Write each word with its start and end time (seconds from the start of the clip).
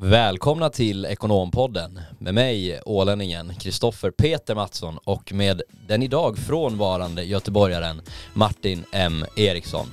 Välkomna 0.00 0.70
till 0.70 1.04
Ekonompodden 1.04 2.00
med 2.18 2.34
mig, 2.34 2.80
ålänningen 2.84 3.54
Kristoffer 3.54 4.10
Peter 4.10 4.54
Mattsson 4.54 4.98
och 5.04 5.32
med 5.32 5.62
den 5.88 6.02
idag 6.02 6.38
frånvarande 6.38 7.24
göteborgaren 7.24 8.02
Martin 8.34 8.84
M 8.92 9.24
Eriksson. 9.36 9.86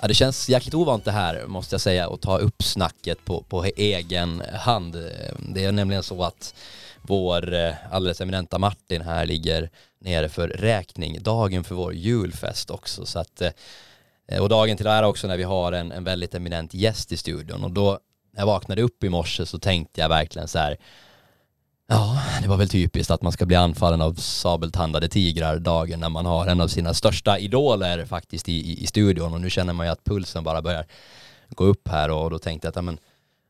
Ja, 0.00 0.08
det 0.08 0.14
känns 0.14 0.48
jäkligt 0.48 0.74
ovant 0.74 1.04
det 1.04 1.12
här 1.12 1.46
måste 1.46 1.74
jag 1.74 1.80
säga 1.80 2.08
att 2.08 2.20
ta 2.22 2.38
upp 2.38 2.62
snacket 2.62 3.24
på, 3.24 3.42
på 3.42 3.64
egen 3.64 4.42
hand. 4.54 4.92
Det 5.38 5.64
är 5.64 5.72
nämligen 5.72 6.02
så 6.02 6.22
att 6.22 6.54
vår 7.02 7.54
eh, 7.54 7.74
alldeles 7.90 8.20
eminenta 8.20 8.58
Martin 8.58 9.02
här 9.02 9.26
ligger 9.26 9.70
nere 10.00 10.28
för 10.28 10.48
räkning. 10.48 11.22
Dagen 11.22 11.64
för 11.64 11.74
vår 11.74 11.94
julfest 11.94 12.70
också 12.70 13.06
så 13.06 13.18
att 13.18 13.42
eh, 13.42 14.42
och 14.42 14.48
dagen 14.48 14.76
till 14.76 14.86
ära 14.86 15.08
också 15.08 15.26
när 15.26 15.36
vi 15.36 15.42
har 15.42 15.72
en, 15.72 15.92
en 15.92 16.04
väldigt 16.04 16.34
eminent 16.34 16.74
gäst 16.74 17.12
i 17.12 17.16
studion. 17.16 17.64
Och 17.64 17.70
då 17.70 17.98
när 18.32 18.40
jag 18.40 18.46
vaknade 18.46 18.82
upp 18.82 19.04
i 19.04 19.08
morse 19.08 19.46
så 19.46 19.58
tänkte 19.58 20.00
jag 20.00 20.08
verkligen 20.08 20.48
så 20.48 20.58
här 20.58 20.76
Ja, 21.86 22.22
det 22.42 22.48
var 22.48 22.56
väl 22.56 22.68
typiskt 22.68 23.10
att 23.10 23.22
man 23.22 23.32
ska 23.32 23.46
bli 23.46 23.56
anfallen 23.56 24.00
av 24.02 24.14
sabeltandade 24.14 25.08
tigrar 25.08 25.58
dagen 25.58 26.00
när 26.00 26.08
man 26.08 26.26
har 26.26 26.46
en 26.46 26.60
av 26.60 26.68
sina 26.68 26.94
största 26.94 27.38
idoler 27.38 28.04
faktiskt 28.04 28.48
i, 28.48 28.52
i, 28.52 28.82
i 28.82 28.86
studion. 28.86 29.34
Och 29.34 29.40
nu 29.40 29.50
känner 29.50 29.72
man 29.72 29.86
ju 29.86 29.92
att 29.92 30.04
pulsen 30.04 30.44
bara 30.44 30.62
börjar 30.62 30.86
gå 31.48 31.64
upp 31.64 31.88
här 31.88 32.10
och 32.10 32.30
då 32.30 32.38
tänkte 32.38 32.66
jag 32.66 32.70
att 32.70 32.76
ja, 32.76 32.82
men, 32.82 32.98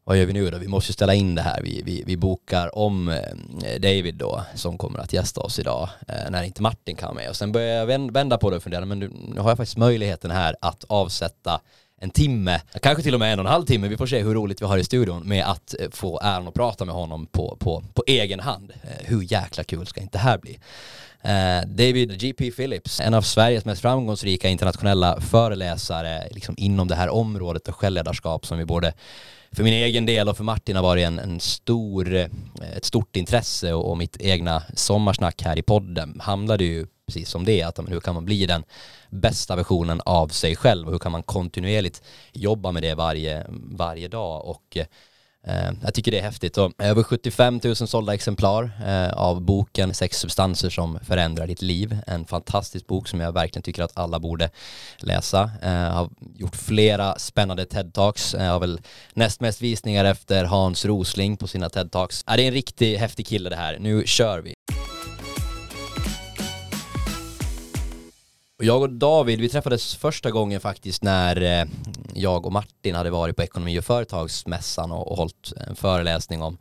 vad 0.05 0.19
gör 0.19 0.27
vi 0.27 0.33
nu 0.33 0.51
då? 0.51 0.59
Vi 0.59 0.69
måste 0.69 0.93
ställa 0.93 1.15
in 1.15 1.35
det 1.35 1.43
här. 1.43 1.63
Vi, 1.63 1.83
vi, 1.85 2.03
vi 2.07 2.17
bokar 2.17 2.79
om 2.79 3.09
eh, 3.09 3.81
David 3.81 4.15
då 4.15 4.43
som 4.55 4.79
kommer 4.79 4.99
att 4.99 5.13
gästa 5.13 5.41
oss 5.41 5.59
idag 5.59 5.89
eh, 6.09 6.31
när 6.31 6.43
inte 6.43 6.63
Martin 6.63 6.97
kan 6.97 7.15
med. 7.15 7.29
Och 7.29 7.37
sen 7.37 7.53
börjar 7.53 7.69
jag 7.69 8.13
vända 8.13 8.39
på 8.39 8.51
det 8.51 8.57
och 8.57 8.63
fundera, 8.63 8.85
men 8.85 8.99
nu, 8.99 9.11
nu 9.35 9.41
har 9.41 9.51
jag 9.51 9.57
faktiskt 9.57 9.77
möjligheten 9.77 10.31
här 10.31 10.57
att 10.61 10.85
avsätta 10.89 11.61
en 12.01 12.11
timme, 12.11 12.61
kanske 12.83 13.03
till 13.03 13.15
och 13.15 13.21
med 13.21 13.33
en 13.33 13.39
och 13.39 13.47
en 13.47 13.53
halv 13.53 13.65
timme, 13.65 13.89
vi 13.89 13.97
får 13.97 14.07
se 14.07 14.23
hur 14.23 14.35
roligt 14.35 14.63
vi 14.63 14.67
har 14.67 14.79
i 14.79 14.85
studion 14.85 15.29
med 15.29 15.45
att 15.45 15.75
eh, 15.81 15.91
få 15.91 16.21
äran 16.21 16.49
att 16.49 16.55
prata 16.55 16.85
med 16.85 16.95
honom 16.95 17.27
på, 17.27 17.57
på, 17.61 17.85
på 17.95 18.05
egen 18.07 18.41
hand. 18.41 18.73
Hur 19.01 19.33
jäkla 19.33 19.65
kul 19.65 19.87
ska 19.87 20.01
inte 20.01 20.19
det 20.19 20.23
här 20.23 20.39
bli? 20.39 20.59
David 21.67 22.21
G.P. 22.21 22.51
Phillips, 22.51 23.01
en 23.01 23.15
av 23.15 23.23
Sveriges 23.23 23.65
mest 23.65 23.83
framgångsrika 23.83 24.49
internationella 24.49 25.21
föreläsare 25.21 26.29
liksom 26.31 26.55
inom 26.59 26.89
det 26.89 26.95
här 26.95 27.09
området 27.09 27.69
och 27.69 27.77
självledarskap 27.77 28.47
som 28.47 28.59
vi 28.59 28.65
borde 28.65 28.93
för 29.53 29.63
min 29.63 29.75
egen 29.75 30.07
del 30.07 30.29
och 30.29 30.37
för 30.37 30.45
Martin 30.45 30.77
har 30.77 30.83
varit 30.83 31.07
en, 31.07 31.19
en 31.19 31.41
stor, 31.41 32.15
eh, 32.15 32.27
ett 32.77 32.85
stort 32.85 33.17
intresse 33.17 33.73
och, 33.73 33.91
och 33.91 33.99
mitt 33.99 34.17
egna 34.21 34.63
sommarsnack 34.75 35.43
här 35.43 35.59
i 35.59 35.63
podden 35.63 36.21
handlade 36.21 36.65
ju 36.65 36.87
precis 37.07 37.35
om 37.35 37.45
det, 37.45 37.63
att 37.63 37.79
hur 37.89 38.01
kan 38.01 38.15
man 38.15 38.25
bli 38.25 38.47
den 38.47 38.65
bästa 39.11 39.57
versionen 39.57 40.01
av 40.05 40.29
sig 40.29 40.57
själv 40.57 40.87
och 40.87 40.93
hur 40.93 40.99
kan 40.99 41.13
man 41.13 41.23
kontinuerligt 41.23 42.03
jobba 42.33 42.73
med 42.73 42.83
det 42.83 42.95
varje, 42.95 43.47
varje 43.51 44.09
dag? 44.09 44.45
Och 44.45 44.77
eh, 44.77 44.87
Eh, 45.47 45.71
jag 45.83 45.95
tycker 45.95 46.11
det 46.11 46.19
är 46.19 46.23
häftigt 46.23 46.59
och 46.59 46.73
över 46.79 47.03
75 47.03 47.61
000 47.65 47.77
sålda 47.77 48.15
exemplar 48.15 48.71
eh, 48.87 49.13
av 49.13 49.41
boken 49.41 49.95
Sex 49.95 50.19
substanser 50.19 50.71
som 50.71 50.99
förändrar 51.03 51.47
ditt 51.47 51.63
liv. 51.63 51.99
En 52.07 52.25
fantastisk 52.25 52.87
bok 52.87 53.09
som 53.09 53.21
jag 53.21 53.33
verkligen 53.33 53.63
tycker 53.63 53.83
att 53.83 53.99
alla 53.99 54.21
borde 54.21 54.51
läsa. 54.97 55.51
Jag 55.63 55.91
har 55.91 56.11
gjort 56.37 56.57
flera 56.57 57.19
spännande 57.19 57.65
TED-talks. 57.65 58.45
Jag 58.45 58.53
har 58.53 58.61
väl 58.61 58.81
näst 59.15 59.41
mest 59.41 59.63
visningar 59.63 60.05
efter 60.05 60.45
Hans 60.45 60.85
Rosling 60.85 61.37
på 61.37 61.47
sina 61.47 61.69
TED-talks. 61.69 62.25
Det 62.37 62.43
är 62.43 62.47
en 62.47 62.55
riktigt 62.55 62.99
häftig 62.99 63.27
kille 63.27 63.51
det 63.51 63.57
här. 63.57 63.79
Nu 63.81 64.03
kör 64.07 64.39
vi! 64.39 64.55
Jag 68.63 68.83
och 68.83 68.91
David, 68.91 69.41
vi 69.41 69.49
träffades 69.49 69.95
första 69.95 70.31
gången 70.31 70.61
faktiskt 70.61 71.03
när 71.03 71.61
eh, 71.61 71.67
jag 72.15 72.47
och 72.47 72.53
Martin 72.53 72.95
hade 72.95 73.11
varit 73.11 73.37
på 73.37 73.43
ekonomi 73.43 73.79
och 73.79 73.85
företagsmässan 73.85 74.93
och, 74.93 75.11
och 75.11 75.17
hållit 75.17 75.53
en 75.69 75.77
föreläsning 75.77 76.43
om 76.43 76.59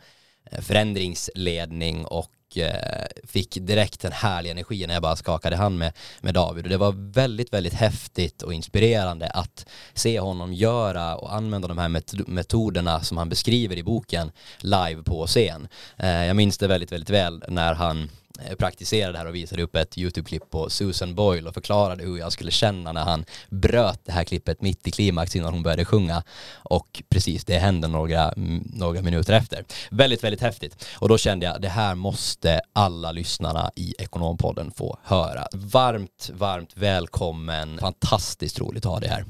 eh, 0.52 0.62
förändringsledning 0.62 2.06
och 2.06 2.58
eh, 2.58 3.06
fick 3.28 3.58
direkt 3.62 4.06
en 4.06 4.12
härlig 4.12 4.50
energi 4.50 4.88
när 4.88 4.94
jag 4.94 5.04
bara 5.04 5.16
skakade 5.16 5.56
hand 5.56 5.78
med, 5.78 5.94
med 6.22 6.34
David 6.34 6.66
och 6.66 6.70
det 6.70 6.78
var 6.78 7.12
väldigt, 7.14 7.54
väldigt 7.54 7.74
häftigt 7.74 8.42
och 8.42 8.54
inspirerande 8.54 9.30
att 9.30 9.66
se 9.94 10.20
honom 10.20 10.54
göra 10.54 11.16
och 11.16 11.34
använda 11.34 11.68
de 11.68 11.78
här 11.78 11.90
metoderna 12.28 13.02
som 13.02 13.18
han 13.18 13.30
beskriver 13.30 13.78
i 13.78 13.84
boken 13.84 14.32
live 14.60 15.04
på 15.04 15.28
scen. 15.28 15.68
Eh, 15.98 16.26
jag 16.26 16.36
minns 16.36 16.58
det 16.58 16.68
väldigt, 16.68 16.92
väldigt 16.92 17.10
väl 17.10 17.44
när 17.48 17.74
han 17.74 18.10
Eh, 18.40 18.56
praktiserade 18.56 19.18
här 19.18 19.26
och 19.26 19.36
visade 19.36 19.64
upp 19.64 19.76
ett 19.76 19.98
YouTube-klipp 19.98 20.50
på 20.50 20.70
Susan 20.70 21.16
Boyle 21.16 21.48
och 21.48 21.54
förklarade 21.54 22.04
hur 22.04 22.18
jag 22.18 22.32
skulle 22.32 22.52
känna 22.52 22.92
när 22.92 23.04
han 23.04 23.26
bröt 23.50 24.06
det 24.06 24.12
här 24.12 24.24
klippet 24.24 24.62
mitt 24.62 24.88
i 24.88 24.92
klimax 24.92 25.36
innan 25.36 25.54
hon 25.54 25.64
började 25.64 25.86
sjunga 25.86 26.24
och 26.54 27.04
precis 27.10 27.46
det 27.46 27.58
hände 27.58 27.88
några, 27.88 28.34
några 28.74 29.02
minuter 29.02 29.34
efter. 29.34 29.66
Väldigt, 29.92 30.24
väldigt 30.24 30.42
häftigt 30.42 30.86
och 30.96 31.10
då 31.10 31.18
kände 31.18 31.46
jag 31.46 31.62
det 31.62 31.70
här 31.70 31.96
måste 31.96 32.62
alla 32.74 33.12
lyssnarna 33.12 33.72
i 33.76 33.96
Ekonompodden 34.00 34.72
få 34.72 34.98
höra. 35.04 35.48
Varmt, 35.54 36.30
varmt 36.34 36.72
välkommen. 36.76 37.78
Fantastiskt 37.80 38.60
roligt 38.60 38.86
att 38.86 38.92
ha 38.92 39.00
dig 39.00 39.10
här. 39.10 39.26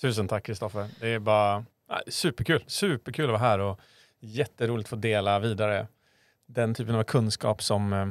Tusen 0.00 0.28
tack 0.28 0.46
Kristoffer. 0.46 0.88
Det 1.00 1.08
är 1.08 1.18
bara 1.18 1.64
superkul, 2.08 2.64
superkul 2.66 3.24
att 3.24 3.30
vara 3.30 3.50
här 3.50 3.58
och 3.58 3.80
jätteroligt 4.20 4.86
att 4.86 4.90
få 4.90 4.96
dela 4.96 5.38
vidare 5.38 5.86
den 6.54 6.74
typen 6.74 6.94
av 6.94 7.02
kunskap 7.02 7.62
som, 7.62 7.92
eh, 7.92 8.06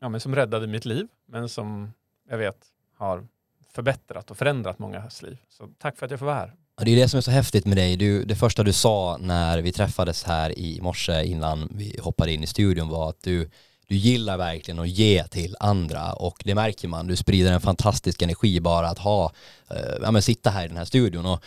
ja, 0.00 0.08
men 0.08 0.20
som 0.20 0.34
räddade 0.34 0.66
mitt 0.66 0.84
liv, 0.84 1.06
men 1.26 1.48
som 1.48 1.92
jag 2.30 2.38
vet 2.38 2.56
har 2.96 3.26
förbättrat 3.74 4.30
och 4.30 4.36
förändrat 4.36 4.78
mångas 4.78 5.22
liv. 5.22 5.38
Så 5.48 5.68
tack 5.78 5.98
för 5.98 6.06
att 6.06 6.10
jag 6.10 6.18
får 6.18 6.26
vara 6.26 6.36
här. 6.36 6.54
Det 6.76 6.90
är 6.90 6.96
det 6.96 7.08
som 7.08 7.18
är 7.18 7.22
så 7.22 7.30
häftigt 7.30 7.66
med 7.66 7.76
dig. 7.76 7.96
Du, 7.96 8.24
det 8.24 8.36
första 8.36 8.62
du 8.62 8.72
sa 8.72 9.16
när 9.20 9.58
vi 9.58 9.72
träffades 9.72 10.24
här 10.24 10.58
i 10.58 10.80
morse 10.80 11.24
innan 11.24 11.68
vi 11.70 11.98
hoppade 12.02 12.32
in 12.32 12.42
i 12.42 12.46
studion 12.46 12.88
var 12.88 13.08
att 13.08 13.22
du, 13.22 13.50
du 13.86 13.96
gillar 13.96 14.36
verkligen 14.36 14.80
att 14.80 14.88
ge 14.88 15.24
till 15.24 15.56
andra 15.60 16.12
och 16.12 16.42
det 16.44 16.54
märker 16.54 16.88
man. 16.88 17.06
Du 17.06 17.16
sprider 17.16 17.52
en 17.52 17.60
fantastisk 17.60 18.22
energi 18.22 18.60
bara 18.60 18.88
att 18.88 18.98
ha, 18.98 19.32
eh, 19.70 19.96
ja 20.02 20.10
men 20.10 20.22
sitta 20.22 20.50
här 20.50 20.64
i 20.64 20.68
den 20.68 20.76
här 20.76 20.84
studion 20.84 21.26
och 21.26 21.44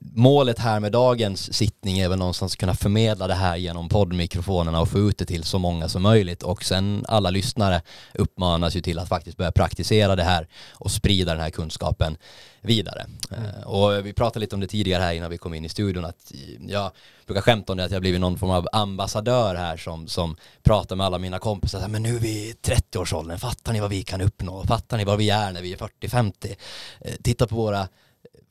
målet 0.00 0.58
här 0.58 0.80
med 0.80 0.92
dagens 0.92 1.54
sittning 1.54 1.98
är 1.98 2.08
väl 2.08 2.18
någonstans 2.18 2.52
att 2.52 2.58
kunna 2.58 2.74
förmedla 2.74 3.26
det 3.26 3.34
här 3.34 3.56
genom 3.56 3.88
poddmikrofonerna 3.88 4.80
och 4.80 4.88
få 4.88 4.98
ut 4.98 5.18
det 5.18 5.24
till 5.24 5.44
så 5.44 5.58
många 5.58 5.88
som 5.88 6.02
möjligt 6.02 6.42
och 6.42 6.64
sen 6.64 7.04
alla 7.08 7.30
lyssnare 7.30 7.82
uppmanas 8.14 8.76
ju 8.76 8.80
till 8.80 8.98
att 8.98 9.08
faktiskt 9.08 9.36
börja 9.36 9.52
praktisera 9.52 10.16
det 10.16 10.24
här 10.24 10.48
och 10.72 10.90
sprida 10.90 11.32
den 11.32 11.40
här 11.40 11.50
kunskapen 11.50 12.16
vidare. 12.60 13.06
Mm. 13.30 13.44
Eh, 13.44 13.62
och 13.62 14.06
vi 14.06 14.12
pratade 14.12 14.40
lite 14.40 14.54
om 14.54 14.60
det 14.60 14.66
tidigare 14.66 15.02
här 15.02 15.14
innan 15.14 15.30
vi 15.30 15.38
kom 15.38 15.54
in 15.54 15.64
i 15.64 15.68
studion 15.68 16.04
att 16.04 16.32
jag 16.68 16.90
brukar 17.26 17.42
skämta 17.42 17.72
om 17.72 17.78
det 17.78 17.84
att 17.84 17.90
jag 17.90 18.00
blivit 18.00 18.20
någon 18.20 18.38
form 18.38 18.50
av 18.50 18.68
ambassadör 18.72 19.54
här 19.54 19.76
som, 19.76 20.08
som 20.08 20.36
pratar 20.62 20.96
med 20.96 21.06
alla 21.06 21.18
mina 21.18 21.38
kompisar 21.38 21.88
men 21.88 22.02
nu 22.02 22.16
är 22.16 22.20
vi 22.20 22.28
i 22.28 22.54
30-årsåldern, 22.62 23.38
fattar 23.38 23.72
ni 23.72 23.80
vad 23.80 23.90
vi 23.90 24.02
kan 24.02 24.20
uppnå? 24.20 24.64
Fattar 24.66 24.96
ni 24.96 25.04
vad 25.04 25.18
vi 25.18 25.30
är 25.30 25.52
när 25.52 25.62
vi 25.62 25.72
är 25.72 25.76
40-50? 25.76 26.56
Eh, 27.00 27.12
titta 27.22 27.46
på 27.46 27.56
våra 27.56 27.88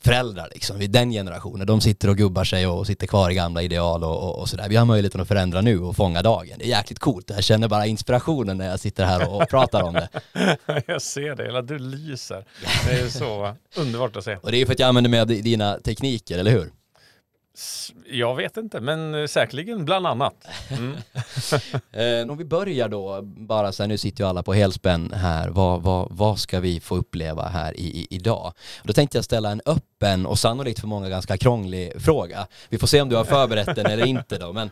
föräldrar 0.05 0.49
liksom, 0.53 0.79
vid 0.79 0.91
den 0.91 1.11
generationen, 1.11 1.67
de 1.67 1.81
sitter 1.81 2.09
och 2.09 2.17
gubbar 2.17 2.43
sig 2.43 2.67
och 2.67 2.87
sitter 2.87 3.07
kvar 3.07 3.29
i 3.29 3.33
gamla 3.33 3.61
ideal 3.61 4.03
och, 4.03 4.23
och, 4.23 4.39
och 4.39 4.49
sådär. 4.49 4.69
Vi 4.69 4.75
har 4.75 4.85
möjligheten 4.85 5.21
att 5.21 5.27
förändra 5.27 5.61
nu 5.61 5.79
och 5.79 5.95
fånga 5.95 6.21
dagen. 6.21 6.55
Det 6.59 6.65
är 6.65 6.69
jäkligt 6.69 6.99
coolt. 6.99 7.29
Jag 7.29 7.43
känner 7.43 7.67
bara 7.67 7.85
inspirationen 7.85 8.57
när 8.57 8.69
jag 8.69 8.79
sitter 8.79 9.05
här 9.05 9.29
och, 9.29 9.41
och 9.41 9.49
pratar 9.49 9.83
om 9.83 9.93
det. 9.93 10.09
jag 10.87 11.01
ser 11.01 11.35
det, 11.35 11.43
hela 11.43 11.61
du 11.61 11.79
lyser. 11.79 12.45
Det 12.87 12.99
är 12.99 13.09
så 13.09 13.55
underbart 13.81 14.15
att 14.15 14.23
se. 14.23 14.35
Och 14.35 14.51
det 14.51 14.57
är 14.57 14.65
för 14.65 14.73
att 14.73 14.79
jag 14.79 14.87
använder 14.87 15.09
mig 15.09 15.19
av 15.19 15.27
dina 15.27 15.79
tekniker, 15.79 16.37
eller 16.37 16.51
hur? 16.51 16.71
Jag 18.09 18.35
vet 18.35 18.57
inte, 18.57 18.81
men 18.81 19.15
eh, 19.15 19.27
säkerligen 19.27 19.85
bland 19.85 20.07
annat. 20.07 20.47
Mm. 20.69 20.95
eh, 22.25 22.31
om 22.31 22.37
vi 22.37 22.45
börjar 22.45 22.89
då, 22.89 23.21
bara 23.21 23.71
så 23.71 23.83
här, 23.83 23.87
nu 23.87 23.97
sitter 23.97 24.23
ju 24.23 24.29
alla 24.29 24.43
på 24.43 24.53
helspänn 24.53 25.11
här, 25.13 25.49
vad, 25.49 25.81
vad, 25.81 26.07
vad 26.11 26.39
ska 26.39 26.59
vi 26.59 26.79
få 26.79 26.95
uppleva 26.95 27.47
här 27.47 27.79
i, 27.79 27.83
i, 27.83 28.07
idag? 28.09 28.53
Då 28.83 28.93
tänkte 28.93 29.17
jag 29.17 29.25
ställa 29.25 29.51
en 29.51 29.61
öppen 29.65 30.25
och 30.25 30.39
sannolikt 30.39 30.79
för 30.79 30.87
många 30.87 31.09
ganska 31.09 31.37
krånglig 31.37 32.01
fråga. 32.01 32.47
Vi 32.69 32.77
får 32.77 32.87
se 32.87 33.01
om 33.01 33.09
du 33.09 33.15
har 33.15 33.25
förberett 33.25 33.75
den 33.75 33.85
eller 33.85 34.05
inte 34.05 34.37
då, 34.37 34.53
men 34.53 34.69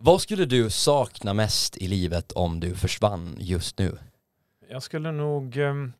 vad 0.00 0.20
skulle 0.22 0.44
du 0.44 0.70
sakna 0.70 1.34
mest 1.34 1.76
i 1.76 1.88
livet 1.88 2.32
om 2.32 2.60
du 2.60 2.74
försvann 2.74 3.36
just 3.40 3.78
nu? 3.78 3.98
Jag 4.70 4.82
skulle 4.82 5.12
nog 5.12 5.56
um 5.56 5.92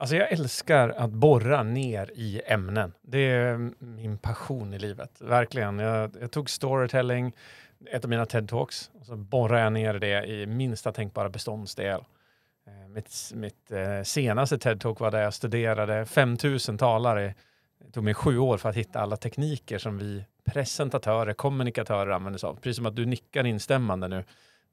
Alltså 0.00 0.16
jag 0.16 0.32
älskar 0.32 0.88
att 0.88 1.10
borra 1.10 1.62
ner 1.62 2.10
i 2.14 2.42
ämnen. 2.46 2.92
Det 3.02 3.18
är 3.18 3.54
mm, 3.54 3.74
min 3.78 4.18
passion 4.18 4.74
i 4.74 4.78
livet, 4.78 5.20
verkligen. 5.20 5.78
Jag, 5.78 6.16
jag 6.20 6.30
tog 6.30 6.50
storytelling, 6.50 7.32
ett 7.90 8.04
av 8.04 8.10
mina 8.10 8.24
TED-talks, 8.24 8.90
och 9.00 9.06
så 9.06 9.16
borrade 9.16 9.62
jag 9.62 9.72
ner 9.72 9.94
det 9.94 10.24
i 10.24 10.46
minsta 10.46 10.92
tänkbara 10.92 11.28
beståndsdel. 11.28 12.04
Eh, 12.66 12.88
mitt, 12.88 13.32
mitt 13.34 13.70
eh, 13.70 14.02
senaste 14.02 14.56
TED-talk 14.56 15.00
var 15.00 15.10
där 15.10 15.22
jag 15.22 15.34
studerade 15.34 16.06
5000 16.06 16.78
talare. 16.78 17.34
Det 17.84 17.92
tog 17.92 18.04
mig 18.04 18.14
sju 18.14 18.38
år 18.38 18.58
för 18.58 18.68
att 18.68 18.76
hitta 18.76 19.00
alla 19.00 19.16
tekniker 19.16 19.78
som 19.78 19.98
vi 19.98 20.24
presentatörer, 20.44 21.32
kommunikatörer 21.32 22.10
använder 22.10 22.38
sig 22.38 22.46
av. 22.46 22.54
Precis 22.54 22.76
som 22.76 22.86
att 22.86 22.96
du 22.96 23.06
nickar 23.06 23.46
instämmande 23.46 24.08
nu 24.08 24.24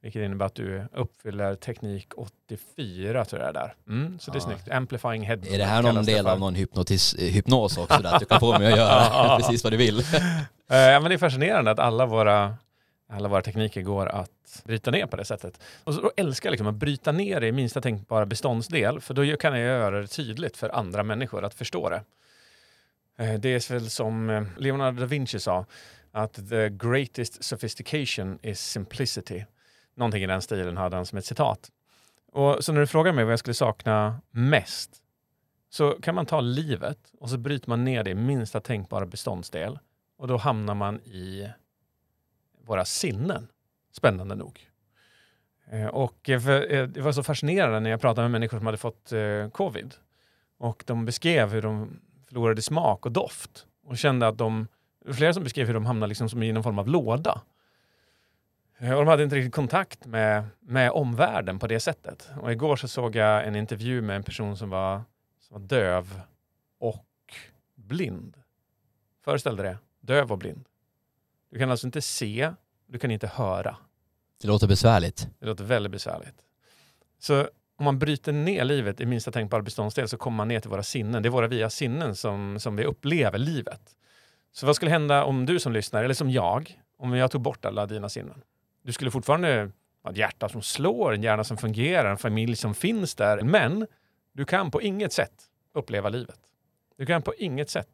vilket 0.07 0.21
innebär 0.23 0.45
att 0.45 0.55
du 0.55 0.83
uppfyller 0.93 1.55
teknik 1.55 2.07
84 2.15 3.25
tror 3.25 3.41
jag 3.41 3.53
där. 3.53 3.73
Mm, 3.87 4.19
så 4.19 4.31
det 4.31 4.37
är 4.37 4.39
Ja. 4.39 4.45
snyggt. 4.45 4.69
Amplifying 4.71 5.21
head 5.25 5.37
Är 5.49 5.57
det 5.57 5.65
här 5.65 5.81
någon 5.81 6.05
del 6.05 6.23
för. 6.25 6.31
av 6.31 6.39
någon 6.39 6.55
hypnotis, 6.55 7.15
hypnos 7.19 7.77
också? 7.77 7.97
Där, 8.01 8.13
att 8.13 8.19
du 8.19 8.25
kan 8.25 8.39
få 8.39 8.59
mig 8.59 8.71
att 8.71 8.77
göra 8.77 9.37
precis 9.39 9.63
vad 9.63 9.73
du 9.73 9.77
vill? 9.77 9.99
Eh, 10.69 10.77
Ja, 10.77 10.99
men 10.99 11.09
det 11.09 11.15
är 11.15 11.17
fascinerande 11.17 11.71
att 11.71 11.79
alla 11.79 12.05
våra, 12.05 12.55
alla 13.09 13.27
våra 13.29 13.41
tekniker 13.41 13.81
går 13.81 14.07
att 14.07 14.61
bryta 14.63 14.91
ner 14.91 15.05
på 15.05 15.15
det 15.17 15.25
sättet. 15.25 15.59
Och 15.83 15.93
så 15.93 16.11
älskar 16.17 16.47
jag 16.47 16.51
liksom 16.51 16.67
att 16.67 16.75
bryta 16.75 17.11
ner 17.11 17.39
det 17.41 17.47
i 17.47 17.51
minsta 17.51 17.81
tänkbara 17.81 18.25
beståndsdel, 18.25 19.01
för 19.01 19.13
då 19.13 19.37
kan 19.37 19.59
jag 19.59 19.61
göra 19.79 20.01
det 20.01 20.07
tydligt 20.07 20.57
för 20.57 20.69
andra 20.75 21.03
människor 21.03 21.43
att 21.45 21.53
förstå 21.53 21.89
det. 21.89 22.01
Eh, 23.17 23.33
Det 23.39 23.49
är 23.69 23.73
väl 23.73 23.89
som 23.89 24.29
eh, 24.29 24.43
Leonardo 24.57 24.99
da 24.99 25.05
Vinci 25.05 25.39
sa, 25.39 25.65
att 26.11 26.33
the 26.49 26.69
greatest 26.69 27.43
sophistication 27.43 28.39
is 28.41 28.59
simplicity. 28.59 29.45
Någonting 29.97 30.23
i 30.23 30.27
den 30.27 30.41
stilen 30.41 30.77
hade 30.77 30.95
han 30.95 31.05
som 31.05 31.17
ett 31.17 31.25
citat. 31.25 31.71
Och 32.31 32.63
så 32.63 32.73
när 32.73 32.79
du 32.79 32.87
frågar 32.87 33.13
mig 33.13 33.23
vad 33.23 33.31
jag 33.31 33.39
skulle 33.39 33.53
sakna 33.53 34.21
mest, 34.31 35.01
så 35.69 35.91
kan 35.91 36.15
man 36.15 36.25
ta 36.25 36.41
livet 36.41 36.99
och 37.19 37.29
så 37.29 37.37
bryter 37.37 37.69
man 37.69 37.83
ner 37.83 38.03
det 38.03 38.09
i 38.09 38.15
minsta 38.15 38.59
tänkbara 38.59 39.05
beståndsdel. 39.05 39.79
Och 40.17 40.27
då 40.27 40.37
hamnar 40.37 40.75
man 40.75 40.99
i 40.99 41.49
våra 42.65 42.85
sinnen, 42.85 43.47
spännande 43.91 44.35
nog. 44.35 44.67
Eh, 45.71 45.85
och 45.85 46.29
eh, 46.29 46.49
eh, 46.49 46.87
det 46.87 47.01
var 47.01 47.11
så 47.11 47.23
fascinerande 47.23 47.79
när 47.79 47.89
jag 47.89 48.01
pratade 48.01 48.23
med 48.23 48.31
människor 48.31 48.57
som 48.57 48.65
hade 48.65 48.77
fått 48.77 49.13
covid. 49.51 49.93
Och 50.57 50.83
de 50.87 51.05
beskrev 51.05 51.49
hur 51.49 51.61
de 51.61 51.99
förlorade 52.27 52.61
smak 52.61 53.05
och 53.05 53.11
doft. 53.11 53.65
Och 53.85 53.97
kände 53.97 54.27
att 54.27 54.37
de, 54.37 54.67
det 55.01 55.07
var 55.07 55.13
flera 55.13 55.33
som 55.33 55.43
beskrev 55.43 55.67
hur 55.67 55.73
de 55.73 55.85
hamnade 55.85 56.09
liksom 56.09 56.29
som 56.29 56.43
i 56.43 56.51
någon 56.51 56.63
form 56.63 56.79
av 56.79 56.87
låda. 56.87 57.41
Eh, 58.79 58.91
Och 58.91 58.97
de 59.05 59.07
hade 59.07 59.23
inte 59.23 59.35
riktigt 59.35 59.55
kontakt 59.55 60.05
med, 60.05 60.43
med 60.59 60.91
omvärlden 60.91 61.59
på 61.59 61.67
det 61.67 61.79
sättet. 61.79 62.29
Och 62.41 62.51
igår 62.51 62.75
så 62.75 62.87
såg 62.87 63.15
jag 63.15 63.47
en 63.47 63.55
intervju 63.55 64.01
med 64.01 64.15
en 64.15 64.23
person 64.23 64.57
som 64.57 64.69
var, 64.69 65.01
som 65.39 65.61
var 65.61 65.67
döv 65.67 66.21
och 66.79 67.05
blind. 67.75 68.37
Föreställ 69.25 69.55
dig 69.55 69.65
det, 69.65 69.77
döv 69.99 70.31
och 70.31 70.37
blind. 70.37 70.65
Du 71.51 71.59
kan 71.59 71.71
alltså 71.71 71.87
inte 71.87 72.01
se, 72.01 72.51
du 72.87 72.99
kan 72.99 73.11
inte 73.11 73.27
höra. 73.27 73.77
Det 74.41 74.47
låter 74.47 74.67
besvärligt. 74.67 75.27
Det 75.39 75.45
låter 75.45 75.63
väldigt 75.63 75.91
besvärligt. 75.91 76.35
Så 77.19 77.41
om 77.75 77.85
man 77.85 77.99
bryter 77.99 78.33
ner 78.33 78.63
livet 78.63 79.01
i 79.01 79.05
minsta 79.05 79.31
tänkbara 79.31 79.61
beståndsdel 79.61 80.09
så 80.09 80.17
kommer 80.17 80.37
man 80.37 80.47
ner 80.47 80.59
till 80.59 80.69
våra 80.69 80.83
sinnen. 80.83 81.23
Det 81.23 81.29
är 81.29 81.31
våra 81.31 81.47
via 81.47 81.69
sinnen 81.69 82.15
som, 82.15 82.59
som 82.59 82.75
vi 82.75 82.85
upplever 82.85 83.37
livet. 83.37 83.95
Så 84.51 84.65
vad 84.65 84.75
skulle 84.75 84.91
hända 84.91 85.23
om 85.23 85.45
du 85.45 85.59
som 85.59 85.73
lyssnar, 85.73 86.03
eller 86.03 86.13
som 86.13 86.29
jag, 86.29 86.81
om 86.97 87.13
jag 87.13 87.31
tog 87.31 87.41
bort 87.41 87.65
alla 87.65 87.85
dina 87.85 88.09
sinnen? 88.09 88.41
Du 88.87 88.93
skulle 88.93 89.11
fortfarande 89.11 89.71
ha 90.03 90.11
ett 90.11 90.17
hjärta 90.17 90.49
som 90.49 90.61
slår, 90.61 91.13
en 91.13 91.23
hjärna 91.23 91.43
som 91.43 91.57
fungerar, 91.57 92.11
en 92.11 92.17
familj 92.17 92.55
som 92.55 92.75
finns 92.75 93.15
där. 93.15 93.41
Men 93.41 93.87
du 94.31 94.45
kan 94.45 94.71
på 94.71 94.81
inget 94.81 95.13
sätt 95.13 95.33
uppleva 95.73 96.09
livet. 96.09 96.39
Du 96.97 97.05
kan 97.05 97.21
på 97.21 97.33
inget 97.35 97.69
sätt 97.69 97.89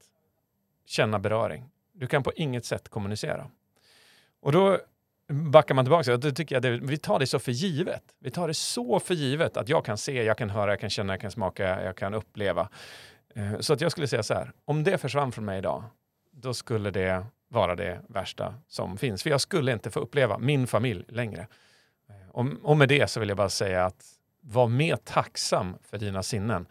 känna 0.86 1.19
beröring. 1.19 1.69
Du 1.94 2.07
kan 2.07 2.24
på 2.24 2.31
inget 2.36 2.66
sätt 2.66 2.90
kommunicera. 2.90 3.50
Och 4.42 4.51
då 4.51 4.80
backar 5.28 5.75
man 5.75 5.86
tillbaka, 5.86 6.18
då 6.18 6.31
tycker 6.31 6.56
jag 6.56 6.62
det, 6.62 6.69
vi 6.72 6.98
tar 6.98 7.19
det 7.19 7.28
så 7.28 7.39
för 7.39 7.51
givet. 7.51 8.04
Vi 8.19 8.31
tar 8.31 8.48
det 8.48 8.54
så 8.54 9.00
för 9.00 9.13
givet 9.13 9.57
att 9.57 9.69
jag 9.69 9.86
kan 9.86 9.98
se, 9.98 10.24
jag 10.24 10.38
kan 10.38 10.50
höra, 10.50 10.72
jag 10.72 10.80
kan 10.80 10.89
känna, 10.89 11.13
jag 11.13 11.22
kan 11.22 11.31
smaka, 11.31 11.84
jag 11.84 11.98
kan 11.98 12.13
uppleva. 12.13 12.69
Eh, 13.36 13.60
så 13.60 13.74
att 13.74 13.81
jag 13.81 13.92
skulle 13.92 14.07
säga 14.07 14.24
så 14.24 14.34
här, 14.34 14.51
om 14.66 14.84
det 14.84 14.98
försvann 14.98 15.31
från 15.31 15.46
mig 15.46 15.57
idag, 15.57 15.84
då 16.31 16.54
skulle 16.54 16.92
det 16.92 17.25
vara 17.54 17.76
det 17.76 18.02
värsta 18.10 18.56
som 18.68 18.98
finns. 18.98 19.24
För 19.24 19.30
jag 19.30 19.42
skulle 19.42 19.72
inte 19.74 19.92
få 19.92 20.00
uppleva 20.00 20.38
min 20.38 20.68
familj 20.68 21.04
längre. 21.08 21.48
Eh, 22.10 22.30
Och, 22.32 22.46
och 22.64 22.78
med 22.78 22.90
det 22.90 23.08
så 23.10 23.20
vill 23.20 23.30
jag 23.30 23.38
bara 23.38 23.50
säga 23.50 23.86
att 23.86 24.06
var 24.42 24.68
mer 24.68 24.96
tacksam 24.96 25.76
för 25.90 25.98
dina 25.98 26.24
sinnen 26.24 26.66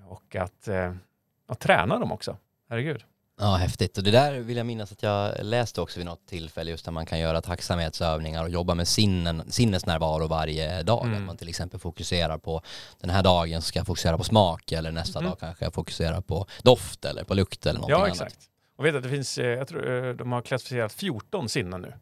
Eh, 0.00 0.08
och 0.12 0.36
att, 0.36 0.68
eh, 0.68 0.94
att 1.48 1.60
träna 1.60 1.98
dem 1.98 2.12
också. 2.12 2.36
Herregud. 2.70 3.04
Ja, 3.40 3.54
häftigt. 3.54 3.98
Och 3.98 4.04
det 4.04 4.10
där 4.10 4.32
vill 4.38 4.56
jag 4.56 4.66
minnas 4.66 4.92
att 4.92 5.02
jag 5.02 5.34
läste 5.42 5.80
också 5.80 6.00
vid 6.00 6.06
något 6.06 6.26
tillfälle, 6.26 6.70
just 6.70 6.84
där 6.84 6.92
man 6.92 7.06
kan 7.06 7.18
göra 7.18 7.40
tacksamhetsövningar 7.40 8.42
och 8.42 8.48
jobba 8.50 8.74
med 8.74 8.88
sinnen, 8.88 9.42
sinnesnärvaro 9.52 10.26
varje 10.26 10.82
dag. 10.82 11.04
Mm. 11.04 11.16
Att 11.16 11.22
man 11.26 11.36
till 11.36 11.48
exempel 11.48 11.80
fokuserar 11.80 12.38
på 12.38 12.62
den 13.00 13.10
här 13.10 13.22
dagen 13.22 13.62
ska 13.62 13.78
jag 13.78 13.86
fokusera 13.86 14.18
på 14.18 14.24
smak 14.24 14.72
eller 14.72 14.92
nästa 14.92 15.18
Mm. 15.18 15.30
dag 15.30 15.38
kanske 15.40 15.64
jag 15.64 15.74
fokuserar 15.74 16.20
på 16.20 16.46
doft 16.62 17.04
eller 17.04 17.24
på 17.24 17.34
lukt 17.34 17.66
eller 17.66 17.80
någonting 17.80 17.92
Ja, 17.92 18.04
annat. 18.04 18.12
exakt. 18.12 18.38
Jag 18.78 18.82
vet 18.82 18.94
att 18.94 19.02
det 19.02 19.08
finns, 19.08 19.38
eh, 19.38 19.46
jag 19.46 19.68
tror 19.68 20.06
eh, 20.06 20.14
de 20.14 20.32
har 20.32 20.42
klassificerat 20.42 20.92
14 20.92 21.48
sinnen 21.48 21.82
nu. 21.82 21.92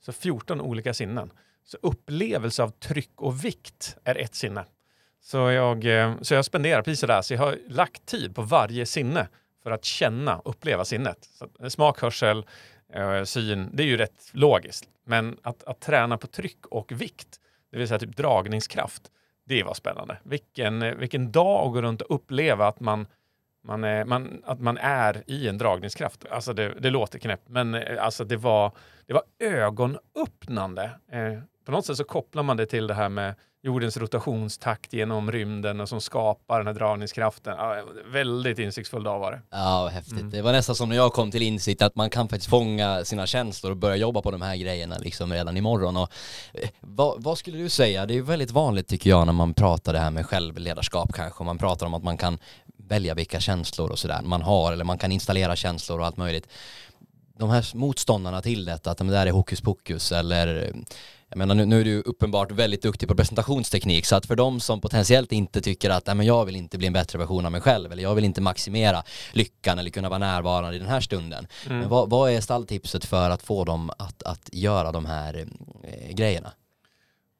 Så 0.00 0.12
14 0.12 0.60
olika 0.60 0.94
sinnen. 0.94 1.32
Så 1.64 1.78
upplevelse 1.82 2.62
av 2.62 2.68
tryck 2.68 3.12
och 3.16 3.44
vikt 3.44 3.96
är 4.04 4.14
ett 4.14 4.34
sinne. 4.34 4.64
Så 5.20 5.36
jag, 5.36 5.84
eh, 5.84 6.14
så 6.20 6.34
jag 6.34 6.44
spenderar 6.44 6.82
precis 6.82 7.00
sådär, 7.00 7.22
så 7.22 7.34
jag 7.34 7.40
har 7.40 7.58
lagt 7.68 8.06
tid 8.06 8.34
på 8.34 8.42
varje 8.42 8.86
sinne 8.86 9.28
för 9.62 9.70
att 9.70 9.84
känna, 9.84 10.38
och 10.38 10.50
uppleva 10.50 10.84
sinnet. 10.84 11.18
Så 11.32 11.70
smak, 11.70 12.00
hörsel, 12.00 12.46
syn, 13.24 13.70
det 13.72 13.82
är 13.82 13.86
ju 13.86 13.96
rätt 13.96 14.30
logiskt. 14.32 14.88
Men 15.04 15.38
att, 15.42 15.64
att 15.64 15.80
träna 15.80 16.18
på 16.18 16.26
tryck 16.26 16.66
och 16.66 16.92
vikt, 16.92 17.40
det 17.70 17.78
vill 17.78 17.88
säga 17.88 17.98
typ 17.98 18.16
dragningskraft, 18.16 19.02
det 19.44 19.62
var 19.62 19.74
spännande. 19.74 20.18
Vilken, 20.22 20.98
vilken 20.98 21.32
dag 21.32 21.66
att 21.66 21.72
gå 21.72 21.82
runt 21.82 22.00
och 22.00 22.14
uppleva 22.14 22.66
att 22.66 22.80
man 22.80 23.06
man 23.64 23.84
är, 23.84 24.04
man, 24.04 24.42
att 24.44 24.60
man 24.60 24.78
är 24.78 25.22
i 25.26 25.48
en 25.48 25.58
dragningskraft. 25.58 26.24
Alltså 26.30 26.52
det, 26.52 26.74
det 26.80 26.90
låter 26.90 27.18
knäppt, 27.18 27.48
men 27.48 27.74
eh, 27.74 28.04
alltså 28.04 28.24
det, 28.24 28.36
var, 28.36 28.72
det 29.06 29.12
var 29.12 29.22
ögonöppnande. 29.38 30.90
Eh, 31.12 31.38
på 31.66 31.72
något 31.72 31.86
sätt 31.86 31.96
så 31.96 32.04
kopplar 32.04 32.42
man 32.42 32.56
det 32.56 32.66
till 32.66 32.86
det 32.86 32.94
här 32.94 33.08
med 33.08 33.34
jordens 33.64 33.96
rotationstakt 33.96 34.92
genom 34.92 35.32
rymden 35.32 35.80
och 35.80 35.88
som 35.88 36.00
skapar 36.00 36.58
den 36.58 36.66
här 36.66 36.74
dragningskraften. 36.74 37.54
Ja, 37.58 37.84
väldigt 38.06 38.58
insiktsfull 38.58 39.02
dag 39.02 39.18
var 39.18 39.32
det. 39.32 39.40
Ja, 39.50 39.90
häftigt. 39.92 40.18
Mm. 40.18 40.30
Det 40.30 40.42
var 40.42 40.52
nästan 40.52 40.74
som 40.74 40.88
när 40.88 40.96
jag 40.96 41.12
kom 41.12 41.30
till 41.30 41.42
insikt 41.42 41.82
att 41.82 41.96
man 41.96 42.10
kan 42.10 42.28
faktiskt 42.28 42.50
fånga 42.50 43.04
sina 43.04 43.26
känslor 43.26 43.70
och 43.70 43.76
börja 43.76 43.96
jobba 43.96 44.22
på 44.22 44.30
de 44.30 44.42
här 44.42 44.56
grejerna 44.56 44.98
liksom 44.98 45.32
redan 45.32 45.56
imorgon. 45.56 45.96
Och, 45.96 46.08
eh, 46.52 46.68
vad, 46.80 47.22
vad 47.22 47.38
skulle 47.38 47.58
du 47.58 47.68
säga? 47.68 48.06
Det 48.06 48.14
är 48.14 48.16
ju 48.16 48.22
väldigt 48.22 48.50
vanligt 48.50 48.88
tycker 48.88 49.10
jag 49.10 49.26
när 49.26 49.32
man 49.32 49.54
pratar 49.54 49.92
det 49.92 49.98
här 49.98 50.10
med 50.10 50.26
självledarskap 50.26 51.12
kanske. 51.12 51.44
Man 51.44 51.58
pratar 51.58 51.86
om 51.86 51.94
att 51.94 52.04
man 52.04 52.16
kan 52.16 52.38
välja 52.88 53.14
vilka 53.14 53.40
känslor 53.40 53.90
och 53.90 53.98
sådär 53.98 54.20
man 54.22 54.42
har 54.42 54.72
eller 54.72 54.84
man 54.84 54.98
kan 54.98 55.12
installera 55.12 55.56
känslor 55.56 56.00
och 56.00 56.06
allt 56.06 56.16
möjligt. 56.16 56.48
De 57.38 57.50
här 57.50 57.76
motståndarna 57.76 58.42
till 58.42 58.64
detta, 58.64 58.90
att 58.90 58.98
det 58.98 59.04
där 59.04 59.26
är 59.26 59.30
hokus 59.30 59.60
pokus 59.60 60.12
eller 60.12 60.74
jag 61.32 61.38
menar 61.38 61.54
nu, 61.54 61.66
nu 61.66 61.80
är 61.80 61.84
du 61.84 62.00
uppenbart 62.00 62.50
väldigt 62.50 62.82
duktig 62.82 63.08
på 63.08 63.14
presentationsteknik 63.14 64.06
så 64.06 64.16
att 64.16 64.26
för 64.26 64.36
de 64.36 64.60
som 64.60 64.80
potentiellt 64.80 65.32
inte 65.32 65.60
tycker 65.60 65.90
att 65.90 66.06
Nej, 66.06 66.14
men 66.14 66.26
jag 66.26 66.44
vill 66.44 66.56
inte 66.56 66.78
bli 66.78 66.86
en 66.86 66.92
bättre 66.92 67.18
version 67.18 67.46
av 67.46 67.52
mig 67.52 67.60
själv 67.60 67.92
eller 67.92 68.02
jag 68.02 68.14
vill 68.14 68.24
inte 68.24 68.40
maximera 68.40 69.02
lyckan 69.32 69.78
eller 69.78 69.90
kunna 69.90 70.08
vara 70.08 70.18
närvarande 70.18 70.76
i 70.76 70.78
den 70.78 70.88
här 70.88 71.00
stunden. 71.00 71.46
Mm. 71.66 71.78
Men 71.78 71.88
vad, 71.88 72.10
vad 72.10 72.30
är 72.30 72.40
stalltipset 72.40 73.04
för 73.04 73.30
att 73.30 73.42
få 73.42 73.64
dem 73.64 73.90
att, 73.98 74.22
att 74.22 74.48
göra 74.52 74.92
de 74.92 75.06
här 75.06 75.46
eh, 75.82 76.14
grejerna? 76.14 76.52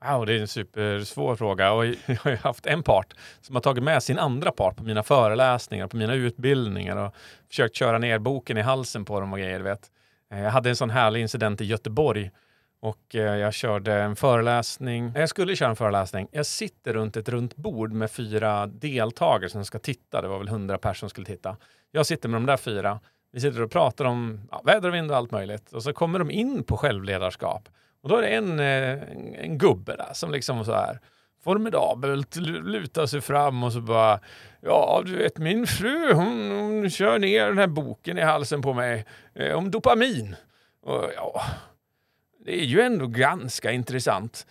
Wow, 0.04 0.26
det 0.26 0.32
är 0.32 0.40
en 0.40 0.48
supersvår 0.48 1.36
fråga 1.36 1.72
och 1.72 1.86
jag 1.86 2.16
har 2.20 2.30
ju 2.30 2.36
haft 2.36 2.66
en 2.66 2.82
part 2.82 3.14
som 3.40 3.56
har 3.56 3.62
tagit 3.62 3.84
med 3.84 4.02
sin 4.02 4.18
andra 4.18 4.52
part 4.52 4.76
på 4.76 4.82
mina 4.82 5.02
föreläsningar, 5.02 5.86
på 5.86 5.96
mina 5.96 6.14
utbildningar 6.14 6.96
och 6.96 7.14
försökt 7.48 7.76
köra 7.76 7.98
ner 7.98 8.18
boken 8.18 8.58
i 8.58 8.60
halsen 8.60 9.04
på 9.04 9.20
dem 9.20 9.32
och 9.32 9.38
grejer. 9.38 9.60
Vet. 9.60 9.90
Eh, 10.30 10.40
jag 10.40 10.50
hade 10.50 10.68
en 10.68 10.76
sån 10.76 10.90
härlig 10.90 11.20
incident 11.20 11.60
i 11.60 11.64
Göteborg 11.64 12.30
och 12.80 13.14
eh, 13.14 13.36
jag 13.36 13.54
körde 13.54 13.94
en 13.94 14.16
föreläsning. 14.16 15.12
Jag 15.14 15.28
skulle 15.28 15.56
köra 15.56 15.70
en 15.70 15.76
föreläsning. 15.76 16.28
Jag 16.32 16.46
sitter 16.46 16.92
runt 16.92 17.16
ett 17.16 17.28
runt 17.28 17.56
bord 17.56 17.92
med 17.92 18.10
fyra 18.10 18.66
deltagare 18.66 19.50
som 19.50 19.64
ska 19.64 19.78
titta. 19.78 20.22
Det 20.22 20.28
var 20.28 20.38
väl 20.38 20.48
hundra 20.48 20.78
personer 20.78 20.94
som 20.94 21.10
skulle 21.10 21.26
titta. 21.26 21.56
Jag 21.90 22.06
sitter 22.06 22.28
med 22.28 22.40
de 22.40 22.46
där 22.46 22.56
fyra. 22.56 23.00
Vi 23.32 23.40
sitter 23.40 23.62
och 23.62 23.70
pratar 23.70 24.04
om 24.04 24.48
ja, 24.50 24.62
väder 24.64 24.88
och 24.88 24.94
vind 24.94 25.10
och 25.10 25.16
allt 25.16 25.30
möjligt. 25.30 25.72
Och 25.72 25.82
så 25.82 25.92
kommer 25.92 26.18
de 26.18 26.30
in 26.30 26.64
på 26.64 26.76
självledarskap. 26.76 27.68
Och 28.02 28.08
då 28.08 28.16
är 28.16 28.22
det 28.22 28.28
eh, 28.28 28.38
en, 28.38 29.34
en, 29.34 29.58
gubbe 29.58 29.96
där 29.96 30.10
som 30.12 30.32
liksom 30.32 30.64
så 30.64 30.72
här 30.72 30.98
formidabelt 31.44 32.36
lutar 32.36 33.06
sig 33.06 33.20
fram 33.20 33.62
och 33.62 33.72
så 33.72 33.80
bara 33.80 34.20
Ja, 34.60 35.02
du 35.06 35.16
vet 35.16 35.38
min 35.38 35.66
fru 35.66 36.12
hon, 36.12 36.50
hon 36.50 36.90
kör 36.90 37.18
ner 37.18 37.46
den 37.46 37.58
här 37.58 37.66
boken 37.66 38.18
i 38.18 38.20
halsen 38.20 38.62
på 38.62 38.72
mig 38.72 39.06
eh, 39.34 39.54
om 39.54 39.70
dopamin. 39.70 40.36
Och 40.82 41.10
ja, 41.16 41.42
det 42.44 42.60
är 42.60 42.64
ju 42.64 42.80
ändå 42.80 43.06
ganska 43.06 43.72
intressant. 43.72 44.46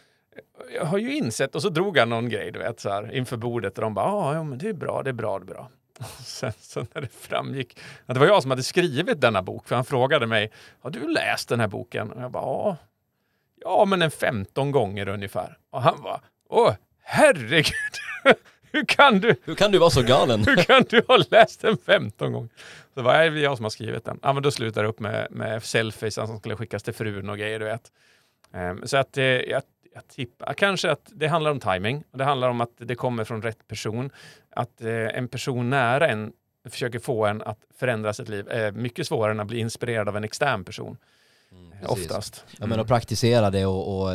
Jag 0.76 0.86
har 0.86 0.98
ju 0.98 1.16
insett, 1.16 1.56
och 1.56 1.62
så 1.62 1.70
drog 1.70 1.98
han 1.98 2.10
någon 2.10 2.30
grej 2.30 2.52
du 2.52 2.60
vet 2.60 2.80
så 2.80 2.90
här 2.90 3.16
inför 3.16 3.38
bordet 3.38 3.78
och 3.78 3.82
de 3.82 3.94
bara 3.94 4.06
"Ja, 4.06 4.34
ja 4.34 4.44
men 4.44 4.58
det 4.58 4.70
är 4.70 4.74
bra, 4.74 5.04
det 5.04 5.10
är 5.10 5.14
bra, 5.14 5.40
det 5.40 5.44
är 5.44 5.54
bra. 5.54 5.70
Och 6.00 6.06
sen 6.26 6.52
så 6.60 6.86
när 6.94 7.02
det 7.02 7.14
framgick 7.14 7.80
att 8.06 8.14
det 8.14 8.20
var 8.20 8.28
jag 8.28 8.42
som 8.42 8.52
hade 8.52 8.64
skrivit 8.64 9.22
denna 9.22 9.42
bok, 9.42 9.68
för 9.68 9.76
han 9.76 9.86
frågade 9.86 10.28
mig 10.28 10.52
Har 10.80 10.90
du 10.90 11.08
läst 11.08 11.50
den 11.50 11.60
här 11.60 11.68
boken? 11.68 12.12
Och 12.12 12.22
jag 12.22 12.32
bara 12.32 12.44
ja, 12.44 12.78
ja 13.62 13.86
men 13.86 14.02
en 14.02 14.12
15 14.12 14.72
gånger 14.72 15.08
ungefär. 15.10 15.58
Och 15.70 15.82
han 15.82 16.02
bara 16.02 16.22
Åh, 16.50 16.74
herregud! 17.04 17.74
Hur 18.72 18.86
kan 18.86 19.20
du, 19.20 19.36
Hur 19.44 19.56
kan 19.56 19.72
du 19.72 19.78
vara 19.78 19.90
så 19.90 20.02
galen? 20.02 20.44
hur 20.48 20.56
kan 20.56 20.84
du 20.90 21.02
ha 21.08 21.18
läst 21.32 21.62
den 21.62 21.78
15 21.78 22.34
gånger? 22.34 22.50
Så 22.94 23.02
var 23.02 23.14
det 23.18 23.40
jag 23.40 23.58
som 23.58 23.66
har 23.66 23.70
skrivit 23.70 24.06
den. 24.06 24.20
Ja, 24.24 24.34
men 24.34 24.44
då 24.44 24.52
slutade 24.52 24.86
det 24.86 24.90
upp 24.90 25.00
med, 25.00 25.28
med 25.32 25.64
selfies 25.64 26.14
som 26.14 26.40
skulle 26.40 26.56
skickas 26.56 26.84
till 26.84 26.94
frun 26.94 27.30
och 27.30 27.38
grejer, 27.38 27.60
du 27.60 27.66
vet. 27.66 27.92
Ehm, 28.54 28.88
så 28.88 28.98
att 28.98 29.18
eh, 29.18 29.24
jag, 29.26 29.62
jag 29.94 30.08
tippar 30.08 30.54
kanske 30.54 30.92
att 30.92 31.12
det 31.16 31.28
handlar 31.28 31.52
om 31.52 31.60
timing. 31.60 32.04
Det 32.12 32.24
handlar 32.24 32.50
om 32.50 32.62
att 32.62 32.74
det 32.78 32.96
kommer 32.96 33.24
från 33.24 33.42
rätt 33.42 33.68
person. 33.68 34.10
Att 34.50 34.82
eh, 34.82 35.18
en 35.18 35.28
person 35.28 35.70
nära 35.70 36.08
en 36.08 36.34
försöker 36.70 37.00
få 37.00 37.26
en 37.26 37.42
att 37.42 37.60
förändra 37.80 38.14
sitt 38.14 38.30
liv 38.30 38.48
är 38.50 38.72
mycket 38.72 39.08
svårare 39.08 39.32
än 39.32 39.40
att 39.40 39.48
bli 39.48 39.60
inspirerad 39.60 40.10
av 40.10 40.18
en 40.18 40.24
extern 40.24 40.64
person. 40.64 40.98
Mm, 41.52 41.72
Eh, 41.72 41.88
precis. 41.88 42.06
Oftast. 42.06 42.44
Ja 42.60 42.66
men 42.68 42.80
att 42.80 42.88
praktisera 42.88 43.50
det 43.50 43.66
och, 43.66 44.02
och 44.02 44.10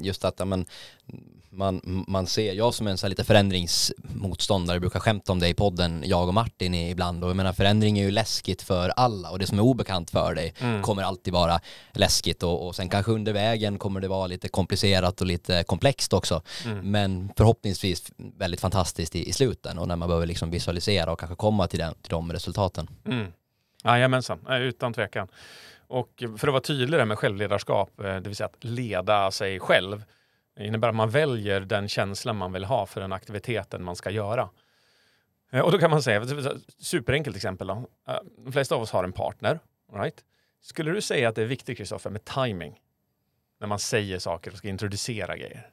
just 0.00 0.24
att 0.24 0.34
ja, 0.38 0.44
men, 0.44 0.66
man, 1.50 1.80
man 2.08 2.26
ser, 2.26 2.52
jag 2.52 2.74
som 2.74 2.86
är 2.86 2.90
en 2.90 2.98
så 2.98 3.06
här 3.06 3.10
lite 3.10 3.24
förändringsmotståndare 3.24 4.80
brukar 4.80 5.00
skämta 5.00 5.32
om 5.32 5.38
det 5.38 5.48
i 5.48 5.54
podden, 5.54 6.02
jag 6.06 6.28
och 6.28 6.34
Martin 6.34 6.74
ibland 6.74 7.24
och 7.24 7.30
jag 7.30 7.36
menar 7.36 7.52
förändring 7.52 7.98
är 7.98 8.04
ju 8.04 8.10
läskigt 8.10 8.62
för 8.62 8.88
alla 8.88 9.30
och 9.30 9.38
det 9.38 9.46
som 9.46 9.58
är 9.58 9.62
obekant 9.62 10.10
för 10.10 10.34
dig 10.34 10.54
Mm. 10.60 10.82
kommer 10.82 11.02
alltid 11.02 11.32
vara 11.32 11.60
läskigt 11.92 12.42
och, 12.42 12.66
och 12.66 12.76
sen 12.76 12.88
kanske 12.88 13.12
under 13.12 13.32
vägen 13.32 13.78
kommer 13.78 14.00
det 14.00 14.08
vara 14.08 14.26
lite 14.26 14.48
komplicerat 14.48 15.20
och 15.20 15.26
lite 15.26 15.64
komplext 15.64 16.12
också 16.12 16.42
Mm. 16.66 16.90
men 16.90 17.32
förhoppningsvis 17.36 18.12
väldigt 18.16 18.60
fantastiskt 18.60 19.16
i, 19.16 19.28
i 19.28 19.32
sluten 19.32 19.78
och 19.78 19.88
när 19.88 19.96
man 19.96 20.08
behöver 20.08 20.26
liksom 20.26 20.50
visualisera 20.50 21.12
och 21.12 21.20
kanske 21.20 21.36
komma 21.36 21.66
till, 21.66 21.78
den, 21.78 21.94
till 21.94 22.10
de 22.10 22.32
resultaten. 22.32 22.88
Mm. 23.06 23.32
Jajamensan, 23.84 24.38
utan 24.48 24.92
tvekan. 24.94 25.28
Och 25.88 26.24
för 26.38 26.48
att 26.48 26.52
vara 26.52 26.60
tydligare 26.60 27.04
med 27.04 27.18
självledarskap, 27.18 28.00
eh, 28.00 28.04
det 28.04 28.20
vill 28.20 28.36
säga 28.36 28.46
att 28.46 28.64
leda 28.64 29.30
sig 29.30 29.60
själv, 29.60 30.04
innebär 30.60 30.88
att 30.88 30.94
man 30.94 31.10
väljer 31.10 31.60
den 31.60 31.88
känslan 31.88 32.36
man 32.36 32.52
vill 32.52 32.64
ha 32.64 32.86
för 32.86 33.00
den 33.00 33.12
aktiviteten 33.12 33.84
man 33.84 33.96
ska 33.96 34.10
göra. 34.10 34.48
Eh, 35.52 35.60
Och 35.60 35.72
då 35.72 35.78
kan 35.78 35.90
man 35.90 36.02
säga, 36.02 36.26
superenkelt 36.78 37.36
exempel 37.36 37.66
då. 37.66 37.74
Eh, 38.08 38.16
De 38.44 38.52
flesta 38.52 38.74
av 38.74 38.82
oss 38.82 38.90
har 38.90 39.04
en 39.04 39.12
partner, 39.12 39.60
right? 39.94 40.24
Skulle 40.62 40.90
du 40.92 41.00
säga 41.00 41.28
att 41.28 41.34
det 41.34 41.42
är 41.42 41.46
viktigt, 41.46 41.78
Kristoffer, 41.78 42.10
med 42.10 42.24
timing? 42.24 42.78
När 43.60 43.66
man 43.68 43.78
säger 43.78 44.18
saker 44.18 44.50
och 44.50 44.58
ska 44.58 44.68
introducera 44.68 45.36
grejer. 45.36 45.70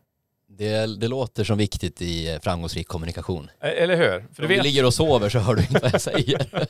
Det, 0.48 1.00
det 1.00 1.08
låter 1.08 1.44
som 1.44 1.58
viktigt 1.58 2.02
i 2.02 2.40
framgångsrik 2.44 2.88
kommunikation. 2.88 3.50
Eller 3.60 3.96
hur? 3.96 4.06
För 4.06 4.18
Om 4.18 4.28
du 4.36 4.42
du 4.42 4.48
vet, 4.48 4.64
ligger 4.64 4.86
och 4.86 4.94
sover 4.94 5.30
så 5.30 5.40
hör 5.40 5.56
du 5.56 5.62
inte 5.62 5.80
vad 5.82 5.94
jag 5.94 6.02
säger. 6.02 6.68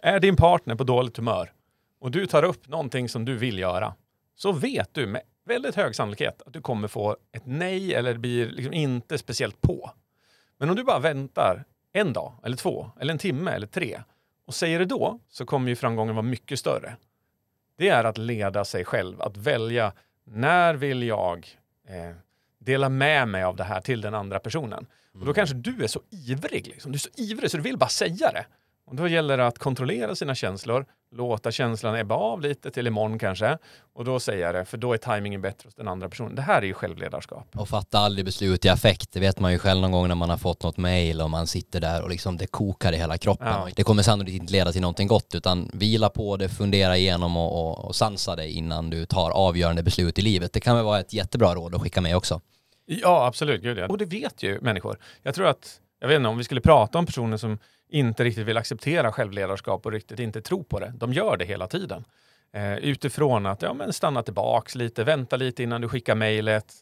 är 0.00 0.20
din 0.20 0.36
partner 0.36 0.74
på 0.74 0.84
dåligt 0.84 1.16
humör 1.16 1.52
och 1.98 2.10
du 2.10 2.26
tar 2.26 2.42
upp 2.42 2.68
någonting 2.68 3.08
som 3.08 3.24
du 3.24 3.36
vill 3.36 3.58
göra, 3.58 3.94
så 4.34 4.52
vet 4.52 4.94
du 4.94 5.06
med 5.06 5.22
väldigt 5.44 5.74
hög 5.74 5.94
sannolikhet 5.94 6.42
att 6.46 6.52
du 6.52 6.60
kommer 6.60 6.88
få 6.88 7.16
ett 7.32 7.46
nej 7.46 7.94
eller 7.94 8.18
blir 8.18 8.50
liksom 8.50 8.72
inte 8.72 9.18
speciellt 9.18 9.60
på. 9.60 9.90
Men 10.58 10.70
om 10.70 10.76
du 10.76 10.84
bara 10.84 10.98
väntar 10.98 11.64
en 11.92 12.12
dag, 12.12 12.32
eller 12.44 12.56
två, 12.56 12.90
eller 13.00 13.12
en 13.12 13.18
timme, 13.18 13.50
eller 13.50 13.66
tre 13.66 14.00
och 14.46 14.54
säger 14.54 14.78
det 14.78 14.84
då, 14.84 15.20
så 15.28 15.46
kommer 15.46 15.68
ju 15.68 15.76
framgången 15.76 16.14
vara 16.14 16.26
mycket 16.26 16.58
större. 16.58 16.96
Det 17.76 17.88
är 17.88 18.04
att 18.04 18.18
leda 18.18 18.64
sig 18.64 18.84
själv, 18.84 19.22
att 19.22 19.36
välja 19.36 19.92
när 20.24 20.74
vill 20.74 21.02
jag 21.02 21.48
eh, 21.88 22.16
dela 22.58 22.88
med 22.88 23.28
mig 23.28 23.42
av 23.42 23.56
det 23.56 23.64
här 23.64 23.80
till 23.80 24.00
den 24.00 24.14
andra 24.14 24.38
personen. 24.38 24.86
Och 25.12 25.26
då 25.26 25.34
kanske 25.34 25.56
du 25.56 25.84
är 25.84 25.86
så 25.86 26.00
ivrig, 26.10 26.66
liksom. 26.66 26.92
du 26.92 26.96
är 26.96 26.98
så 26.98 27.10
ivrig 27.16 27.50
så 27.50 27.56
du 27.56 27.62
vill 27.62 27.78
bara 27.78 27.88
säga 27.88 28.32
det. 28.32 28.46
Och 28.86 28.96
då 28.96 29.08
gäller 29.08 29.36
det 29.36 29.46
att 29.46 29.58
kontrollera 29.58 30.14
sina 30.14 30.34
känslor, 30.34 30.86
låta 31.10 31.50
känslan 31.50 31.96
ebba 31.96 32.14
av 32.14 32.40
lite 32.40 32.70
till 32.70 32.86
imorgon 32.86 33.18
kanske. 33.18 33.58
Och 33.94 34.04
då 34.04 34.20
säga 34.20 34.52
det, 34.52 34.64
för 34.64 34.78
då 34.78 34.92
är 34.92 34.96
tajmingen 34.98 35.40
bättre 35.40 35.66
hos 35.66 35.74
den 35.74 35.88
andra 35.88 36.08
personen. 36.08 36.34
Det 36.34 36.42
här 36.42 36.62
är 36.62 36.66
ju 36.66 36.74
självledarskap. 36.74 37.48
Och 37.54 37.68
fatta 37.68 37.98
aldrig 37.98 38.24
beslut 38.24 38.64
i 38.64 38.68
affekt. 38.68 39.12
Det 39.12 39.20
vet 39.20 39.38
man 39.38 39.52
ju 39.52 39.58
själv 39.58 39.80
någon 39.80 39.92
gång 39.92 40.08
när 40.08 40.14
man 40.14 40.30
har 40.30 40.36
fått 40.36 40.62
något 40.62 40.76
mail 40.76 41.20
och 41.20 41.30
man 41.30 41.46
sitter 41.46 41.80
där 41.80 42.02
och 42.02 42.10
liksom 42.10 42.36
det 42.36 42.46
kokar 42.46 42.92
i 42.92 42.96
hela 42.96 43.18
kroppen. 43.18 43.46
Ja. 43.46 43.68
Det 43.76 43.82
kommer 43.82 44.02
sannolikt 44.02 44.40
inte 44.40 44.52
leda 44.52 44.72
till 44.72 44.80
någonting 44.80 45.08
gott 45.08 45.34
utan 45.34 45.70
vila 45.72 46.08
på 46.08 46.36
det, 46.36 46.48
fundera 46.48 46.96
igenom 46.96 47.36
och, 47.36 47.68
och, 47.68 47.84
och 47.84 47.96
sansa 47.96 48.36
dig 48.36 48.52
innan 48.52 48.90
du 48.90 49.06
tar 49.06 49.30
avgörande 49.30 49.82
beslut 49.82 50.18
i 50.18 50.22
livet. 50.22 50.52
Det 50.52 50.60
kan 50.60 50.76
väl 50.76 50.84
vara 50.84 51.00
ett 51.00 51.12
jättebra 51.12 51.54
råd 51.54 51.74
att 51.74 51.82
skicka 51.82 52.00
med 52.00 52.16
också. 52.16 52.40
Ja, 52.86 53.26
absolut. 53.26 53.62
Gud, 53.62 53.78
ja. 53.78 53.86
Och 53.86 53.98
det 53.98 54.04
vet 54.04 54.42
ju 54.42 54.60
människor. 54.60 54.98
Jag 55.22 55.34
tror 55.34 55.46
att, 55.46 55.80
jag 56.00 56.08
vet 56.08 56.16
inte, 56.16 56.28
om 56.28 56.38
vi 56.38 56.44
skulle 56.44 56.60
prata 56.60 56.98
om 56.98 57.06
personer 57.06 57.36
som 57.36 57.58
inte 57.88 58.24
riktigt 58.24 58.46
vill 58.46 58.56
acceptera 58.56 59.12
självledarskap 59.12 59.86
och 59.86 59.92
riktigt 59.92 60.18
inte 60.18 60.40
tro 60.40 60.64
på 60.64 60.80
det. 60.80 60.92
De 60.96 61.12
gör 61.12 61.36
det 61.36 61.44
hela 61.44 61.66
tiden. 61.66 62.04
Eh, 62.52 62.76
utifrån 62.76 63.46
att 63.46 63.62
ja, 63.62 63.74
men 63.74 63.92
stanna 63.92 64.22
tillbaks 64.22 64.74
lite, 64.74 65.04
vänta 65.04 65.36
lite 65.36 65.62
innan 65.62 65.80
du 65.80 65.88
skickar 65.88 66.14
mejlet. 66.14 66.74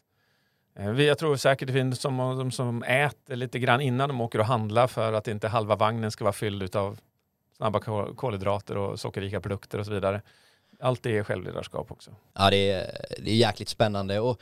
Eh, 0.79 1.01
jag 1.01 1.17
tror 1.17 1.35
säkert 1.35 1.67
det 1.67 1.73
finns 1.73 2.01
som, 2.01 2.17
de 2.17 2.51
som 2.51 2.83
äter 2.83 3.35
lite 3.35 3.59
grann 3.59 3.81
innan 3.81 4.09
de 4.09 4.21
åker 4.21 4.39
och 4.39 4.45
handlar 4.45 4.87
för 4.87 5.13
att 5.13 5.27
inte 5.27 5.47
halva 5.47 5.75
vagnen 5.75 6.11
ska 6.11 6.23
vara 6.23 6.33
fylld 6.33 6.75
av 6.75 6.99
snabba 7.57 7.79
kol- 7.79 8.15
kolhydrater 8.15 8.77
och 8.77 8.99
sockerrika 8.99 9.41
produkter 9.41 9.79
och 9.79 9.85
så 9.85 9.91
vidare. 9.91 10.21
Allt 10.79 11.03
det 11.03 11.17
är 11.17 11.23
självledarskap 11.23 11.91
också. 11.91 12.11
Ja, 12.33 12.49
det 12.49 12.71
är, 12.71 13.05
det 13.19 13.31
är 13.31 13.35
jäkligt 13.35 13.69
spännande. 13.69 14.19
Och 14.19 14.41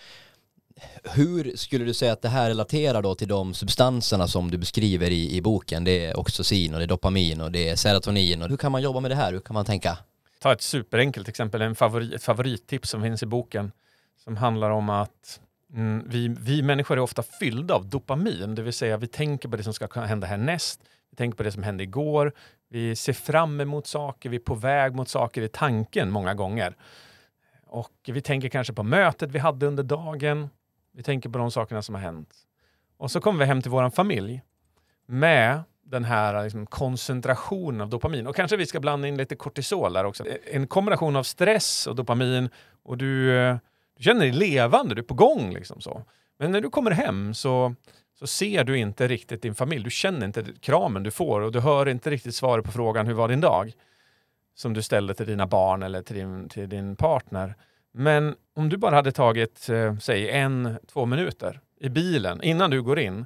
hur 1.03 1.57
skulle 1.57 1.85
du 1.85 1.93
säga 1.93 2.13
att 2.13 2.21
det 2.21 2.29
här 2.29 2.49
relaterar 2.49 3.01
då 3.01 3.15
till 3.15 3.27
de 3.27 3.53
substanserna 3.53 4.27
som 4.27 4.51
du 4.51 4.57
beskriver 4.57 5.11
i, 5.11 5.35
i 5.35 5.41
boken? 5.41 5.83
Det 5.83 6.05
är 6.05 6.19
oxytocin 6.19 6.73
och 6.73 6.79
det 6.79 6.85
är 6.85 6.87
dopamin 6.87 7.41
och 7.41 7.51
det 7.51 7.69
är 7.69 7.75
serotonin. 7.75 8.41
Och 8.41 8.49
hur 8.49 8.57
kan 8.57 8.71
man 8.71 8.81
jobba 8.81 8.99
med 8.99 9.11
det 9.11 9.15
här? 9.15 9.33
Hur 9.33 9.39
kan 9.39 9.53
man 9.53 9.65
tänka? 9.65 9.97
ta 10.43 10.53
ett 10.53 10.61
superenkelt 10.61 11.27
exempel, 11.27 11.61
en 11.61 11.75
favori, 11.75 12.15
ett 12.15 12.23
favorittips 12.23 12.89
som 12.89 13.01
finns 13.01 13.23
i 13.23 13.25
boken 13.25 13.71
som 14.17 14.37
handlar 14.37 14.69
om 14.69 14.89
att 14.89 15.39
mm, 15.73 16.03
vi, 16.07 16.27
vi 16.27 16.61
människor 16.61 16.97
är 16.97 17.01
ofta 17.01 17.23
fyllda 17.23 17.73
av 17.73 17.89
dopamin, 17.89 18.55
det 18.55 18.61
vill 18.61 18.73
säga 18.73 18.97
vi 18.97 19.07
tänker 19.07 19.49
på 19.49 19.57
det 19.57 19.63
som 19.63 19.73
ska 19.73 20.01
hända 20.01 20.27
härnäst, 20.27 20.81
vi 21.09 21.17
tänker 21.17 21.37
på 21.37 21.43
det 21.43 21.51
som 21.51 21.63
hände 21.63 21.83
igår, 21.83 22.33
vi 22.69 22.95
ser 22.95 23.13
fram 23.13 23.61
emot 23.61 23.87
saker, 23.87 24.29
vi 24.29 24.35
är 24.35 24.41
på 24.41 24.55
väg 24.55 24.95
mot 24.95 25.09
saker 25.09 25.41
i 25.41 25.47
tanken 25.47 26.11
många 26.11 26.33
gånger. 26.33 26.75
Och 27.65 27.91
vi 28.07 28.21
tänker 28.21 28.49
kanske 28.49 28.73
på 28.73 28.83
mötet 28.83 29.31
vi 29.31 29.39
hade 29.39 29.65
under 29.65 29.83
dagen, 29.83 30.49
vi 30.93 31.03
tänker 31.03 31.29
på 31.29 31.37
de 31.37 31.51
sakerna 31.51 31.81
som 31.81 31.95
har 31.95 32.01
hänt. 32.01 32.33
Och 32.97 33.11
så 33.11 33.21
kommer 33.21 33.39
vi 33.39 33.45
hem 33.45 33.61
till 33.61 33.71
vår 33.71 33.89
familj 33.89 34.41
med 35.05 35.63
den 35.83 36.03
här 36.03 36.43
liksom, 36.43 36.65
koncentrationen 36.65 37.81
av 37.81 37.89
dopamin. 37.89 38.27
Och 38.27 38.35
kanske 38.35 38.57
vi 38.57 38.65
ska 38.65 38.79
blanda 38.79 39.07
in 39.07 39.17
lite 39.17 39.35
kortisol 39.35 39.93
där 39.93 40.03
också. 40.03 40.27
Eh, 40.27 40.37
en 40.55 40.67
kombination 40.67 41.15
av 41.15 41.23
stress 41.23 41.87
och 41.87 41.95
dopamin 41.95 42.49
och 42.83 42.97
du, 42.97 43.37
eh, 43.37 43.57
du 43.97 44.03
känner 44.03 44.19
dig 44.19 44.31
levande, 44.31 44.95
du 44.95 45.01
är 45.01 45.05
på 45.05 45.13
gång. 45.13 45.53
Liksom 45.53 45.81
så. 45.81 46.03
Men 46.37 46.51
när 46.51 46.61
du 46.61 46.69
kommer 46.69 46.91
hem 46.91 47.33
så, 47.33 47.75
så 48.19 48.27
ser 48.27 48.63
du 48.63 48.77
inte 48.77 49.07
riktigt 49.07 49.41
din 49.41 49.55
familj. 49.55 49.83
Du 49.83 49.89
känner 49.89 50.25
inte 50.25 50.45
kramen 50.59 51.03
du 51.03 51.11
får 51.11 51.41
och 51.41 51.51
du 51.51 51.59
hör 51.59 51.87
inte 51.87 52.09
riktigt 52.09 52.35
svaret 52.35 52.65
på 52.65 52.71
frågan 52.71 53.07
hur 53.07 53.13
var 53.13 53.27
din 53.27 53.41
dag? 53.41 53.73
Som 54.55 54.73
du 54.73 54.81
ställde 54.81 55.13
till 55.13 55.27
dina 55.27 55.47
barn 55.47 55.83
eller 55.83 56.01
till 56.01 56.15
din, 56.15 56.49
till 56.49 56.69
din 56.69 56.95
partner. 56.95 57.55
Men 57.93 58.35
om 58.53 58.69
du 58.69 58.77
bara 58.77 58.95
hade 58.95 59.11
tagit, 59.11 59.69
eh, 59.69 59.97
säg 59.97 60.29
en, 60.29 60.77
två 60.87 61.05
minuter 61.05 61.59
i 61.79 61.89
bilen 61.89 62.43
innan 62.43 62.69
du 62.69 62.81
går 62.81 62.99
in 62.99 63.25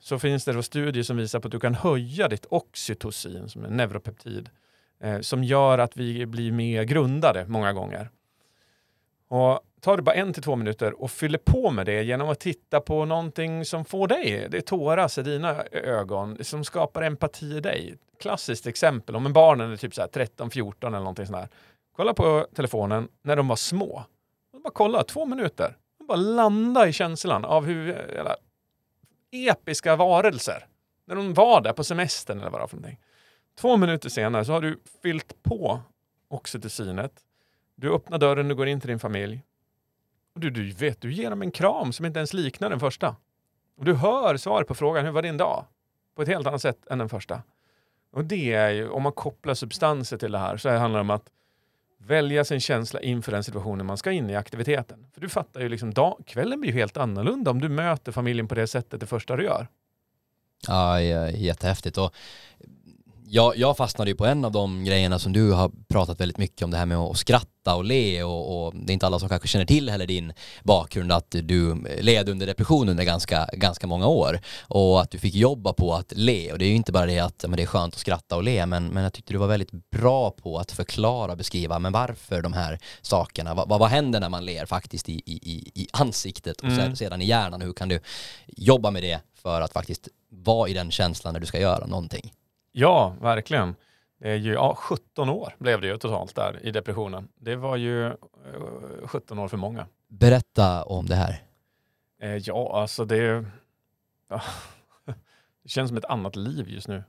så 0.00 0.18
finns 0.18 0.44
det 0.44 0.52
då 0.52 0.62
studier 0.62 1.02
som 1.02 1.16
visar 1.16 1.40
på 1.40 1.48
att 1.48 1.52
du 1.52 1.60
kan 1.60 1.74
höja 1.74 2.28
ditt 2.28 2.46
oxytocin, 2.50 3.48
som 3.48 3.64
är 3.64 3.68
en 3.68 3.76
neuropeptid, 3.76 4.50
eh, 5.00 5.20
som 5.20 5.44
gör 5.44 5.78
att 5.78 5.96
vi 5.96 6.26
blir 6.26 6.52
mer 6.52 6.84
grundade 6.84 7.44
många 7.48 7.72
gånger. 7.72 8.10
Och 9.28 9.60
tar 9.80 9.96
du 9.96 10.02
bara 10.02 10.14
en 10.14 10.32
till 10.32 10.42
två 10.42 10.56
minuter 10.56 11.02
och 11.02 11.10
fyller 11.10 11.38
på 11.38 11.70
med 11.70 11.86
det 11.86 12.02
genom 12.02 12.28
att 12.28 12.40
titta 12.40 12.80
på 12.80 13.04
någonting 13.04 13.64
som 13.64 13.84
får 13.84 14.08
dig, 14.08 14.48
det 14.50 14.60
tåras 14.60 15.18
i 15.18 15.22
dina 15.22 15.64
ögon, 15.72 16.44
som 16.44 16.64
skapar 16.64 17.02
empati 17.02 17.56
i 17.56 17.60
dig. 17.60 17.94
Klassiskt 18.20 18.66
exempel, 18.66 19.16
om 19.16 19.26
en 19.26 19.32
barnen 19.32 19.72
är 19.72 19.76
typ 19.76 19.92
13-14 19.92 20.86
eller 20.86 20.98
någonting 20.98 21.26
sånt 21.26 21.38
där. 21.38 21.48
Kolla 22.00 22.14
på 22.14 22.46
telefonen 22.54 23.08
när 23.22 23.36
de 23.36 23.48
var 23.48 23.56
små. 23.56 24.04
Bara 24.64 24.70
kolla, 24.72 25.04
två 25.04 25.26
minuter. 25.26 25.76
Bara 26.08 26.16
landa 26.16 26.88
i 26.88 26.92
känslan 26.92 27.44
av 27.44 27.64
hur 27.64 27.88
eller, 27.88 28.36
episka 29.30 29.96
varelser. 29.96 30.66
När 31.04 31.14
de 31.14 31.34
var 31.34 31.60
där 31.60 31.72
på 31.72 31.84
semestern 31.84 32.40
eller 32.40 32.50
vad 32.50 32.60
det 32.60 32.62
var 32.62 32.68
för 32.68 32.76
någonting. 32.76 33.00
Två 33.58 33.76
minuter 33.76 34.08
senare 34.08 34.44
så 34.44 34.52
har 34.52 34.60
du 34.60 34.80
fyllt 35.02 35.42
på 35.42 35.80
oxytocinet. 36.28 37.12
Du 37.74 37.94
öppnar 37.94 38.18
dörren, 38.18 38.48
du 38.48 38.54
går 38.54 38.68
in 38.68 38.80
till 38.80 38.90
din 38.90 38.98
familj. 38.98 39.42
Och 40.34 40.40
du, 40.40 40.50
du 40.50 40.72
vet, 40.72 41.00
du 41.00 41.12
ger 41.12 41.30
dem 41.30 41.42
en 41.42 41.50
kram 41.50 41.92
som 41.92 42.06
inte 42.06 42.18
ens 42.18 42.32
liknar 42.32 42.70
den 42.70 42.80
första. 42.80 43.16
Och 43.76 43.84
du 43.84 43.94
hör 43.94 44.36
svaret 44.36 44.68
på 44.68 44.74
frågan, 44.74 45.04
hur 45.04 45.12
var 45.12 45.22
din 45.22 45.36
dag? 45.36 45.64
På 46.16 46.22
ett 46.22 46.28
helt 46.28 46.46
annat 46.46 46.62
sätt 46.62 46.86
än 46.90 46.98
den 46.98 47.08
första. 47.08 47.42
Och 48.12 48.24
det 48.24 48.52
är 48.52 48.70
ju, 48.70 48.88
om 48.88 49.02
man 49.02 49.12
kopplar 49.12 49.54
substanser 49.54 50.16
till 50.16 50.32
det 50.32 50.38
här, 50.38 50.56
så 50.56 50.68
handlar 50.68 50.98
det 50.98 51.04
om 51.04 51.10
att 51.10 51.30
välja 52.06 52.44
sin 52.44 52.60
känsla 52.60 53.00
inför 53.00 53.32
den 53.32 53.44
situationen 53.44 53.86
man 53.86 53.96
ska 53.96 54.12
in 54.12 54.30
i 54.30 54.36
aktiviteten. 54.36 55.06
För 55.14 55.20
du 55.20 55.28
fattar 55.28 55.60
ju 55.60 55.68
liksom, 55.68 55.94
dag, 55.94 56.22
kvällen 56.26 56.60
blir 56.60 56.70
ju 56.70 56.78
helt 56.78 56.96
annorlunda 56.96 57.50
om 57.50 57.60
du 57.60 57.68
möter 57.68 58.12
familjen 58.12 58.48
på 58.48 58.54
det 58.54 58.66
sättet 58.66 59.00
det 59.00 59.06
första 59.06 59.36
du 59.36 59.44
gör. 59.44 59.68
Ja, 60.66 61.00
jättehäftigt. 61.00 61.98
Och 61.98 62.14
jag, 63.32 63.56
jag 63.56 63.76
fastnade 63.76 64.10
ju 64.10 64.16
på 64.16 64.26
en 64.26 64.44
av 64.44 64.52
de 64.52 64.84
grejerna 64.84 65.18
som 65.18 65.32
du 65.32 65.52
har 65.52 65.70
pratat 65.88 66.20
väldigt 66.20 66.38
mycket 66.38 66.62
om, 66.62 66.70
det 66.70 66.76
här 66.76 66.86
med 66.86 66.98
att 66.98 67.16
skratta 67.16 67.74
och 67.74 67.84
le 67.84 68.22
och, 68.22 68.66
och 68.66 68.74
det 68.76 68.90
är 68.90 68.94
inte 68.94 69.06
alla 69.06 69.18
som 69.18 69.28
kanske 69.28 69.48
känner 69.48 69.64
till 69.64 69.90
heller 69.90 70.06
din 70.06 70.32
bakgrund, 70.62 71.12
att 71.12 71.30
du 71.30 71.84
led 72.00 72.28
under 72.28 72.46
depression 72.46 72.88
under 72.88 73.04
ganska, 73.04 73.48
ganska 73.52 73.86
många 73.86 74.06
år 74.06 74.40
och 74.62 75.00
att 75.00 75.10
du 75.10 75.18
fick 75.18 75.34
jobba 75.34 75.72
på 75.72 75.94
att 75.94 76.12
le 76.16 76.52
och 76.52 76.58
det 76.58 76.64
är 76.64 76.68
ju 76.68 76.74
inte 76.74 76.92
bara 76.92 77.06
det 77.06 77.18
att 77.18 77.44
men 77.48 77.56
det 77.56 77.62
är 77.62 77.66
skönt 77.66 77.94
att 77.94 78.00
skratta 78.00 78.36
och 78.36 78.42
le 78.42 78.66
men, 78.66 78.86
men 78.86 79.02
jag 79.02 79.12
tyckte 79.12 79.32
du 79.32 79.38
var 79.38 79.46
väldigt 79.46 79.90
bra 79.90 80.30
på 80.30 80.58
att 80.58 80.72
förklara 80.72 81.32
och 81.32 81.38
beskriva 81.38 81.78
men 81.78 81.92
varför 81.92 82.42
de 82.42 82.52
här 82.52 82.78
sakerna, 83.02 83.54
vad, 83.54 83.68
vad 83.68 83.88
händer 83.88 84.20
när 84.20 84.28
man 84.28 84.44
ler 84.44 84.66
faktiskt 84.66 85.08
i, 85.08 85.22
i, 85.26 85.70
i 85.74 85.88
ansiktet 85.92 86.60
och 86.60 86.68
mm. 86.68 86.96
sedan 86.96 87.22
i 87.22 87.26
hjärnan, 87.26 87.60
hur 87.62 87.72
kan 87.72 87.88
du 87.88 88.00
jobba 88.46 88.90
med 88.90 89.02
det 89.02 89.20
för 89.42 89.60
att 89.60 89.72
faktiskt 89.72 90.08
vara 90.30 90.68
i 90.68 90.72
den 90.72 90.90
känslan 90.90 91.32
när 91.32 91.40
du 91.40 91.46
ska 91.46 91.60
göra 91.60 91.86
någonting? 91.86 92.32
Ja, 92.72 93.16
verkligen. 93.20 93.74
Det 94.18 94.30
är 94.30 94.36
ju, 94.36 94.52
ja, 94.52 94.74
17 94.74 95.28
år 95.28 95.54
blev 95.58 95.80
det 95.80 95.86
ju 95.86 95.96
totalt 95.96 96.34
där 96.34 96.66
i 96.66 96.70
depressionen. 96.70 97.28
Det 97.34 97.56
var 97.56 97.76
ju 97.76 98.06
eh, 98.06 98.12
17 99.04 99.38
år 99.38 99.48
för 99.48 99.56
många. 99.56 99.86
Berätta 100.08 100.84
om 100.84 101.06
det 101.06 101.14
här. 101.14 101.42
Eh, 102.22 102.36
ja, 102.36 102.80
alltså 102.80 103.04
det, 103.04 103.44
ja, 104.28 104.42
det 105.62 105.68
känns 105.68 105.88
som 105.88 105.96
ett 105.96 106.04
annat 106.04 106.36
liv 106.36 106.68
just 106.68 106.88
nu. 106.88 107.04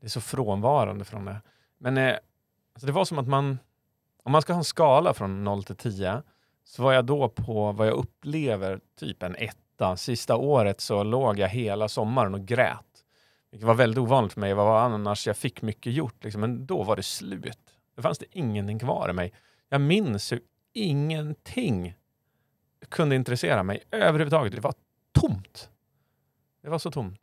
Det 0.00 0.06
är 0.06 0.10
så 0.10 0.20
frånvarande 0.20 1.04
från 1.04 1.24
det. 1.24 1.36
Men 1.78 1.98
eh, 1.98 2.16
alltså 2.74 2.86
det 2.86 2.92
var 2.92 3.04
som 3.04 3.18
att 3.18 3.28
man, 3.28 3.58
om 4.22 4.32
man 4.32 4.42
ska 4.42 4.52
ha 4.52 4.58
en 4.58 4.64
skala 4.64 5.14
från 5.14 5.44
0 5.44 5.64
till 5.64 5.76
10, 5.76 6.22
så 6.64 6.82
var 6.82 6.92
jag 6.92 7.04
då 7.04 7.28
på 7.28 7.72
vad 7.72 7.86
jag 7.86 7.94
upplever 7.94 8.80
typ 8.98 9.22
en 9.22 9.36
etta. 9.36 9.96
Sista 9.96 10.36
året 10.36 10.80
så 10.80 11.02
låg 11.02 11.38
jag 11.38 11.48
hela 11.48 11.88
sommaren 11.88 12.34
och 12.34 12.40
grät 12.46 12.91
vilket 13.52 13.66
var 13.66 13.74
väldigt 13.74 13.98
ovanligt 13.98 14.32
för 14.32 14.40
mig. 14.40 14.54
Vad 14.54 14.66
var 14.66 14.80
annars? 14.80 15.26
Jag 15.26 15.36
fick 15.36 15.62
mycket 15.62 15.92
gjort, 15.92 16.24
liksom. 16.24 16.40
men 16.40 16.66
då 16.66 16.82
var 16.82 16.96
det 16.96 17.02
slut. 17.02 17.58
Då 17.96 18.02
fanns 18.02 18.18
det 18.18 18.26
ingenting 18.30 18.78
kvar 18.78 19.10
i 19.10 19.12
mig. 19.12 19.32
Jag 19.68 19.80
minns 19.80 20.32
hur 20.32 20.40
ingenting 20.72 21.94
kunde 22.88 23.16
intressera 23.16 23.62
mig 23.62 23.82
överhuvudtaget. 23.90 24.54
Det 24.54 24.60
var 24.60 24.74
tomt. 25.12 25.70
Det 26.62 26.68
var 26.68 26.78
så 26.78 26.90
tomt. 26.90 27.20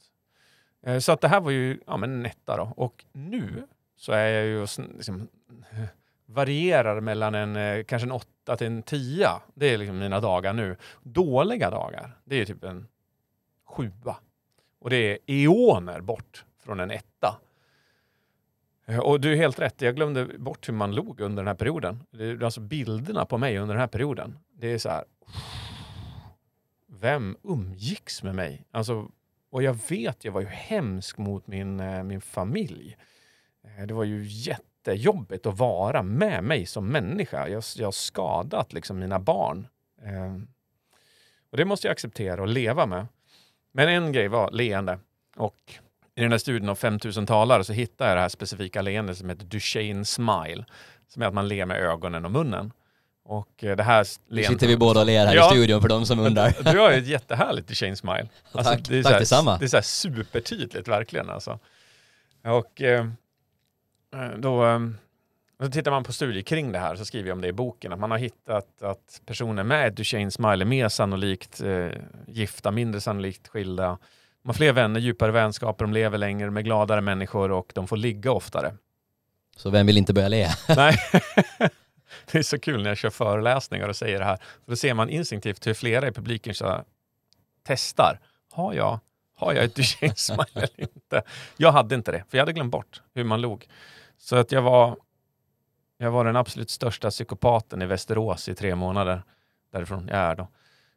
Eh, 0.81 0.99
så 0.99 1.11
att 1.11 1.21
det 1.21 1.27
här 1.27 1.41
var 1.41 1.51
ju 1.51 1.79
ja, 1.87 1.97
men 1.97 2.25
etta. 2.25 2.57
då. 2.57 2.73
Och 2.77 3.05
nu 3.11 3.67
så 3.95 4.11
är 4.11 4.27
jag 4.27 4.45
ju 4.45 4.61
liksom, 4.97 5.27
varierar 6.25 7.01
mellan 7.01 7.35
en 7.35 7.55
eh, 7.55 7.83
kanske 7.83 8.07
en 8.07 8.11
åtta 8.11 8.57
till 8.57 8.67
en 8.67 8.83
tia. 8.83 9.41
Det 9.53 9.73
är 9.73 9.77
liksom 9.77 9.99
mina 9.99 10.19
dagar 10.19 10.53
nu. 10.53 10.77
Dåliga 11.03 11.69
dagar, 11.69 12.17
det 12.23 12.35
är 12.35 12.45
typ 12.45 12.63
en 12.63 12.87
sjua. 13.65 14.15
Och 14.79 14.89
det 14.89 14.95
är 14.95 15.17
eoner 15.25 16.01
bort 16.01 16.45
från 16.59 16.79
en 16.79 16.91
etta. 16.91 17.39
Eh, 18.85 18.99
och 18.99 19.21
du 19.21 19.31
är 19.31 19.35
helt 19.35 19.59
rätt, 19.59 19.81
jag 19.81 19.95
glömde 19.95 20.25
bort 20.25 20.69
hur 20.69 20.73
man 20.73 20.95
log 20.95 21.19
under 21.19 21.43
den 21.43 21.47
här 21.47 21.55
perioden. 21.55 22.03
alltså 22.43 22.61
bilderna 22.61 23.25
på 23.25 23.37
mig 23.37 23.57
under 23.57 23.75
den 23.75 23.81
här 23.81 23.87
perioden. 23.87 24.37
Det 24.53 24.67
är 24.67 24.77
så 24.77 24.89
här. 24.89 25.03
Vem 26.87 27.37
umgicks 27.43 28.23
med 28.23 28.35
mig? 28.35 28.65
Alltså, 28.71 29.11
och 29.49 29.63
jag 29.63 29.77
vet, 29.89 30.25
jag 30.25 30.31
var 30.31 30.41
ju 30.41 30.47
hemsk 30.47 31.17
mot 31.17 31.47
min, 31.47 31.79
eh, 31.79 32.03
min 32.03 32.21
familj. 32.21 32.97
Eh, 33.63 33.87
det 33.87 33.93
var 33.93 34.03
ju 34.03 34.23
jättejobbigt 34.23 35.45
att 35.45 35.57
vara 35.57 36.03
med 36.03 36.43
mig 36.43 36.65
som 36.65 36.87
människa. 36.87 37.47
Jag, 37.47 37.63
jag 37.77 37.87
har 37.87 37.91
skadat 37.91 38.73
liksom 38.73 38.99
mina 38.99 39.19
barn. 39.19 39.67
Och 41.49 41.57
det 41.57 41.65
måste 41.65 41.87
jag 41.87 41.91
acceptera 41.91 42.41
och 42.41 42.47
leva 42.47 42.85
med. 42.85 43.07
Men 43.71 43.89
en 43.89 44.11
grej 44.11 44.27
var 44.27 44.51
leende. 44.51 44.99
Och 45.35 45.73
i 46.15 46.21
den 46.21 46.31
här 46.31 46.39
studien 46.39 46.69
av 46.69 46.75
5000 46.75 47.25
talare 47.25 47.63
så 47.63 47.73
hittade 47.73 48.09
jag 48.09 48.17
det 48.17 48.21
här 48.21 48.29
specifika 48.29 48.81
leendet 48.81 49.17
som 49.17 49.29
heter 49.29 49.45
Duchenne 49.45 50.05
smile. 50.05 50.65
Som 51.07 51.21
är 51.21 51.27
att 51.27 51.33
man 51.33 51.47
ler 51.47 51.65
med 51.65 51.77
ögonen 51.77 52.25
och 52.25 52.31
munnen. 52.31 52.71
Och 53.25 53.63
eh, 53.63 53.75
det 53.75 53.83
här 53.83 54.07
Nu 54.27 54.43
sitter 54.43 54.67
vi 54.67 54.77
båda 54.77 54.99
och 54.99 55.05
ler 55.05 55.25
här 55.25 55.35
ja, 55.35 55.47
i 55.47 55.55
studion 55.55 55.81
för 55.81 55.89
de 55.89 56.05
som 56.05 56.19
undrar. 56.19 56.71
Du 56.71 56.79
har 56.79 56.91
ju 56.91 56.97
ett 56.97 57.07
jättehärligt 57.07 57.67
Duchenne 57.67 57.95
smile. 57.95 58.27
Alltså, 58.51 58.73
tack, 58.73 58.87
det 58.89 58.97
är 58.97 59.03
tack 59.03 59.13
här, 59.13 59.19
detsamma. 59.19 59.57
Det 59.57 59.65
är 59.65 59.67
så 59.67 59.77
här 59.77 59.81
supertydligt 59.81 60.87
verkligen 60.87 61.29
alltså. 61.29 61.59
Och 62.43 62.81
eh, 62.81 63.07
då 64.37 64.65
eh, 64.65 64.79
så 65.65 65.71
tittar 65.71 65.91
man 65.91 66.03
på 66.03 66.13
studier 66.13 66.43
kring 66.43 66.71
det 66.71 66.79
här, 66.79 66.95
så 66.95 67.05
skriver 67.05 67.29
jag 67.29 67.35
om 67.35 67.41
det 67.41 67.47
i 67.47 67.53
boken, 67.53 67.93
att 67.93 67.99
man 67.99 68.11
har 68.11 68.17
hittat 68.17 68.81
att 68.81 69.21
personer 69.25 69.63
med 69.63 69.93
Duchenne 69.93 70.31
smile 70.31 70.63
är 70.63 70.65
mer 70.65 70.89
sannolikt 70.89 71.61
eh, 71.61 71.89
gifta, 72.27 72.71
mindre 72.71 73.01
sannolikt 73.01 73.47
skilda. 73.47 73.97
De 74.43 74.49
har 74.49 74.53
fler 74.53 74.73
vänner, 74.73 74.99
djupare 74.99 75.31
vänskaper, 75.31 75.85
de 75.85 75.93
lever 75.93 76.17
längre 76.17 76.51
med 76.51 76.63
gladare 76.63 77.01
människor 77.01 77.51
och 77.51 77.71
de 77.75 77.87
får 77.87 77.97
ligga 77.97 78.31
oftare. 78.31 78.73
Så 79.55 79.69
vem 79.69 79.85
vill 79.85 79.97
inte 79.97 80.13
börja 80.13 80.27
le? 80.27 80.47
Nej. 80.75 80.95
det 82.31 82.37
är 82.37 82.43
så 82.43 82.59
kul 82.59 82.83
när 82.83 82.89
jag 82.89 82.97
kör 82.97 83.09
föreläsningar 83.09 83.87
och 83.87 83.95
säger 83.95 84.19
det 84.19 84.25
här. 84.25 84.37
För 84.37 84.71
då 84.71 84.75
ser 84.75 84.93
man 84.93 85.09
instinktivt 85.09 85.67
hur 85.67 85.73
flera 85.73 86.07
i 86.07 86.11
publiken 86.11 86.55
så 86.55 86.83
testar. 87.67 88.19
Har 88.51 88.73
jag, 88.73 88.99
har 89.35 89.53
jag 89.53 89.63
ett 89.63 89.75
Duchenne 89.75 90.15
smile 90.15 90.47
eller 90.53 90.81
inte? 90.81 91.21
Jag 91.57 91.71
hade 91.71 91.95
inte 91.95 92.11
det, 92.11 92.23
för 92.29 92.37
jag 92.37 92.41
hade 92.41 92.53
glömt 92.53 92.71
bort 92.71 93.01
hur 93.13 93.23
man 93.23 93.41
log. 93.41 93.67
Så 94.17 94.35
att 94.35 94.51
jag 94.51 94.61
var 94.61 94.97
jag 96.01 96.11
var 96.11 96.25
den 96.25 96.35
absolut 96.35 96.69
största 96.69 97.09
psykopaten 97.09 97.81
i 97.81 97.85
Västerås 97.85 98.49
i 98.49 98.55
tre 98.55 98.75
månader 98.75 99.23
därifrån 99.71 100.07
jag 100.07 100.17
är 100.17 100.35
då. 100.35 100.47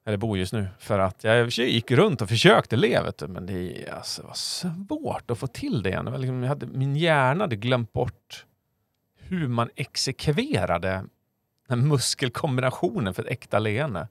Eller 0.05 0.17
bor 0.17 0.39
just 0.39 0.53
nu. 0.53 0.69
För 0.79 0.99
att 0.99 1.25
jag 1.25 1.49
gick 1.49 1.91
runt 1.91 2.23
och 2.23 2.29
försökte 2.29 2.77
leva, 2.77 3.13
men 3.29 3.47
det 3.47 3.89
alltså, 3.89 4.23
var 4.23 4.35
svårt 4.35 5.31
att 5.31 5.39
få 5.39 5.47
till 5.47 5.83
det 5.83 5.89
igen. 5.89 6.05
Liksom, 6.05 6.43
jag 6.43 6.49
hade, 6.49 6.67
min 6.67 6.97
hjärna 6.97 7.45
hade 7.45 7.57
glömt 7.57 7.93
bort 7.93 8.47
hur 9.17 9.49
man 9.49 9.71
exekverade 9.77 11.05
den 11.69 11.89
muskelkombinationen 11.89 13.15
för 13.15 13.23
ett 13.23 13.29
äkta 13.29 13.59
leende. 13.59 14.09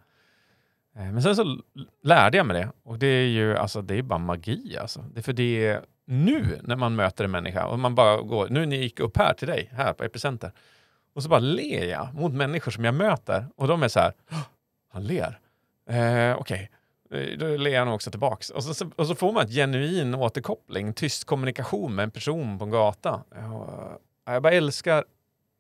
Eh, 0.96 1.12
men 1.12 1.22
sen 1.22 1.36
så 1.36 1.60
lärde 2.04 2.38
jag 2.38 2.46
mig 2.46 2.62
det 2.62 2.70
och 2.84 3.00
det 3.00 3.08
är 3.08 3.28
ju 3.28 3.58
alltså, 3.58 3.82
det 3.82 3.96
är 3.96 4.02
bara 4.02 4.20
magi. 4.20 4.78
Alltså. 4.78 5.06
Det 5.14 5.20
är 5.20 5.24
för 5.24 5.34
det 5.34 5.66
är 5.66 5.82
nu 6.06 6.60
när 6.64 6.76
man 6.76 6.96
möter 6.96 7.24
en 7.24 7.32
människa 7.32 7.66
och 7.66 7.80
man 7.80 7.96
bara 7.96 8.22
går, 8.22 8.50
nu 8.50 8.66
när 8.66 8.76
jag 8.76 8.84
gick 8.84 9.00
upp 9.00 9.18
här 9.18 9.34
till 9.34 9.48
dig, 9.48 9.70
här 9.74 9.94
på 9.94 10.04
Epicenter, 10.04 10.52
och 11.14 11.24
så 11.24 11.30
bara 11.30 11.40
ler 11.40 11.86
jag 11.86 12.14
mot 12.14 12.34
människor 12.34 12.72
som 12.72 12.86
jag 12.86 12.94
möter 12.94 13.48
och 13.56 13.68
de 13.68 13.84
är 13.84 13.88
så 13.88 14.00
här, 14.00 14.14
han 14.92 15.04
ler. 15.04 15.40
Eh, 15.90 16.38
Okej, 16.38 16.70
okay. 17.10 17.36
Då 17.36 17.58
ler 17.58 17.72
jag 17.72 17.86
nog 17.86 17.96
också 17.96 18.12
tillbaks. 18.12 18.50
Och 18.50 18.64
så, 18.64 18.92
och 18.96 19.08
så 19.08 19.16
får 19.16 19.32
man 19.32 19.46
ett 19.46 19.52
genuin 19.52 20.16
återkoppling, 20.16 20.94
tyst 20.94 21.24
kommunikation 21.24 21.96
med 21.96 22.04
en 22.04 22.12
person 22.12 22.60
på 22.60 22.66
en 22.66 22.72
gata. 22.72 23.24
Eh, 23.36 23.64
jag 24.26 24.44
bara 24.44 24.54
älskar 24.54 25.06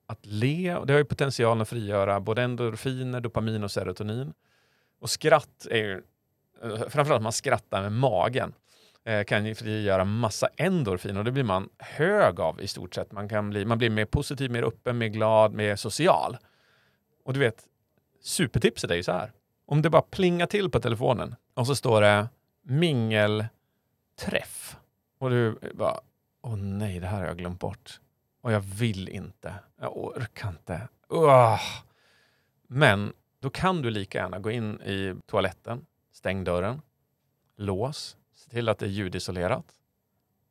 att 0.07 0.25
le 0.25 0.75
och 0.75 0.87
det 0.87 0.93
har 0.93 0.97
ju 0.97 1.05
potentialen 1.05 1.61
att 1.61 1.69
frigöra 1.69 2.19
både 2.19 2.41
endorfiner, 2.41 3.21
dopamin 3.21 3.63
och 3.63 3.71
serotonin. 3.71 4.33
Och 5.01 5.09
skratt 5.09 5.67
är 5.69 5.77
ju, 5.77 6.01
eh, 6.63 6.69
framförallt 6.69 7.11
att 7.11 7.21
man 7.21 7.31
skrattar 7.31 7.81
med 7.81 7.91
magen 7.91 8.53
Eh, 9.03 9.23
kan 9.23 9.45
ju 9.45 9.55
frigöra 9.55 10.05
massa 10.05 10.47
endorfin 10.57 11.17
och 11.17 11.23
det 11.23 11.31
blir 11.31 11.43
man 11.43 11.69
hög 11.77 12.39
av 12.39 12.61
i 12.61 12.67
stort 12.67 12.95
sett. 12.95 13.11
Man, 13.11 13.29
kan 13.29 13.49
bli, 13.49 13.65
man 13.65 13.77
blir 13.77 13.89
mer 13.89 14.05
positiv, 14.05 14.51
mer 14.51 14.63
öppen, 14.63 14.97
mer 14.97 15.07
glad, 15.07 15.53
mer 15.53 15.75
social. 15.75 16.37
Och 17.25 17.33
du 17.33 17.39
vet, 17.39 17.63
supertipset 18.21 18.91
är 18.91 18.95
ju 18.95 19.03
så 19.03 19.11
här. 19.11 19.31
Om 19.65 19.81
det 19.81 19.89
bara 19.89 20.01
plingar 20.01 20.45
till 20.45 20.69
på 20.69 20.79
telefonen 20.79 21.35
och 21.53 21.67
så 21.67 21.75
står 21.75 22.01
det 22.01 22.27
mingelträff 22.63 23.51
och 25.19 25.29
du 25.29 25.59
bara, 25.73 25.99
åh 26.41 26.55
nej, 26.55 26.99
det 26.99 27.07
här 27.07 27.19
har 27.19 27.27
jag 27.27 27.37
glömt 27.37 27.59
bort. 27.59 27.99
Och 28.41 28.51
jag 28.51 28.59
vill 28.59 29.09
inte. 29.09 29.53
Jag 29.79 29.97
orkar 29.97 30.49
inte. 30.49 30.87
Uah. 31.09 31.61
Men 32.67 33.13
då 33.39 33.49
kan 33.49 33.81
du 33.81 33.89
lika 33.89 34.17
gärna 34.17 34.39
gå 34.39 34.51
in 34.51 34.81
i 34.81 35.15
toaletten, 35.25 35.85
stäng 36.11 36.43
dörren, 36.43 36.81
lås, 37.55 38.17
Se 38.51 38.55
till 38.55 38.69
att 38.69 38.79
det 38.79 38.85
är 38.85 38.89
ljudisolerat. 38.89 39.65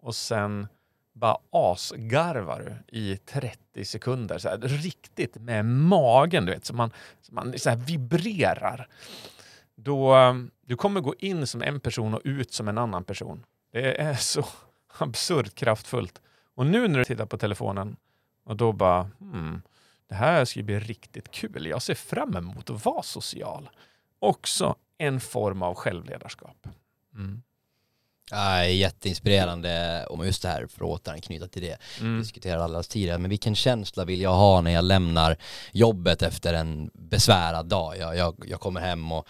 Och 0.01 0.15
sen 0.15 0.69
bara 1.13 1.37
asgarvar 1.51 2.61
du 2.61 2.99
i 2.99 3.17
30 3.17 3.85
sekunder. 3.85 4.39
Så 4.39 4.49
här, 4.49 4.59
riktigt 4.59 5.37
med 5.37 5.65
magen, 5.65 6.47
du 6.47 6.53
vet, 6.53 6.65
så 6.65 6.75
man, 6.75 6.91
så 7.21 7.35
man 7.35 7.59
så 7.59 7.75
vibrerar. 7.77 8.89
Då, 9.75 10.17
eh, 10.17 10.35
du 10.61 10.77
kommer 10.77 11.01
gå 11.01 11.15
in 11.19 11.47
som 11.47 11.63
en 11.63 11.81
person 11.81 12.15
och 12.15 12.21
ut 12.25 12.53
som 12.53 12.69
en 12.69 12.79
annan 12.79 13.05
person. 13.05 13.45
Det 13.73 14.01
är 14.01 14.15
så 14.21 14.45
absurt 14.99 15.55
kraftfullt. 15.55 16.21
Och 16.55 16.67
nu 16.67 16.89
när 16.89 16.99
du 16.99 17.05
tittar 17.05 17.27
på 17.27 17.39
telefonen 17.39 17.97
och 18.45 18.57
då 18.57 18.73
bara, 18.73 19.11
hmm, 19.19 19.63
det 20.09 20.15
här 20.15 20.45
ska 20.45 20.63
bli 20.63 20.79
riktigt 20.81 21.31
kul. 21.31 21.67
Jag 21.67 21.83
ser 21.83 21.95
fram 21.95 22.37
emot 22.37 22.71
att 22.71 22.85
vara 22.85 23.03
social. 23.03 23.71
Också 24.19 24.77
en 24.99 25.21
form 25.21 25.63
av 25.63 25.75
självledarskap. 25.75 26.67
Mm. 27.15 27.43
Ja, 28.31 28.65
jätteinspirerande 28.65 30.07
om 30.11 30.27
just 30.27 30.43
det 30.43 30.49
här, 30.49 30.67
för 30.67 30.85
att 30.85 30.91
återanknyta 30.91 31.49
till 31.49 31.63
det, 31.63 31.77
mm. 32.01 32.21
diskuterade 32.21 32.65
alldeles 32.65 32.89
tidigare, 32.89 33.19
men 33.19 33.31
vilken 33.31 33.55
känsla 33.55 34.05
vill 34.05 34.21
jag 34.21 34.35
ha 34.35 34.61
när 34.61 34.71
jag 34.71 34.85
lämnar 34.85 35.37
jobbet 35.73 36.23
efter 36.23 36.55
en 36.55 36.91
besvärad 36.95 37.67
dag? 37.67 37.99
Jag, 37.99 38.17
jag, 38.17 38.35
jag 38.47 38.61
kommer 38.61 38.81
hem 38.81 39.13
och 39.13 39.27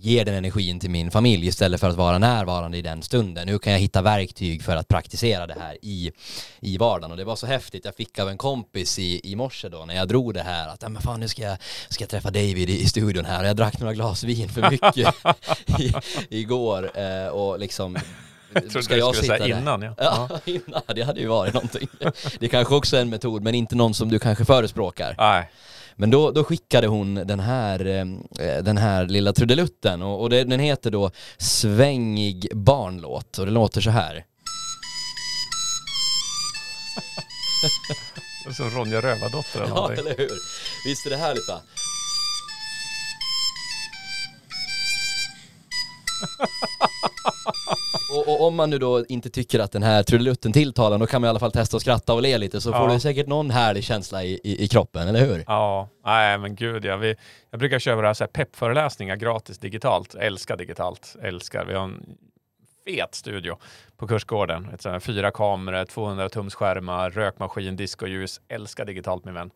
ger 0.00 0.24
den 0.24 0.34
energin 0.34 0.80
till 0.80 0.90
min 0.90 1.10
familj 1.10 1.46
istället 1.46 1.80
för 1.80 1.88
att 1.88 1.96
vara 1.96 2.18
närvarande 2.18 2.78
i 2.78 2.82
den 2.82 3.02
stunden. 3.02 3.48
Hur 3.48 3.58
kan 3.58 3.72
jag 3.72 3.80
hitta 3.80 4.02
verktyg 4.02 4.62
för 4.62 4.76
att 4.76 4.88
praktisera 4.88 5.46
det 5.46 5.56
här 5.60 5.78
i, 5.82 6.12
i 6.60 6.78
vardagen? 6.78 7.10
Och 7.10 7.16
det 7.16 7.24
var 7.24 7.36
så 7.36 7.46
häftigt. 7.46 7.84
Jag 7.84 7.94
fick 7.94 8.18
av 8.18 8.28
en 8.28 8.38
kompis 8.38 8.98
i, 8.98 9.20
i 9.32 9.36
morse 9.36 9.68
då 9.68 9.84
när 9.84 9.96
jag 9.96 10.08
drog 10.08 10.34
det 10.34 10.42
här 10.42 10.68
att 10.68 10.92
men 10.92 11.02
fan, 11.02 11.20
nu 11.20 11.28
ska 11.28 11.42
jag, 11.42 11.58
ska 11.88 12.02
jag 12.02 12.10
träffa 12.10 12.30
David 12.30 12.70
i, 12.70 12.82
i 12.82 12.86
studion 12.86 13.24
här 13.24 13.40
och 13.40 13.48
jag 13.48 13.56
drack 13.56 13.80
några 13.80 13.94
glas 13.94 14.24
vin 14.24 14.48
för 14.48 14.70
mycket 14.70 15.14
i, 15.80 15.92
igår 16.40 16.98
eh, 16.98 17.28
och 17.28 17.58
liksom 17.58 17.98
jag 18.62 18.70
trodde 18.70 18.84
ska 18.84 18.96
jag 18.96 19.12
du 19.12 19.16
skulle 19.16 19.38
säga 19.38 19.58
innan 19.58 19.82
ja. 19.82 19.94
ja. 19.98 20.28
innan, 20.44 20.82
det 20.94 21.02
hade 21.02 21.20
ju 21.20 21.26
varit 21.26 21.54
någonting. 21.54 21.88
Det 22.38 22.46
är 22.46 22.48
kanske 22.48 22.74
också 22.74 22.96
är 22.96 23.00
en 23.00 23.10
metod 23.10 23.42
men 23.42 23.54
inte 23.54 23.76
någon 23.76 23.94
som 23.94 24.08
du 24.08 24.18
kanske 24.18 24.44
förespråkar. 24.44 25.14
Nej. 25.18 25.50
Men 25.98 26.10
då, 26.10 26.30
då 26.30 26.44
skickade 26.44 26.86
hon 26.86 27.14
den 27.14 27.40
här, 27.40 27.86
eh, 27.86 28.04
den 28.62 28.76
här 28.76 29.06
lilla 29.06 29.32
trudelutten 29.32 30.02
och, 30.02 30.20
och 30.20 30.30
det, 30.30 30.44
den 30.44 30.60
heter 30.60 30.90
då 30.90 31.10
Svängig 31.38 32.48
barnlåt 32.54 33.38
och 33.38 33.46
det 33.46 33.52
låter 33.52 33.80
så 33.80 33.90
här. 33.90 34.24
Som 38.56 38.70
Ronja 38.70 39.00
Rövardotter 39.00 39.60
eller 39.60 39.68
Ja, 39.68 39.92
eller 39.92 40.16
hur? 40.16 40.30
Visst 40.86 41.06
är 41.06 41.10
det 41.10 41.16
härligt 41.16 41.48
va? 41.48 41.60
och, 48.10 48.28
och, 48.28 48.46
om 48.46 48.56
man 48.56 48.70
nu 48.70 48.78
då 48.78 49.04
inte 49.08 49.30
tycker 49.30 49.60
att 49.60 49.72
den 49.72 49.82
här 49.82 50.02
trudelutten 50.02 50.52
tilltalar, 50.52 50.98
då 50.98 51.06
kan 51.06 51.20
man 51.20 51.28
i 51.28 51.30
alla 51.30 51.38
fall 51.38 51.52
testa 51.52 51.76
att 51.76 51.82
skratta 51.82 52.14
och 52.14 52.22
le 52.22 52.38
lite 52.38 52.60
så 52.60 52.70
ja. 52.70 52.78
får 52.78 52.94
du 52.94 53.00
säkert 53.00 53.26
någon 53.26 53.50
härlig 53.50 53.84
känsla 53.84 54.24
i, 54.24 54.40
i, 54.44 54.64
i, 54.64 54.68
kroppen, 54.68 55.08
eller 55.08 55.20
hur? 55.20 55.44
Ja, 55.46 55.88
nej 56.04 56.38
men 56.38 56.54
gud 56.54 56.84
ja. 56.84 56.96
Vi, 56.96 57.16
jag 57.50 57.60
brukar 57.60 57.78
köra 57.78 58.14
så 58.14 58.24
här 58.24 58.28
peppföreläsningar 58.28 59.16
gratis 59.16 59.58
digitalt. 59.58 60.14
älskar 60.14 60.56
digitalt, 60.56 61.16
älskar. 61.22 61.64
Vi 61.64 61.74
har 61.74 61.84
en 61.84 62.16
fet 62.84 63.14
studio 63.14 63.56
på 63.96 64.08
Kursgården. 64.08 64.68
Ett 64.74 64.84
här, 64.84 65.00
fyra 65.00 65.30
kameror, 65.30 65.84
200 65.84 66.28
tums 66.28 66.54
skärmar, 66.54 67.10
rökmaskin, 67.10 67.76
discoljus. 67.76 68.40
Älskar 68.48 68.84
digitalt 68.84 69.24
min 69.24 69.34
vän. 69.34 69.50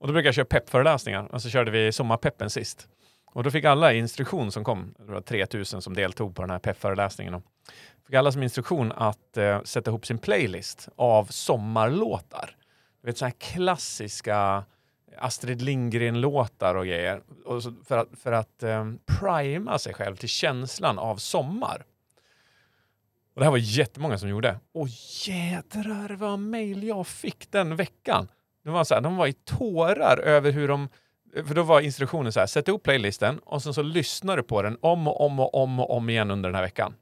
Och 0.00 0.06
då 0.06 0.12
brukar 0.12 0.28
jag 0.28 0.34
köra 0.34 0.44
peppföreläsningar 0.44 1.34
och 1.34 1.42
så 1.42 1.50
körde 1.50 1.70
vi 1.70 1.92
sommarpeppen 1.92 2.50
sist. 2.50 2.88
Och 3.34 3.44
då 3.44 3.50
fick 3.50 3.64
alla 3.64 3.92
instruktion 3.92 4.52
som 4.52 4.64
kom, 4.64 4.94
det 4.98 5.12
var 5.12 5.20
3000 5.20 5.82
som 5.82 5.94
deltog 5.94 6.36
på 6.36 6.42
den 6.42 6.50
här 6.50 6.58
peppföreläsningen 6.58 7.34
fick 8.06 8.14
alla 8.14 8.32
som 8.32 8.42
instruktion 8.42 8.92
att 8.92 9.36
eh, 9.36 9.62
sätta 9.62 9.90
ihop 9.90 10.06
sin 10.06 10.18
playlist 10.18 10.88
av 10.96 11.24
sommarlåtar. 11.24 12.56
Du 13.02 13.06
vet 13.06 13.18
sådana 13.18 13.34
här 13.40 13.54
klassiska 13.54 14.64
Astrid 15.18 15.62
Lindgren-låtar 15.62 16.74
och 16.74 16.86
grejer. 16.86 17.22
Och 17.44 17.62
för 17.84 17.98
att, 17.98 18.08
för 18.22 18.32
att 18.32 18.62
eh, 18.62 18.92
prima 19.06 19.78
sig 19.78 19.94
själv 19.94 20.16
till 20.16 20.28
känslan 20.28 20.98
av 20.98 21.16
sommar. 21.16 21.84
Och 23.34 23.40
det 23.40 23.44
här 23.44 23.50
var 23.50 23.58
jättemånga 23.58 24.18
som 24.18 24.28
gjorde. 24.28 24.60
Och 24.74 24.88
jädrar 25.26 26.16
vad 26.16 26.38
mejl 26.38 26.84
jag 26.84 27.06
fick 27.06 27.50
den 27.50 27.76
veckan. 27.76 28.28
De 28.64 28.72
var 28.72 28.84
så 28.84 28.94
här, 28.94 29.00
de 29.00 29.16
var 29.16 29.26
i 29.26 29.32
tårar 29.32 30.18
över 30.18 30.52
hur 30.52 30.68
de 30.68 30.88
för 31.46 31.54
då 31.54 31.62
var 31.62 31.80
instruktionen 31.80 32.32
så 32.32 32.40
här, 32.40 32.46
sätt 32.46 32.68
ihop 32.68 32.82
playlisten 32.82 33.38
och 33.38 33.62
sen 33.62 33.74
så 33.74 33.82
lyssnar 33.82 34.36
du 34.36 34.42
på 34.42 34.62
den 34.62 34.78
om 34.80 35.08
och 35.08 35.20
om 35.20 35.40
och 35.40 35.54
om 35.54 35.80
och 35.80 35.96
om 35.96 36.10
igen 36.10 36.30
under 36.30 36.48
den 36.48 36.54
här 36.54 36.62
veckan. 36.62 36.94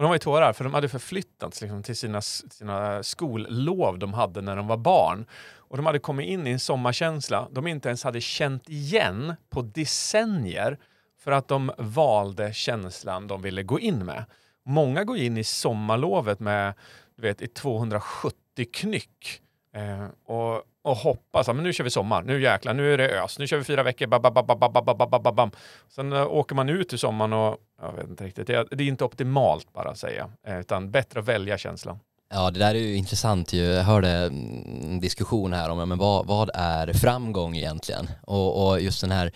Och 0.00 0.04
de 0.04 0.08
var 0.08 0.16
i 0.16 0.18
tårar 0.18 0.52
för 0.52 0.64
de 0.64 0.74
hade 0.74 0.88
förflyttats 0.88 1.60
liksom, 1.60 1.82
till 1.82 1.96
sina, 1.96 2.20
sina 2.20 3.02
skollov 3.02 3.98
de 3.98 4.14
hade 4.14 4.40
när 4.40 4.56
de 4.56 4.66
var 4.66 4.76
barn. 4.76 5.26
Och 5.56 5.76
de 5.76 5.86
hade 5.86 5.98
kommit 5.98 6.28
in 6.28 6.46
i 6.46 6.50
en 6.50 6.60
sommarkänsla 6.60 7.48
de 7.50 7.66
inte 7.66 7.88
ens 7.88 8.04
hade 8.04 8.20
känt 8.20 8.68
igen 8.68 9.34
på 9.50 9.62
decennier 9.62 10.78
för 11.18 11.32
att 11.32 11.48
de 11.48 11.72
valde 11.78 12.52
känslan 12.52 13.26
de 13.26 13.42
ville 13.42 13.62
gå 13.62 13.80
in 13.80 14.04
med. 14.04 14.24
Många 14.64 15.04
går 15.04 15.16
in 15.16 15.36
i 15.36 15.44
sommarlovet 15.44 16.40
med 16.40 16.74
du 17.16 17.22
vet, 17.22 17.42
i 17.42 17.48
270 17.48 18.34
knyck. 18.72 19.42
Eh, 19.74 20.32
och 20.34 20.64
och 20.82 20.96
hoppas 20.96 21.48
att 21.48 21.56
nu 21.56 21.72
kör 21.72 21.84
vi 21.84 21.90
sommar, 21.90 22.22
nu 22.22 22.42
jäklar, 22.42 22.74
nu 22.74 22.94
är 22.94 22.98
det 22.98 23.08
ös, 23.08 23.38
nu 23.38 23.46
kör 23.46 23.56
vi 23.56 23.64
fyra 23.64 23.82
veckor, 23.82 24.06
bam, 24.06 24.22
bam, 24.22 24.34
bam, 24.34 25.22
bam, 25.22 25.34
bam, 25.36 25.50
Sen 25.88 26.12
åker 26.12 26.54
man 26.54 26.68
ut 26.68 26.92
i 26.92 26.98
sommaren 26.98 27.32
och, 27.32 27.56
jag 27.82 27.92
vet 27.92 28.08
inte 28.08 28.24
riktigt, 28.24 28.46
det 28.46 28.54
är, 28.54 28.66
det 28.70 28.84
är 28.84 28.88
inte 28.88 29.04
optimalt 29.04 29.72
bara 29.72 29.90
att 29.90 29.98
säga, 29.98 30.30
eh, 30.46 30.60
utan 30.60 30.90
bättre 30.90 31.20
att 31.20 31.28
välja 31.28 31.58
känslan. 31.58 31.98
Ja, 32.32 32.50
det 32.50 32.58
där 32.58 32.74
är 32.74 32.78
ju 32.78 32.96
intressant 32.96 33.52
ju. 33.52 33.62
Jag 33.62 33.84
hörde 33.84 34.08
en 34.08 35.00
diskussion 35.00 35.52
här 35.52 35.70
om 35.70 35.88
men 35.88 35.98
vad, 35.98 36.26
vad 36.26 36.50
är 36.54 36.92
framgång 36.92 37.56
egentligen? 37.56 38.10
Och, 38.22 38.68
och 38.68 38.80
just 38.80 39.00
den 39.00 39.10
här 39.10 39.32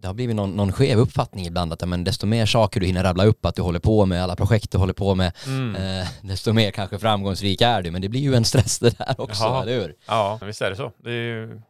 det 0.00 0.06
har 0.06 0.14
blivit 0.14 0.36
någon, 0.36 0.50
någon 0.50 0.72
skev 0.72 0.98
uppfattning 0.98 1.46
ibland 1.46 1.72
att 1.72 1.88
men 1.88 2.04
desto 2.04 2.26
mer 2.26 2.46
saker 2.46 2.80
du 2.80 2.86
hinner 2.86 3.02
rabbla 3.02 3.24
upp 3.24 3.46
att 3.46 3.54
du 3.54 3.62
håller 3.62 3.80
på 3.80 4.06
med, 4.06 4.22
alla 4.22 4.36
projekt 4.36 4.70
du 4.70 4.78
håller 4.78 4.92
på 4.92 5.14
med, 5.14 5.32
mm. 5.46 6.00
eh, 6.00 6.08
desto 6.22 6.52
mer 6.52 6.70
kanske 6.70 6.98
framgångsrik 6.98 7.60
är 7.60 7.82
du. 7.82 7.90
Men 7.90 8.02
det 8.02 8.08
blir 8.08 8.20
ju 8.20 8.34
en 8.34 8.44
stress 8.44 8.78
det 8.78 8.98
där 8.98 9.20
också, 9.20 9.44
Jaha. 9.44 9.62
eller 9.62 9.80
hur? 9.80 9.94
Ja, 10.06 10.38
visst 10.42 10.62
är 10.62 10.70
det 10.70 10.76
så. 10.76 10.92
Det 11.04 11.10
är 11.10 11.24
ju... 11.24 11.60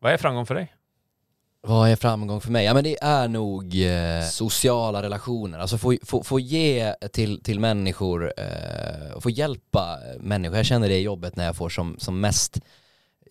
Vad 0.00 0.12
är 0.12 0.16
framgång 0.16 0.46
för 0.46 0.54
dig? 0.54 0.74
Vad 1.66 1.90
är 1.90 1.96
framgång 1.96 2.40
för 2.40 2.50
mig? 2.50 2.64
Ja 2.64 2.74
men 2.74 2.84
det 2.84 2.96
är 3.02 3.28
nog 3.28 3.82
eh, 3.82 4.24
sociala 4.24 5.02
relationer, 5.02 5.58
alltså 5.58 5.78
få, 5.78 5.96
få, 6.02 6.22
få 6.22 6.40
ge 6.40 6.94
till, 7.12 7.42
till 7.42 7.60
människor, 7.60 8.32
eh, 8.36 9.20
få 9.20 9.30
hjälpa 9.30 9.98
människor. 10.20 10.56
Jag 10.56 10.66
känner 10.66 10.88
det 10.88 10.98
i 10.98 11.02
jobbet 11.02 11.36
när 11.36 11.44
jag 11.44 11.56
får 11.56 11.68
som, 11.68 11.96
som 11.98 12.20
mest 12.20 12.60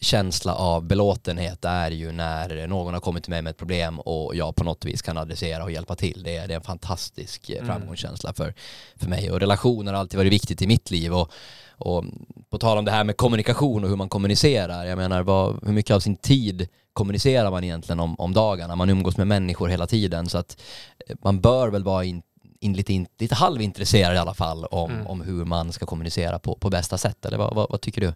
känsla 0.04 0.56
av 0.56 0.84
belåtenhet 0.84 1.66
är 1.66 1.92
ju 1.92 2.12
när 2.12 2.68
någon 2.68 2.94
har 2.94 3.02
kommit 3.02 3.24
till 3.24 3.32
mig 3.32 3.42
med 3.42 3.52
ett 3.52 3.58
problem 3.58 4.00
och 4.00 4.36
jag 4.36 4.56
på 4.56 4.64
något 4.64 4.86
vis 4.86 5.02
kan 5.02 5.18
adressera 5.18 5.64
och 5.64 5.72
hjälpa 5.72 5.96
till. 5.96 6.24
Det 6.24 6.38
är, 6.38 6.48
det 6.48 6.54
är 6.54 6.56
en 6.56 6.64
fantastisk 6.64 7.50
eh, 7.50 7.56
mm. 7.56 7.68
framgångskänsla 7.68 8.34
för, 8.34 8.54
för 8.96 9.10
mig 9.10 9.32
och 9.32 9.40
relationer 9.40 9.94
har 9.94 10.00
alltid 10.00 10.18
varit 10.18 10.34
viktigt 10.34 10.62
i 10.62 10.68
mitt 10.68 10.92
liv 10.92 11.14
och, 11.14 11.32
och 11.70 12.06
på 12.50 12.58
tal 12.58 12.78
om 12.78 12.86
det 12.86 12.92
här 12.92 13.04
med 13.04 13.18
kommunikation 13.18 13.84
och 13.84 13.90
hur 13.90 13.98
man 13.98 14.10
kommunicerar, 14.10 14.86
jag 14.86 14.98
menar 14.98 15.24
vad, 15.24 15.66
hur 15.66 15.74
mycket 15.74 15.96
av 15.96 16.00
sin 16.00 16.16
tid 16.16 16.68
kommunicerar 16.94 17.52
man 17.52 17.64
egentligen 17.64 18.00
om, 18.00 18.20
om 18.20 18.34
dagarna? 18.34 18.76
Man 18.76 18.90
umgås 18.90 19.18
med 19.18 19.28
människor 19.28 19.68
hela 19.68 19.88
tiden 19.88 20.30
så 20.30 20.38
att 20.38 20.62
eh, 21.08 21.16
man 21.24 21.42
bör 21.42 21.68
väl 21.68 21.84
vara 21.84 22.04
in, 22.04 22.22
in 22.60 22.74
lite, 22.74 22.94
in, 22.94 23.08
lite 23.20 23.36
halvintresserad 23.36 24.16
i 24.16 24.18
alla 24.18 24.34
fall 24.34 24.66
om, 24.66 24.92
mm. 24.92 25.08
om 25.08 25.22
hur 25.22 25.46
man 25.46 25.72
ska 25.72 25.86
kommunicera 25.86 26.40
på, 26.40 26.56
på 26.56 26.70
bästa 26.70 26.98
sätt, 26.98 27.26
eller 27.26 27.38
vad, 27.38 27.56
vad, 27.56 27.70
vad 27.70 27.82
tycker 27.82 28.02
du? 28.02 28.14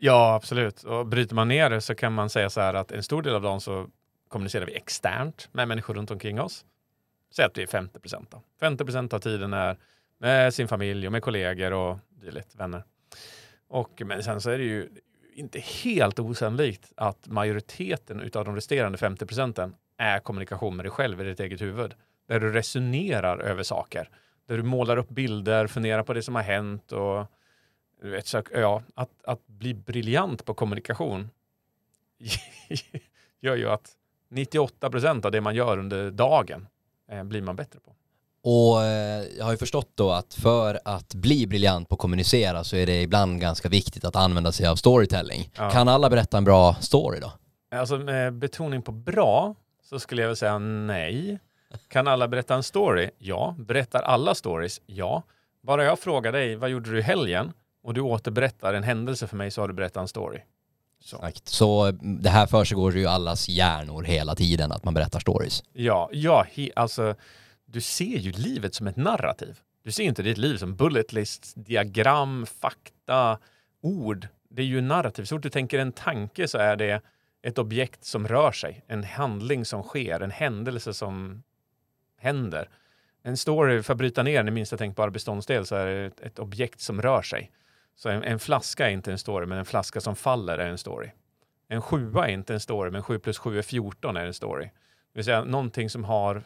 Ja, 0.00 0.34
absolut. 0.34 0.82
Och 0.82 1.06
bryter 1.06 1.34
man 1.34 1.48
ner 1.48 1.70
det 1.70 1.80
så 1.80 1.94
kan 1.94 2.12
man 2.12 2.30
säga 2.30 2.50
så 2.50 2.60
här 2.60 2.74
att 2.74 2.92
en 2.92 3.02
stor 3.02 3.22
del 3.22 3.34
av 3.34 3.42
dem 3.42 3.60
så 3.60 3.86
kommunicerar 4.28 4.66
vi 4.66 4.76
externt 4.76 5.48
med 5.52 5.68
människor 5.68 5.94
runt 5.94 6.10
omkring 6.10 6.40
oss. 6.40 6.64
Säg 7.34 7.44
att 7.44 7.54
det 7.54 7.62
är 7.62 7.66
50 7.66 8.00
procent. 8.00 8.34
50 8.60 8.84
procent 8.84 9.12
av 9.12 9.18
tiden 9.18 9.52
är 9.52 9.76
med 10.18 10.54
sin 10.54 10.68
familj 10.68 11.06
och 11.06 11.12
med 11.12 11.22
kollegor 11.22 11.72
och 11.72 11.98
dylikt, 12.10 12.54
vänner. 12.54 12.84
Och, 13.68 14.02
men 14.06 14.22
sen 14.22 14.40
så 14.40 14.50
är 14.50 14.58
det 14.58 14.64
ju 14.64 14.88
inte 15.34 15.60
helt 15.60 16.18
osannolikt 16.18 16.92
att 16.96 17.26
majoriteten 17.26 18.30
av 18.34 18.44
de 18.44 18.54
resterande 18.54 18.98
50 18.98 19.26
procenten 19.26 19.74
är 19.96 20.18
kommunikation 20.18 20.76
med 20.76 20.84
dig 20.84 20.90
själv 20.90 21.20
i 21.20 21.24
ditt 21.24 21.40
eget 21.40 21.60
huvud. 21.60 21.94
Där 22.28 22.40
du 22.40 22.52
resonerar 22.52 23.38
över 23.38 23.62
saker. 23.62 24.10
Där 24.46 24.56
du 24.56 24.62
målar 24.62 24.96
upp 24.96 25.08
bilder, 25.08 25.66
funderar 25.66 26.02
på 26.02 26.12
det 26.12 26.22
som 26.22 26.34
har 26.34 26.42
hänt 26.42 26.92
och 26.92 27.26
du 28.02 28.10
vet, 28.10 28.26
så, 28.26 28.42
ja, 28.54 28.82
att, 28.94 29.10
att 29.24 29.46
bli 29.46 29.74
briljant 29.74 30.44
på 30.44 30.54
kommunikation 30.54 31.30
gör 33.40 33.56
ju 33.56 33.68
att 33.70 33.90
98 34.30 34.90
procent 34.90 35.24
av 35.24 35.32
det 35.32 35.40
man 35.40 35.54
gör 35.54 35.78
under 35.78 36.10
dagen 36.10 36.66
eh, 37.10 37.24
blir 37.24 37.42
man 37.42 37.56
bättre 37.56 37.80
på. 37.80 37.94
Och 38.42 38.84
eh, 38.84 39.24
jag 39.38 39.44
har 39.44 39.52
ju 39.52 39.58
förstått 39.58 39.90
då 39.94 40.10
att 40.10 40.34
för 40.34 40.80
att 40.84 41.14
bli 41.14 41.46
briljant 41.46 41.88
på 41.88 41.94
att 41.94 41.98
kommunicera 41.98 42.64
så 42.64 42.76
är 42.76 42.86
det 42.86 43.02
ibland 43.02 43.40
ganska 43.40 43.68
viktigt 43.68 44.04
att 44.04 44.16
använda 44.16 44.52
sig 44.52 44.66
av 44.66 44.76
storytelling. 44.76 45.50
Ja. 45.56 45.70
Kan 45.70 45.88
alla 45.88 46.10
berätta 46.10 46.38
en 46.38 46.44
bra 46.44 46.74
story 46.74 47.20
då? 47.20 47.32
Alltså 47.70 47.98
med 47.98 48.34
betoning 48.34 48.82
på 48.82 48.92
bra 48.92 49.54
så 49.82 49.98
skulle 49.98 50.22
jag 50.22 50.28
väl 50.28 50.36
säga 50.36 50.58
nej. 50.58 51.38
Kan 51.88 52.08
alla 52.08 52.28
berätta 52.28 52.54
en 52.54 52.62
story? 52.62 53.10
Ja. 53.18 53.54
Berättar 53.58 54.02
alla 54.02 54.34
stories? 54.34 54.80
Ja. 54.86 55.22
Bara 55.62 55.84
jag 55.84 55.98
frågar 55.98 56.32
dig, 56.32 56.56
vad 56.56 56.70
gjorde 56.70 56.90
du 56.90 56.98
i 56.98 57.02
helgen? 57.02 57.52
Och 57.82 57.94
du 57.94 58.00
återberättar 58.00 58.74
en 58.74 58.82
händelse 58.82 59.26
för 59.26 59.36
mig 59.36 59.50
så 59.50 59.60
har 59.60 59.68
du 59.68 59.74
berättat 59.74 60.00
en 60.00 60.08
story. 60.08 60.40
Så, 61.00 61.16
Exakt. 61.16 61.48
så 61.48 61.90
det 62.00 62.30
här 62.30 62.46
försiggår 62.46 62.96
ju 62.96 63.06
allas 63.06 63.48
hjärnor 63.48 64.02
hela 64.02 64.34
tiden, 64.34 64.72
att 64.72 64.84
man 64.84 64.94
berättar 64.94 65.20
stories. 65.20 65.62
Ja, 65.72 66.10
ja 66.12 66.46
he, 66.52 66.70
alltså 66.76 67.14
du 67.66 67.80
ser 67.80 68.18
ju 68.18 68.32
livet 68.32 68.74
som 68.74 68.86
ett 68.86 68.96
narrativ. 68.96 69.58
Du 69.82 69.92
ser 69.92 70.04
inte 70.04 70.22
ditt 70.22 70.38
liv 70.38 70.56
som 70.56 70.76
bullet 70.76 71.12
list, 71.12 71.52
diagram, 71.56 72.46
fakta, 72.46 73.38
ord. 73.80 74.28
Det 74.50 74.62
är 74.62 74.66
ju 74.66 74.80
narrativ. 74.80 75.24
Så 75.24 75.36
fort 75.36 75.42
du 75.42 75.50
tänker 75.50 75.78
en 75.78 75.92
tanke 75.92 76.48
så 76.48 76.58
är 76.58 76.76
det 76.76 77.02
ett 77.42 77.58
objekt 77.58 78.04
som 78.04 78.28
rör 78.28 78.52
sig, 78.52 78.84
en 78.86 79.04
handling 79.04 79.64
som 79.64 79.82
sker, 79.82 80.20
en 80.20 80.30
händelse 80.30 80.94
som 80.94 81.42
händer. 82.16 82.68
En 83.22 83.36
story, 83.36 83.82
för 83.82 83.92
att 83.92 83.98
bryta 83.98 84.22
ner 84.22 84.36
den 84.36 84.48
i 84.48 84.50
minsta 84.50 84.76
tänkbara 84.76 85.10
beståndsdel, 85.10 85.66
så 85.66 85.76
är 85.76 85.86
det 85.86 86.20
ett 86.22 86.38
objekt 86.38 86.80
som 86.80 87.02
rör 87.02 87.22
sig. 87.22 87.50
Så 87.98 88.08
en, 88.08 88.24
en, 88.24 88.38
flaska 88.38 88.86
är 88.86 88.90
inte 88.90 89.12
en 89.12 89.18
story, 89.18 89.46
men 89.46 89.58
en 89.58 89.64
flaska 89.64 90.00
som 90.00 90.16
faller 90.16 90.58
är 90.58 90.68
en 90.68 90.78
story. 90.78 91.10
En 91.68 91.82
sjua 91.82 92.28
är 92.28 92.32
inte 92.32 92.54
en 92.54 92.60
story, 92.60 92.90
men 92.90 93.02
7 93.02 93.18
plus 93.18 93.38
7 93.38 93.58
är 93.58 93.62
14 93.62 94.16
är 94.16 94.26
en 94.26 94.34
story. 94.34 94.64
Det 94.64 95.18
vill 95.18 95.24
säga 95.24 95.44
någonting 95.44 95.90
som 95.90 96.04
har 96.04 96.44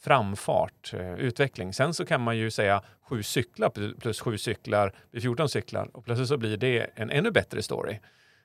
framfart, 0.00 0.94
eh, 0.94 1.14
utveckling. 1.14 1.72
Sen 1.72 1.94
så 1.94 2.06
kan 2.06 2.20
man 2.20 2.36
ju 2.36 2.50
säga 2.50 2.82
sju 3.00 3.22
cyklar 3.22 3.94
plus 4.00 4.20
sju 4.20 4.38
cyklar 4.38 4.92
blir 5.10 5.20
14 5.20 5.48
cyklar 5.48 5.96
och 5.96 6.04
plötsligt 6.04 6.28
så 6.28 6.36
blir 6.36 6.56
det 6.56 6.90
en 6.94 7.10
ännu 7.10 7.30
bättre 7.30 7.62
story. 7.62 8.00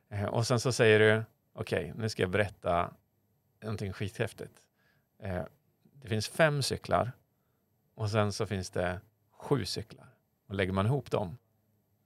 Eh, 0.10 0.26
och 0.26 0.48
sen 0.48 0.60
så 0.60 0.72
säger 0.72 1.00
du, 1.00 1.24
okej, 1.54 1.89
okay, 1.89 2.02
nu 2.02 2.10
ska 2.10 2.24
jag 2.24 2.30
berätta 2.30 2.93
någonting 3.63 3.93
skithäftigt. 3.93 4.54
Eh, 5.24 5.43
det 5.93 6.08
finns 6.08 6.28
fem 6.28 6.62
cyklar 6.62 7.12
och 7.95 8.10
sen 8.10 8.32
så 8.32 8.45
finns 8.45 8.69
det 8.69 9.00
sju 9.32 9.65
cyklar. 9.65 10.08
Och 10.48 10.56
lägger 10.56 10.74
man 10.74 10.86
ihop 10.86 11.12
dem, 11.12 11.38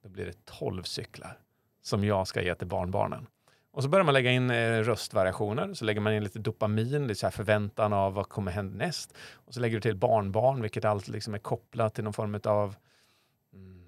då 0.03 0.09
blir 0.09 0.25
det 0.25 0.45
tolv 0.45 0.83
cyklar 0.83 1.39
som 1.81 2.03
jag 2.03 2.27
ska 2.27 2.41
ge 2.41 2.55
till 2.55 2.67
barnbarnen. 2.67 3.27
Och 3.71 3.83
så 3.83 3.89
börjar 3.89 4.03
man 4.03 4.13
lägga 4.13 4.31
in 4.31 4.49
eh, 4.49 4.79
röstvariationer, 4.79 5.73
så 5.73 5.85
lägger 5.85 6.01
man 6.01 6.13
in 6.13 6.23
lite 6.23 6.39
dopamin, 6.39 7.07
lite 7.07 7.19
så 7.19 7.31
förväntan 7.31 7.93
av 7.93 8.13
vad 8.13 8.29
kommer 8.29 8.51
hända 8.51 8.85
näst. 8.85 9.13
Och 9.33 9.53
så 9.53 9.59
lägger 9.59 9.77
du 9.77 9.81
till 9.81 9.95
barnbarn, 9.95 10.61
vilket 10.61 10.85
alltid 10.85 11.13
liksom 11.13 11.33
är 11.33 11.39
kopplat 11.39 11.95
till 11.95 12.03
någon 12.03 12.13
form 12.13 12.39
av 12.43 12.75
mm, 13.53 13.85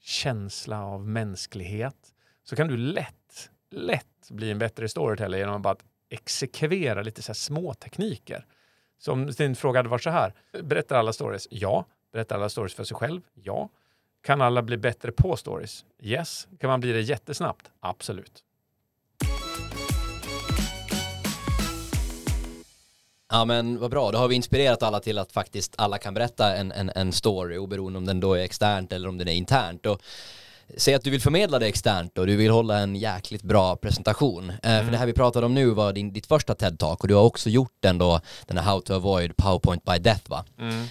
känsla 0.00 0.84
av 0.84 1.06
mänsklighet. 1.06 2.14
Så 2.44 2.56
kan 2.56 2.68
du 2.68 2.76
lätt, 2.76 3.50
lätt 3.70 4.30
bli 4.30 4.50
en 4.50 4.58
bättre 4.58 4.88
storyteller 4.88 5.38
genom 5.38 5.54
att 5.54 5.62
bara 5.62 5.76
exekvera 6.08 7.02
lite 7.02 7.22
så 7.22 7.34
små 7.34 7.74
tekniker. 7.74 8.46
Så 8.98 9.12
om 9.12 9.26
din 9.26 9.56
fråga 9.56 9.78
hade 9.78 9.88
varit 9.88 10.02
så 10.02 10.10
här, 10.10 10.32
berättar 10.62 10.96
alla 10.96 11.12
stories? 11.12 11.48
Ja. 11.50 11.84
Berättar 12.12 12.36
alla 12.36 12.48
stories 12.48 12.74
för 12.74 12.84
sig 12.84 12.96
själv? 12.96 13.20
Ja. 13.34 13.68
Kan 14.22 14.40
alla 14.40 14.62
bli 14.62 14.76
bättre 14.76 15.12
på 15.12 15.36
stories? 15.36 15.84
Yes. 16.02 16.48
Kan 16.60 16.70
man 16.70 16.80
bli 16.80 16.92
det 16.92 17.00
jättesnabbt? 17.00 17.70
Absolut. 17.80 18.44
Ja 23.30 23.44
men 23.44 23.78
vad 23.78 23.90
bra, 23.90 24.10
då 24.10 24.18
har 24.18 24.28
vi 24.28 24.34
inspirerat 24.34 24.82
alla 24.82 25.00
till 25.00 25.18
att 25.18 25.32
faktiskt 25.32 25.74
alla 25.78 25.98
kan 25.98 26.14
berätta 26.14 26.56
en, 26.56 26.72
en, 26.72 26.90
en 26.94 27.12
story 27.12 27.56
oberoende 27.56 27.98
om 27.98 28.04
den 28.04 28.20
då 28.20 28.34
är 28.34 28.44
externt 28.44 28.92
eller 28.92 29.08
om 29.08 29.18
den 29.18 29.28
är 29.28 29.32
internt. 29.32 29.86
Och 29.86 30.02
säg 30.76 30.94
att 30.94 31.04
du 31.04 31.10
vill 31.10 31.20
förmedla 31.20 31.58
det 31.58 31.66
externt 31.66 32.18
och 32.18 32.26
du 32.26 32.36
vill 32.36 32.50
hålla 32.50 32.78
en 32.78 32.96
jäkligt 32.96 33.42
bra 33.42 33.76
presentation. 33.76 34.52
Mm. 34.62 34.84
För 34.84 34.92
det 34.92 34.98
här 34.98 35.06
vi 35.06 35.12
pratade 35.12 35.46
om 35.46 35.54
nu 35.54 35.70
var 35.70 35.92
din, 35.92 36.12
ditt 36.12 36.26
första 36.26 36.54
TED-talk 36.54 36.96
och 37.00 37.08
du 37.08 37.14
har 37.14 37.22
också 37.22 37.50
gjort 37.50 37.76
den 37.80 37.98
då, 37.98 38.20
den 38.46 38.58
här 38.58 38.64
How 38.64 38.80
to 38.80 38.94
avoid 38.94 39.36
PowerPoint 39.36 39.84
by 39.84 39.98
death 39.98 40.30
va? 40.30 40.44
Mm. 40.58 40.84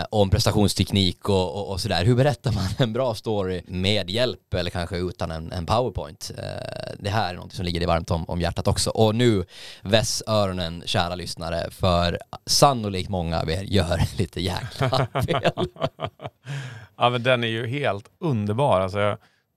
Eh, 0.00 0.06
om 0.10 0.30
prestationsteknik 0.30 1.28
och, 1.28 1.54
och, 1.54 1.70
och, 1.70 1.80
sådär. 1.80 2.04
Hur 2.04 2.14
berättar 2.14 2.52
man 2.52 2.64
en 2.78 2.92
bra 2.92 3.14
story 3.14 3.62
med 3.66 4.10
hjälp 4.10 4.54
eller 4.54 4.70
kanske 4.70 4.96
utan 4.96 5.30
en, 5.30 5.52
en 5.52 5.66
PowerPoint? 5.66 6.30
Eh, 6.38 6.44
det 6.98 7.10
här 7.10 7.34
är 7.34 7.38
något 7.38 7.52
som 7.52 7.64
ligger 7.64 7.80
dig 7.80 7.86
varmt 7.86 8.10
om, 8.10 8.24
om 8.28 8.40
hjärtat 8.40 8.68
också. 8.68 8.90
Och 8.90 9.14
nu 9.14 9.44
väss 9.82 10.22
öronen 10.26 10.82
kära 10.86 11.14
lyssnare 11.14 11.70
för 11.70 12.18
sannolikt 12.46 13.08
många 13.08 13.40
av 13.40 13.50
er 13.50 13.62
gör 13.62 14.00
lite 14.18 14.40
jäkla 14.40 14.88
fel. 15.26 15.68
Ja, 16.96 17.10
men 17.10 17.22
den 17.22 17.44
är 17.44 17.48
ju 17.48 17.66
helt 17.66 18.10
underbar. 18.20 18.80
Alltså, 18.80 18.98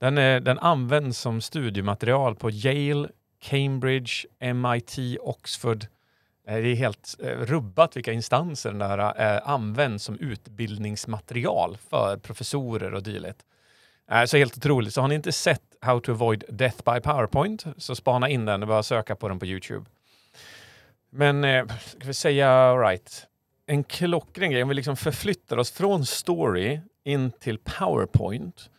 den, 0.00 0.18
är, 0.18 0.40
den 0.40 0.58
används 0.58 1.18
som 1.18 1.40
studiematerial 1.40 2.34
på 2.34 2.50
Yale, 2.50 3.08
Cambridge, 3.40 4.12
MIT, 4.54 5.18
Oxford. 5.20 5.86
Eh, 6.48 6.56
det 6.56 6.68
är 6.68 6.74
helt 6.74 7.16
eh, 7.22 7.28
rubbat 7.28 7.96
vilka 7.96 8.12
instanser 8.12 8.70
den 8.70 8.78
där 8.78 9.34
eh, 9.36 9.48
används 9.48 10.04
som 10.04 10.18
utbildningsmaterial 10.18 11.78
för 11.90 12.16
professorer 12.16 12.94
och 12.94 13.02
dylikt. 13.02 13.44
Så 14.26 14.36
helt 14.36 14.56
otroligt. 14.56 14.94
Så 14.94 15.00
har 15.00 15.08
ni 15.08 15.14
inte 15.14 15.32
sett 15.32 15.62
How 15.80 16.00
to 16.00 16.12
avoid 16.12 16.44
death 16.48 16.76
by 16.76 17.00
PowerPoint 17.00 17.64
så 17.76 17.94
spana 17.94 18.28
in 18.28 18.44
den 18.44 18.62
och 18.62 18.68
bara 18.68 18.82
söka 18.82 19.16
på 19.16 19.28
den 19.28 19.38
på 19.38 19.46
Youtube. 19.46 19.86
Men 21.10 21.68
ska 21.86 22.06
vi 22.06 22.14
säga 22.14 22.74
right. 22.76 23.26
En 23.66 23.84
klockren 23.84 24.50
grej, 24.50 24.62
om 24.62 24.68
vi 24.68 24.74
liksom 24.74 24.96
förflyttar 24.96 25.56
oss 25.56 25.70
från 25.70 26.06
story 26.06 26.80
in 27.04 27.30
till 27.30 27.58
PowerPoint 27.58 28.70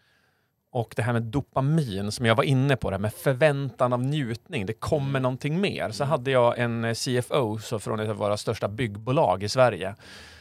och 0.72 0.94
det 0.96 1.02
här 1.02 1.14
med 1.14 1.22
dopamin 1.22 2.12
som 2.12 2.26
jag 2.26 2.36
var 2.36 2.44
inne 2.44 2.76
på, 2.76 2.90
det 2.90 2.96
här 2.96 3.02
med 3.02 3.14
förväntan 3.14 3.94
av 3.94 4.04
njutning, 4.04 4.66
det 4.66 4.74
kommer 4.74 5.10
mm. 5.10 5.22
någonting 5.22 5.62
mer. 5.62 5.92
Så 5.92 6.04
mm. 6.04 6.12
hade 6.12 6.32
jag 6.32 6.60
en 6.60 6.86
eh, 6.86 6.94
CFO 6.94 7.58
så 7.60 7.80
från 7.80 8.00
ett 8.00 8.10
av 8.10 8.16
våra 8.16 8.38
största 8.38 8.68
byggbolag 8.68 9.44
i 9.44 9.50
Sverige 9.50 9.96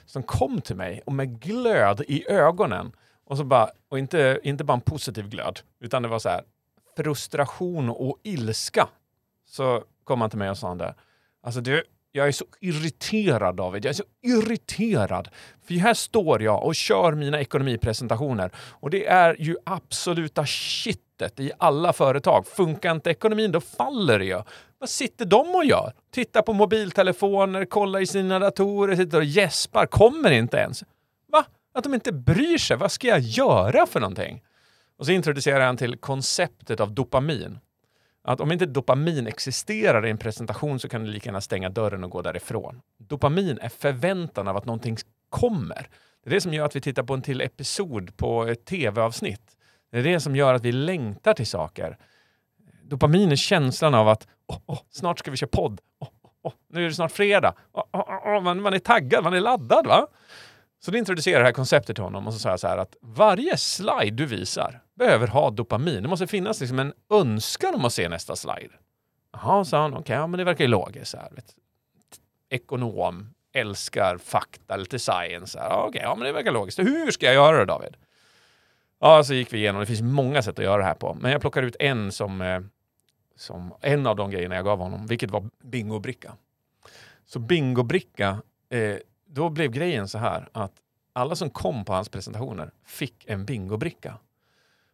som 0.07 0.23
kom 0.23 0.61
till 0.61 0.77
mig 0.77 1.03
och 1.07 1.13
med 1.13 1.41
glöd 1.41 2.01
i 2.09 2.31
ögonen 2.31 2.93
och 3.25 3.37
så 3.37 3.45
bara, 3.45 3.71
och 3.89 3.99
inte, 3.99 4.41
inte 4.43 4.65
bara 4.65 4.75
en 4.75 4.81
positiv 4.81 5.29
glöd, 5.29 5.61
utan 5.81 6.03
det 6.03 6.09
var 6.09 6.19
så 6.19 6.29
här 6.29 6.43
frustration 6.97 7.91
och 7.91 8.19
ilska. 8.23 8.89
Så 9.47 9.85
kom 10.05 10.21
han 10.21 10.31
till 10.31 10.39
mig 10.39 10.51
och 10.51 10.59
sa 10.59 10.69
han 10.69 10.79
det. 10.79 10.95
Alltså 11.43 11.61
du, 11.61 11.85
jag 12.13 12.29
är 12.29 12.33
så 12.33 12.45
irriterad 12.61 13.57
David, 13.57 13.85
jag 13.85 13.91
är 13.91 13.95
så 13.95 14.05
irriterad. 14.23 15.29
För 15.67 15.75
här 15.75 15.95
står 15.95 16.43
jag 16.43 16.65
och 16.65 16.75
kör 16.75 17.13
mina 17.13 17.41
ekonomipresentationer 17.41 18.51
och 18.57 18.91
det 18.91 19.07
är 19.07 19.37
ju 19.39 19.57
absoluta 19.65 20.47
shitet 20.47 21.41
i 21.41 21.53
alla 21.59 21.93
företag. 21.93 22.47
Funkar 22.47 22.93
inte 22.93 23.11
ekonomin, 23.11 23.53
då 23.53 23.61
faller 23.61 24.19
det 24.19 24.25
ju. 24.25 24.43
Vad 24.79 24.89
sitter 24.89 25.25
de 25.25 25.55
och 25.55 25.65
gör? 25.65 25.93
Tittar 26.11 26.43
på 26.43 26.53
mobiltelefoner, 26.53 27.65
kollar 27.65 28.01
i 28.01 28.07
sina 28.07 28.39
datorer, 28.39 28.97
sitter 28.97 29.19
och 29.19 29.25
gäspar, 29.25 29.87
kommer 29.87 30.31
inte 30.31 30.57
ens. 30.57 30.85
Va? 31.33 31.45
Att 31.75 31.85
de 31.85 31.95
inte 31.95 32.13
bryr 32.13 32.59
sig? 32.59 32.77
Vad 32.77 32.93
ska 32.93 33.07
jag 33.09 33.21
göra 33.21 33.87
för 33.87 34.01
någonting? 34.01 34.43
Och 34.99 35.07
så 35.07 35.13
introducerar 35.13 35.67
han 35.67 35.77
till 35.77 35.97
konceptet 35.97 36.81
av 36.81 36.93
dopamin. 36.93 37.59
Att 38.29 38.41
om 38.41 38.53
inte 38.53 38.67
dopamin 38.67 39.27
existerar 39.27 40.07
i 40.07 40.11
en 40.11 40.19
presentation 40.19 40.81
så 40.81 40.89
kan 40.89 41.05
du 41.05 41.11
lika 41.11 41.29
gärna 41.29 41.41
stänga 41.41 41.69
dörren 41.69 42.05
och 42.05 42.11
gå 42.11 42.23
därifrån. 42.23 42.81
Dopamin 42.99 43.59
är 43.59 43.69
förväntan 43.69 44.49
av 44.49 44.57
att 44.57 44.65
någonting 44.65 44.97
kommer. 45.29 45.89
Det 46.25 46.31
är 46.31 46.35
det 46.35 46.41
som 46.41 46.55
gör 46.55 46.65
att 46.65 46.77
vi 46.77 46.81
tittar 46.81 47.03
på 47.03 47.15
en 47.15 47.23
till 47.23 47.41
episod 47.41 48.17
på 48.17 48.47
ett 48.47 48.65
tv-avsnitt. 48.65 49.57
Det 49.93 49.99
är 49.99 50.03
det 50.03 50.21
som 50.21 50.37
gör 50.37 50.55
att 50.55 50.65
vi 50.65 50.73
längtar 50.73 51.35
till 51.35 51.47
saker. 51.47 51.99
Dopamin 52.83 53.33
är 53.33 53.37
känslan 53.37 53.95
av 53.95 54.09
att 54.09 54.27
oh, 54.47 54.59
oh, 54.67 54.81
snart 54.91 55.19
ska 55.19 55.31
vi 55.31 55.37
köra 55.37 55.51
podd. 55.53 55.81
Oh, 56.01 56.09
oh, 56.43 56.53
nu 56.69 56.85
är 56.85 56.89
det 56.89 56.95
snart 56.95 57.13
fredag. 57.13 57.55
Man, 58.43 58.63
man 58.63 58.75
är 58.75 58.79
taggad, 58.79 59.25
man 59.25 59.35
är 59.35 59.41
laddad. 59.41 59.87
va? 59.87 60.07
Så 60.81 60.91
då 60.91 60.99
introducerar 60.99 61.39
det 61.39 61.45
här 61.45 61.53
konceptet 61.53 61.97
till 61.97 62.05
honom 62.05 62.27
och 62.27 62.33
så 62.33 62.39
sa 62.39 62.51
jag 62.51 62.61
så 62.61 62.69
här 62.69 62.79
att 62.79 62.97
varje 63.01 63.57
slide 63.57 64.17
du 64.17 64.27
visar 64.27 64.81
behöver 64.95 65.27
ha 65.27 65.51
dopamin. 65.51 66.03
Det 66.03 66.09
måste 66.09 66.27
finnas 66.27 66.61
liksom 66.61 66.79
en 66.79 66.93
önskan 67.11 67.75
om 67.75 67.85
att 67.85 67.93
se 67.93 68.09
nästa 68.09 68.37
slide. 68.37 68.71
Jaha, 69.33 69.65
sa 69.65 69.81
han. 69.81 69.93
Okej, 69.93 70.01
okay, 70.01 70.17
ja, 70.17 70.27
men 70.27 70.39
det 70.39 70.45
verkar 70.45 70.65
ju 70.65 70.71
logiskt. 70.71 71.11
Så 71.11 71.17
här, 71.17 71.31
vet. 71.31 71.55
Ekonom, 72.51 73.35
älskar 73.53 74.19
fakta, 74.19 74.77
lite 74.77 74.99
science. 74.99 75.59
Okej, 75.59 75.89
okay, 75.89 76.03
ja, 76.03 76.15
men 76.15 76.27
det 76.27 76.33
verkar 76.33 76.53
logiskt. 76.53 76.79
Hur 76.79 77.11
ska 77.11 77.27
jag 77.27 77.35
göra 77.35 77.59
det, 77.59 77.65
David? 77.65 77.97
Ja, 79.01 79.25
så 79.25 79.35
gick 79.35 79.53
vi 79.53 79.59
igenom. 79.59 79.81
Det 79.81 79.87
finns 79.87 80.03
många 80.03 80.43
sätt 80.43 80.59
att 80.59 80.65
göra 80.65 80.79
det 80.79 80.85
här 80.85 80.95
på. 80.95 81.15
Men 81.21 81.33
jag 81.33 81.41
plockade 81.41 81.67
ut 81.67 81.77
en 81.79 82.13
som, 82.13 82.41
eh, 82.41 82.61
som 83.37 83.75
en 83.81 84.07
av 84.07 84.17
de 84.17 84.31
grejerna 84.31 84.55
jag 84.55 84.65
gav 84.65 84.79
honom, 84.79 85.07
vilket 85.07 85.31
var 85.31 85.51
bingobricka. 85.63 86.33
Så 87.25 87.39
bingobricka 87.39 88.43
eh, 88.71 88.97
då 89.39 89.49
blev 89.49 89.71
grejen 89.71 90.09
så 90.09 90.19
här 90.19 90.49
att 90.53 90.73
alla 91.13 91.37
som 91.37 91.51
kom 91.51 91.85
på 91.85 91.93
hans 91.93 92.09
presentationer 92.09 92.71
fick 92.87 93.25
en 93.27 93.45
bingobricka. 93.45 94.19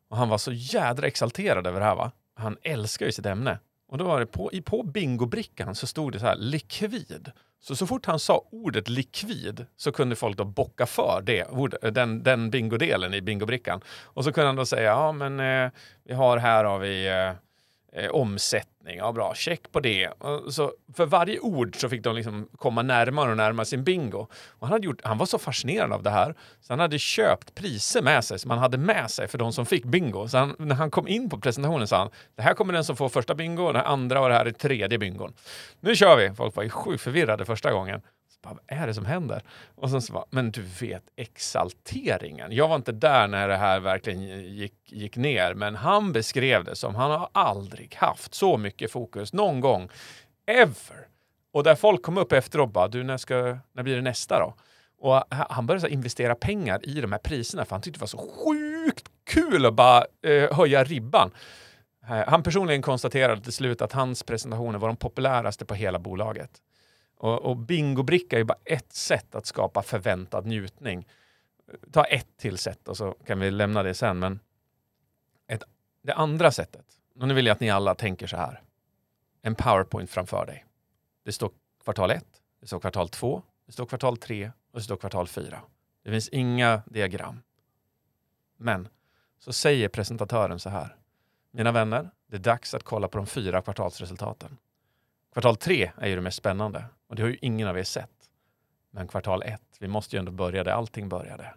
Och 0.09 0.17
han 0.17 0.29
var 0.29 0.39
så 0.39 0.53
jädra 0.53 1.07
exalterad 1.07 1.67
över 1.67 1.81
det 1.81 1.87
här. 1.87 1.95
Va? 1.95 2.13
Han 2.35 2.57
älskar 2.63 3.07
ju 3.07 3.13
sitt 3.13 3.27
ämne. 3.27 3.59
Och 3.89 3.99
då 3.99 4.05
var 4.05 4.21
det 4.21 4.27
på, 4.27 4.51
på 4.65 4.83
bingobrickan 4.83 5.75
så 5.75 5.87
stod 5.87 6.13
det 6.13 6.19
så 6.19 6.27
här 6.27 6.37
likvid. 6.37 7.31
Så 7.61 7.77
så 7.77 7.87
fort 7.87 8.07
han 8.07 8.19
sa 8.19 8.45
ordet 8.51 8.89
likvid 8.89 9.67
så 9.77 9.93
kunde 9.93 10.17
folk 10.17 10.37
då 10.37 10.45
bocka 10.45 10.87
för 10.87 11.23
det, 11.27 11.47
den, 11.91 12.23
den 12.23 12.51
bingodelen 12.51 13.15
i 13.15 13.21
bingobrickan. 13.21 13.81
Och 14.03 14.25
så 14.25 14.33
kunde 14.33 14.47
han 14.47 14.57
då 14.57 14.67
säga, 14.67 14.83
ja 14.83 15.13
men 15.13 15.41
eh, 15.41 15.71
vi 16.05 16.15
har 16.15 16.37
här 16.37 16.65
har 16.65 16.79
vi 16.79 17.09
eh, 17.09 18.05
eh, 18.05 18.11
uppfattning. 18.85 18.99
Ja, 18.99 19.13
bra, 19.13 19.35
check 19.35 19.73
på 19.73 19.81
det. 19.81 20.11
så 20.51 20.73
för 20.97 21.07
varje 21.07 21.39
ord 21.39 21.77
så 21.77 21.89
fick 21.89 22.05
de 22.05 22.17
liksom 22.17 22.49
komma 22.59 22.83
närmare 22.83 23.31
och 23.31 23.37
närmare 23.37 23.67
sin 23.67 23.85
bingo. 23.85 24.27
Och 24.59 24.67
han, 24.67 24.73
hade 24.73 24.87
gjort, 24.87 25.01
han 25.05 25.19
var 25.19 25.27
så 25.27 25.39
fascinerad 25.39 25.93
av 25.93 26.03
det 26.03 26.11
här 26.11 26.35
så 26.61 26.73
han 26.73 26.81
hade 26.81 26.99
köpt 26.99 27.55
priser 27.55 28.03
med 28.03 28.25
sig 28.25 28.39
som 28.39 28.51
han 28.51 28.61
hade 28.61 28.79
med 28.79 29.11
sig 29.11 29.29
för 29.29 29.39
de 29.39 29.53
som 29.53 29.67
fick 29.67 29.85
bingo. 29.85 30.29
Så 30.29 30.39
han, 30.39 30.57
när 30.59 30.75
han 30.75 30.91
kom 30.91 31.09
in 31.09 31.31
på 31.31 31.39
presentationen 31.39 31.87
sa 31.87 31.99
han 31.99 32.11
det 32.37 32.43
här 32.43 32.55
kommer 32.55 32.73
den 32.73 32.85
som 32.85 32.97
får 32.97 33.09
första 33.09 33.35
bingo, 33.35 33.73
den 33.73 33.85
andra 33.85 34.21
och 34.21 34.29
det 34.29 34.35
här 34.35 34.47
är 34.47 34.53
tredje 34.53 34.99
bingon. 34.99 35.33
Nu 35.81 35.97
kör 35.97 36.17
vi! 36.17 36.35
Folk 36.35 36.57
var 36.57 36.63
ju 36.63 36.71
sjukt 36.71 37.03
förvirrade 37.03 37.45
första 37.45 37.73
gången. 37.73 38.01
Vad 38.45 38.59
är 38.67 38.87
det 38.87 38.95
som 38.95 39.07
händer? 39.07 39.43
Och 39.75 39.91
sen 39.91 40.03
så 40.03 40.13
bara, 40.13 40.25
men 40.31 40.51
du 40.51 40.63
vet 40.63 41.03
exalteringen. 41.17 42.53
Jag 42.53 42.69
var 42.69 42.77
inte 42.77 42.93
där 42.93 43.29
när 43.29 43.49
det 43.49 43.57
här 43.57 43.81
verkligen 43.81 44.23
gick, 44.55 44.93
gick 44.93 45.17
ner, 45.17 45.55
men 45.55 45.75
han 45.75 46.13
beskrev 46.13 46.65
det 46.65 46.77
som 46.77 46.95
han 46.95 47.11
har 47.11 47.29
aldrig 47.33 47.95
haft 47.95 48.35
så 48.35 48.57
mycket 48.57 48.91
fokus 48.91 49.33
någon 49.33 49.61
gång, 49.61 49.89
ever. 50.47 51.07
Och 51.53 51.65
där 51.65 51.75
folk 51.75 52.03
kom 52.03 52.19
upp 52.19 52.33
efteråt 52.33 52.73
bara, 52.73 52.89
du 52.89 53.03
när, 53.03 53.17
ska, 53.17 53.59
när 53.73 53.83
blir 53.83 53.97
det 53.97 54.03
nästa 54.03 54.39
då? 54.39 54.55
Och 54.99 55.23
han 55.31 55.67
började 55.67 55.91
investera 55.91 56.35
pengar 56.35 56.89
i 56.89 57.01
de 57.01 57.13
här 57.13 57.19
priserna 57.19 57.65
för 57.65 57.75
han 57.75 57.83
tyckte 57.83 57.99
det 57.99 58.03
var 58.03 58.07
så 58.07 58.31
sjukt 58.45 59.09
kul 59.25 59.67
att 59.67 59.75
bara 59.75 60.05
eh, 60.23 60.57
höja 60.57 60.85
ribban. 60.85 61.31
Eh, 62.09 62.23
han 62.27 62.43
personligen 62.43 62.83
konstaterade 62.83 63.41
till 63.41 63.53
slut 63.53 63.83
att 63.83 63.93
hans 63.93 64.23
presentationer 64.23 64.79
var 64.79 64.89
de 64.89 64.97
populäraste 64.97 65.65
på 65.65 65.75
hela 65.75 65.99
bolaget. 65.99 66.51
Och, 67.25 67.43
och 67.43 67.57
bingobricka 67.57 68.37
är 68.37 68.39
ju 68.39 68.45
bara 68.45 68.59
ett 68.65 68.93
sätt 68.93 69.35
att 69.35 69.47
skapa 69.47 69.83
förväntad 69.83 70.47
njutning. 70.47 71.09
Ta 71.93 72.05
ett 72.05 72.37
till 72.37 72.59
sätt 72.59 72.89
och 72.89 72.97
så 72.97 73.13
kan 73.13 73.41
vi 73.41 73.51
lämna 73.51 73.83
det 73.83 73.95
sen. 73.95 74.19
Men 74.19 74.41
ett, 75.47 75.63
det 76.03 76.15
andra 76.15 76.51
sättet, 76.51 76.85
och 77.21 77.29
nu 77.29 77.35
vill 77.35 77.47
jag 77.47 77.55
att 77.55 77.61
ni 77.61 77.71
alla 77.71 77.95
tänker 77.95 78.27
så 78.27 78.37
här. 78.37 78.63
En 79.43 79.55
powerpoint 79.55 80.11
framför 80.11 80.47
dig. 80.47 80.65
Det 81.25 81.33
står 81.33 81.51
kvartal 81.85 82.11
1, 82.11 82.25
det 82.61 82.67
står 82.67 82.81
kvartal 82.81 83.09
2, 83.09 83.43
det 83.67 83.73
står 83.73 83.87
kvartal 83.87 84.17
3 84.17 84.51
och 84.73 84.79
det 84.79 84.85
står 84.85 84.97
kvartal 84.97 85.29
4. 85.29 85.63
Det 86.03 86.11
finns 86.11 86.29
inga 86.29 86.83
diagram. 86.87 87.43
Men 88.57 88.89
så 89.39 89.53
säger 89.53 89.89
presentatören 89.89 90.61
så 90.61 90.71
här. 90.71 90.97
Mina 91.51 91.73
vänner, 91.73 92.11
det 92.27 92.37
är 92.37 92.41
dags 92.41 92.75
att 92.75 92.83
kolla 92.83 93.09
på 93.09 93.19
de 93.19 93.27
fyra 93.27 93.63
kvartalsresultaten. 93.63 94.57
Kvartal 95.35 95.57
tre 95.57 95.91
är 95.99 96.09
ju 96.09 96.15
det 96.15 96.21
mest 96.21 96.37
spännande 96.37 96.85
och 97.09 97.17
det 97.17 97.23
har 97.23 97.29
ju 97.29 97.39
ingen 97.41 97.69
av 97.69 97.79
er 97.79 97.83
sett. 97.83 98.11
Men 98.91 99.09
kvartal 99.09 99.43
ett, 99.43 99.77
vi 99.81 99.89
måste 99.89 100.17
ju 100.17 100.19
ändå 100.19 100.33
börja 100.33 100.65
där 100.65 100.73
allting 100.73 101.09
började. 101.09 101.55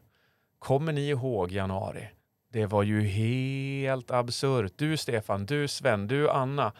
Kommer 0.59 0.93
ni 0.93 1.09
ihåg 1.09 1.51
januari? 1.51 2.09
Det 2.51 2.65
var 2.65 2.83
ju 2.83 3.01
helt 3.01 4.11
absurt. 4.11 4.73
Du 4.75 4.97
Stefan, 4.97 5.45
du 5.45 5.67
Sven, 5.67 6.07
du 6.07 6.29
Anna. 6.29 6.73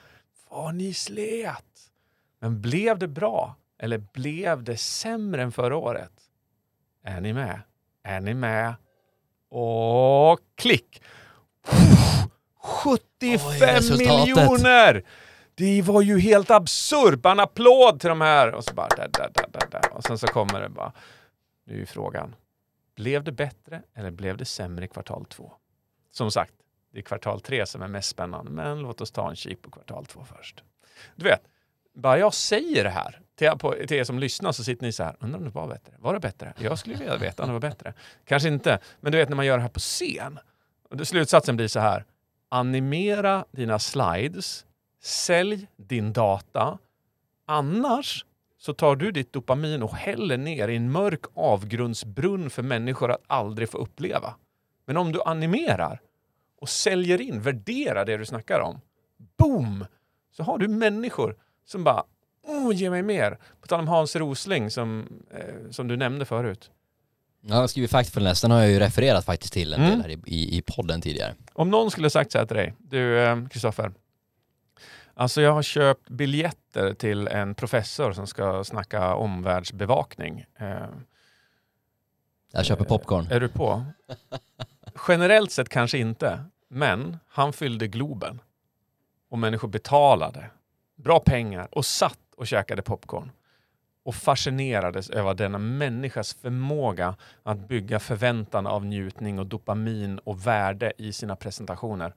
Vad 0.50 0.76
ni 0.76 0.94
slet! 0.94 1.92
Men 2.40 2.62
blev 2.62 3.00
det 3.00 3.08
bra? 3.08 3.56
Eller 3.80 3.98
blev 3.98 4.64
det 4.64 4.78
sämre 4.78 5.42
än 5.42 5.52
förra 5.52 5.78
året? 5.78 6.14
Är 7.04 7.22
ni 7.22 7.34
med? 7.34 7.62
Är 8.04 8.22
ni 8.22 8.34
med? 8.34 8.74
Och 9.50 10.40
klick! 10.56 11.04
75 12.58 13.40
Oj, 13.50 13.98
miljoner! 13.98 15.04
Det 15.58 15.82
var 15.82 16.02
ju 16.02 16.20
helt 16.20 16.52
absurt! 16.52 17.22
Bara 17.22 17.32
en 17.32 17.40
applåd 17.40 18.00
till 18.00 18.10
de 18.10 18.22
här! 18.22 18.54
Och 18.54 18.64
så 18.64 18.74
bara 18.74 18.88
där, 18.88 19.10
där, 19.14 19.30
där, 19.34 19.48
där, 19.52 19.68
där. 19.72 19.94
Och 19.94 20.04
sen 20.04 20.18
så 20.18 20.28
kommer 20.28 20.62
det 20.62 20.70
bara. 20.70 20.92
Nu 21.66 21.74
är 21.74 21.78
ju 21.78 21.86
frågan. 21.86 22.36
Blev 22.96 23.24
det 23.24 23.32
bättre 23.32 23.82
eller 23.96 24.12
blev 24.12 24.38
det 24.38 24.46
sämre 24.46 24.86
i 24.86 24.88
kvartal 24.88 25.26
två? 25.26 25.52
Som 26.12 26.32
sagt, 26.32 26.54
det 26.94 27.00
är 27.00 27.04
kvartal 27.04 27.42
tre 27.42 27.66
som 27.66 27.82
är 27.82 27.88
mest 27.88 28.10
spännande. 28.10 28.52
Men 28.52 28.80
låt 28.80 29.02
oss 29.02 29.12
ta 29.12 29.30
en 29.30 29.36
kik 29.36 29.62
på 29.62 29.72
kvartal 29.72 30.06
två 30.06 30.24
först. 30.38 30.64
Du 31.16 31.24
vet, 31.24 31.42
bara 31.94 32.18
jag 32.18 32.34
säger 32.34 32.84
det 32.84 32.90
här 32.90 33.22
till, 33.36 33.50
på, 33.50 33.72
till 33.72 33.98
er 33.98 34.04
som 34.04 34.20
lyssnar 34.20 34.52
så 34.52 34.64
sitter 34.64 34.86
ni 34.86 34.92
så 34.92 35.04
här, 35.04 35.16
undrar 35.20 35.40
om 35.40 35.46
det 35.46 35.52
var 35.52 35.68
bättre? 35.68 35.94
Var 36.00 36.14
det 36.14 36.20
bättre? 36.20 36.54
Jag 36.58 36.80
skulle 36.80 36.96
vilja 36.96 37.18
veta 37.18 37.44
om 37.44 37.50
det 37.50 37.54
var 37.54 37.60
bättre. 37.60 37.94
Kanske 38.26 38.50
inte, 38.50 38.80
men 39.00 39.12
du 39.12 39.18
vet 39.18 39.30
när 39.30 39.36
man 39.36 39.46
gör 39.46 39.58
det 39.58 39.62
här 39.62 39.70
på 39.70 39.80
scen. 39.80 40.40
Och 40.90 41.08
slutsatsen 41.08 41.56
blir 41.56 41.68
så 41.68 41.80
här, 41.80 42.06
animera 42.50 43.46
dina 43.52 43.80
slides, 43.80 44.66
sälj 45.08 45.68
din 45.78 46.14
data, 46.14 46.78
annars 47.46 48.26
så 48.58 48.74
tar 48.74 48.96
du 48.96 49.12
ditt 49.12 49.34
dopamin 49.34 49.84
och 49.84 49.96
häller 49.96 50.38
ner 50.38 50.68
i 50.68 50.76
en 50.76 50.92
mörk 50.92 51.22
avgrundsbrunn 51.34 52.50
för 52.50 52.64
människor 52.64 53.12
att 53.12 53.24
aldrig 53.28 53.70
få 53.70 53.78
uppleva. 53.78 54.36
Men 54.86 54.98
om 54.98 55.12
du 55.12 55.22
animerar 55.26 56.02
och 56.62 56.70
säljer 56.70 57.22
in, 57.22 57.42
värderar 57.42 58.06
det 58.06 58.18
du 58.18 58.26
snackar 58.26 58.60
om, 58.60 58.80
boom! 59.38 59.86
Så 60.32 60.44
har 60.44 60.58
du 60.58 60.68
människor 60.68 61.36
som 61.66 61.84
bara 61.84 62.04
oh, 62.48 62.76
ge 62.76 62.90
mig 62.90 63.04
mer. 63.04 63.38
På 63.62 63.68
tal 63.68 63.80
om 63.80 63.88
Hans 63.88 64.16
Rosling 64.16 64.72
som, 64.72 65.08
eh, 65.32 65.72
som 65.72 65.88
du 65.88 65.98
nämnde 65.98 66.26
förut. 66.26 66.72
Ja, 67.42 67.54
jag 67.54 67.62
har 67.62 67.68
skrivit 67.68 67.92
faktfulness, 67.92 68.42
den 68.42 68.52
har 68.52 68.60
jag 68.60 68.70
ju 68.72 68.80
refererat 68.80 69.26
faktiskt 69.26 69.54
till 69.54 69.74
en 69.74 69.80
Mm. 69.82 69.92
del 69.92 70.02
här 70.02 70.10
i, 70.10 70.20
i, 70.26 70.58
i 70.58 70.62
podden 70.62 71.02
tidigare. 71.02 71.36
Om 71.54 71.70
någon 71.70 71.92
skulle 71.92 72.10
sagt 72.10 72.32
så 72.32 72.38
här 72.38 72.46
till 72.46 72.58
dig, 72.58 72.74
du 72.80 73.20
eh, 73.20 73.48
Kristoffer, 73.48 73.92
alltså 75.18 75.42
jag 75.42 75.52
har 75.54 75.62
köpt 75.64 76.10
biljetter 76.10 76.94
till 76.94 77.28
en 77.28 77.56
professor 77.56 78.12
som 78.12 78.28
ska 78.28 78.64
snacka 78.64 79.16
omvärldsbevakning. 79.16 80.46
Eh, 80.60 80.86
Jag 82.52 82.66
köper 82.66 82.86
popcorn. 82.86 83.28
är 83.32 83.40
du 83.40 83.50
på? 83.50 83.86
Generellt 85.08 85.52
sett 85.52 85.70
kanske 85.70 85.98
inte, 85.98 86.44
men 86.68 87.18
han 87.28 87.54
fyllde 87.54 87.88
Globen 87.88 88.42
och 89.30 89.40
människor 89.40 89.68
betalade 89.68 90.50
bra 90.96 91.20
pengar 91.20 91.68
och 91.72 91.86
satt 91.86 92.20
och 92.38 92.48
käkade 92.48 92.82
popcorn 92.82 93.32
och 94.04 94.16
fascinerades 94.16 95.10
över 95.10 95.34
denna 95.34 95.58
människas 95.58 96.34
förmåga 96.34 97.16
att 97.44 97.68
bygga 97.68 98.00
förväntan 98.00 98.68
av 98.68 98.86
njutning 98.86 99.40
och 99.40 99.46
dopamin 99.48 100.20
och 100.20 100.48
värde 100.48 100.94
i 100.98 101.14
sina 101.14 101.36
presentationer. 101.36 102.14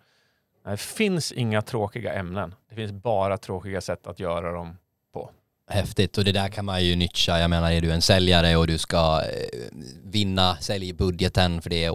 Det 0.64 0.76
finns 0.76 1.32
inga 1.32 1.62
tråkiga 1.62 2.12
ämnen. 2.12 2.54
Det 2.68 2.74
finns 2.74 2.92
bara 2.92 3.38
tråkiga 3.38 3.80
sätt 3.80 4.06
att 4.06 4.20
göra 4.20 4.52
dem 4.52 4.76
på. 5.12 5.30
Häftigt 5.66 6.18
och 6.18 6.24
det 6.24 6.32
där 6.32 6.48
kan 6.48 6.64
man 6.64 6.84
ju 6.84 6.96
nyttja. 6.96 7.38
Jag 7.38 7.50
menar 7.50 7.72
är 7.72 7.80
du 7.80 7.92
en 7.92 8.02
säljare 8.02 8.56
och 8.56 8.66
du 8.66 8.78
ska 8.78 9.22
eh, 9.22 9.58
vinna 10.02 10.56
säljbudgeten 10.56 11.62
för 11.62 11.70
det 11.70 11.86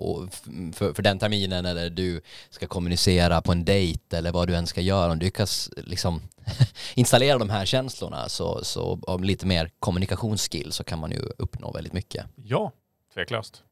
för, 0.76 0.94
för 0.94 1.04
den 1.04 1.20
terminen 1.20 1.66
eller 1.66 1.90
du 1.90 2.22
ska 2.50 2.68
kommunicera 2.68 3.42
på 3.42 3.52
en 3.52 3.66
dejt 3.66 4.18
eller 4.18 4.32
vad 4.32 4.48
du 4.48 4.56
än 4.56 4.68
ska 4.68 4.82
göra. 4.82 5.12
Om 5.12 5.20
du 5.20 5.26
lyckas 5.26 5.70
liksom 5.78 6.22
installera 6.96 7.38
de 7.38 7.50
här 7.50 7.66
känslorna 7.66 8.30
så, 8.30 8.64
så 8.64 9.00
om 9.02 9.24
lite 9.24 9.46
mer 9.46 9.70
kommunikationsskill 9.80 10.72
så 10.72 10.84
kan 10.84 11.00
man 11.00 11.12
ju 11.12 11.20
uppnå 11.38 11.72
väldigt 11.72 11.94
mycket. 11.94 12.26
Ja, 12.36 12.72
tveklöst. 13.14 13.64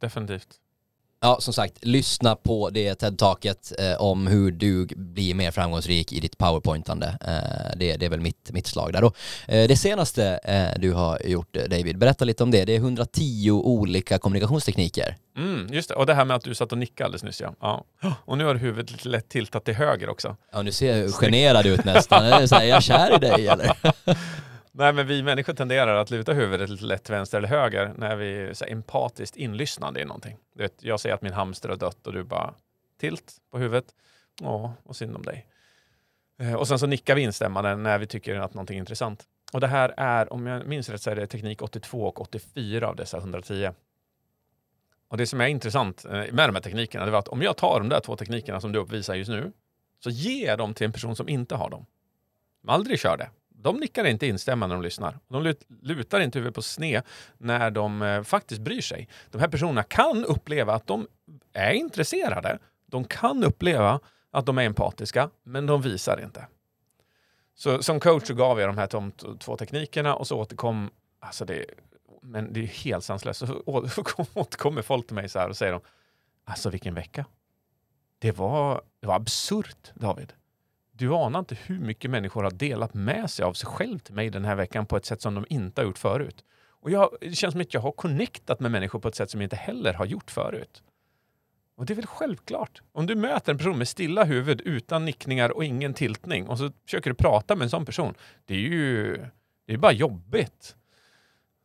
Definitivt. 0.00 0.48
Ja, 1.20 1.36
som 1.40 1.54
sagt, 1.54 1.84
lyssna 1.84 2.36
på 2.36 2.70
det 2.70 2.94
TED-taket 2.94 3.72
eh, 3.78 4.02
om 4.02 4.26
hur 4.26 4.50
du 4.50 4.86
blir 4.86 5.34
mer 5.34 5.50
framgångsrik 5.50 6.12
i 6.12 6.20
ditt 6.20 6.38
powerpointande. 6.38 7.06
Eh, 7.06 7.78
det, 7.78 7.96
det 7.96 8.06
är 8.06 8.10
väl 8.10 8.20
mitt, 8.20 8.50
mitt 8.52 8.66
slag 8.66 8.92
där 8.92 9.02
då. 9.02 9.12
Eh, 9.48 9.68
det 9.68 9.76
senaste 9.76 10.40
eh, 10.44 10.80
du 10.80 10.92
har 10.92 11.20
gjort, 11.24 11.56
eh, 11.56 11.62
David, 11.62 11.98
berätta 11.98 12.24
lite 12.24 12.42
om 12.42 12.50
det. 12.50 12.64
Det 12.64 12.74
är 12.74 12.78
110 12.78 13.50
olika 13.50 14.18
kommunikationstekniker. 14.18 15.16
Mm, 15.36 15.66
just 15.72 15.88
det. 15.88 15.94
Och 15.94 16.06
det 16.06 16.14
här 16.14 16.24
med 16.24 16.36
att 16.36 16.44
du 16.44 16.54
satt 16.54 16.72
och 16.72 16.78
nickade 16.78 17.04
alldeles 17.04 17.22
nyss 17.22 17.40
ja. 17.40 17.54
ja. 18.02 18.14
Och 18.24 18.38
nu 18.38 18.44
har 18.44 18.54
huvudet 18.54 18.92
lite 18.92 19.08
lätt 19.08 19.28
tiltat 19.28 19.64
till 19.64 19.74
höger 19.74 20.08
också. 20.08 20.36
Ja, 20.52 20.62
nu 20.62 20.72
ser 20.72 20.96
jag 20.96 21.10
generad 21.14 21.66
ut 21.66 21.84
nästan. 21.84 22.24
Är, 22.24 22.46
så 22.46 22.54
här, 22.54 22.62
är 22.62 22.68
jag 22.68 22.82
kär 22.82 23.14
i 23.14 23.18
dig 23.18 23.48
eller? 23.48 23.72
Nej, 24.78 24.92
men 24.92 25.06
vi 25.06 25.22
människor 25.22 25.52
tenderar 25.52 25.96
att 25.96 26.10
luta 26.10 26.32
huvudet 26.32 26.70
lite 26.70 26.84
lätt 26.84 27.10
vänster 27.10 27.38
eller 27.38 27.48
höger 27.48 27.94
när 27.96 28.16
vi 28.16 28.42
är 28.42 28.54
så 28.54 28.64
empatiskt 28.64 29.36
inlyssnande 29.36 30.00
i 30.00 30.04
någonting. 30.04 30.36
Du 30.54 30.62
vet, 30.62 30.82
jag 30.82 31.00
säger 31.00 31.14
att 31.14 31.22
min 31.22 31.32
hamster 31.32 31.68
har 31.68 31.76
dött 31.76 32.06
och 32.06 32.12
du 32.12 32.24
bara 32.24 32.54
tilt 33.00 33.36
på 33.50 33.58
huvudet. 33.58 33.84
Ja, 34.40 34.74
vad 34.82 34.96
synd 34.96 35.16
om 35.16 35.22
dig. 35.22 35.46
Eh, 36.38 36.54
och 36.54 36.68
sen 36.68 36.78
så 36.78 36.86
nickar 36.86 37.14
vi 37.14 37.22
instämmande 37.22 37.76
när 37.76 37.98
vi 37.98 38.06
tycker 38.06 38.34
att 38.34 38.54
någonting 38.54 38.76
är 38.76 38.80
intressant. 38.80 39.24
Och 39.52 39.60
det 39.60 39.66
här 39.66 39.94
är, 39.96 40.32
om 40.32 40.46
jag 40.46 40.66
minns 40.66 40.88
rätt, 40.88 41.02
så 41.02 41.10
är 41.10 41.16
det 41.16 41.26
teknik 41.26 41.62
82 41.62 42.06
och 42.06 42.20
84 42.20 42.88
av 42.88 42.96
dessa 42.96 43.18
110. 43.18 43.70
Och 45.08 45.16
det 45.16 45.26
som 45.26 45.40
är 45.40 45.46
intressant 45.46 46.04
eh, 46.04 46.10
med 46.12 46.48
de 46.48 46.54
här 46.54 46.60
teknikerna, 46.60 47.04
det 47.04 47.10
var 47.10 47.18
att 47.18 47.28
om 47.28 47.42
jag 47.42 47.56
tar 47.56 47.80
de 47.80 47.88
där 47.88 48.00
två 48.00 48.16
teknikerna 48.16 48.60
som 48.60 48.72
du 48.72 48.78
uppvisar 48.78 49.14
just 49.14 49.30
nu, 49.30 49.52
så 50.00 50.10
ger 50.10 50.46
jag 50.46 50.58
dem 50.58 50.74
till 50.74 50.86
en 50.86 50.92
person 50.92 51.16
som 51.16 51.28
inte 51.28 51.54
har 51.54 51.70
dem. 51.70 51.86
Som 52.60 52.68
aldrig 52.68 53.00
kör 53.00 53.16
det. 53.16 53.30
De 53.66 53.76
nickar 53.76 54.04
inte 54.04 54.26
instämmande 54.26 54.74
när 54.74 54.82
de 54.82 54.84
lyssnar. 54.84 55.18
De 55.28 55.54
lutar 55.82 56.20
inte 56.20 56.38
huvudet 56.38 56.54
på 56.54 56.62
sned 56.62 57.02
när 57.38 57.70
de 57.70 58.02
eh, 58.02 58.22
faktiskt 58.22 58.60
bryr 58.60 58.80
sig. 58.80 59.08
De 59.30 59.38
här 59.38 59.48
personerna 59.48 59.82
kan 59.82 60.24
uppleva 60.24 60.74
att 60.74 60.86
de 60.86 61.06
är 61.52 61.72
intresserade. 61.72 62.58
De 62.86 63.04
kan 63.04 63.44
uppleva 63.44 64.00
att 64.30 64.46
de 64.46 64.58
är 64.58 64.62
empatiska, 64.62 65.30
men 65.42 65.66
de 65.66 65.82
visar 65.82 66.24
inte. 66.24 66.46
Så 67.54 67.82
som 67.82 68.00
coach 68.00 68.26
så 68.26 68.34
gav 68.34 68.60
jag 68.60 68.68
de 68.68 68.78
här 68.78 69.38
två 69.38 69.56
teknikerna 69.56 70.14
och 70.14 70.26
så 70.26 70.38
återkom, 70.38 70.90
alltså 71.20 71.44
det, 71.44 71.64
men 72.22 72.52
det 72.52 72.60
är 72.60 72.66
helt 72.66 73.04
sanslöst, 73.04 73.40
så 73.40 73.62
återkommer 74.34 74.82
folk 74.82 75.06
till 75.06 75.14
mig 75.14 75.28
så 75.28 75.38
här 75.38 75.48
och 75.48 75.56
säger 75.56 75.72
de, 75.72 75.80
alltså 76.44 76.70
vilken 76.70 76.94
vecka. 76.94 77.24
Det 78.18 78.32
var, 78.32 78.82
det 79.00 79.06
var 79.06 79.16
absurt 79.16 79.92
David. 79.94 80.32
Du 80.98 81.14
anar 81.14 81.38
inte 81.38 81.54
hur 81.54 81.78
mycket 81.78 82.10
människor 82.10 82.42
har 82.42 82.50
delat 82.50 82.94
med 82.94 83.30
sig 83.30 83.44
av 83.44 83.52
sig 83.52 83.68
själv 83.68 83.98
till 83.98 84.14
mig 84.14 84.30
den 84.30 84.44
här 84.44 84.54
veckan 84.54 84.86
på 84.86 84.96
ett 84.96 85.04
sätt 85.04 85.22
som 85.22 85.34
de 85.34 85.46
inte 85.48 85.80
har 85.80 85.86
gjort 85.86 85.98
förut. 85.98 86.44
Och 86.68 86.90
jag, 86.90 87.10
det 87.20 87.34
känns 87.34 87.52
som 87.52 87.60
att 87.60 87.74
jag 87.74 87.80
har 87.80 87.92
connectat 87.92 88.60
med 88.60 88.70
människor 88.70 88.98
på 88.98 89.08
ett 89.08 89.14
sätt 89.14 89.30
som 89.30 89.40
jag 89.40 89.46
inte 89.46 89.56
heller 89.56 89.92
har 89.92 90.06
gjort 90.06 90.30
förut. 90.30 90.82
Och 91.76 91.86
det 91.86 91.92
är 91.92 91.94
väl 91.94 92.06
självklart. 92.06 92.82
Om 92.92 93.06
du 93.06 93.14
möter 93.14 93.52
en 93.52 93.58
person 93.58 93.78
med 93.78 93.88
stilla 93.88 94.24
huvud 94.24 94.60
utan 94.60 95.04
nickningar 95.04 95.50
och 95.50 95.64
ingen 95.64 95.94
tiltning 95.94 96.48
och 96.48 96.58
så 96.58 96.70
försöker 96.84 97.10
du 97.10 97.16
prata 97.16 97.56
med 97.56 97.64
en 97.64 97.70
sån 97.70 97.84
person. 97.84 98.14
Det 98.44 98.54
är 98.54 98.58
ju 98.58 99.16
det 99.66 99.72
är 99.72 99.78
bara 99.78 99.92
jobbigt. 99.92 100.76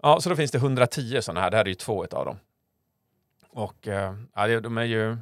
Ja, 0.02 0.20
så 0.22 0.30
då 0.30 0.36
finns 0.36 0.52
det 0.52 0.58
110 0.58 1.22
sådana 1.22 1.41
här. 1.41 1.52
Det 1.52 1.58
här 1.58 1.65
är 1.65 1.70
ju 1.70 1.76
två 1.76 2.06
av 2.12 2.26
dem. 2.26 2.38
Och 3.50 3.88
eh, 3.88 4.15
ja, 4.36 4.60
de 4.60 4.78
är 4.78 4.84
ju, 4.84 5.17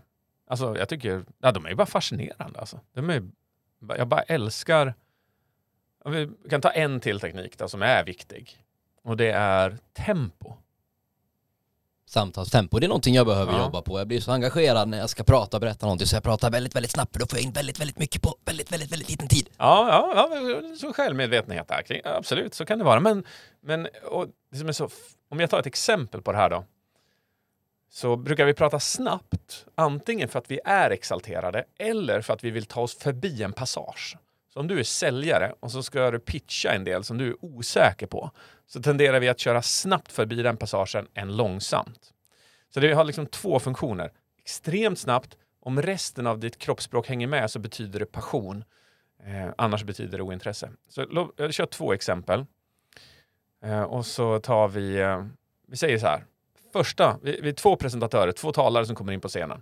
alltså 0.48 0.78
jag 0.78 0.90
tycker, 0.90 1.26
ja, 1.40 1.52
de 1.52 1.66
är 1.66 1.70
ju 1.70 1.76
bara 1.76 1.88
fascinerande 1.88 2.60
alltså. 2.60 2.80
De 2.94 3.10
är, 3.10 3.30
jag 3.98 4.08
bara 4.08 4.22
älskar, 4.22 4.94
vi 6.06 6.30
kan 6.50 6.62
ta 6.62 6.70
en 6.70 7.00
till 7.00 7.20
teknik 7.20 7.58
då, 7.58 7.68
som 7.68 7.82
är 7.82 8.04
viktig. 8.04 8.58
Och 9.04 9.18
det 9.18 9.32
är 9.32 9.78
tempo. 9.94 10.54
samtalstempo. 12.06 12.80
Det 12.80 12.86
är 12.86 12.88
någonting 12.88 13.16
jag 13.16 13.26
behöver 13.26 13.54
Ja. 13.54 13.60
jobba 13.60 13.82
på. 13.82 14.00
Jag 14.00 14.08
blir 14.08 14.20
så 14.20 14.32
engagerad 14.32 14.90
när 14.90 14.98
jag 14.98 15.10
ska 15.10 15.24
prata 15.24 15.58
och 15.58 15.62
berätta 15.62 15.86
någonting 15.86 16.08
så 16.08 16.16
jag 16.16 16.24
pratar 16.24 16.52
väldigt, 16.52 16.76
väldigt 16.76 16.92
snabbt 16.92 17.14
för 17.14 17.20
då 17.20 17.26
får 17.26 17.40
jag 17.40 17.44
in 17.46 17.52
väldigt, 17.52 17.80
väldigt 17.80 18.00
mycket 18.00 18.22
på 18.22 18.36
väldigt, 18.46 18.72
väldigt, 18.72 18.92
väldigt 18.92 19.10
liten 19.10 19.28
tid. 19.28 19.50
Ja, 19.58 19.88
ja, 20.16 20.30
ja 20.30 20.76
så 20.78 20.94
självmedvetenhet 20.94 21.68
där 21.68 21.82
kring. 21.82 22.02
Absolut, 22.06 22.54
så 22.54 22.66
kan 22.66 22.78
det 22.80 22.84
vara. 22.86 23.00
Men, 23.00 23.24
men 23.62 23.88
och 24.12 24.28
det 24.52 24.58
som 24.58 24.68
är 24.68 24.72
så, 24.74 24.90
om 25.30 25.40
jag 25.40 25.50
tar 25.50 25.60
ett 25.60 25.66
exempel 25.66 26.22
på 26.22 26.32
det 26.32 26.38
här 26.38 26.50
då. 26.50 26.66
Så 27.90 28.16
brukar 28.16 28.46
vi 28.46 28.54
prata 28.54 28.80
snabbt, 28.80 29.66
antingen 29.76 30.30
för 30.30 30.40
att 30.40 30.52
vi 30.52 30.60
är 30.66 30.90
exalterade 30.90 31.66
eller 31.80 32.22
för 32.22 32.34
att 32.34 32.44
vi 32.44 32.52
vill 32.52 32.66
ta 32.66 32.82
oss 32.82 32.98
förbi 32.98 33.44
en 33.44 33.54
passage. 33.54 34.18
Så 34.54 34.60
om 34.60 34.68
du 34.68 34.80
är 34.80 34.84
säljare 34.84 35.54
och 35.60 35.72
så 35.72 35.84
ska 35.84 36.12
du 36.12 36.20
pitcha 36.20 36.72
en 36.72 36.84
del 36.84 37.04
som 37.04 37.18
du 37.18 37.28
är 37.28 37.46
osäker 37.46 38.08
på, 38.08 38.32
så 38.68 38.82
tenderar 38.82 39.20
vi 39.20 39.30
att 39.30 39.40
köra 39.40 39.62
snabbt 39.62 40.12
förbi 40.12 40.42
den 40.42 40.58
passagen 40.58 41.08
än 41.14 41.38
långsamt. 41.38 42.14
Så 42.74 42.80
det 42.80 42.94
har 42.94 43.04
liksom 43.04 43.26
två 43.26 43.60
funktioner. 43.60 44.12
Extremt 44.38 45.00
snabbt, 45.00 45.38
om 45.62 45.82
resten 45.82 46.28
av 46.28 46.40
ditt 46.40 46.58
kroppsspråk 46.58 47.08
hänger 47.08 47.28
med 47.28 47.52
så 47.52 47.60
betyder 47.60 48.00
det 48.00 48.06
passion. 48.06 48.64
Eh, 49.24 49.54
annars 49.58 49.84
betyder 49.84 50.18
det 50.18 50.24
ointresse. 50.24 50.72
Så 50.88 51.30
jag 51.36 51.54
kör 51.54 51.66
två 51.66 51.94
exempel. 51.94 52.46
Eh, 53.64 53.82
och 53.82 54.06
så 54.06 54.40
tar 54.40 54.68
vi, 54.68 55.00
eh, 55.00 55.26
vi 55.68 55.78
säger 55.78 55.98
så 55.98 56.08
här. 56.08 56.26
Första, 56.74 57.20
vi, 57.22 57.40
vi 57.42 57.50
är 57.50 57.54
två 57.54 57.76
presentatörer, 57.76 58.32
två 58.32 58.52
talare 58.52 58.86
som 58.86 58.96
kommer 58.96 59.14
in 59.14 59.22
på 59.22 59.28
scenen. 59.28 59.62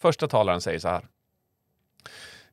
Första 0.00 0.28
talaren 0.28 0.60
säger 0.60 0.78
så 0.78 0.88
här. 0.88 1.06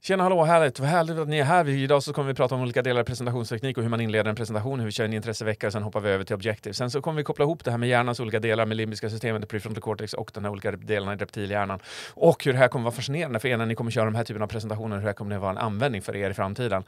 Tjena 0.01 0.23
hallå, 0.23 0.43
härligt, 0.43 0.79
vad 0.79 0.89
härligt 0.89 1.17
att 1.17 1.27
ni 1.27 1.37
är 1.37 1.43
här. 1.43 1.69
Idag 1.69 2.03
så 2.03 2.13
kommer 2.13 2.27
vi 2.27 2.33
prata 2.33 2.55
om 2.55 2.61
olika 2.61 2.81
delar 2.81 3.01
av 3.01 3.05
presentationsteknik 3.05 3.77
och 3.77 3.83
hur 3.83 3.89
man 3.89 4.01
inleder 4.01 4.29
en 4.29 4.35
presentation, 4.35 4.79
hur 4.79 4.85
vi 4.85 4.91
kör 4.91 5.05
en 5.05 5.13
intressevecka 5.13 5.67
och 5.67 5.73
sen 5.73 5.83
hoppar 5.83 5.99
vi 5.99 6.09
över 6.09 6.23
till 6.23 6.35
objektiv. 6.35 6.71
Sen 6.71 6.91
så 6.91 7.01
kommer 7.01 7.17
vi 7.17 7.23
koppla 7.23 7.45
ihop 7.45 7.63
det 7.63 7.71
här 7.71 7.77
med 7.77 7.89
hjärnans 7.89 8.19
olika 8.19 8.39
delar 8.39 8.65
med 8.65 8.77
limbiska 8.77 9.09
systemet, 9.09 9.49
prefrontal 9.49 9.81
cortex 9.81 10.13
och 10.13 10.31
de 10.33 10.43
här 10.43 10.51
olika 10.51 10.71
delarna 10.71 11.13
i 11.13 11.17
reptilhjärnan. 11.17 11.79
Och 12.13 12.45
hur 12.45 12.53
det 12.53 12.59
här 12.59 12.67
kommer 12.67 12.83
vara 12.83 12.95
fascinerande 12.95 13.39
för 13.39 13.47
er 13.47 13.57
när 13.57 13.65
ni 13.65 13.75
kommer 13.75 13.91
köra 13.91 14.05
de 14.05 14.15
här 14.15 14.23
typen 14.23 14.41
av 14.43 14.47
presentationer, 14.47 14.95
hur 14.95 15.03
det 15.03 15.09
här 15.09 15.13
kommer 15.13 15.35
att 15.35 15.41
vara 15.41 15.51
en 15.51 15.57
användning 15.57 16.01
för 16.01 16.15
er 16.15 16.29
i 16.29 16.33
framtiden. 16.33 16.83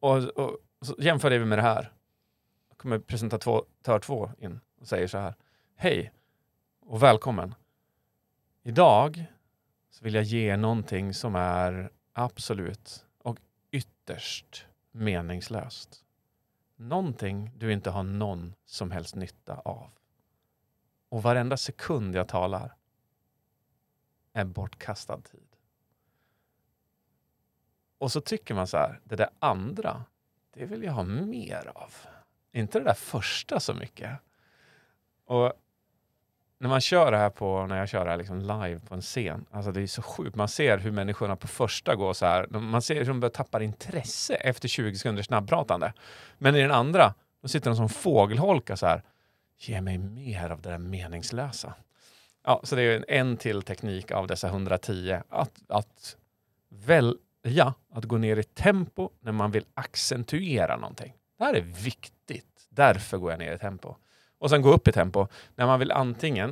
Och, 0.00 0.16
och 0.16 0.56
så 0.82 0.94
jämför 0.98 1.30
det 1.30 1.38
med 1.38 1.58
det 1.58 1.62
här. 1.62 1.92
Då 2.70 2.76
kommer 2.76 2.98
presentatör 2.98 3.98
två 4.00 4.30
in 4.38 4.60
och 4.80 4.86
säger 4.86 5.06
så 5.06 5.18
här. 5.18 5.34
Hej 5.76 6.12
och 6.86 7.02
välkommen. 7.02 7.54
Idag 8.62 9.26
så 9.90 10.04
vill 10.04 10.14
jag 10.14 10.24
ge 10.24 10.52
er 10.52 10.56
någonting 10.56 11.14
som 11.14 11.34
är 11.34 11.90
absolut 12.12 13.06
och 13.18 13.38
ytterst 13.70 14.66
meningslöst. 14.92 16.04
Någonting 16.76 17.50
du 17.56 17.72
inte 17.72 17.90
har 17.90 18.02
någon 18.02 18.54
som 18.64 18.90
helst 18.90 19.14
nytta 19.14 19.54
av. 19.54 19.90
Och 21.08 21.22
varenda 21.22 21.56
sekund 21.56 22.14
jag 22.14 22.28
talar 22.28 22.74
är 24.32 24.44
bortkastad 24.44 25.20
tid. 25.20 25.56
Och 27.98 28.12
så 28.12 28.20
tycker 28.20 28.54
man 28.54 28.66
så 28.66 28.76
här, 28.76 29.00
det 29.04 29.16
där 29.16 29.30
andra, 29.38 30.04
det 30.50 30.66
vill 30.66 30.82
jag 30.82 30.92
ha 30.92 31.02
mer 31.02 31.72
av. 31.74 31.94
Inte 32.52 32.78
det 32.78 32.84
där 32.84 32.94
första 32.94 33.60
så 33.60 33.74
mycket. 33.74 34.18
Och 35.24 35.52
när 36.58 36.68
man 36.68 36.80
kör 36.80 37.10
det 37.10 37.18
här 37.18 37.30
på, 37.30 37.66
när 37.66 37.78
jag 37.78 37.88
kör 37.88 38.04
det 38.04 38.10
här 38.10 38.18
liksom 38.18 38.40
live 38.40 38.80
på 38.88 38.94
en 38.94 39.00
scen, 39.00 39.46
alltså 39.50 39.72
det 39.72 39.82
är 39.82 39.86
så 39.86 40.02
sjukt. 40.02 40.36
Man 40.36 40.48
ser 40.48 40.78
hur 40.78 40.90
människorna 40.90 41.36
på 41.36 41.48
första 41.48 41.94
går 41.94 42.12
så 42.12 42.26
här, 42.26 42.46
man 42.46 42.82
ser 42.82 42.94
hur 42.94 43.04
de 43.04 43.20
börjar 43.20 43.30
tappa 43.30 43.62
intresse 43.62 44.34
efter 44.34 44.68
20 44.68 44.96
sekunder 44.96 45.22
snabbpratande. 45.22 45.92
Men 46.38 46.56
i 46.56 46.60
den 46.60 46.70
andra, 46.70 47.14
då 47.42 47.48
sitter 47.48 47.70
de 47.70 47.76
som 47.76 47.88
fågelholkar 47.88 48.76
så 48.76 48.86
här, 48.86 49.02
ge 49.58 49.80
mig 49.80 49.98
mer 49.98 50.50
av 50.50 50.62
det 50.62 50.70
där 50.70 50.78
meningslösa. 50.78 51.74
Ja, 52.44 52.60
så 52.64 52.76
det 52.76 52.82
är 52.82 52.96
en, 52.96 53.04
en 53.08 53.36
till 53.36 53.62
teknik 53.62 54.10
av 54.10 54.26
dessa 54.26 54.48
110, 54.48 55.18
att, 55.28 55.62
att 55.68 56.16
välja 56.68 57.74
att 57.92 58.04
gå 58.04 58.18
ner 58.18 58.36
i 58.36 58.42
tempo 58.42 59.10
när 59.20 59.32
man 59.32 59.50
vill 59.50 59.64
accentuera 59.74 60.76
någonting. 60.76 61.14
Det 61.38 61.44
här 61.44 61.54
är 61.54 61.60
viktigt, 61.60 62.66
därför 62.68 63.18
går 63.18 63.30
jag 63.30 63.38
ner 63.38 63.52
i 63.52 63.58
tempo. 63.58 63.94
Och 64.44 64.50
sen 64.50 64.62
gå 64.62 64.72
upp 64.72 64.88
i 64.88 64.92
tempo 64.92 65.26
när 65.56 65.66
man 65.66 65.78
vill 65.78 65.92
antingen 65.92 66.50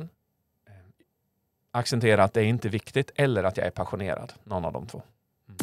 eh, 0.67 0.73
accentera 1.71 2.23
att 2.23 2.33
det 2.33 2.41
är 2.41 2.45
inte 2.45 2.69
viktigt 2.69 3.11
eller 3.15 3.43
att 3.43 3.57
jag 3.57 3.67
är 3.67 3.71
passionerad. 3.71 4.33
Någon 4.43 4.65
av 4.65 4.73
de 4.73 4.87
två. 4.87 5.01
Mm. 5.47 5.57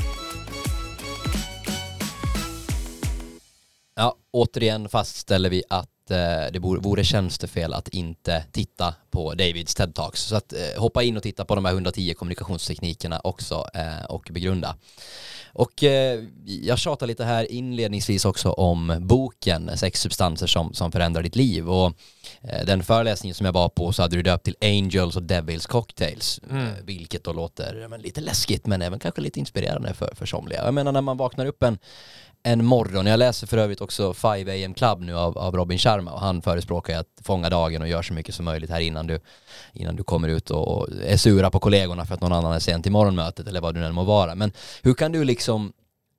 Ja, 3.95 4.17
återigen 4.31 4.89
fastställer 4.89 5.51
vi 5.51 5.63
att 5.69 5.89
det 6.53 6.59
vore, 6.59 7.05
tjänstefel 7.05 7.73
att 7.73 7.89
inte 7.89 8.45
titta 8.53 8.95
på 9.11 9.35
Davids 9.35 9.75
TED 9.75 9.95
Talks. 9.95 10.21
Så 10.23 10.37
att 10.37 10.53
eh, 10.53 10.81
hoppa 10.81 11.03
in 11.03 11.17
och 11.17 11.23
titta 11.23 11.45
på 11.45 11.55
de 11.55 11.65
här 11.65 11.73
110 11.73 12.15
kommunikationsteknikerna 12.15 13.21
också 13.25 13.67
eh, 13.75 14.05
och 14.09 14.29
begrunda. 14.31 14.77
Och 15.53 15.85
eh, 15.85 16.25
jag 16.45 16.79
tjatar 16.79 17.07
lite 17.07 17.25
här 17.25 17.53
inledningsvis 17.53 18.25
också 18.25 18.51
om 18.53 18.97
boken 19.01 19.71
Sex 19.79 20.01
substanser 20.01 20.47
som, 20.47 20.75
som 20.75 20.93
förändrar 20.93 21.23
ditt 21.23 21.37
liv. 21.37 21.71
Och 21.71 21.93
eh, 22.43 22.65
den 22.67 22.83
föreläsningen 22.83 23.35
som 23.35 23.47
jag 23.47 23.53
var 23.53 23.69
på 23.69 23.93
så 23.93 24.03
hade 24.03 24.17
du 24.17 24.23
döpt 24.23 24.45
till 24.45 24.57
Angels 24.61 25.17
och 25.17 25.23
Devils 25.23 25.67
Cocktails. 25.67 26.41
Mm. 26.51 26.67
Eh, 26.67 26.73
vilket 26.85 27.25
då 27.25 27.33
låter 27.33 27.89
men, 27.89 28.01
lite 28.01 28.21
läskigt 28.21 28.67
men 28.67 28.83
även 28.83 28.99
kanske 28.99 29.21
lite 29.21 29.41
inspirerande 29.41 29.95
för, 29.95 30.15
för 30.15 30.27
somliga. 30.27 30.65
Jag 30.65 30.75
menar 30.75 30.93
när 30.93 31.01
man 31.01 31.17
vaknar 31.17 31.47
upp 31.47 31.63
en 31.63 31.79
en 32.43 32.65
morgon. 32.65 33.07
Jag 33.07 33.19
läser 33.19 33.47
för 33.47 33.59
övrigt 33.59 33.81
också 33.81 34.15
5 34.15 34.49
AM 34.49 34.75
Club 34.75 35.01
nu 35.01 35.17
av, 35.17 35.39
av 35.39 35.57
Robin 35.57 35.79
Sharma 35.79 36.00
och 36.09 36.21
han 36.21 36.43
förespråkar 36.43 36.99
att 36.99 37.21
fånga 37.23 37.51
dagen 37.51 37.83
och 37.83 37.89
gör 37.89 38.03
så 38.03 38.13
mycket 38.13 38.35
som 38.35 38.45
möjligt 38.45 38.71
här 38.71 38.81
innan 38.81 39.07
du, 39.07 39.21
innan 39.73 39.97
du 39.97 40.03
kommer 40.03 40.29
ut 40.29 40.51
och, 40.51 40.89
är 41.05 41.17
sura 41.17 41.51
på 41.51 41.61
kollegorna 41.61 42.07
för 42.07 42.15
att 42.15 42.21
någon 42.21 42.33
annan 42.33 42.53
är 42.53 42.59
sen 42.59 42.83
till 42.83 42.93
morgonmötet 42.93 43.49
eller 43.49 43.61
vad 43.61 43.75
du 43.75 43.85
än 43.85 43.95
må 43.95 44.05
vara. 44.05 44.35
Men 44.35 44.53
hur 44.83 44.95
kan 44.95 45.13
du 45.13 45.25
liksom 45.25 45.73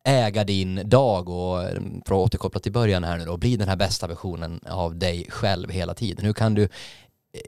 äga 0.04 0.44
din 0.44 0.90
dag 0.90 1.30
och 1.30 1.64
eh, 1.64 1.82
för 2.06 2.16
att 2.16 2.26
återkoppla 2.26 2.60
till 2.60 2.72
början 2.72 3.04
här 3.04 3.18
nu 3.18 3.26
då, 3.26 3.38
bli 3.38 3.58
den 3.58 3.68
här 3.68 3.76
bästa 3.76 4.08
versionen 4.08 4.60
av 4.70 4.96
dig 4.96 5.28
själv 5.30 5.70
hela 5.70 5.94
tiden. 5.94 6.26
Hur 6.26 6.34
kan 6.34 6.54
du 6.54 6.70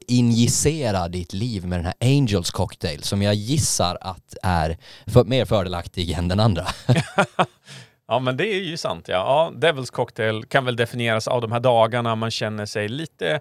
injicera 0.07 1.07
ditt 1.07 1.33
liv 1.33 1.67
med 1.67 1.79
den 1.79 1.85
här 1.85 1.95
Angels 1.99 2.51
cocktail 2.51 3.03
som 3.03 3.21
jag 3.21 3.35
gissar 3.35 3.97
att 4.01 4.35
är 4.43 4.77
för, 5.07 5.23
mer 5.23 5.45
fördelaktig 5.45 6.11
än 6.11 6.27
den 6.27 6.39
andra. 6.39 6.67
Ja, 8.13 8.19
men 8.19 8.37
det 8.37 8.47
är 8.47 8.59
ju 8.59 8.77
sant. 8.77 9.07
Ja. 9.07 9.15
Ja, 9.15 9.59
Devils 9.59 9.89
cocktail 9.89 10.45
kan 10.45 10.65
väl 10.65 10.75
definieras 10.75 11.27
av 11.27 11.41
de 11.41 11.51
här 11.51 11.59
dagarna 11.59 12.15
man 12.15 12.31
känner 12.31 12.65
sig 12.65 12.87
lite, 12.87 13.39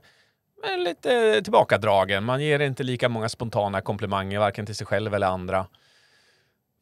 eh, 0.64 0.78
lite 0.84 1.40
tillbakadragen. 1.42 2.24
Man 2.24 2.42
ger 2.42 2.60
inte 2.60 2.82
lika 2.82 3.08
många 3.08 3.28
spontana 3.28 3.80
komplimanger, 3.80 4.38
varken 4.38 4.66
till 4.66 4.74
sig 4.74 4.86
själv 4.86 5.14
eller 5.14 5.26
andra. 5.26 5.66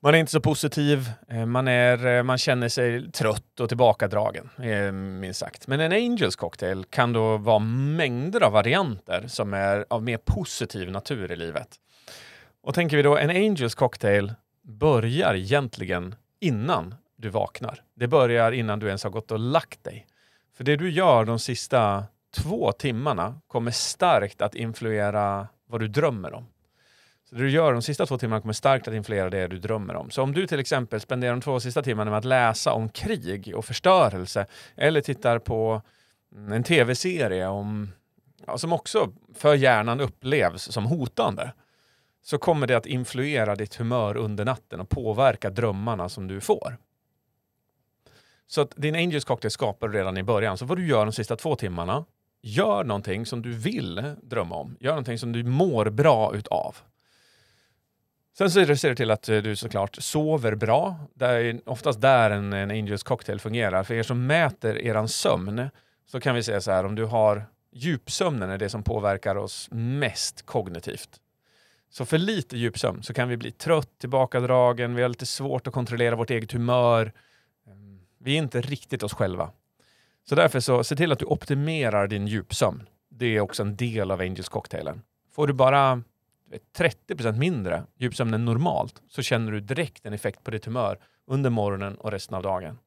Man 0.03 0.15
är 0.15 0.19
inte 0.19 0.33
så 0.33 0.41
positiv, 0.41 1.11
eh, 1.29 1.47
man, 1.47 1.69
är, 1.69 2.07
eh, 2.07 2.23
man 2.23 2.39
känner 2.39 2.69
sig 2.69 3.13
trött 3.13 3.61
och 3.61 3.69
tillbakadragen, 3.69 4.51
minst 5.21 5.41
sagt. 5.41 5.67
Men 5.67 5.81
en 5.81 5.93
Angels 5.93 6.37
cocktail 6.37 6.85
kan 6.85 7.13
då 7.13 7.37
vara 7.37 7.59
mängder 7.59 8.43
av 8.43 8.53
varianter 8.53 9.25
som 9.27 9.55
är 9.55 9.87
av 9.91 10.03
mer 10.03 10.19
positiv 10.25 10.91
natur 10.91 11.33
i 11.33 11.37
livet. 11.37 11.69
Och 12.63 12.75
tänker 12.75 12.97
vi 12.97 13.03
då, 13.03 13.17
en 13.17 13.31
Angels 13.31 13.75
cocktail 13.75 14.35
börjar 14.63 15.35
egentligen 15.35 16.15
innan 16.41 16.95
du 17.21 17.29
vaknar. 17.29 17.83
Det 17.95 18.09
börjar 18.09 18.53
innan 18.53 18.79
du 18.79 18.87
ens 18.87 19.05
har 19.05 19.11
gått 19.11 19.31
och 19.31 19.39
lagt 19.39 19.85
dig. 19.85 20.07
För 20.57 20.65
det 20.65 20.77
du 20.77 20.91
gör 20.91 21.25
de 21.25 21.39
sista 21.39 22.05
två 22.37 22.73
timmarna 22.73 23.41
kommer 23.47 23.71
starkt 23.71 24.43
att 24.43 24.55
influera 24.55 25.49
vad 25.67 25.81
du 25.81 25.89
drömmer 25.89 26.35
om. 26.35 26.47
Så 27.29 27.35
det 27.35 27.43
du 27.43 27.51
gör 27.51 27.73
de 27.73 27.83
sista 27.83 28.07
två 28.07 28.19
timmarna 28.19 28.41
kommer 28.41 28.55
starkt 28.55 28.89
att 28.89 28.95
influera 28.95 29.31
det 29.31 29.47
du 29.47 29.59
drömmer 29.59 29.97
om. 29.97 30.11
Så 30.11 30.23
om 30.23 30.33
du 30.33 30.47
till 30.47 30.61
exempel 30.61 31.01
spenderar 31.01 31.33
de 31.33 31.41
två 31.41 31.61
sista 31.61 31.83
timmarna 31.83 32.11
med 32.11 32.19
att 32.19 32.25
läsa 32.25 32.73
om 32.73 32.89
krig 32.89 33.53
och 33.57 33.65
förstörelse 33.65 34.47
eller 34.77 35.01
tittar 35.01 35.39
på 35.39 35.83
mm, 36.37 36.53
en 36.53 36.63
tv-serie 36.63 37.47
om, 37.47 37.93
ja, 38.47 38.59
som 38.59 38.73
också 38.73 39.13
för 39.35 39.55
hjärnan 39.55 40.01
upplevs 40.01 40.63
som 40.73 40.87
hotande 40.87 41.53
så 42.23 42.39
kommer 42.39 42.67
det 42.67 42.77
att 42.77 42.87
influera 42.87 43.55
ditt 43.55 43.75
humör 43.75 44.17
under 44.17 44.45
natten 44.45 44.81
och 44.81 44.89
påverka 44.89 45.51
drömmarna 45.51 46.09
som 46.09 46.29
du 46.29 46.41
får. 46.41 46.77
Så 48.51 48.61
att 48.61 48.73
din 48.77 48.95
Angels 48.95 49.25
cocktail 49.25 49.51
skapar 49.51 49.89
du 49.89 49.99
redan 49.99 50.19
i 50.19 50.23
början. 50.23 50.59
Så 50.59 50.65
vad 50.65 50.79
du 50.79 50.87
gör 50.87 51.07
de 51.07 51.13
sista 51.13 51.37
två 51.37 51.57
timmarna, 51.57 52.05
gör 52.43 52.85
någonting 52.85 53.27
som 53.27 53.43
du 53.43 53.53
vill 53.53 54.15
drömma 54.23 54.55
om. 54.57 54.77
Gör 54.81 54.91
någonting 54.91 55.19
som 55.19 55.33
du 55.33 55.45
mår 55.45 55.91
bra 55.91 56.35
utav. 56.35 56.77
Sen 58.39 58.51
så 58.51 58.77
ser 58.77 58.89
du 58.89 58.95
till 58.95 59.11
att 59.11 59.29
eh, 59.29 59.39
du 59.39 59.57
såklart 59.57 59.97
sover 59.97 60.55
bra. 60.55 60.97
Det 61.15 61.27
är 61.27 61.61
oftast 61.65 62.01
där 62.01 62.31
en, 62.31 62.53
en 62.53 62.71
Angels 62.71 63.03
cocktail 63.03 63.41
fungerar. 63.41 63.85
För 63.85 63.95
er 63.95 64.03
som 64.03 64.27
mäter 64.27 64.79
er 64.79 65.07
sömn 65.07 65.69
så 66.07 66.21
kan 66.21 66.35
vi 66.35 66.43
säga 66.43 66.61
så 66.61 66.71
här, 66.71 66.85
om 66.85 66.95
du 66.95 67.05
har 67.05 67.45
djupsömnen 67.73 68.51
är 68.51 68.59
det 68.59 68.69
som 68.69 68.83
påverkar 68.83 69.37
oss 69.37 69.69
mest 69.73 70.47
kognitivt. 70.47 71.21
Så 71.91 72.05
för 72.05 72.19
lite 72.19 72.57
djupsömn 72.57 73.03
så 73.03 73.15
kan 73.15 73.29
vi 73.29 73.37
bli 73.37 73.51
trött, 73.51 73.99
tillbakadragen, 73.99 74.95
vi 74.95 75.03
har 75.03 75.09
lite 75.09 75.27
svårt 75.27 75.67
att 75.67 75.75
kontrollera 75.75 76.17
vårt 76.17 76.31
eget 76.31 76.53
humör. 76.53 77.13
Vi 78.21 78.35
är 78.35 78.39
inte 78.39 78.61
riktigt 78.61 79.03
oss 79.03 79.15
själva. 79.15 79.51
Så 80.29 80.35
därför 80.35 80.61
så 80.61 80.85
se 80.85 80.97
till 80.97 81.13
att 81.13 81.19
du 81.19 81.25
optimerar 81.25 82.07
din 82.07 82.27
djupsömn. 82.27 82.89
Det 83.09 83.27
är 83.27 83.41
också 83.41 83.63
en 83.63 83.77
del 83.77 84.11
av 84.11 84.21
Angels 84.21 84.49
cocktailen. 84.49 85.03
Får 85.33 85.47
du 85.47 85.53
bara 85.53 86.03
30% 86.77 87.39
mindre 87.39 87.85
djupsömn 87.97 88.35
än 88.35 88.45
normalt 88.45 89.03
så 89.09 89.23
känner 89.23 89.53
du 89.53 89.61
direkt 89.61 90.07
en 90.07 90.13
effekt 90.13 90.45
på 90.45 90.51
ditt 90.51 90.65
humör 90.65 90.99
under 91.27 91.51
morgonen 91.51 91.95
och 91.95 92.11
resten 92.11 92.37
av 92.37 92.43
dagen. 92.43 92.79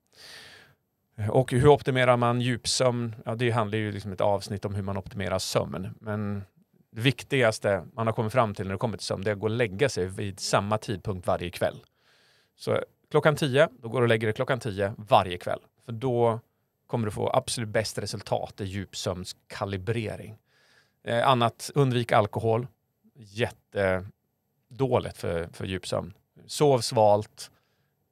Och 1.32 1.52
hur 1.52 1.68
optimerar 1.68 2.18
man 2.18 2.42
djupsömn? 2.42 3.16
Ja, 3.26 3.36
det 3.36 3.52
handlar 3.52 3.78
ju 3.78 3.92
liksom 3.92 4.12
ett 4.12 4.22
avsnitt 4.22 4.66
om 4.66 4.76
hur 4.76 4.84
man 4.84 4.98
optimerar 4.98 5.40
sömn. 5.40 5.90
Men 6.02 6.44
det 6.92 7.02
viktigaste 7.02 7.84
man 7.94 8.08
har 8.08 8.14
kommit 8.14 8.34
fram 8.34 8.54
till 8.54 8.66
när 8.66 8.72
det 8.72 8.78
kommer 8.78 8.98
till 8.98 9.06
sömn, 9.06 9.24
det 9.24 9.32
är 9.32 9.34
att 9.34 9.40
gå 9.40 9.46
och 9.46 9.50
lägga 9.50 9.90
sig 9.90 10.06
vid 10.06 10.40
samma 10.40 10.78
tidpunkt 10.78 11.28
varje 11.28 11.50
kväll. 11.50 11.78
Så 12.56 12.80
klockan 13.14 13.36
10, 13.36 13.70
då 13.82 13.90
går 13.90 14.00
du 14.00 14.06
och 14.06 14.10
lägger 14.10 14.28
dig 14.28 14.34
klockan 14.34 14.60
10 14.60 14.94
varje 14.98 15.38
kväll. 15.38 15.60
För 15.86 15.92
då 15.92 16.40
kommer 16.88 17.06
du 17.06 17.12
få 17.12 17.30
absolut 17.34 17.70
bäst 17.70 17.98
resultat 17.98 18.62
i 18.62 18.64
djupsömnskalibrering. 18.64 20.38
Eh, 21.04 21.28
annat, 21.28 21.72
undvik 21.76 22.12
alkohol. 22.12 22.68
Jättedåligt 23.16 25.18
för, 25.18 25.48
för 25.54 25.66
djupsömn. 25.66 26.14
Sov 26.46 26.80
svalt 26.80 27.52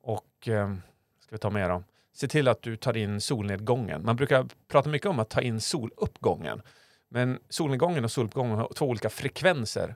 och, 0.01 0.47
eh, 0.47 0.73
ska 1.19 1.35
vi 1.35 1.37
ta 1.37 1.49
med 1.49 1.69
dem? 1.69 1.83
Se 2.13 2.27
till 2.27 2.47
att 2.47 2.61
du 2.61 2.75
tar 2.75 2.97
in 2.97 3.21
solnedgången. 3.21 4.05
Man 4.05 4.15
brukar 4.15 4.47
prata 4.67 4.89
mycket 4.89 5.07
om 5.07 5.19
att 5.19 5.29
ta 5.29 5.41
in 5.41 5.61
soluppgången. 5.61 6.61
Men 7.09 7.39
solnedgången 7.49 8.03
och 8.03 8.11
soluppgången 8.11 8.57
har 8.57 8.71
två 8.75 8.85
olika 8.85 9.09
frekvenser. 9.09 9.95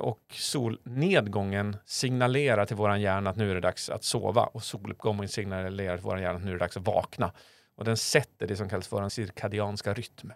Och 0.00 0.20
solnedgången 0.32 1.76
signalerar 1.84 2.66
till 2.66 2.76
vår 2.76 2.96
hjärna 2.96 3.30
att 3.30 3.36
nu 3.36 3.50
är 3.50 3.54
det 3.54 3.60
dags 3.60 3.90
att 3.90 4.04
sova 4.04 4.42
och 4.42 4.62
soluppgången 4.62 5.28
signalerar 5.28 5.96
till 5.96 6.04
vår 6.04 6.18
hjärna 6.18 6.36
att 6.38 6.44
nu 6.44 6.50
är 6.50 6.54
det 6.54 6.60
dags 6.60 6.76
att 6.76 6.86
vakna. 6.86 7.32
Och 7.76 7.84
den 7.84 7.96
sätter 7.96 8.46
det 8.46 8.56
som 8.56 8.68
kallas 8.68 8.88
för 8.88 9.02
en 9.02 9.10
cirkadianska 9.10 9.94
rytm. 9.94 10.32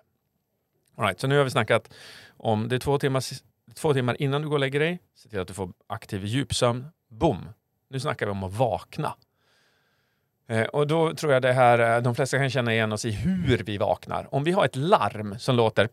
All 0.97 1.05
right, 1.05 1.21
så 1.21 1.27
nu 1.27 1.37
har 1.37 1.45
vi 1.45 1.51
snackat 1.51 1.95
om 2.37 2.69
det 2.69 2.75
är 2.75 2.81
två 2.81 2.99
timmar, 2.99 3.25
två 3.75 3.95
timmar 3.95 4.23
innan 4.23 4.43
du 4.43 4.49
går 4.49 4.57
och 4.57 4.61
lägger 4.61 4.81
dig. 4.81 5.01
Se 5.15 5.29
till 5.29 5.41
att 5.41 5.49
du 5.49 5.55
får 5.55 5.73
aktiv 5.87 6.25
djupsömn. 6.25 6.87
Boom! 7.09 7.49
Nu 7.89 8.01
snackar 8.01 8.27
vi 8.27 8.33
om 8.33 8.45
att 8.45 8.53
vakna. 8.53 9.15
Och 10.73 10.87
då 10.87 11.15
tror 11.15 11.33
jag 11.33 11.43
det 11.43 11.53
här, 11.53 12.01
de 12.01 12.15
flesta 12.15 12.39
kan 12.39 12.51
känna 12.51 12.73
igen 12.73 12.93
oss 12.93 13.05
i 13.05 13.11
hur 13.11 13.59
vi 13.59 13.79
vaknar. 13.79 14.35
Om 14.35 14.45
vi 14.45 14.53
har 14.53 14.65
ett 14.65 14.77
larm 14.77 15.39
som 15.39 15.57
låter 15.57 15.89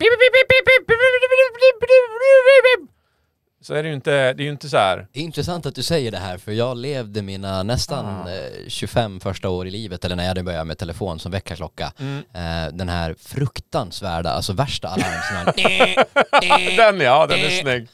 så 3.68 3.74
är 3.74 3.84
det 3.84 3.90
ju 3.90 3.96
inte, 3.96 4.34
det 4.34 4.44
är 4.44 4.46
ju 4.46 4.52
inte 4.52 4.70
så 4.70 4.78
här. 4.78 5.08
Det 5.12 5.20
är 5.20 5.24
intressant 5.24 5.66
att 5.66 5.76
du 5.76 5.84
säger 5.84 6.12
det 6.12 6.18
här 6.18 6.38
för 6.38 6.52
jag 6.52 6.78
levde 6.78 7.22
mina 7.22 7.64
nästan 7.64 8.06
ah. 8.06 8.28
25 8.68 9.20
första 9.20 9.50
år 9.50 9.68
i 9.68 9.72
livet 9.72 10.06
eller 10.06 10.16
när 10.16 10.24
jag 10.24 10.28
hade 10.28 10.44
börjat 10.44 10.68
med 10.68 10.78
telefon 10.78 11.20
som 11.20 11.32
väckarklocka. 11.32 11.94
Mm. 12.00 12.18
Eh, 12.18 12.74
den 12.74 12.90
här 12.90 13.16
fruktansvärda, 13.20 14.30
alltså 14.30 14.54
värsta 14.54 14.88
alarmen. 14.88 15.54
den 16.78 17.00
ja, 17.00 17.28
den 17.28 17.40
är 17.40 17.50
snygg. 17.50 17.88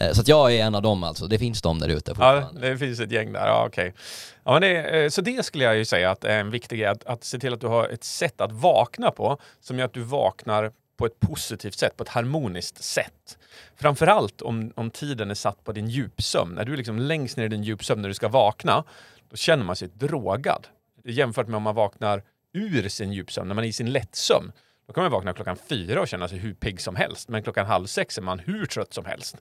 Eh, 0.00 0.12
så 0.12 0.20
att 0.20 0.28
jag 0.28 0.54
är 0.54 0.64
en 0.64 0.74
av 0.74 0.82
dem 0.82 1.04
alltså, 1.04 1.26
det 1.26 1.38
finns 1.38 1.62
de 1.62 1.78
där 1.78 1.88
ute 1.88 2.14
Ja, 2.18 2.50
det 2.60 2.78
finns 2.78 3.00
ett 3.00 3.10
gäng 3.10 3.32
där, 3.32 3.46
ja 3.46 3.64
okej. 3.66 3.88
Okay. 3.88 4.00
Ja, 4.44 4.60
det, 4.60 5.14
så 5.14 5.20
det 5.20 5.44
skulle 5.44 5.64
jag 5.64 5.76
ju 5.76 5.84
säga 5.84 6.10
att 6.10 6.24
är 6.24 6.38
en 6.38 6.50
viktig 6.50 6.78
grej, 6.78 6.88
att, 6.88 7.04
att 7.04 7.24
se 7.24 7.38
till 7.38 7.52
att 7.54 7.60
du 7.60 7.66
har 7.66 7.88
ett 7.88 8.04
sätt 8.04 8.40
att 8.40 8.52
vakna 8.52 9.10
på 9.10 9.38
som 9.60 9.78
gör 9.78 9.84
att 9.84 9.94
du 9.94 10.02
vaknar 10.02 10.70
på 10.96 11.06
ett 11.06 11.20
positivt 11.20 11.78
sätt, 11.78 11.96
på 11.96 12.02
ett 12.02 12.08
harmoniskt 12.08 12.84
sätt. 12.84 13.38
Framförallt 13.76 14.42
om, 14.42 14.72
om 14.76 14.90
tiden 14.90 15.30
är 15.30 15.34
satt 15.34 15.64
på 15.64 15.72
din 15.72 15.88
djupsömn. 15.88 16.54
När 16.54 16.64
du 16.64 16.72
är 16.72 16.76
liksom 16.76 16.98
längst 16.98 17.36
ner 17.36 17.44
i 17.44 17.48
din 17.48 17.62
djupsömn 17.62 18.02
när 18.02 18.08
du 18.08 18.14
ska 18.14 18.28
vakna, 18.28 18.84
då 19.30 19.36
känner 19.36 19.64
man 19.64 19.76
sig 19.76 19.88
drogad. 19.94 20.66
Jämfört 21.04 21.46
med 21.46 21.56
om 21.56 21.62
man 21.62 21.74
vaknar 21.74 22.22
ur 22.52 22.88
sin 22.88 23.12
djupsömn, 23.12 23.48
när 23.48 23.54
man 23.54 23.64
är 23.64 23.68
i 23.68 23.72
sin 23.72 23.92
lättsömn. 23.92 24.52
Då 24.86 24.92
kan 24.92 25.04
man 25.04 25.12
vakna 25.12 25.32
klockan 25.32 25.56
fyra 25.56 26.00
och 26.00 26.08
känna 26.08 26.28
sig 26.28 26.38
hur 26.38 26.54
pigg 26.54 26.80
som 26.80 26.96
helst, 26.96 27.28
men 27.28 27.42
klockan 27.42 27.66
halv 27.66 27.86
sex 27.86 28.18
är 28.18 28.22
man 28.22 28.38
hur 28.38 28.66
trött 28.66 28.94
som 28.94 29.04
helst. 29.04 29.36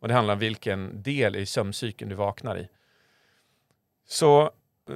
Och 0.00 0.08
det 0.08 0.14
handlar 0.14 0.34
om 0.34 0.40
vilken 0.40 1.02
del 1.02 1.36
i 1.36 1.46
sömncykeln 1.46 2.08
du 2.08 2.14
vaknar 2.16 2.58
i. 2.58 2.68
Så 4.08 4.50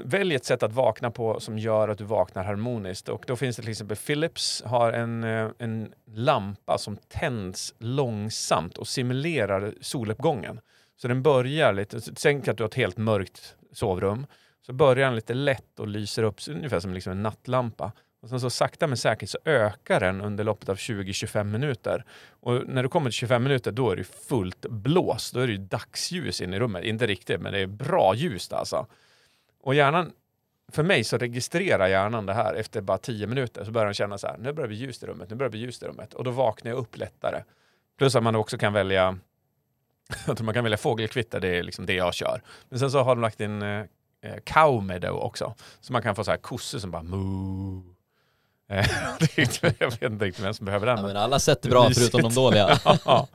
välj 0.05 0.35
ett 0.35 0.45
sätt 0.45 0.63
att 0.63 0.73
vakna 0.73 1.11
på 1.11 1.41
som 1.41 1.59
gör 1.59 1.89
att 1.89 1.99
du 1.99 2.05
vaknar 2.05 2.45
harmoniskt. 2.45 3.09
Och 3.09 3.25
då 3.27 3.37
finns 3.37 3.57
det 3.57 3.63
till 3.63 3.71
exempel 3.71 3.97
Philips 3.97 4.63
har 4.67 4.93
en, 4.93 5.25
eh, 5.25 5.49
en 5.59 5.93
lampa 6.07 6.79
som 6.79 6.97
tänds 7.09 7.75
långsamt 7.79 8.79
och 8.79 8.89
simulerar 8.89 9.75
soluppgången. 9.81 10.61
Så 10.97 11.09
den 11.09 11.23
börjar 11.23 11.73
lite, 11.73 12.01
tänk 12.15 12.49
att 12.49 12.57
du 12.57 12.63
har 12.63 12.69
ett 12.69 12.75
helt 12.75 12.97
mörkt 12.97 13.57
sovrum. 13.73 14.27
Så 14.67 14.73
börjar 14.73 15.07
den 15.07 15.15
lite 15.15 15.35
lätt 15.35 15.79
och 15.79 15.89
lyser 15.89 16.23
upp, 16.23 16.37
ungefär 16.49 16.81
som 16.81 16.95
liksom 16.95 17.13
en 17.13 17.23
nattlampa. 17.23 17.93
Och 18.23 18.29
sen 18.29 18.41
så 18.41 18.51
sakta 18.51 18.87
men 18.87 18.97
säkert 18.97 19.29
så 19.29 19.39
ökar 19.45 20.01
den 20.01 20.21
under 20.21 20.45
loppet 20.45 20.69
av 20.69 20.77
20-25 20.77 21.45
minuter. 21.45 22.05
Och 22.29 22.69
när 22.69 22.83
du 22.83 22.89
kommer 22.89 23.11
till 23.11 23.17
25 23.17 23.43
minuter 23.43 23.73
då 23.73 23.91
är 23.91 23.97
det 23.97 24.05
fullt 24.05 24.67
blås. 24.67 25.31
Då 25.31 25.41
är 25.41 25.47
det 25.47 25.57
dagsljus 25.57 26.41
in 26.41 26.55
i 26.55 26.59
rummet. 26.59 26.85
Inte 26.85 27.07
riktigt, 27.07 27.41
men 27.41 27.53
det 27.53 27.59
är 27.59 27.67
bra 27.67 28.15
ljus 28.15 28.53
alltså. 28.53 28.87
Och 29.63 29.75
hjärnan, 29.75 30.13
för 30.73 30.83
mig 30.83 31.05
så 31.05 31.19
registrerar 31.19 31.89
hjärnan 31.89 32.27
det 32.27 32.35
här 32.35 32.55
efter 32.55 32.81
bara 32.81 32.99
tio 32.99 33.27
minuter. 33.27 33.65
Så 33.65 33.71
börjar 33.71 33.87
den 33.87 33.95
känna 33.95 34.19
så 34.19 34.27
här, 34.27 34.39
nu 34.39 34.53
börjar 34.53 34.69
det 34.69 34.75
bli 34.75 34.77
ljust 34.77 35.03
i 35.03 35.07
rummet, 35.07 35.31
nu 35.31 35.37
börjar 35.37 35.49
det 35.49 35.53
bli 35.53 35.61
ljust 35.61 35.83
i 35.83 35.87
rummet. 35.87 36.15
Och 36.15 36.25
då 36.25 36.31
vaknar 36.31 36.71
jag 36.71 36.79
upp 36.79 36.97
lättare. 36.97 37.43
Plus 37.99 38.17
att 38.17 38.23
man 38.23 38.37
också 38.37 38.59
kan 38.59 38.73
välja, 38.73 39.19
jag 40.27 40.37
tror 40.37 40.45
man 40.45 40.55
kan 40.55 40.65
välja 40.65 40.79
fågelkvitter, 40.79 41.41
det 41.41 41.49
är 41.49 41.63
liksom 41.63 41.87
det 41.87 41.95
jag 41.95 42.15
kör. 42.15 42.43
Men 42.69 42.79
sen 42.79 42.91
så 42.91 43.03
har 43.03 43.15
de 43.15 43.23
lagt 43.23 43.41
in 43.41 43.63
eh, 43.63 43.85
eh 44.23 44.37
cow 44.45 45.05
också. 45.11 45.55
Så 45.81 45.93
man 45.93 46.03
kan 46.03 46.15
få 46.15 46.25
så 46.25 46.31
här 46.31 46.39
kossor 46.39 46.79
som 46.79 46.91
bara 46.91 47.03
moo. 47.03 47.85
Eh, 48.73 48.87
jag 49.79 49.91
vet 49.91 50.03
inte 50.03 50.25
riktigt 50.25 50.45
vem 50.45 50.55
som 50.55 50.67
behöver 50.67 50.87
den. 50.87 50.99
Ja, 50.99 51.07
men 51.07 51.17
alla 51.17 51.39
sätt 51.39 51.65
är 51.65 51.71
bra 51.71 51.91
förutom 51.95 52.23
de 52.23 52.35
dåliga. 52.35 52.79
ja. 53.05 53.29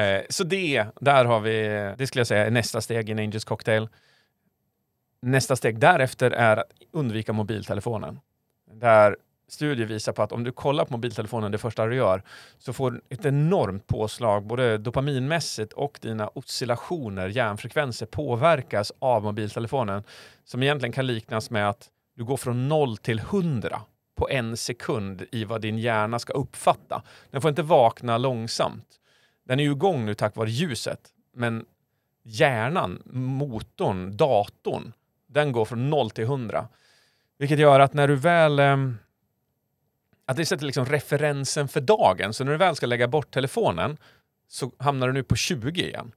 eh, 0.00 0.22
så 0.28 0.44
det, 0.44 0.86
där 1.00 1.24
har 1.24 1.40
vi, 1.40 1.52
det 1.98 2.06
skulle 2.06 2.20
jag 2.20 2.26
säga 2.26 2.46
är 2.46 2.50
nästa 2.50 2.80
steg 2.80 3.08
i 3.08 3.12
en 3.12 3.18
Angels 3.18 3.44
cocktail. 3.44 3.88
Nästa 5.26 5.56
steg 5.56 5.78
därefter 5.78 6.30
är 6.30 6.56
att 6.56 6.72
undvika 6.90 7.32
mobiltelefonen. 7.32 8.20
Där 8.72 9.16
studier 9.48 9.86
visar 9.86 10.12
på 10.12 10.22
att 10.22 10.32
om 10.32 10.44
du 10.44 10.52
kollar 10.52 10.84
på 10.84 10.92
mobiltelefonen 10.92 11.52
det 11.52 11.58
första 11.58 11.86
du 11.86 11.96
gör 11.96 12.22
så 12.58 12.72
får 12.72 12.90
du 12.90 13.00
ett 13.08 13.24
enormt 13.24 13.86
påslag 13.86 14.46
både 14.46 14.78
dopaminmässigt 14.78 15.72
och 15.72 15.98
dina 16.02 16.28
oscillationer, 16.28 17.28
hjärnfrekvenser 17.28 18.06
påverkas 18.06 18.92
av 18.98 19.22
mobiltelefonen 19.22 20.02
som 20.44 20.62
egentligen 20.62 20.92
kan 20.92 21.06
liknas 21.06 21.50
med 21.50 21.68
att 21.68 21.90
du 22.16 22.24
går 22.24 22.36
från 22.36 22.68
0 22.68 22.96
till 22.96 23.18
100 23.18 23.80
på 24.14 24.28
en 24.30 24.56
sekund 24.56 25.26
i 25.32 25.44
vad 25.44 25.60
din 25.60 25.78
hjärna 25.78 26.18
ska 26.18 26.32
uppfatta. 26.32 27.02
Den 27.30 27.40
får 27.40 27.48
inte 27.48 27.62
vakna 27.62 28.18
långsamt. 28.18 28.86
Den 29.44 29.60
är 29.60 29.64
ju 29.64 29.70
igång 29.70 30.06
nu 30.06 30.14
tack 30.14 30.36
vare 30.36 30.50
ljuset, 30.50 31.00
men 31.34 31.64
hjärnan, 32.22 33.02
motorn, 33.12 34.16
datorn 34.16 34.92
den 35.32 35.52
går 35.52 35.64
från 35.64 35.90
0 35.90 36.10
till 36.10 36.24
100. 36.24 36.68
Vilket 37.38 37.58
gör 37.58 37.80
att 37.80 37.94
när 37.94 38.08
du 38.08 38.16
väl... 38.16 38.58
Eh, 38.58 38.76
att 40.26 40.36
det 40.36 40.46
sätter 40.46 40.66
liksom 40.66 40.86
referensen 40.86 41.68
för 41.68 41.80
dagen. 41.80 42.32
Så 42.32 42.44
när 42.44 42.52
du 42.52 42.58
väl 42.58 42.76
ska 42.76 42.86
lägga 42.86 43.08
bort 43.08 43.30
telefonen 43.30 43.96
så 44.48 44.72
hamnar 44.78 45.06
du 45.06 45.12
nu 45.12 45.22
på 45.22 45.36
20 45.36 45.82
igen. 45.82 46.12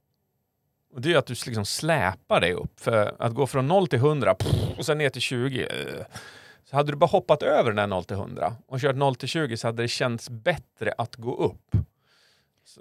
Och 0.94 1.00
det 1.00 1.12
är 1.12 1.18
att 1.18 1.26
du 1.26 1.34
liksom 1.46 1.64
släpar 1.64 2.40
dig 2.40 2.52
upp. 2.52 2.80
För 2.80 3.14
att 3.18 3.34
gå 3.34 3.46
från 3.46 3.68
0 3.68 3.88
till 3.88 3.98
100 3.98 4.34
pff, 4.34 4.78
och 4.78 4.86
sen 4.86 4.98
ner 4.98 5.10
till 5.10 5.22
20. 5.22 5.62
Eh, 5.62 6.04
så 6.64 6.76
hade 6.76 6.92
du 6.92 6.96
bara 6.96 7.06
hoppat 7.06 7.42
över 7.42 7.70
den 7.70 7.76
där 7.76 7.86
0 7.86 8.04
till 8.04 8.16
100 8.16 8.56
och 8.66 8.80
kört 8.80 8.96
0 8.96 9.14
till 9.14 9.28
20 9.28 9.56
så 9.56 9.68
hade 9.68 9.82
det 9.82 9.88
känts 9.88 10.30
bättre 10.30 10.94
att 10.98 11.16
gå 11.16 11.36
upp. 11.36 11.76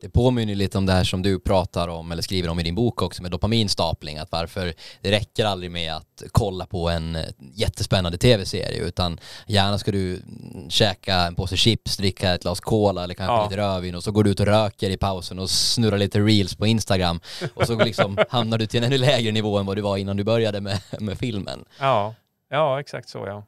Det 0.01 0.09
påminner 0.09 0.55
lite 0.55 0.77
om 0.77 0.85
det 0.85 0.93
här 0.93 1.03
som 1.03 1.21
du 1.21 1.39
pratar 1.39 1.87
om 1.87 2.11
eller 2.11 2.21
skriver 2.21 2.49
om 2.49 2.59
i 2.59 2.63
din 2.63 2.75
bok 2.75 3.01
också 3.01 3.21
med 3.21 3.31
dopaminstapling. 3.31 4.17
Att 4.17 4.31
varför 4.31 4.73
det 5.01 5.11
räcker 5.11 5.45
aldrig 5.45 5.71
med 5.71 5.93
att 5.93 6.23
kolla 6.31 6.65
på 6.65 6.89
en 6.89 7.15
eh, 7.15 7.23
jättespännande 7.53 8.17
tv-serie 8.17 8.79
utan 8.79 9.19
gärna 9.47 9.77
ska 9.77 9.91
du 9.91 10.21
käka 10.69 11.15
en 11.15 11.35
påse 11.35 11.57
chips, 11.57 11.97
dricka 11.97 12.33
ett 12.33 12.41
glas 12.41 12.59
cola 12.59 13.03
eller 13.03 13.13
kanske 13.13 13.33
ja. 13.33 13.43
lite 13.43 13.57
rödvin 13.57 13.95
och 13.95 14.03
så 14.03 14.11
går 14.11 14.23
du 14.23 14.29
ut 14.29 14.39
och 14.39 14.45
röker 14.45 14.89
i 14.89 14.97
pausen 14.97 15.39
och 15.39 15.49
snurrar 15.49 15.97
lite 15.97 16.19
reels 16.19 16.55
på 16.55 16.67
Instagram 16.67 17.19
och 17.53 17.67
så 17.67 17.75
liksom 17.75 18.17
hamnar 18.29 18.57
du 18.57 18.65
till 18.65 18.77
en 18.77 18.83
ännu 18.83 18.97
lägre 18.97 19.31
nivå 19.31 19.57
än 19.57 19.65
vad 19.65 19.77
du 19.77 19.81
var 19.81 19.97
innan 19.97 20.17
du 20.17 20.23
började 20.23 20.61
med, 20.61 20.79
med 20.99 21.17
filmen. 21.17 21.65
Ja, 21.79 22.15
ja 22.49 22.79
exakt 22.79 23.09
så 23.09 23.25
ja. 23.27 23.43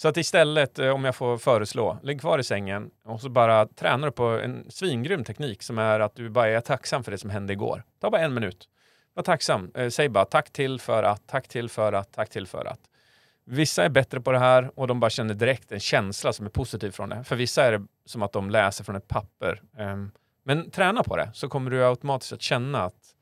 Så 0.00 0.08
att 0.08 0.16
istället, 0.16 0.78
eh, 0.78 0.90
om 0.90 1.04
jag 1.04 1.16
får 1.16 1.38
föreslå, 1.38 1.98
ligg 2.02 2.20
kvar 2.20 2.38
i 2.38 2.44
sängen 2.44 2.90
och 3.04 3.20
så 3.20 3.28
bara 3.28 3.66
tränar 3.66 4.08
du 4.08 4.12
på 4.12 4.24
en 4.24 4.70
svingrym 4.70 5.24
teknik 5.24 5.62
som 5.62 5.78
är 5.78 6.00
att 6.00 6.14
du 6.14 6.30
bara 6.30 6.48
är 6.48 6.60
tacksam 6.60 7.04
för 7.04 7.10
det 7.10 7.18
som 7.18 7.30
hände 7.30 7.52
igår. 7.52 7.84
Ta 8.00 8.10
bara 8.10 8.20
en 8.20 8.34
minut. 8.34 8.68
Var 9.14 9.22
tacksam. 9.22 9.70
Eh, 9.74 9.88
säg 9.88 10.08
bara 10.08 10.24
tack 10.24 10.50
till 10.50 10.80
för 10.80 11.02
att, 11.02 11.26
tack 11.26 11.48
till 11.48 11.68
för 11.68 11.92
att, 11.92 12.12
tack 12.12 12.30
till 12.30 12.46
för 12.46 12.64
att. 12.64 12.80
Vissa 13.44 13.84
är 13.84 13.88
bättre 13.88 14.20
på 14.20 14.32
det 14.32 14.38
här 14.38 14.70
och 14.74 14.86
de 14.86 15.00
bara 15.00 15.10
känner 15.10 15.34
direkt 15.34 15.72
en 15.72 15.80
känsla 15.80 16.32
som 16.32 16.46
är 16.46 16.50
positiv 16.50 16.90
från 16.90 17.08
det. 17.08 17.24
För 17.24 17.36
vissa 17.36 17.64
är 17.64 17.72
det 17.72 17.86
som 18.04 18.22
att 18.22 18.32
de 18.32 18.50
läser 18.50 18.84
från 18.84 18.96
ett 18.96 19.08
papper. 19.08 19.62
Ehm, 19.78 20.10
men 20.44 20.70
träna 20.70 21.02
på 21.02 21.16
det 21.16 21.30
så 21.34 21.48
kommer 21.48 21.70
du 21.70 21.86
automatiskt 21.86 22.32
att 22.32 22.42
känna 22.42 22.82
att 22.82 23.14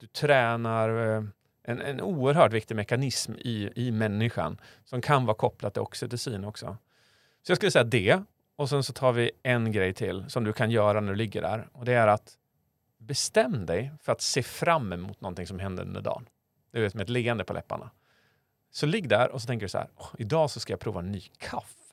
du 0.00 0.06
tränar 0.06 1.16
eh, 1.16 1.22
en, 1.68 1.80
en 1.80 2.00
oerhört 2.00 2.52
viktig 2.52 2.76
mekanism 2.76 3.32
i, 3.38 3.70
i 3.74 3.90
människan 3.90 4.60
som 4.84 5.00
kan 5.00 5.26
vara 5.26 5.36
kopplat 5.36 5.74
till 5.74 5.82
oxytocin 5.82 6.44
också. 6.44 6.76
Så 7.42 7.50
jag 7.50 7.56
skulle 7.56 7.70
säga 7.70 7.84
det. 7.84 8.22
och 8.56 8.68
sen 8.68 8.82
så 8.82 8.92
tar 8.92 9.12
vi 9.12 9.30
en 9.42 9.72
grej 9.72 9.94
till 9.94 10.24
som 10.28 10.44
du 10.44 10.52
kan 10.52 10.70
göra 10.70 11.00
när 11.00 11.08
du 11.08 11.16
ligger 11.16 11.42
där. 11.42 11.68
Och 11.72 11.84
det 11.84 11.92
är 11.92 12.06
att 12.06 12.36
bestäm 12.98 13.66
dig 13.66 13.92
för 14.02 14.12
att 14.12 14.20
se 14.20 14.42
fram 14.42 14.92
emot 14.92 15.20
någonting 15.20 15.46
som 15.46 15.58
händer 15.58 15.82
under 15.82 16.00
dagen. 16.00 16.28
Du 16.70 16.80
vet 16.80 16.94
med 16.94 17.02
ett 17.02 17.08
leende 17.08 17.44
på 17.44 17.52
läpparna. 17.52 17.90
Så 18.70 18.86
ligg 18.86 19.08
där 19.08 19.30
och 19.30 19.40
så 19.40 19.46
tänker 19.46 19.66
du 19.66 19.70
så 19.70 19.78
här, 19.78 19.88
idag 20.18 20.50
så 20.50 20.60
ska 20.60 20.72
jag 20.72 20.80
prova 20.80 21.00
en 21.00 21.12
ny 21.12 21.20
kaffe. 21.38 21.87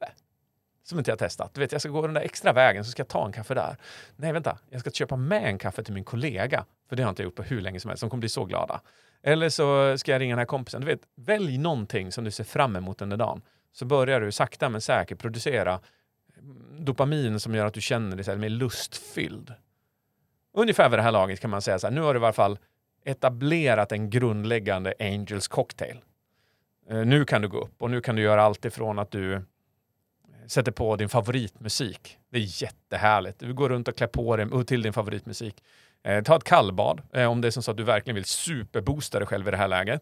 Som 0.86 0.98
inte 0.98 1.12
jag 1.12 1.14
har 1.14 1.18
testat. 1.18 1.54
Du 1.54 1.62
vet, 1.62 1.72
jag 1.72 1.82
ska 1.82 1.90
gå 1.90 2.02
den 2.02 2.14
där 2.14 2.22
extra 2.22 2.54
vägen 2.54 2.86
så 2.86 2.92
ska 2.92 3.00
jag 3.00 3.08
ta 3.08 3.26
en 3.26 3.32
kaffe 3.32 3.54
där. 3.54 3.78
Nej, 4.16 4.34
vänta, 4.34 4.58
jag 4.70 4.82
ska 4.82 4.92
köpa 4.92 5.16
med 5.16 5.44
en 5.44 5.58
kaffe 5.58 5.84
till 5.84 5.94
min 5.94 6.04
kollega. 6.04 6.66
För 6.90 6.96
det 6.96 7.04
har 7.04 7.08
jag 7.08 7.12
inte 7.12 7.24
gjort 7.24 7.36
på 7.36 7.44
hur 7.44 7.62
länge 7.62 7.80
som 7.80 7.90
helst. 7.90 8.02
De 8.02 8.10
kommer 8.10 8.20
bli 8.20 8.30
så 8.30 8.46
glada. 8.46 8.82
Eller 9.24 9.50
så 9.50 9.98
ska 9.98 10.12
jag 10.12 10.22
ringa 10.22 10.32
den 10.32 10.40
här 10.40 10.46
kompisen. 10.46 10.82
Du 10.82 10.88
vet, 10.88 11.02
välj 11.16 11.58
någonting 11.58 12.12
som 12.12 12.24
du 12.24 12.32
ser 12.32 12.44
fram 12.44 12.76
emot 12.76 13.02
under 13.02 13.18
dagen. 13.18 13.42
Så 13.72 13.86
börjar 13.86 14.22
du 14.22 14.32
sakta 14.32 14.70
men 14.70 14.82
säkert 14.82 15.20
producera 15.20 15.80
dopamin 16.80 17.40
som 17.40 17.56
gör 17.56 17.66
att 17.66 17.74
du 17.74 17.82
känner 17.82 18.18
dig 18.18 18.38
mer 18.38 18.50
lustfylld. 18.50 19.54
Ungefär 20.54 20.90
vid 20.90 21.00
det 21.00 21.04
här 21.04 21.12
laget 21.12 21.40
kan 21.40 21.50
man 21.50 21.62
säga 21.62 21.80
så 21.80 21.88
här, 21.88 21.94
nu 21.94 22.02
har 22.02 22.14
du 22.14 22.20
i 22.20 22.24
alla 22.24 22.34
fall 22.34 22.60
etablerat 23.06 23.92
en 23.92 24.10
grundläggande 24.10 24.94
Angels 25.00 25.48
cocktail. 25.48 26.00
Eh, 26.90 27.06
nu 27.06 27.26
kan 27.26 27.42
du 27.42 27.48
gå 27.48 27.60
upp 27.60 27.82
och 27.82 27.92
nu 27.92 28.02
kan 28.02 28.16
du 28.16 28.22
göra 28.22 28.44
allt 28.44 28.66
ifrån 28.66 29.00
att 29.00 29.12
du 29.12 29.42
sätter 30.48 30.72
på 30.72 30.96
din 30.96 31.10
favoritmusik. 31.10 32.18
Det 32.32 32.38
är 32.38 32.64
jättehärligt. 32.64 33.40
Du 33.40 33.54
går 33.54 33.70
runt 33.70 33.88
och 33.88 33.98
klär 33.98 34.08
på 34.08 34.36
dig 34.36 34.66
till 34.66 34.82
din 34.82 34.94
favoritmusik. 34.94 35.56
Eh, 36.04 36.24
ta 36.24 36.36
ett 36.36 36.44
kallbad 36.44 37.02
eh, 37.14 37.26
om 37.26 37.42
det 37.42 37.48
är 37.48 37.52
som 37.52 37.64
så 37.64 37.72
att 37.72 37.78
du 37.78 37.84
verkligen 37.84 38.16
vill 38.16 38.26
superboosta 38.26 39.20
dig 39.20 39.28
själv 39.28 39.48
i 39.48 39.52
det 39.52 39.58
här 39.58 39.68
läget. 39.68 40.02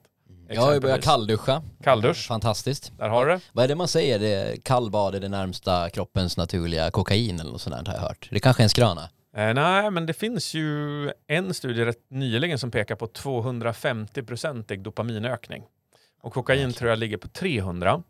Jag 0.49 0.61
har 0.61 0.73
ju 0.73 0.79
börjat 0.79 1.03
kallduscha. 1.03 1.63
Kalldusch. 1.83 2.27
Fantastiskt. 2.27 2.91
Där 2.97 3.09
har 3.09 3.25
du 3.25 3.31
det. 3.31 3.39
Vad 3.51 3.63
är 3.63 3.67
det 3.67 3.75
man 3.75 3.87
säger? 3.87 4.19
Det 4.19 4.27
är 4.27 4.55
kallbad 4.55 5.15
är 5.15 5.19
det 5.19 5.29
närmsta 5.29 5.89
kroppens 5.89 6.37
naturliga 6.37 6.91
kokain 6.91 7.39
eller 7.39 7.51
något 7.51 7.61
sånt 7.61 7.87
har 7.87 7.95
jag 7.95 8.01
hört. 8.01 8.27
Det 8.31 8.39
kanske 8.39 8.61
är 8.61 8.63
en 8.63 8.69
skröna. 8.69 9.09
Eh, 9.37 9.53
nej, 9.53 9.91
men 9.91 10.05
det 10.05 10.13
finns 10.13 10.53
ju 10.53 11.11
en 11.27 11.53
studie 11.53 11.85
rätt 11.85 12.09
nyligen 12.09 12.59
som 12.59 12.71
pekar 12.71 12.95
på 12.95 13.07
250-procentig 13.07 14.83
dopaminökning. 14.83 15.63
Och 16.21 16.33
kokain 16.33 16.59
Jäklar. 16.59 16.71
tror 16.71 16.89
jag 16.89 16.99
ligger 16.99 17.17
på 17.17 17.27
300. 17.27 18.03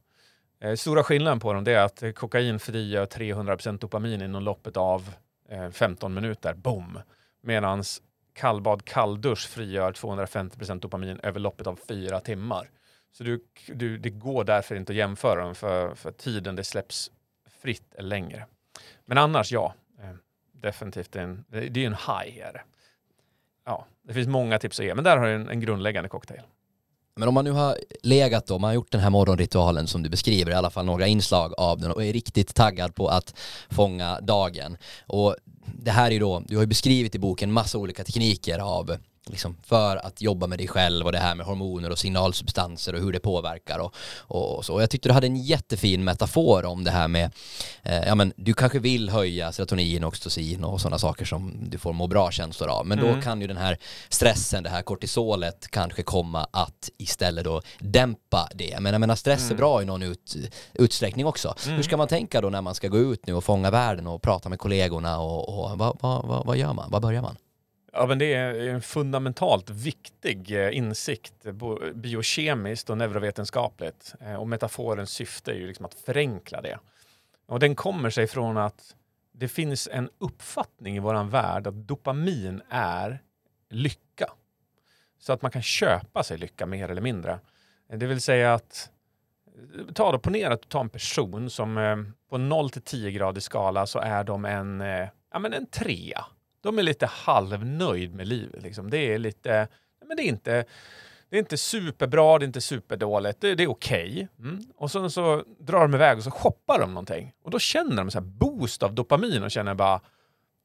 Eh, 0.64 0.76
stora 0.76 1.04
skillnaden 1.04 1.40
på 1.40 1.54
dem 1.54 1.64
det 1.64 1.74
är 1.74 1.84
att 1.84 2.16
kokain 2.16 2.60
frigör 2.60 3.06
300% 3.06 3.78
dopamin 3.78 4.22
inom 4.22 4.44
loppet 4.44 4.78
av 4.78 5.14
eh, 5.50 5.70
15 5.70 6.14
minuter. 6.14 6.54
Boom! 6.54 7.00
Medan 7.42 7.84
kallbad, 8.34 8.86
kalldusch 8.86 9.50
frigör 9.50 9.92
250% 9.92 10.80
dopamin 10.80 11.20
över 11.24 11.40
loppet 11.40 11.68
av 11.68 11.80
fyra 11.88 12.20
timmar. 12.20 12.70
Så 13.12 13.24
du, 13.24 13.44
du, 13.68 13.98
det 13.98 14.10
går 14.10 14.44
därför 14.44 14.76
inte 14.76 14.92
att 14.92 14.98
jämföra 14.98 15.44
dem 15.44 15.56
för, 15.56 15.96
för 15.96 16.12
tiden 16.12 16.56
det 16.56 16.64
släpps 16.64 17.12
fritt 17.62 17.96
är 17.96 18.04
längre. 18.04 18.46
Men 19.06 19.18
annars 19.18 19.52
ja, 19.52 19.74
eh, 20.00 20.16
definitivt 20.52 21.16
en, 21.16 21.46
det 21.48 21.60
det 21.60 21.80
är 21.80 21.82
ju 21.82 21.88
en 21.88 21.94
high. 21.94 22.38
Är 22.38 22.54
det. 22.54 22.62
Ja, 23.66 23.86
det 24.02 24.14
finns 24.14 24.28
många 24.28 24.60
tips 24.60 24.80
att 24.80 24.86
ge, 24.86 24.96
men 24.96 25.04
där 25.04 25.18
har 25.18 25.26
du 25.26 25.34
en, 25.34 25.50
en 25.50 25.60
grundläggande 25.60 26.10
cocktail. 26.10 26.42
Men 27.16 27.28
om 27.28 27.34
man 27.34 27.46
nu 27.46 27.52
har 27.52 27.78
legat 28.04 28.48
då, 28.48 28.60
man 28.60 28.68
har 28.68 28.76
gjort 28.76 28.92
den 28.92 29.02
här 29.02 29.10
morgonritualen 29.10 29.88
som 29.88 30.04
du 30.04 30.10
beskriver, 30.10 30.52
i 30.52 30.56
alla 30.56 30.70
fall 30.70 30.86
några 30.86 31.08
inslag 31.08 31.54
av 31.58 31.80
den 31.80 31.92
och 31.92 32.06
är 32.06 32.14
riktigt 32.14 32.56
taggad 32.56 32.96
på 32.96 33.08
att 33.08 33.34
fånga 33.70 34.20
dagen. 34.20 34.78
Och 35.08 35.36
det 35.66 35.92
här 35.92 36.08
är 36.08 36.12
ju 36.12 36.20
då, 36.20 36.44
du 36.48 36.56
har 36.56 36.64
ju 36.64 36.68
beskrivit 36.68 37.16
i 37.16 37.20
boken 37.20 37.52
massa 37.52 37.78
olika 37.78 38.04
tekniker 38.04 38.60
av 38.60 38.98
liksom 39.26 39.58
för 39.64 39.98
att 39.98 40.22
jobba 40.22 40.48
med 40.48 40.60
dig 40.60 40.68
själv 40.68 41.06
och 41.06 41.12
det 41.12 41.18
här 41.20 41.36
med 41.36 41.46
hormoner 41.46 41.90
och 41.90 42.00
signalsubstanser 42.00 42.94
och 42.96 43.02
hur 43.02 43.12
det 43.14 43.20
påverkar 43.20 43.80
och, 43.80 43.96
och, 44.18 44.56
och 44.58 44.66
så. 44.66 44.74
Och 44.74 44.82
jag 44.82 44.90
tyckte 44.90 45.10
du 45.10 45.14
hade 45.14 45.28
en 45.28 45.36
jättefin 45.44 46.04
metafor 46.04 46.66
om 46.66 46.84
det 46.84 46.92
här 46.92 47.08
med, 47.08 47.32
eh, 47.84 48.04
ja 48.08 48.16
men 48.16 48.34
du 48.36 48.54
kanske 48.54 48.80
vill 48.80 49.10
höja 49.10 49.52
serotonin, 49.52 50.04
oxytocin 50.04 50.64
och 50.64 50.82
sådana 50.82 51.00
saker 51.00 51.26
som 51.26 51.70
du 51.70 51.78
får 51.78 51.94
må 51.94 52.08
bra 52.08 52.32
känslor 52.32 52.70
av. 52.70 52.86
Men 52.86 53.00
Mm. 53.00 53.16
då 53.16 53.22
kan 53.22 53.42
ju 53.42 53.48
den 53.48 53.58
här 53.58 53.78
stressen, 54.10 54.64
det 54.64 54.70
här 54.70 54.82
kortisolet 54.82 55.68
kanske 55.72 56.04
komma 56.04 56.48
att 56.52 56.90
istället 56.98 57.46
då 57.46 57.62
dämpa 57.80 58.50
det. 58.56 58.80
Men 58.80 58.94
jag 58.94 59.00
menar 59.00 59.16
stress 59.16 59.42
är 59.42 59.46
Mm. 59.46 59.58
bra 59.58 59.82
i 59.82 59.86
någon 59.86 60.04
ut, 60.04 60.36
utsträckning 60.74 61.26
också. 61.26 61.56
Mm. 61.66 61.76
Hur 61.76 61.84
ska 61.84 61.98
man 61.98 62.08
tänka 62.08 62.42
då 62.42 62.50
när 62.50 62.62
man 62.62 62.76
ska 62.76 62.88
gå 62.88 62.98
ut 62.98 63.28
nu 63.28 63.34
och 63.34 63.44
fånga 63.44 63.72
världen 63.72 64.08
och 64.08 64.22
prata 64.22 64.50
med 64.50 64.60
kollegorna 64.60 65.20
och, 65.20 65.50
och 65.72 65.78
vad, 65.78 65.98
vad, 66.02 66.26
vad, 66.28 66.46
vad 66.46 66.58
gör 66.58 66.74
man? 66.74 66.92
Vad 66.92 67.02
börjar 67.02 67.22
man? 67.22 67.36
Ja, 67.96 68.06
men 68.06 68.20
det 68.20 68.34
är 68.34 68.54
en 68.54 68.82
fundamentalt 68.82 69.70
viktig 69.70 70.52
eh, 70.52 70.78
insikt, 70.78 71.34
biokemiskt 71.94 72.90
och 72.90 72.98
neurovetenskapligt. 72.98 74.16
Eh, 74.22 74.36
och 74.36 74.48
metaforens 74.48 75.12
syfte 75.12 75.52
är 75.52 75.56
ju 75.56 75.68
liksom 75.68 75.86
att 75.86 75.94
förenkla 75.94 76.62
det. 76.62 76.80
Och 77.46 77.60
den 77.60 77.76
kommer 77.76 78.10
sig 78.10 78.28
från 78.28 78.58
att 78.58 78.96
det 79.32 79.48
finns 79.48 79.90
en 79.92 80.10
uppfattning 80.18 80.96
i 80.96 81.00
våran 81.00 81.30
värld 81.30 81.68
att 81.68 81.88
dopamin 81.88 82.62
är 82.70 83.22
lycka. 83.70 84.30
Så 85.20 85.34
att 85.34 85.42
man 85.42 85.52
kan 85.52 85.62
köpa 85.62 86.24
sig 86.24 86.38
lycka 86.38 86.66
mer 86.66 86.90
eller 86.90 87.02
mindre. 87.02 87.40
Eh, 87.90 87.98
det 87.98 88.06
vill 88.06 88.22
säga 88.22 88.54
att 88.54 88.90
ta 89.94 90.12
då, 90.12 90.20
ponera 90.20 90.54
att 90.54 90.62
du 90.62 90.68
tar 90.68 90.82
en 90.82 90.90
person 90.90 91.50
som 91.50 91.78
eh, 91.78 91.98
på 92.30 92.38
0 92.38 92.70
till 92.70 92.82
10 92.82 93.12
gradig 93.12 93.44
skala 93.44 93.86
så 93.86 94.00
är 94.00 94.24
de 94.24 94.46
en, 94.46 94.82
eh, 94.82 95.08
ja, 95.32 95.40
men 95.40 95.54
en 95.54 95.66
trea. 95.66 96.26
De 96.64 96.80
är 96.80 96.84
lite 96.84 97.06
halvnöjd 97.06 98.16
med 98.16 98.28
livet. 98.28 98.64
Liksom. 98.64 98.90
Det 98.90 98.98
är 98.98 99.18
lite, 99.18 99.68
men 100.08 100.18
det 100.18 100.24
är 100.24 100.28
inte, 100.28 100.66
det 101.30 101.38
är 101.38 101.40
inte 101.40 101.58
superbra, 101.58 102.40
det 102.40 102.44
är 102.44 102.48
inte 102.48 102.62
superdåligt, 102.62 103.42
det, 103.42 103.56
det 103.56 103.64
är 103.64 103.70
okej. 103.70 104.28
Mm. 104.40 104.64
Och 104.76 104.92
sen 104.92 105.12
så 105.12 105.44
drar 105.60 105.80
de 105.82 105.94
iväg 105.94 106.18
och 106.18 106.24
så 106.24 106.32
shoppar 106.32 106.80
de 106.80 106.90
någonting. 106.90 107.34
Och 107.44 107.52
då 107.52 107.60
känner 107.60 107.96
de 107.96 108.12
så 108.12 108.20
här 108.20 108.26
boost 108.26 108.84
av 108.84 108.94
dopamin 108.94 109.44
och 109.44 109.52
känner 109.52 109.74
bara, 109.74 110.02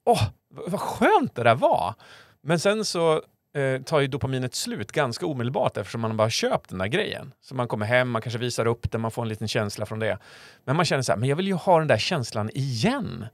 åh, 0.05 0.23
vad 0.49 0.81
skönt 0.81 1.35
det 1.35 1.43
där 1.43 1.55
var. 1.55 1.95
Men 2.41 2.59
sen 2.59 2.85
så 2.85 3.23
eh, 3.55 3.83
tar 3.83 4.01
ju 4.01 4.07
dopaminet 4.07 4.55
slut 4.55 4.93
ganska 4.93 5.27
omedelbart 5.27 5.77
eftersom 5.77 6.01
man 6.01 6.17
bara 6.17 6.25
har 6.25 6.31
köpt 6.31 6.71
den 6.71 6.79
där 6.79 6.87
grejen. 6.87 7.33
Så 7.41 7.55
man 7.55 7.69
kommer 7.69 7.87
hem, 7.87 8.11
man 8.11 8.23
kanske 8.23 8.39
visar 8.39 8.67
upp 8.67 8.91
den, 8.91 9.01
man 9.01 9.11
får 9.11 9.23
en 9.23 9.29
liten 9.29 9.49
känsla 9.49 9.87
från 9.87 9.99
det. 9.99 10.19
Men 10.65 10.77
man 10.77 10.85
känner 10.85 11.03
så 11.03 11.13
här, 11.13 11.19
men 11.19 11.29
jag 11.29 11.37
vill 11.37 11.47
ju 11.47 11.55
ha 11.55 11.79
den 11.79 11.89
där 11.89 11.99
känslan 11.99 12.51
igen. 12.55 13.27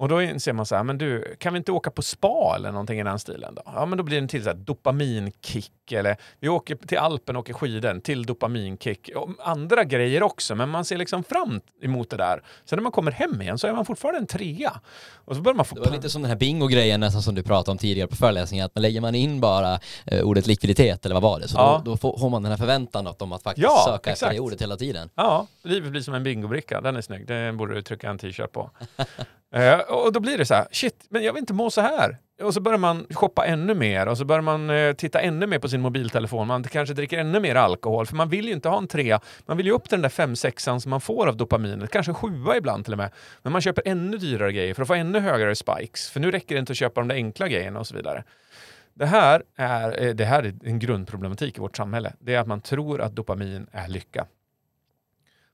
Och 0.00 0.08
då 0.08 0.22
inser 0.22 0.52
man 0.52 0.66
så 0.66 0.76
här, 0.76 0.84
men 0.84 0.98
du, 0.98 1.36
kan 1.38 1.52
vi 1.52 1.56
inte 1.56 1.72
åka 1.72 1.90
på 1.90 2.02
spa 2.02 2.54
eller 2.56 2.72
någonting 2.72 3.00
i 3.00 3.02
den 3.02 3.18
stilen 3.18 3.54
då? 3.54 3.62
Ja, 3.64 3.86
men 3.86 3.98
då 3.98 4.04
blir 4.04 4.16
det 4.16 4.24
en 4.24 4.28
till 4.28 4.42
så 4.42 4.50
här 4.50 4.56
dopaminkick 4.56 5.72
eller 5.92 6.16
vi 6.40 6.48
åker 6.48 6.74
till 6.76 6.98
Alpen 6.98 7.36
och 7.36 7.40
åker 7.40 7.52
skidor 7.54 8.00
till 8.00 8.26
dopaminkick. 8.26 9.10
Och 9.16 9.30
andra 9.38 9.84
grejer 9.84 10.22
också, 10.22 10.54
men 10.54 10.68
man 10.68 10.84
ser 10.84 10.96
liksom 10.98 11.24
fram 11.24 11.60
emot 11.82 12.10
det 12.10 12.16
där. 12.16 12.42
Sen 12.64 12.76
när 12.76 12.82
man 12.82 12.92
kommer 12.92 13.12
hem 13.12 13.42
igen 13.42 13.58
så 13.58 13.66
är 13.66 13.72
man 13.72 13.84
fortfarande 13.84 14.18
en 14.20 14.26
trea. 14.26 14.80
Och 15.24 15.36
så 15.36 15.42
börjar 15.42 15.56
man 15.56 15.64
få... 15.64 15.74
Det 15.74 15.80
var 15.80 15.90
lite 15.96 16.10
som 16.10 16.22
den 16.22 16.28
här 16.30 16.38
bingo-grejen 16.38 17.00
nästan 17.00 17.22
som 17.22 17.34
du 17.34 17.42
pratade 17.42 17.70
om 17.72 17.78
tidigare 17.78 18.08
på 18.08 18.16
föreläsningen, 18.16 18.66
att 18.66 18.74
man 18.74 18.82
lägger 18.82 19.00
man 19.00 19.14
in 19.14 19.40
bara 19.40 19.80
eh, 20.06 20.22
ordet 20.22 20.46
likviditet 20.46 21.04
eller 21.04 21.14
vad 21.14 21.22
var 21.22 21.40
det, 21.40 21.48
så 21.48 21.58
Ja. 21.58 21.82
då, 21.84 21.90
då 21.90 21.96
får, 21.96 22.18
får 22.18 22.30
man 22.30 22.42
den 22.42 22.52
här 22.52 22.58
förväntan 22.58 23.06
att 23.06 23.22
om 23.22 23.32
att 23.32 23.42
faktiskt 23.42 23.62
Ja, 23.64 23.82
söka 23.86 23.96
efter 23.96 24.10
exakt. 24.10 24.32
det 24.34 24.40
ordet 24.40 24.62
hela 24.62 24.76
tiden. 24.76 25.10
Ja, 25.14 25.46
livet 25.62 25.90
blir 25.90 26.02
som 26.02 26.14
en 26.14 26.22
bingobricka. 26.22 26.80
Den 26.80 26.96
är 26.96 27.00
snygg. 27.00 27.26
Den 27.26 27.56
borde 27.56 27.74
du 27.74 27.82
trycka 27.82 28.10
en 28.10 28.18
t-shirt 28.18 28.52
på. 28.52 28.70
Eh, 29.54 29.78
och 29.78 30.12
då 30.12 30.20
blir 30.20 30.38
det 30.38 30.46
så 30.46 30.54
här, 30.54 30.66
shit, 30.72 31.06
men 31.08 31.22
jag 31.22 31.32
vill 31.32 31.40
inte 31.40 31.52
må 31.52 31.70
så 31.70 31.80
här. 31.80 32.18
Och 32.42 32.54
så 32.54 32.60
börjar 32.60 32.78
man 32.78 33.06
shoppa 33.10 33.46
ännu 33.46 33.74
mer 33.74 34.08
och 34.08 34.18
så 34.18 34.24
börjar 34.24 34.42
man 34.42 34.70
eh, 34.70 34.92
titta 34.92 35.20
ännu 35.20 35.46
mer 35.46 35.58
på 35.58 35.68
sin 35.68 35.80
mobiltelefon. 35.80 36.46
Man 36.46 36.62
kanske 36.62 36.94
dricker 36.94 37.18
ännu 37.18 37.40
mer 37.40 37.54
alkohol, 37.54 38.06
för 38.06 38.16
man 38.16 38.28
vill 38.28 38.46
ju 38.46 38.52
inte 38.52 38.68
ha 38.68 38.78
en 38.78 38.88
trea. 38.88 39.20
Man 39.46 39.56
vill 39.56 39.66
ju 39.66 39.72
upp 39.72 39.82
till 39.82 39.96
den 39.96 40.02
där 40.02 40.08
fem, 40.08 40.36
sexan 40.36 40.80
som 40.80 40.90
man 40.90 41.00
får 41.00 41.26
av 41.26 41.36
dopaminet, 41.36 41.90
kanske 41.90 42.10
en 42.10 42.14
sjua 42.14 42.56
ibland 42.56 42.84
till 42.84 42.94
och 42.94 42.98
med. 42.98 43.10
Men 43.42 43.52
man 43.52 43.62
köper 43.62 43.82
ännu 43.86 44.18
dyrare 44.18 44.52
grejer 44.52 44.74
för 44.74 44.82
att 44.82 44.88
få 44.88 44.94
ännu 44.94 45.20
högre 45.20 45.54
spikes, 45.54 46.10
för 46.10 46.20
nu 46.20 46.30
räcker 46.30 46.54
det 46.54 46.58
inte 46.58 46.72
att 46.72 46.76
köpa 46.76 47.00
de 47.00 47.08
där 47.08 47.14
enkla 47.14 47.48
grejerna 47.48 47.80
och 47.80 47.86
så 47.86 47.96
vidare. 47.96 48.24
Det 48.94 49.06
här, 49.06 49.42
är, 49.56 50.06
eh, 50.06 50.14
det 50.14 50.24
här 50.24 50.42
är 50.42 50.54
en 50.64 50.78
grundproblematik 50.78 51.56
i 51.56 51.60
vårt 51.60 51.76
samhälle. 51.76 52.12
Det 52.18 52.34
är 52.34 52.40
att 52.40 52.46
man 52.46 52.60
tror 52.60 53.00
att 53.00 53.16
dopamin 53.16 53.66
är 53.72 53.88
lycka. 53.88 54.26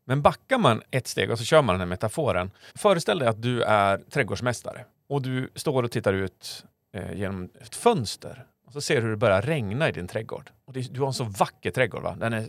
Men 0.04 0.22
backar 0.22 0.58
man 0.58 0.82
ett 0.90 1.06
steg 1.06 1.30
och 1.30 1.38
så 1.38 1.44
kör 1.44 1.62
man 1.62 1.74
den 1.74 1.80
här 1.80 1.86
metaforen. 1.86 2.50
Föreställ 2.74 3.18
dig 3.18 3.28
att 3.28 3.42
du 3.42 3.62
är 3.62 3.98
trädgårdsmästare 3.98 4.84
och 5.08 5.22
du 5.22 5.50
står 5.54 5.82
och 5.82 5.90
tittar 5.90 6.12
ut 6.12 6.64
eh, 6.96 7.18
genom 7.18 7.50
ett 7.60 7.76
fönster 7.76 8.46
och 8.66 8.72
så 8.72 8.80
ser 8.80 8.96
du 8.96 9.02
hur 9.02 9.10
det 9.10 9.16
börjar 9.16 9.42
regna 9.42 9.88
i 9.88 9.92
din 9.92 10.08
trädgård. 10.08 10.50
Och 10.64 10.72
det, 10.72 10.94
du 10.94 11.00
har 11.00 11.06
en 11.06 11.12
så 11.12 11.24
vacker 11.24 11.70
trädgård, 11.70 12.02
va? 12.02 12.16
den 12.20 12.32
är 12.32 12.46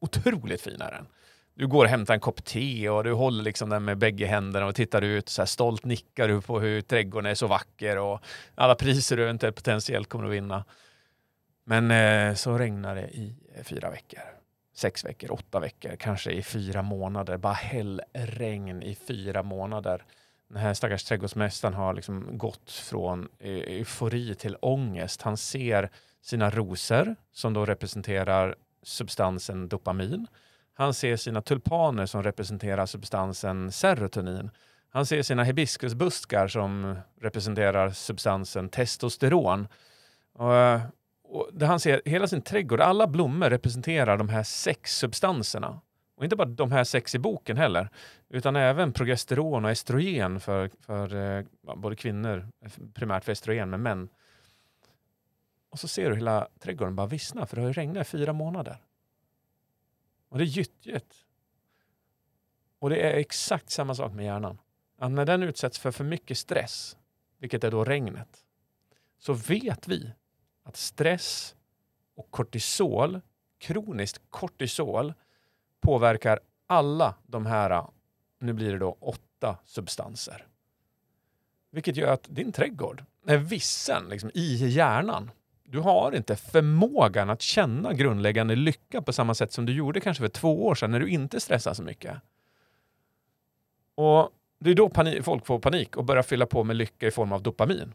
otroligt 0.00 0.60
fin 0.60 0.80
är 0.80 0.90
den. 0.90 1.06
Du 1.54 1.66
går 1.66 1.84
och 1.84 1.90
hämtar 1.90 2.14
en 2.14 2.20
kopp 2.20 2.44
te 2.44 2.88
och 2.88 3.04
du 3.04 3.12
håller 3.12 3.44
liksom 3.44 3.68
den 3.68 3.84
med 3.84 3.98
bägge 3.98 4.26
händerna 4.26 4.66
och 4.66 4.74
tittar 4.74 5.02
ut. 5.02 5.28
Så 5.28 5.42
här 5.42 5.46
stolt 5.46 5.84
nickar 5.84 6.28
du 6.28 6.40
på 6.40 6.60
hur 6.60 6.80
trädgården 6.80 7.30
är 7.30 7.34
så 7.34 7.46
vacker 7.46 7.98
och 7.98 8.20
alla 8.54 8.74
priser 8.74 9.16
du 9.16 9.22
eventuellt 9.22 9.56
potentiellt 9.56 10.08
kommer 10.08 10.24
att 10.24 10.32
vinna. 10.32 10.64
Men 11.64 11.90
eh, 11.90 12.34
så 12.34 12.58
regnar 12.58 12.94
det 12.94 13.08
i 13.08 13.34
eh, 13.54 13.64
fyra 13.64 13.90
veckor 13.90 14.36
sex 14.76 15.04
veckor, 15.04 15.32
åtta 15.32 15.60
veckor, 15.60 15.96
kanske 15.96 16.32
i 16.32 16.42
fyra 16.42 16.82
månader. 16.82 17.36
Bara 17.36 17.52
hällregn 17.52 18.82
i 18.82 18.94
fyra 18.94 19.42
månader. 19.42 20.04
Den 20.48 20.58
här 20.58 20.74
stackars 20.74 21.04
trädgårdsmästaren 21.04 21.74
har 21.74 21.94
liksom 21.94 22.38
gått 22.38 22.70
från 22.70 23.28
e-, 23.38 23.78
eufori 23.78 24.34
till 24.34 24.56
ångest. 24.60 25.22
Han 25.22 25.36
ser 25.36 25.90
sina 26.22 26.50
rosor 26.50 27.16
som 27.32 27.52
då 27.52 27.64
representerar 27.64 28.56
substansen 28.82 29.68
dopamin. 29.68 30.26
Han 30.74 30.94
ser 30.94 31.16
sina 31.16 31.42
tulpaner 31.42 32.06
som 32.06 32.22
representerar 32.22 32.86
substansen 32.86 33.72
serotonin. 33.72 34.50
Han 34.88 35.06
ser 35.06 35.22
sina 35.22 35.44
hibiskusbuskar 35.44 36.48
som 36.48 36.96
representerar 37.20 37.90
substansen 37.90 38.68
testosteron. 38.68 39.68
Och, 40.34 40.54
eh, 40.54 40.80
och 41.24 41.48
han 41.60 41.80
ser, 41.80 42.02
hela 42.04 42.26
sin 42.26 42.42
trädgård, 42.42 42.80
alla 42.80 43.06
blommor 43.06 43.50
representerar 43.50 44.16
de 44.16 44.28
här 44.28 44.42
sex 44.42 44.96
substanserna. 44.96 45.80
Och 46.16 46.24
inte 46.24 46.36
bara 46.36 46.48
de 46.48 46.72
här 46.72 46.84
sex 46.84 47.14
i 47.14 47.18
boken 47.18 47.56
heller, 47.56 47.88
utan 48.28 48.56
även 48.56 48.92
progesteron 48.92 49.64
och 49.64 49.70
estrogen 49.70 50.40
för, 50.40 50.70
för 50.80 51.14
eh, 51.14 51.44
både 51.76 51.96
kvinnor, 51.96 52.48
eh, 52.60 52.70
primärt 52.94 53.24
för 53.24 53.32
estrogen, 53.32 53.70
men 53.70 53.82
män. 53.82 54.08
Och 55.70 55.78
så 55.78 55.88
ser 55.88 56.10
du 56.10 56.16
hela 56.16 56.48
trädgården 56.58 56.96
bara 56.96 57.06
vissna, 57.06 57.46
för 57.46 57.56
det 57.56 57.62
har 57.62 57.68
ju 57.68 57.72
regnat 57.72 58.06
i 58.06 58.10
fyra 58.10 58.32
månader. 58.32 58.76
Och 60.28 60.38
det 60.38 60.44
är 60.44 60.46
gyttjigt. 60.46 61.14
Och 62.78 62.90
det 62.90 63.00
är 63.00 63.16
exakt 63.16 63.70
samma 63.70 63.94
sak 63.94 64.12
med 64.12 64.24
hjärnan. 64.24 64.58
Att 64.98 65.10
när 65.10 65.24
den 65.24 65.42
utsätts 65.42 65.78
för 65.78 65.90
för 65.90 66.04
mycket 66.04 66.38
stress, 66.38 66.96
vilket 67.38 67.64
är 67.64 67.70
då 67.70 67.84
regnet, 67.84 68.44
så 69.18 69.32
vet 69.32 69.88
vi 69.88 70.12
att 70.62 70.76
stress 70.76 71.56
och 72.14 72.30
kortisol, 72.30 73.20
kroniskt 73.58 74.22
kortisol, 74.30 75.14
påverkar 75.86 76.40
alla 76.66 77.14
de 77.26 77.46
här, 77.46 77.84
nu 78.38 78.52
blir 78.52 78.72
det 78.72 78.78
då 78.78 78.96
åtta 79.00 79.58
substanser. 79.64 80.46
Vilket 81.70 81.96
gör 81.96 82.12
att 82.12 82.26
din 82.28 82.52
trädgård 82.52 83.04
är 83.26 83.36
vissen 83.36 84.08
liksom, 84.08 84.30
i 84.34 84.68
hjärnan. 84.68 85.30
Du 85.64 85.78
har 85.78 86.12
inte 86.12 86.36
förmågan 86.36 87.30
att 87.30 87.42
känna 87.42 87.92
grundläggande 87.92 88.56
lycka 88.56 89.02
på 89.02 89.12
samma 89.12 89.34
sätt 89.34 89.52
som 89.52 89.66
du 89.66 89.72
gjorde 89.72 90.00
kanske 90.00 90.20
för 90.20 90.28
två 90.28 90.66
år 90.66 90.74
sedan 90.74 90.90
när 90.90 91.00
du 91.00 91.08
inte 91.08 91.40
stressade 91.40 91.76
så 91.76 91.82
mycket. 91.82 92.16
Och 93.94 94.30
Det 94.58 94.70
är 94.70 94.74
då 94.74 94.88
panik, 94.88 95.24
folk 95.24 95.46
får 95.46 95.58
panik 95.58 95.96
och 95.96 96.04
börjar 96.04 96.22
fylla 96.22 96.46
på 96.46 96.64
med 96.64 96.76
lycka 96.76 97.06
i 97.06 97.10
form 97.10 97.32
av 97.32 97.42
dopamin. 97.42 97.94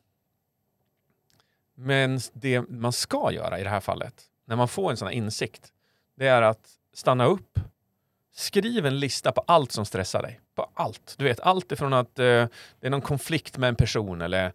Men 1.76 2.20
det 2.34 2.70
man 2.70 2.94
ska 2.94 3.32
göra 3.32 3.60
i 3.60 3.64
det 3.64 3.70
här 3.70 3.80
fallet, 3.80 4.24
när 4.46 4.56
man 4.56 4.68
får 4.68 4.92
en 4.92 4.98
sån 4.98 5.08
här 5.08 5.16
insikt, 5.16 5.74
det 6.16 6.28
är 6.28 6.42
att 6.42 6.70
stanna 6.94 7.26
upp, 7.26 7.60
skriv 8.34 8.86
en 8.86 9.00
lista 9.00 9.32
på 9.32 9.44
allt 9.48 9.72
som 9.72 9.86
stressar 9.86 10.22
dig. 10.22 10.40
På 10.56 10.70
allt. 10.74 11.16
Du 11.18 11.24
vet, 11.24 11.40
allt 11.40 11.72
ifrån 11.72 11.94
att 11.94 12.20
eh, 12.20 12.26
det 12.80 12.82
är 12.82 12.90
någon 12.90 13.02
konflikt 13.02 13.58
med 13.58 13.68
en 13.68 13.76
person 13.76 14.22
eller 14.22 14.46
eh, 14.46 14.52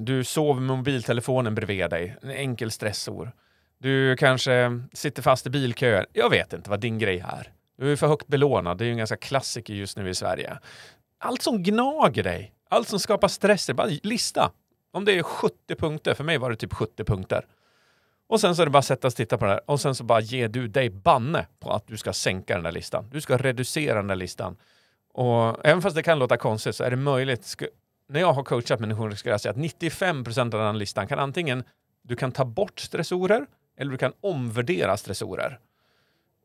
du 0.00 0.24
sover 0.24 0.60
med 0.60 0.76
mobiltelefonen 0.76 1.54
bredvid 1.54 1.90
dig, 1.90 2.16
en 2.22 2.30
enkel 2.30 2.70
stressor. 2.70 3.32
Du 3.78 4.16
kanske 4.16 4.80
sitter 4.92 5.22
fast 5.22 5.46
i 5.46 5.50
bilköer. 5.50 6.06
Jag 6.12 6.30
vet 6.30 6.52
inte 6.52 6.70
vad 6.70 6.80
din 6.80 6.98
grej 6.98 7.18
är. 7.18 7.52
Du 7.78 7.92
är 7.92 7.96
för 7.96 8.06
högt 8.06 8.26
belånad. 8.26 8.78
Det 8.78 8.84
är 8.84 8.86
ju 8.86 8.92
en 8.92 8.98
ganska 8.98 9.16
klassiker 9.16 9.74
just 9.74 9.96
nu 9.96 10.08
i 10.08 10.14
Sverige. 10.14 10.58
Allt 11.18 11.42
som 11.42 11.62
gnager 11.62 12.22
dig, 12.22 12.52
allt 12.68 12.88
som 12.88 13.00
skapar 13.00 13.28
stress, 13.28 13.70
bara 13.70 13.86
lista. 14.02 14.52
Om 14.92 15.04
det 15.04 15.18
är 15.18 15.22
70 15.22 15.74
punkter, 15.74 16.14
för 16.14 16.24
mig 16.24 16.38
var 16.38 16.50
det 16.50 16.56
typ 16.56 16.74
70 16.74 17.04
punkter. 17.04 17.46
Och 18.32 18.40
sen 18.40 18.56
så 18.56 18.62
är 18.62 18.66
det 18.66 18.70
bara 18.70 18.78
att 18.78 18.84
sätta 18.84 19.06
och 19.06 19.14
titta 19.14 19.38
på 19.38 19.44
det 19.44 19.50
här 19.50 19.60
och 19.66 19.80
sen 19.80 19.94
så 19.94 20.04
bara 20.04 20.20
ger 20.20 20.48
du 20.48 20.68
dig 20.68 20.90
banne 20.90 21.46
på 21.60 21.70
att 21.70 21.86
du 21.86 21.96
ska 21.96 22.12
sänka 22.12 22.54
den 22.54 22.64
där 22.64 22.72
listan. 22.72 23.08
Du 23.10 23.20
ska 23.20 23.36
reducera 23.36 23.94
den 23.94 24.06
där 24.06 24.16
listan. 24.16 24.56
Och 25.12 25.66
även 25.66 25.82
fast 25.82 25.96
det 25.96 26.02
kan 26.02 26.18
låta 26.18 26.36
konstigt 26.36 26.76
så 26.76 26.84
är 26.84 26.90
det 26.90 26.96
möjligt. 26.96 27.56
När 28.08 28.20
jag 28.20 28.32
har 28.32 28.44
coachat 28.44 28.80
människor 28.80 29.10
skulle 29.10 29.32
jag 29.32 29.40
säga 29.40 29.50
att 29.50 29.56
95 29.56 30.24
procent 30.24 30.54
av 30.54 30.60
den 30.60 30.78
listan 30.78 31.08
kan 31.08 31.18
antingen 31.18 31.64
du 32.02 32.16
kan 32.16 32.32
ta 32.32 32.44
bort 32.44 32.80
stressorer 32.80 33.46
eller 33.76 33.90
du 33.90 33.98
kan 33.98 34.12
omvärdera 34.20 34.96
stressorer. 34.96 35.58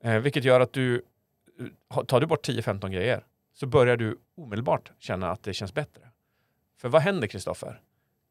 Eh, 0.04 0.20
vilket 0.20 0.44
gör 0.44 0.60
att 0.60 0.74
du 0.74 1.02
eh, 1.96 2.04
tar 2.04 2.20
du 2.20 2.28
bort 2.28 2.48
10-15 2.48 2.90
grejer 2.90 3.24
så 3.54 3.68
börjar 3.68 3.98
du 3.98 4.18
omedelbart 4.38 4.92
känna 5.00 5.32
att 5.32 5.44
det 5.44 5.54
känns 5.54 5.74
bättre. 5.74 6.02
För 6.78 6.90
vad 6.90 7.02
händer 7.02 7.28
Kristoffer? 7.28 7.82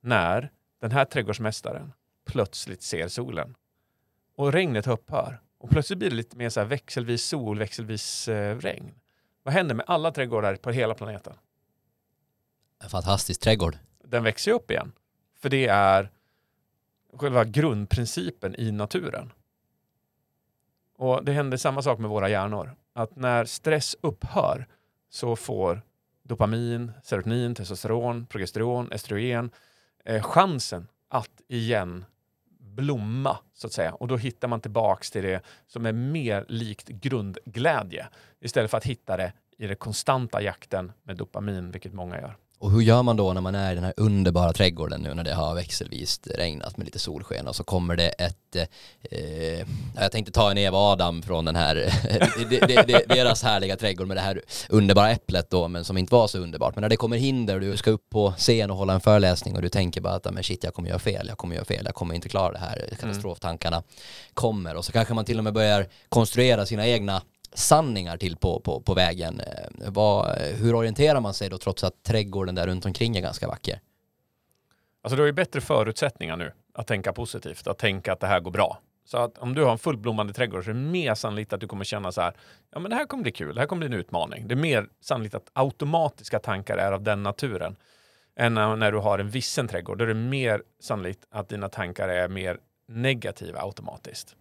När 0.00 0.50
den 0.80 0.90
här 0.90 1.04
trädgårdsmästaren 1.04 1.92
plötsligt 2.26 2.82
ser 2.82 3.08
solen 3.08 3.54
och 4.36 4.52
regnet 4.52 4.86
upphör 4.86 5.40
och 5.58 5.70
plötsligt 5.70 5.98
blir 5.98 6.10
det 6.10 6.16
lite 6.16 6.36
mer 6.36 6.48
så 6.48 6.64
växelvis 6.64 7.24
sol, 7.24 7.58
växelvis 7.58 8.28
eh, 8.28 8.58
regn. 8.58 8.94
Vad 9.42 9.54
händer 9.54 9.74
med 9.74 9.84
alla 9.88 10.10
trädgårdar 10.10 10.56
på 10.56 10.70
hela 10.70 10.94
planeten? 10.94 11.34
En 12.82 12.90
fantastisk 12.90 13.40
trädgård. 13.40 13.78
Den 14.04 14.24
växer 14.24 14.52
upp 14.52 14.70
igen. 14.70 14.92
För 15.38 15.48
det 15.48 15.66
är 15.66 16.10
själva 17.12 17.44
grundprincipen 17.44 18.54
i 18.58 18.72
naturen. 18.72 19.32
Och 20.96 21.24
det 21.24 21.32
händer 21.32 21.56
samma 21.56 21.82
sak 21.82 21.98
med 21.98 22.10
våra 22.10 22.28
hjärnor. 22.28 22.76
Att 22.92 23.16
när 23.16 23.44
stress 23.44 23.96
upphör 24.00 24.66
så 25.10 25.36
får 25.36 25.82
dopamin, 26.22 26.92
serotonin, 27.02 27.54
testosteron, 27.54 28.26
progesteron, 28.26 28.92
estrogen 28.92 29.50
eh, 30.04 30.22
chansen 30.22 30.88
att 31.08 31.40
igen 31.48 32.04
blomma 32.76 33.38
så 33.54 33.66
att 33.66 33.72
säga. 33.72 33.94
Och 33.94 34.08
då 34.08 34.16
hittar 34.16 34.48
man 34.48 34.60
tillbaks 34.60 35.10
till 35.10 35.22
det 35.22 35.40
som 35.66 35.86
är 35.86 35.92
mer 35.92 36.44
likt 36.48 36.88
grundglädje 36.88 38.06
istället 38.40 38.70
för 38.70 38.78
att 38.78 38.84
hitta 38.84 39.16
det 39.16 39.32
i 39.58 39.66
den 39.66 39.76
konstanta 39.76 40.42
jakten 40.42 40.92
med 41.02 41.16
dopamin, 41.16 41.70
vilket 41.70 41.92
många 41.92 42.20
gör. 42.20 42.36
Och 42.58 42.70
hur 42.70 42.80
gör 42.80 43.02
man 43.02 43.16
då 43.16 43.32
när 43.32 43.40
man 43.40 43.54
är 43.54 43.72
i 43.72 43.74
den 43.74 43.84
här 43.84 43.94
underbara 43.96 44.52
trädgården 44.52 45.00
nu 45.00 45.14
när 45.14 45.24
det 45.24 45.34
har 45.34 45.54
växelvis 45.54 46.20
regnat 46.34 46.76
med 46.76 46.84
lite 46.84 46.98
solsken 46.98 47.48
och 47.48 47.56
så 47.56 47.64
kommer 47.64 47.96
det 47.96 48.08
ett, 48.08 48.56
eh, 49.10 49.66
jag 49.96 50.12
tänkte 50.12 50.32
ta 50.32 50.50
en 50.50 50.58
Eva 50.58 50.78
Adam 50.78 51.22
från 51.22 51.44
den 51.44 51.56
här, 51.56 51.74
deras 53.08 53.42
härliga 53.42 53.76
trädgård 53.76 54.06
med 54.06 54.16
det 54.16 54.20
här 54.20 54.42
underbara 54.68 55.10
äpplet 55.10 55.50
då, 55.50 55.68
men 55.68 55.84
som 55.84 55.98
inte 55.98 56.14
var 56.14 56.26
så 56.26 56.38
underbart. 56.38 56.74
Men 56.74 56.82
när 56.82 56.88
det 56.88 56.96
kommer 56.96 57.16
hinder 57.16 57.54
och 57.54 57.60
du 57.60 57.76
ska 57.76 57.90
upp 57.90 58.10
på 58.10 58.32
scen 58.36 58.70
och 58.70 58.76
hålla 58.76 58.92
en 58.92 59.00
föreläsning 59.00 59.56
och 59.56 59.62
du 59.62 59.68
tänker 59.68 60.00
bara 60.00 60.14
att 60.14 60.34
men 60.34 60.42
shit, 60.42 60.64
jag 60.64 60.74
kommer 60.74 60.88
göra 60.88 60.98
fel, 60.98 61.26
jag 61.28 61.38
kommer 61.38 61.54
göra 61.54 61.64
fel, 61.64 61.82
jag 61.84 61.94
kommer 61.94 62.14
inte 62.14 62.28
klara 62.28 62.52
det 62.52 62.58
här, 62.58 62.88
katastroftankarna 63.00 63.82
kommer 64.34 64.74
och 64.74 64.84
så 64.84 64.92
kanske 64.92 65.14
man 65.14 65.24
till 65.24 65.38
och 65.38 65.44
med 65.44 65.52
börjar 65.52 65.86
konstruera 66.08 66.66
sina 66.66 66.86
egna 66.86 67.22
sanningar 67.56 68.16
till 68.16 68.36
på, 68.36 68.60
på, 68.60 68.80
på 68.80 68.94
vägen. 68.94 69.40
Eh, 69.40 69.90
vad, 69.90 70.38
hur 70.38 70.74
orienterar 70.74 71.20
man 71.20 71.34
sig 71.34 71.50
då 71.50 71.58
trots 71.58 71.84
att 71.84 72.02
trädgården 72.02 72.54
där 72.54 72.66
runt 72.66 72.86
omkring 72.86 73.16
är 73.16 73.20
ganska 73.20 73.48
vacker? 73.48 73.80
Alltså 75.02 75.16
du 75.16 75.22
har 75.22 75.26
ju 75.26 75.32
bättre 75.32 75.60
förutsättningar 75.60 76.36
nu 76.36 76.52
att 76.74 76.86
tänka 76.86 77.12
positivt, 77.12 77.66
att 77.66 77.78
tänka 77.78 78.12
att 78.12 78.20
det 78.20 78.26
här 78.26 78.40
går 78.40 78.50
bra. 78.50 78.78
Så 79.04 79.18
att 79.18 79.38
om 79.38 79.54
du 79.54 79.64
har 79.64 79.72
en 79.72 79.78
fullblommande 79.78 80.32
trädgård 80.32 80.64
så 80.64 80.70
är 80.70 80.74
det 80.74 80.80
mer 80.80 81.14
sannolikt 81.14 81.52
att 81.52 81.60
du 81.60 81.66
kommer 81.66 81.84
känna 81.84 82.12
så 82.12 82.20
här, 82.20 82.34
ja 82.70 82.78
men 82.78 82.90
det 82.90 82.96
här 82.96 83.06
kommer 83.06 83.22
bli 83.22 83.32
kul, 83.32 83.54
det 83.54 83.60
här 83.60 83.68
kommer 83.68 83.86
bli 83.86 83.94
en 83.96 84.00
utmaning. 84.00 84.48
Det 84.48 84.54
är 84.54 84.56
mer 84.56 84.88
sannolikt 85.00 85.34
att 85.34 85.50
automatiska 85.52 86.38
tankar 86.38 86.76
är 86.76 86.92
av 86.92 87.02
den 87.02 87.22
naturen 87.22 87.76
än 88.36 88.54
när 88.54 88.92
du 88.92 88.98
har 88.98 89.18
en 89.18 89.30
vissen 89.30 89.68
trädgård. 89.68 89.98
Då 89.98 90.04
är 90.04 90.08
det 90.08 90.14
mer 90.14 90.62
sannolikt 90.80 91.26
att 91.30 91.48
dina 91.48 91.68
tankar 91.68 92.08
är 92.08 92.28
mer 92.28 92.58
negativa 92.88 93.60
automatiskt. 93.60 94.36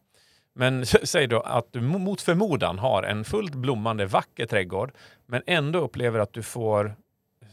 Men 0.55 0.85
säg 1.03 1.27
då 1.27 1.39
att 1.39 1.67
du 1.71 1.81
mot 1.81 2.21
förmodan 2.21 2.79
har 2.79 3.03
en 3.03 3.23
fullt 3.23 3.55
blommande 3.55 4.05
vacker 4.05 4.45
trädgård 4.45 4.91
men 5.25 5.41
ändå 5.47 5.79
upplever 5.79 6.19
att 6.19 6.33
du 6.33 6.43
får 6.43 6.95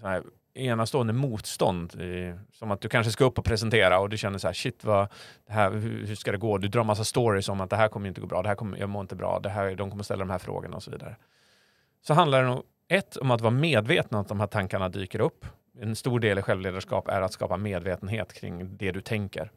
här, 0.03 0.23
enastående 0.55 1.13
motstånd. 1.13 1.95
I, 1.95 2.35
som 2.53 2.71
att 2.71 2.81
du 2.81 2.89
kanske 2.89 3.13
ska 3.13 3.25
upp 3.25 3.39
och 3.39 3.45
presentera 3.45 3.99
och 3.99 4.09
du 4.09 4.17
känner 4.17 4.39
så 4.39 4.49
här, 4.49 4.55
shit 4.55 4.85
vad, 4.85 5.09
det 5.47 5.53
här, 5.53 5.71
hur, 5.71 6.07
hur, 6.07 6.15
ska 6.15 6.33
det 6.33 6.39
gå? 6.39 6.59
Du 6.59 6.69
drar 6.69 6.85
massa 6.85 7.05
stories 7.05 7.49
om 7.49 7.61
att 7.61 7.71
det 7.71 7.77
här 7.77 7.89
kommer 7.89 8.09
inte 8.09 8.21
gå 8.21 8.27
bra, 8.27 8.43
det 8.43 8.49
här 8.49 8.57
kommer, 8.57 8.79
jag 8.79 8.89
mår 8.89 9.01
inte 9.01 9.17
bra, 9.17 9.41
det 9.43 9.49
här, 9.49 9.75
de 9.75 9.91
kommer 9.91 10.05
ställa 10.05 10.19
de 10.19 10.31
här 10.31 10.39
frågorna 10.39 10.77
och 10.77 10.83
så 10.83 10.91
vidare. 10.91 11.17
Så 12.07 12.15
handlar 12.15 12.43
det 12.43 12.49
nog 12.49 12.63
ett 12.89 13.17
om 13.17 13.31
att 13.31 13.41
vara 13.41 13.51
medveten 13.51 14.15
om 14.17 14.21
att 14.21 14.29
de 14.29 14.41
här 14.41 14.47
tankarna 14.47 14.89
dyker 14.89 15.21
upp. 15.21 15.47
En 15.81 15.97
stor 15.97 16.21
del 16.21 16.39
i 16.39 16.43
självledarskap 16.43 17.09
är 17.09 17.21
att 17.21 17.33
skapa 17.33 17.57
medvetenhet 17.57 18.33
kring 18.33 18.77
det 18.77 18.93
du 18.93 19.01
tänker. 19.01 19.51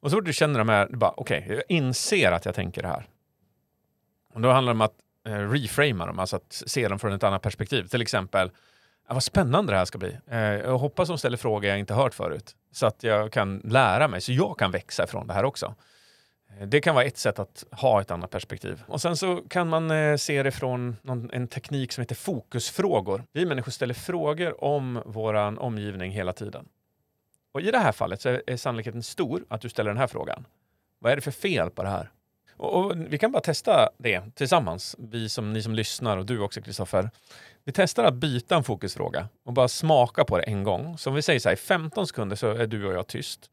Och 0.00 0.10
så 0.10 0.16
fort 0.16 0.24
du 0.24 0.32
känner 0.32 0.58
de 0.58 0.68
här, 0.68 0.86
du 0.90 0.96
bara 0.96 1.14
okej, 1.16 1.42
okay, 1.44 1.54
jag 1.54 1.64
inser 1.68 2.32
att 2.32 2.44
jag 2.44 2.54
tänker 2.54 2.82
det 2.82 2.88
här. 2.88 3.06
Och 4.34 4.40
då 4.40 4.50
handlar 4.50 4.72
det 4.72 4.76
om 4.76 4.80
att 4.80 4.96
eh, 5.26 5.50
reframa 5.50 6.06
dem, 6.06 6.18
alltså 6.18 6.36
att 6.36 6.62
se 6.66 6.88
dem 6.88 6.98
från 6.98 7.12
ett 7.12 7.22
annat 7.22 7.42
perspektiv. 7.42 7.84
Till 7.86 8.02
exempel, 8.02 8.50
ah, 9.06 9.14
vad 9.14 9.22
spännande 9.22 9.72
det 9.72 9.78
här 9.78 9.84
ska 9.84 9.98
bli. 9.98 10.18
Eh, 10.30 10.38
jag 10.40 10.78
hoppas 10.78 11.08
de 11.08 11.18
ställer 11.18 11.36
frågor 11.36 11.64
jag 11.64 11.78
inte 11.78 11.94
hört 11.94 12.14
förut. 12.14 12.56
Så 12.72 12.86
att 12.86 13.02
jag 13.02 13.32
kan 13.32 13.58
lära 13.58 14.08
mig, 14.08 14.20
så 14.20 14.32
jag 14.32 14.58
kan 14.58 14.70
växa 14.70 15.04
ifrån 15.04 15.26
det 15.26 15.34
här 15.34 15.44
också. 15.44 15.74
Eh, 16.50 16.66
det 16.66 16.80
kan 16.80 16.94
vara 16.94 17.04
ett 17.04 17.18
sätt 17.18 17.38
att 17.38 17.64
ha 17.70 18.00
ett 18.00 18.10
annat 18.10 18.30
perspektiv. 18.30 18.82
Och 18.86 19.00
sen 19.00 19.16
så 19.16 19.36
kan 19.36 19.68
man 19.68 19.90
eh, 19.90 20.16
se 20.16 20.42
det 20.42 20.50
från 20.50 20.96
någon, 21.02 21.30
en 21.32 21.48
teknik 21.48 21.92
som 21.92 22.02
heter 22.02 22.14
fokusfrågor. 22.14 23.24
Vi 23.32 23.46
människor 23.46 23.72
ställer 23.72 23.94
frågor 23.94 24.64
om 24.64 25.02
vår 25.06 25.34
omgivning 25.60 26.12
hela 26.12 26.32
tiden. 26.32 26.68
Och 27.58 27.62
i 27.62 27.70
det 27.70 27.78
här 27.78 27.92
fallet 27.92 28.20
så 28.20 28.40
är 28.46 28.56
sannolikheten 28.56 29.02
stor 29.02 29.44
att 29.48 29.60
du 29.60 29.68
ställer 29.68 29.90
den 29.90 29.98
här 29.98 30.06
frågan. 30.06 30.46
Vad 30.98 31.12
är 31.12 31.16
det 31.16 31.22
för 31.22 31.30
fel 31.30 31.70
på 31.70 31.82
det 31.82 31.88
här? 31.88 32.10
Och, 32.56 32.74
och 32.74 32.92
vi 32.96 33.18
kan 33.18 33.32
bara 33.32 33.42
testa 33.42 33.88
det 33.98 34.22
tillsammans, 34.34 34.96
vi 34.98 35.28
som, 35.28 35.52
ni 35.52 35.62
som 35.62 35.74
lyssnar 35.74 36.16
och 36.16 36.26
du 36.26 36.40
också 36.40 36.60
Kristoffer. 36.60 37.10
Vi 37.64 37.72
testar 37.72 38.04
att 38.04 38.14
byta 38.14 38.56
en 38.56 38.64
fokusfråga 38.64 39.28
och 39.44 39.52
bara 39.52 39.68
smaka 39.68 40.24
på 40.24 40.38
det 40.38 40.42
en 40.42 40.62
gång. 40.62 40.98
Så 40.98 41.10
om 41.10 41.16
vi 41.16 41.22
säger 41.22 41.40
så 41.40 41.48
här, 41.48 41.56
i 41.56 41.58
15 41.58 42.06
sekunder 42.06 42.36
så 42.36 42.50
är 42.50 42.66
du 42.66 42.86
och 42.86 42.94
jag 42.94 43.06
tyst. 43.06 43.50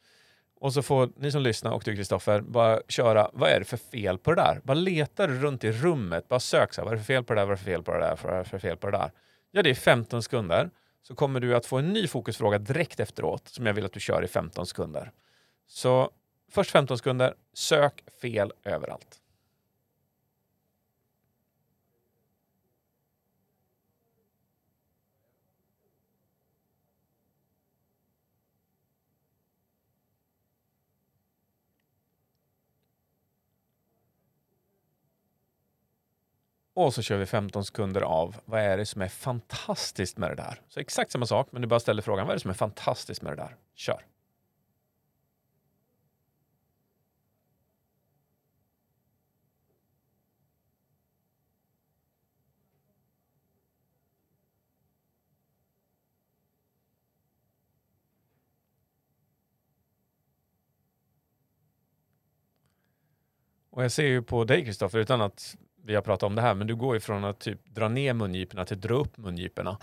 Och 0.59 0.73
så 0.73 0.81
får 0.81 1.09
ni 1.15 1.31
som 1.31 1.41
lyssnar 1.41 1.71
och 1.71 1.83
du 1.85 1.95
Kristoffer 1.95 2.41
bara 2.41 2.81
köra, 2.87 3.29
vad 3.33 3.49
är 3.49 3.59
det 3.59 3.65
för 3.65 3.77
fel 3.77 4.17
på 4.17 4.33
det 4.33 4.41
där? 4.41 4.61
Bara 4.63 4.73
leta 4.73 5.27
runt 5.27 5.63
i 5.63 5.71
rummet, 5.71 6.27
bara 6.27 6.39
sök 6.39 6.73
så 6.73 6.81
här, 6.81 6.85
vad 6.85 6.93
är 6.93 6.97
det 6.97 7.03
för 7.03 7.13
fel 7.13 7.23
på 7.23 7.33
det 7.33 7.41
där, 7.41 7.45
vad 7.45 7.53
är 7.53 7.57
det 7.57 7.63
för 7.63 7.69
fel 7.71 7.83
på 7.83 7.91
det 7.91 7.99
där, 7.99 8.17
vad 8.23 8.33
är 8.33 8.37
det 8.37 8.49
för 8.49 8.59
fel 8.59 8.77
på 8.77 8.91
det 8.91 8.97
där? 8.97 9.11
Ja, 9.51 9.63
det 9.63 9.69
är 9.69 9.75
15 9.75 10.23
sekunder 10.23 10.69
så 11.07 11.15
kommer 11.15 11.39
du 11.39 11.55
att 11.55 11.65
få 11.65 11.77
en 11.77 11.93
ny 11.93 12.07
fokusfråga 12.07 12.57
direkt 12.57 12.99
efteråt 12.99 13.47
som 13.47 13.65
jag 13.65 13.73
vill 13.73 13.85
att 13.85 13.93
du 13.93 13.99
kör 13.99 14.23
i 14.23 14.27
15 14.27 14.65
sekunder. 14.65 15.11
Så 15.67 16.11
först 16.51 16.71
15 16.71 16.97
sekunder, 16.97 17.33
sök 17.53 18.03
fel 18.21 18.51
överallt. 18.63 19.21
Och 36.75 36.93
så 36.93 37.01
kör 37.01 37.17
vi 37.17 37.25
15 37.25 37.65
sekunder 37.65 38.01
av 38.01 38.35
vad 38.45 38.61
är 38.61 38.77
det 38.77 38.85
som 38.85 39.01
är 39.01 39.07
fantastiskt 39.07 40.17
med 40.17 40.31
det 40.31 40.35
där? 40.35 40.61
Så 40.67 40.79
exakt 40.79 41.11
samma 41.11 41.25
sak, 41.25 41.47
men 41.51 41.61
du 41.61 41.67
bara 41.67 41.79
ställer 41.79 42.01
frågan 42.01 42.27
vad 42.27 42.33
är 42.33 42.35
det 42.35 42.41
som 42.41 42.49
är 42.49 42.53
fantastiskt 42.53 43.21
med 43.21 43.31
det 43.31 43.35
där? 43.35 43.55
Kör! 43.75 44.05
Och 63.69 63.83
jag 63.83 63.91
ser 63.91 64.07
ju 64.07 64.21
på 64.21 64.43
dig 64.43 64.65
Kristoffer, 64.65 64.99
utan 64.99 65.21
att 65.21 65.57
vi 65.85 65.95
har 65.95 66.01
pratat 66.01 66.23
om 66.23 66.35
det 66.35 66.41
här, 66.41 66.53
men 66.53 66.67
du 66.67 66.75
går 66.75 66.93
ju 66.95 66.99
från 66.99 67.25
att 67.25 67.39
typ 67.39 67.59
dra 67.75 67.87
ner 67.87 68.13
mungiporna 68.13 68.65
till 68.65 68.75
att 68.75 68.81
dra 68.81 68.93
upp 68.95 69.17
mungiporna. 69.17 69.77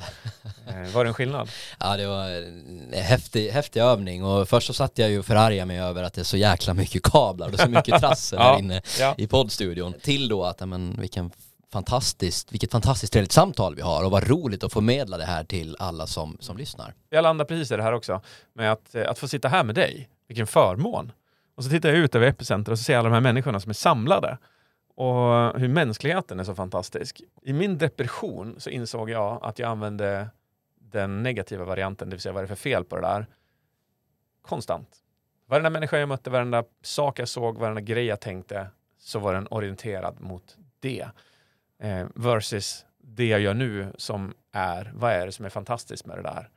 eh, 0.68 0.94
var 0.94 1.04
det 1.04 1.10
en 1.10 1.14
skillnad? 1.14 1.48
Ja, 1.80 1.96
det 1.96 2.06
var 2.06 2.28
en 2.28 2.92
häftig, 2.92 3.50
häftig 3.50 3.80
övning 3.80 4.24
och 4.24 4.48
först 4.48 4.66
så 4.66 4.72
satt 4.72 4.98
jag 4.98 5.10
ju 5.10 5.18
och 5.18 5.26
förargade 5.26 5.66
mig 5.66 5.80
över 5.80 6.02
att 6.02 6.14
det 6.14 6.20
är 6.20 6.24
så 6.24 6.36
jäkla 6.36 6.74
mycket 6.74 7.02
kablar 7.02 7.48
och 7.52 7.60
så 7.60 7.68
mycket 7.68 8.00
trassel 8.00 8.38
Ja, 8.42 8.52
här 8.52 8.58
inne 8.58 8.82
ja. 9.00 9.14
i 9.18 9.26
poddstudion. 9.26 9.92
Till 10.02 10.28
då 10.28 10.44
att, 10.44 10.68
men 10.68 10.96
vilken 11.00 11.30
fantastiskt, 11.72 12.52
vilket 12.52 12.72
fantastiskt 12.72 13.12
trevligt 13.12 13.32
samtal 13.32 13.74
vi 13.74 13.82
har 13.82 14.04
och 14.04 14.10
vad 14.10 14.28
roligt 14.28 14.64
att 14.64 14.72
få 14.72 14.80
medla 14.80 15.16
det 15.16 15.24
här 15.24 15.44
till 15.44 15.76
alla 15.78 16.06
som, 16.06 16.36
som 16.40 16.56
lyssnar. 16.56 16.94
Jag 17.10 17.22
landar 17.22 17.44
precis 17.44 17.70
i 17.70 17.76
det 17.76 17.82
här 17.82 17.92
också, 17.92 18.20
med 18.54 18.72
att, 18.72 18.94
eh, 18.94 19.10
att 19.10 19.18
få 19.18 19.28
sitta 19.28 19.48
här 19.48 19.64
med 19.64 19.74
dig. 19.74 20.08
Vilken 20.28 20.46
förmån! 20.46 21.12
Och 21.56 21.64
så 21.64 21.70
tittar 21.70 21.88
jag 21.88 21.98
ut 21.98 22.14
över 22.14 22.26
Epicenter 22.26 22.72
och 22.72 22.78
så 22.78 22.84
ser 22.84 22.92
jag 22.92 23.00
alla 23.00 23.08
de 23.08 23.14
här 23.14 23.20
människorna 23.20 23.60
som 23.60 23.70
är 23.70 23.74
samlade. 23.74 24.38
Och 24.94 25.60
hur 25.60 25.68
mänskligheten 25.68 26.40
är 26.40 26.44
så 26.44 26.54
fantastisk. 26.54 27.22
I 27.42 27.52
min 27.52 27.78
depression 27.78 28.54
så 28.58 28.70
insåg 28.70 29.10
jag 29.10 29.38
att 29.42 29.58
jag 29.58 29.68
använde 29.70 30.28
den 30.80 31.22
negativa 31.22 31.64
varianten, 31.64 32.10
det 32.10 32.16
vill 32.16 32.20
säga 32.20 32.32
vad 32.32 32.40
är 32.40 32.48
det 32.48 32.56
för 32.56 32.62
fel 32.62 32.84
på 32.84 32.96
det 32.96 33.02
där, 33.02 33.26
konstant. 34.42 34.88
Varenda 35.46 35.70
människa 35.70 35.98
jag 35.98 36.08
mötte, 36.08 36.30
varenda 36.30 36.64
sak 36.82 37.18
jag 37.18 37.28
såg, 37.28 37.58
varenda 37.58 37.80
grej 37.80 38.04
jag 38.04 38.20
tänkte, 38.20 38.66
så 38.98 39.18
var 39.18 39.34
den 39.34 39.46
orienterad 39.50 40.20
mot 40.20 40.56
det. 40.80 41.06
Eh, 41.78 42.06
versus 42.14 42.86
det 42.98 43.26
jag 43.26 43.40
gör 43.40 43.54
nu 43.54 43.92
som 43.98 44.34
är, 44.52 44.92
vad 44.94 45.12
är 45.12 45.26
det 45.26 45.32
som 45.32 45.44
är 45.44 45.48
fantastiskt 45.48 46.06
med 46.06 46.18
det 46.18 46.22
där? 46.22 46.48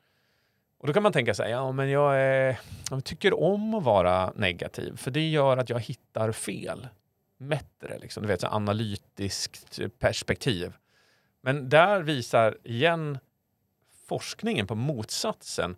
Och 0.78 0.88
då 0.88 0.94
kan 0.94 1.04
man 1.04 1.14
tänka 1.14 1.34
sig, 1.34 1.52
ja 1.52 1.72
men 1.72 1.90
jag, 1.90 2.22
är, 2.22 2.60
jag 2.90 3.04
tycker 3.04 3.40
om 3.40 3.74
att 3.74 3.84
vara 3.84 4.32
negativ, 4.36 4.98
för 4.98 5.12
det 5.12 5.30
gör 5.30 5.58
att 5.58 5.70
jag 5.70 5.80
hittar 5.80 6.32
fel. 6.32 6.88
Bättre, 7.38 7.98
liksom. 8.00 8.24
du 8.24 8.28
vet, 8.28 8.42
så 8.42 8.48
analytiskt 8.48 9.80
perspektiv. 10.00 10.74
Men 11.42 11.70
där 11.70 12.02
visar 12.02 12.58
igen 12.64 13.18
forskningen 14.08 14.68
på 14.68 14.76
motsatsen. 14.76 15.76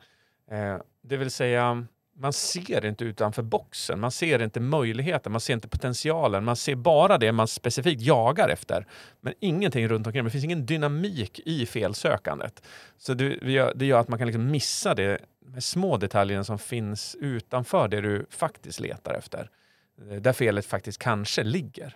Eh, 0.51 0.77
det 1.01 1.17
vill 1.17 1.31
säga, 1.31 1.85
man 2.19 2.33
ser 2.33 2.85
inte 2.85 3.03
utanför 3.03 3.43
boxen, 3.43 3.99
man 3.99 4.11
ser 4.11 4.41
inte 4.41 4.59
möjligheten, 4.59 5.31
man 5.31 5.41
ser 5.41 5.53
inte 5.53 5.67
potentialen, 5.67 6.43
man 6.43 6.55
ser 6.55 6.75
bara 6.75 7.17
det 7.17 7.31
man 7.31 7.47
specifikt 7.47 8.01
jagar 8.01 8.49
efter. 8.49 8.87
Men 9.21 9.33
ingenting 9.39 9.87
runt 9.87 10.07
omkring, 10.07 10.23
det 10.23 10.29
finns 10.29 10.43
ingen 10.43 10.65
dynamik 10.65 11.39
i 11.45 11.65
felsökandet. 11.65 12.63
Så 12.97 13.13
det, 13.13 13.35
det 13.75 13.85
gör, 13.85 13.99
att 13.99 14.07
man 14.07 14.19
kan 14.19 14.27
liksom 14.27 14.51
missa 14.51 14.95
det, 14.95 15.19
de 15.39 15.61
små 15.61 15.97
detaljerna 15.97 16.43
som 16.43 16.59
finns 16.59 17.15
utanför 17.19 17.87
det 17.87 18.01
du 18.01 18.25
faktiskt 18.29 18.79
letar 18.79 19.13
efter. 19.13 19.49
Eh, 20.01 20.21
där 20.21 20.33
felet 20.33 20.65
faktiskt 20.65 20.97
kanske 20.97 21.43
ligger. 21.43 21.95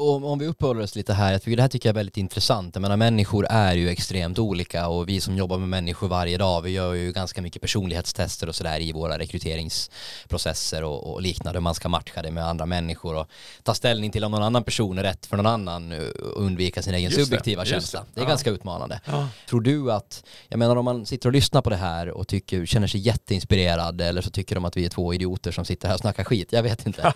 Och 0.00 0.30
om 0.32 0.38
vi 0.38 0.46
uppehåller 0.46 0.82
oss 0.82 0.94
lite 0.96 1.12
här, 1.14 1.32
jag 1.32 1.42
tycker 1.42 1.56
det 1.56 1.62
här 1.62 1.68
tycker 1.68 1.88
jag 1.88 1.92
är 1.92 1.98
väldigt 1.98 2.16
intressant. 2.16 2.74
Jag 2.74 2.82
menar 2.82 2.96
människor 2.96 3.46
är 3.50 3.74
ju 3.74 3.88
extremt 3.88 4.38
olika 4.38 4.88
och 4.88 5.08
vi 5.08 5.20
som 5.20 5.36
jobbar 5.36 5.58
med 5.58 5.68
människor 5.68 6.08
varje 6.08 6.38
dag, 6.38 6.62
vi 6.62 6.70
gör 6.70 6.94
ju 6.94 7.12
ganska 7.12 7.42
mycket 7.42 7.62
personlighetstester 7.62 8.48
och 8.48 8.54
sådär 8.54 8.80
i 8.80 8.92
våra 8.92 9.18
rekryteringsprocesser 9.18 10.84
och, 10.84 11.12
och 11.12 11.22
liknande. 11.22 11.60
Man 11.60 11.74
ska 11.74 11.88
matcha 11.88 12.22
det 12.22 12.30
med 12.30 12.44
andra 12.46 12.66
människor 12.66 13.14
och 13.16 13.26
ta 13.62 13.74
ställning 13.74 14.10
till 14.10 14.24
om 14.24 14.32
någon 14.32 14.42
annan 14.42 14.64
person 14.64 14.98
är 14.98 15.02
rätt 15.02 15.26
för 15.26 15.36
någon 15.36 15.46
annan 15.46 15.92
och 15.92 16.42
undvika 16.42 16.82
sin 16.82 16.94
egen 16.94 17.04
Just 17.10 17.16
det, 17.18 17.24
subjektiva 17.24 17.62
just 17.62 17.70
känsla. 17.72 18.00
det. 18.00 18.06
Det 18.14 18.20
är 18.20 18.24
Ja. 18.24 18.28
ganska 18.28 18.50
utmanande. 18.50 19.00
Ja. 19.04 19.28
Tror 19.48 19.60
du 19.60 19.92
att, 19.92 20.24
jag 20.48 20.58
menar 20.58 20.76
om 20.76 20.84
man 20.84 21.06
sitter 21.06 21.28
och 21.28 21.32
lyssnar 21.32 21.62
på 21.62 21.70
det 21.70 21.76
här 21.76 22.08
och 22.10 22.28
tycker, 22.28 22.66
känner 22.66 22.86
sig 22.86 23.00
jätteinspirerad 23.00 24.00
eller 24.00 24.22
så 24.22 24.30
tycker 24.30 24.54
de 24.54 24.64
att 24.64 24.76
vi 24.76 24.84
är 24.84 24.88
två 24.90 25.14
idioter 25.14 25.52
som 25.52 25.64
sitter 25.64 25.88
här 25.88 25.94
och 25.94 26.00
snackar 26.00 26.24
skit, 26.24 26.48
jag 26.52 26.62
vet 26.62 26.86
inte. 26.86 27.12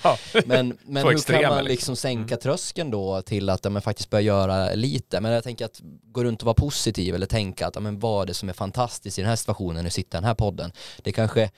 Men, 0.47 0.79
men 0.85 1.03
Två 1.03 1.09
hur 1.11 1.19
kan 1.19 1.43
man 1.43 1.65
liksom. 1.65 1.67
liksom 1.67 1.97
sänka 1.97 2.37
tröskeln 2.37 2.72
då 2.75 3.23
till 3.23 3.51
att 3.51 3.65
ja, 3.65 3.71
men 3.71 3.83
faktiskt 3.83 4.11
börja 4.11 4.23
göra 4.23 4.75
lite? 4.75 5.21
Men 5.21 5.33
jag 5.33 5.45
tänker 5.45 5.65
att 5.65 5.81
gå 6.03 6.25
runt 6.25 6.43
och 6.43 6.47
vara 6.47 6.55
positiv 6.55 7.15
eller 7.15 7.27
tänka 7.27 7.67
att 7.67 7.75
ja, 7.75 7.81
men 7.81 7.99
vad 7.99 8.23
är 8.23 8.27
det 8.27 8.35
som 8.35 8.49
är 8.49 8.53
fantastiskt 8.53 9.19
i 9.19 9.23
den 9.23 9.29
här 9.29 9.37
situationen, 9.37 9.85
nu 9.85 9.91
sitter 9.91 10.19
den 10.19 10.25
här 10.25 10.35
podden. 10.35 10.73
Det 11.03 11.13
kanske 11.13 11.51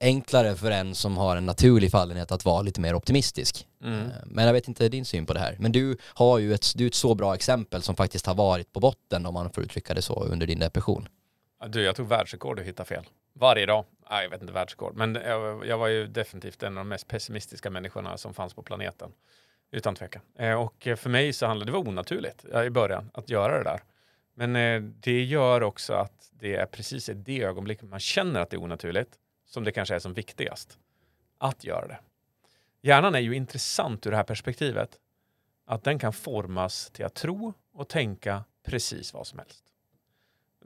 enklare 0.00 0.56
för 0.56 0.70
en 0.70 0.94
som 0.94 1.16
har 1.16 1.36
en 1.36 1.46
naturlig 1.46 1.90
fallenhet 1.90 2.32
att 2.32 2.44
vara 2.44 2.62
lite 2.62 2.80
mer 2.80 2.94
optimistisk. 2.94 3.66
Mm. 3.84 4.00
Eh, 4.00 4.12
Men 4.24 4.46
jag 4.46 4.52
vet 4.52 4.68
inte 4.68 4.88
din 4.88 5.04
syn 5.04 5.26
på 5.26 5.32
det 5.32 5.40
här. 5.40 5.56
Men 5.58 5.72
du 5.72 5.96
har 6.02 6.38
ju 6.38 6.54
ett, 6.54 6.72
du 6.74 6.84
är 6.84 6.88
ett 6.88 6.94
så 6.94 7.14
bra 7.14 7.34
exempel 7.34 7.82
som 7.82 7.96
faktiskt 7.96 8.26
har 8.26 8.34
varit 8.34 8.72
på 8.72 8.80
botten 8.80 9.26
om 9.26 9.34
man 9.34 9.50
får 9.50 9.64
uttrycka 9.64 9.94
det 9.94 10.02
så 10.02 10.24
under 10.24 10.46
din 10.46 10.58
depression. 10.58 11.08
Du, 11.68 11.82
jag 11.82 11.96
tog 11.96 12.08
världsrekord 12.08 12.60
att 12.60 12.66
hitta 12.66 12.84
fel. 12.84 13.04
Varje 13.32 13.66
dag. 13.66 13.84
Nej, 14.10 14.22
jag 14.22 14.30
vet 14.30 14.40
inte 14.40 14.52
världsrekord. 14.52 14.96
Men 14.96 15.14
jag, 15.14 15.66
jag 15.66 15.78
var 15.78 15.88
ju 15.88 16.06
definitivt 16.06 16.62
en 16.62 16.78
av 16.78 16.84
de 16.84 16.88
mest 16.88 17.08
pessimistiska 17.08 17.70
människorna 17.70 18.16
som 18.16 18.34
fanns 18.34 18.54
på 18.54 18.62
planeten. 18.62 19.10
Utan 19.70 19.94
tvekan. 19.94 20.22
Eh, 20.34 20.54
och 20.54 20.86
eh, 20.86 20.96
för 20.96 21.10
mig 21.10 21.32
så 21.32 21.46
handlade 21.46 21.72
det 21.72 21.78
var 21.78 21.88
onaturligt 21.88 22.44
eh, 22.52 22.62
i 22.62 22.70
början 22.70 23.10
att 23.14 23.30
göra 23.30 23.58
det 23.58 23.64
där. 23.64 23.82
Men 24.34 24.94
det 25.00 25.24
gör 25.24 25.62
också 25.62 25.92
att 25.92 26.30
det 26.32 26.56
är 26.56 26.66
precis 26.66 27.08
i 27.08 27.14
det 27.14 27.42
ögonblicket 27.42 27.88
man 27.88 28.00
känner 28.00 28.40
att 28.40 28.50
det 28.50 28.56
är 28.56 28.62
onaturligt 28.62 29.18
som 29.44 29.64
det 29.64 29.72
kanske 29.72 29.94
är 29.94 29.98
som 29.98 30.14
viktigast 30.14 30.78
att 31.38 31.64
göra 31.64 31.86
det. 31.86 31.98
Hjärnan 32.82 33.14
är 33.14 33.18
ju 33.18 33.34
intressant 33.34 34.06
ur 34.06 34.10
det 34.10 34.16
här 34.16 34.24
perspektivet. 34.24 34.98
Att 35.64 35.84
den 35.84 35.98
kan 35.98 36.12
formas 36.12 36.90
till 36.90 37.04
att 37.04 37.14
tro 37.14 37.52
och 37.72 37.88
tänka 37.88 38.44
precis 38.62 39.14
vad 39.14 39.26
som 39.26 39.38
helst. 39.38 39.64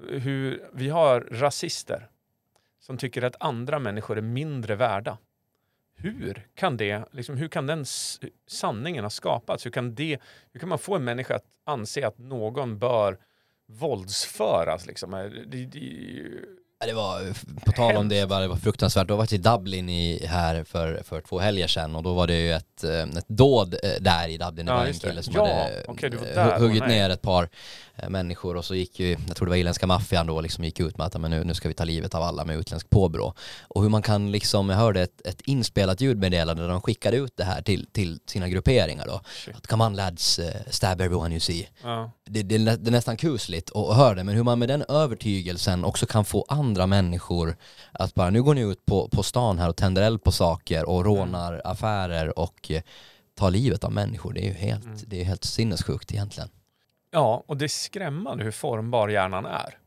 Hur 0.09 0.69
vi 0.73 0.89
har 0.89 1.21
rasister 1.21 2.09
som 2.81 2.99
tycker 2.99 3.23
att 3.23 3.37
andra 3.41 3.79
människor 3.79 4.19
är 4.19 4.23
mindre 4.23 4.77
värda. 4.77 5.19
Hur 6.03 6.47
kan, 6.55 6.77
det, 6.77 7.05
liksom, 7.11 7.37
hur 7.37 7.49
kan 7.49 7.67
den 7.67 7.85
sanningen 8.47 9.05
ha 9.05 9.11
skapats? 9.11 9.67
Hur 9.67 9.71
kan, 9.71 9.95
det, 9.95 10.21
hur 10.53 10.61
kan 10.61 10.69
man 10.69 10.79
få 10.79 10.97
en 10.97 11.05
människa 11.05 11.35
att 11.37 11.47
anse 11.65 12.07
att 12.07 12.19
någon 12.19 12.79
bör 12.79 13.19
våldsföras? 13.67 14.87
Liksom? 14.87 15.11
Det, 15.47 15.67
det, 15.67 15.91
det 16.87 16.93
var, 16.93 17.21
på 17.65 17.73
tal 17.73 17.97
om 17.97 18.09
det, 18.09 18.21
det 18.21 18.27
var 18.49 18.57
fruktansvärt. 18.57 19.09
Då 19.09 19.17
var 19.17 19.23
jag 19.25 19.33
i 19.33 19.39
Dublin 19.39 19.89
i, 19.89 20.27
här 20.27 20.65
för, 20.65 21.03
för 21.05 21.21
två 21.21 21.39
helger 21.39 21.67
sedan 21.67 21.97
och 21.97 22.03
då 22.03 22.13
var 22.15 22.27
det 22.27 22.41
ju 22.41 22.53
ett, 22.53 22.85
eh, 22.85 22.91
ett 23.03 23.29
dåd 23.29 23.75
eh, 23.83 23.91
där 24.01 24.29
i 24.29 24.37
Dublin. 24.39 24.67
Det 24.67 24.73
Ja, 24.73 24.79
var 24.79 24.87
en 24.87 24.95
kille 24.95 25.23
som 25.23 25.35
Ja, 25.37 25.41
hade 25.47 25.55
var 25.87 25.95
eh, 26.05 26.11
där. 26.35 26.45
hu- 26.45 26.59
huggit 26.59 26.87
ner 26.87 27.11
ett 27.11 27.23
par 27.23 27.49
människor 28.09 28.57
och 28.57 28.65
så 28.65 28.75
gick 28.75 29.01
ju, 29.01 29.17
jag 29.27 29.37
tror 29.37 29.47
det 29.47 29.51
var 29.51 29.57
irländska 29.57 29.87
maffian 29.87 30.27
då, 30.27 30.41
liksom 30.41 30.65
gick 30.65 30.81
ut 30.81 30.99
med 30.99 31.07
att 31.07 31.21
men 31.21 31.31
nu, 31.31 31.45
nu 31.45 31.55
ska 31.55 31.69
vi 31.69 31.75
ta 31.75 31.85
livet 31.85 32.15
av 32.15 32.23
alla 32.23 32.45
med 32.45 32.57
utländsk 32.57 32.91
påbrå. 32.91 33.35
Och 33.63 33.83
hur 33.83 33.89
man 33.89 34.03
kan 34.03 34.31
liksom, 34.31 34.71
jag 34.71 34.77
hörde 34.77 35.03
ett, 35.03 35.27
ett 35.27 35.41
inspelat 35.41 36.01
ljudmeddelande 36.01 36.63
där 36.63 36.69
de 36.69 36.81
skickade 36.81 37.17
ut 37.17 37.33
det 37.37 37.45
här 37.45 37.63
till, 37.63 37.87
till 37.93 38.19
sina 38.27 38.49
grupperingar 38.49 39.07
då. 39.07 39.21
Shit. 39.45 39.57
Att 39.57 39.67
come 39.67 39.85
on 39.85 39.97
lads, 39.97 40.41
stab 40.71 41.01
everyone 41.01 41.31
you 41.31 41.41
see 41.41 41.69
ja. 41.83 42.11
det, 42.25 42.43
det, 42.43 42.59
det 42.59 42.89
är 42.89 42.93
nästan 42.93 43.17
kusligt 43.17 43.71
att 43.77 43.97
höra 43.97 44.15
det, 44.15 44.25
men 44.25 44.35
hur 44.35 44.43
man 44.43 44.59
med 44.59 44.69
den 44.69 44.85
övertygelsen 44.89 45.85
också 45.85 46.07
kan 46.07 46.25
få 46.25 46.45
andra 46.49 46.72
människor 46.87 47.57
att 47.93 48.15
bara, 48.15 48.31
nu 48.31 48.43
går 48.43 48.55
ni 48.55 48.61
ut 48.61 48.87
på, 48.87 49.09
på 49.09 49.23
stan 49.23 49.59
här 49.59 49.69
och 49.69 49.77
tänder 49.77 50.03
eld 50.03 50.25
på 50.25 50.33
saker 50.33 50.89
och 50.89 51.05
rånar 51.05 51.61
affärer 51.65 52.39
och 52.39 52.71
eh, 52.71 52.83
tar 53.35 53.51
livet 53.51 53.85
av 53.85 53.93
människor. 53.93 54.33
Det 54.33 54.41
är 54.41 54.49
ju 54.49 54.53
helt, 54.53 54.85
Mm. 54.85 54.99
det 55.07 55.21
är 55.21 55.25
helt 55.25 55.45
sinnessjukt 55.45 56.13
egentligen. 56.13 56.49
Ja, 57.11 57.45
och 57.47 57.57
det 57.57 57.65
är 57.65 57.69
skrämmande 57.69 58.45
hur 58.45 58.51
formbar 58.51 59.09
hjärnan 59.09 59.47
är. 59.47 59.79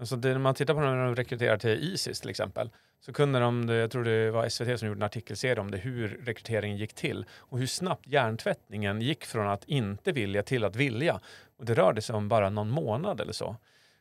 Alltså 0.00 0.16
det, 0.16 0.28
när 0.28 0.38
man 0.38 0.54
tittar 0.54 0.74
på 0.74 0.80
när 0.80 1.04
de 1.04 1.16
rekryterar 1.16 1.56
till 1.58 1.70
Isis 1.70 2.20
till 2.20 2.30
exempel, 2.30 2.70
så 3.00 3.12
kunde 3.12 3.38
de, 3.40 3.68
jag 3.68 3.90
tror 3.90 4.04
det 4.04 4.30
var 4.30 4.48
SVT 4.48 4.78
som 4.78 4.88
gjorde 4.88 4.98
en 4.98 5.02
artikelserie 5.02 5.60
om 5.60 5.70
det, 5.70 5.78
hur 5.78 6.08
rekryteringen 6.08 6.76
gick 6.76 6.94
till 6.94 7.24
och 7.38 7.58
hur 7.58 7.66
snabbt 7.66 8.06
hjärntvättningen 8.06 9.00
gick 9.00 9.24
från 9.24 9.48
att 9.48 9.64
inte 9.64 10.12
vilja 10.12 10.42
till 10.42 10.64
att 10.64 10.76
vilja. 10.76 11.20
Och 11.58 11.64
det 11.64 11.74
rörde 11.74 12.02
sig 12.02 12.14
om 12.16 12.28
bara 12.28 12.50
någon 12.50 12.70
månad 12.70 13.20
eller 13.20 13.32
så. 13.32 13.56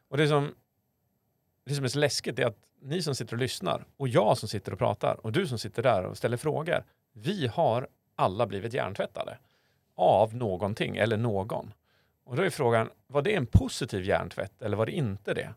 Och 0.10 0.18
det 0.18 0.24
är 0.24 0.28
som, 0.28 0.52
det 1.72 1.76
som 1.76 1.86
är 1.86 1.90
så 1.90 2.00
läskigt 2.00 2.40
är 2.40 2.46
att 2.46 2.58
ni 2.82 3.02
som 3.02 3.16
sitter 3.16 3.34
och 3.34 3.40
lyssnar 3.40 3.86
och 3.98 4.08
jag 4.08 4.38
som 4.38 4.50
sitter 4.50 4.74
och 4.74 4.80
pratar 4.80 5.26
och 5.26 5.32
du 5.32 5.48
som 5.48 5.60
sitter 5.60 5.84
där 5.84 6.04
och 6.04 6.18
ställer 6.18 6.38
frågor. 6.38 6.84
Vi 7.14 7.48
har 7.48 7.88
alla 8.16 8.48
blivit 8.48 8.74
hjärntvättade 8.74 9.38
av 9.96 10.36
någonting 10.36 10.98
eller 10.98 11.18
någon. 11.18 11.74
Och 12.26 12.36
då 12.36 12.42
är 12.42 12.50
frågan, 12.50 12.90
var 13.08 13.22
det 13.22 13.36
en 13.36 13.46
positiv 13.46 14.04
hjärntvätt 14.04 14.62
eller 14.62 14.78
var 14.78 14.86
det 14.86 14.92
inte 14.92 15.34
det? 15.34 15.54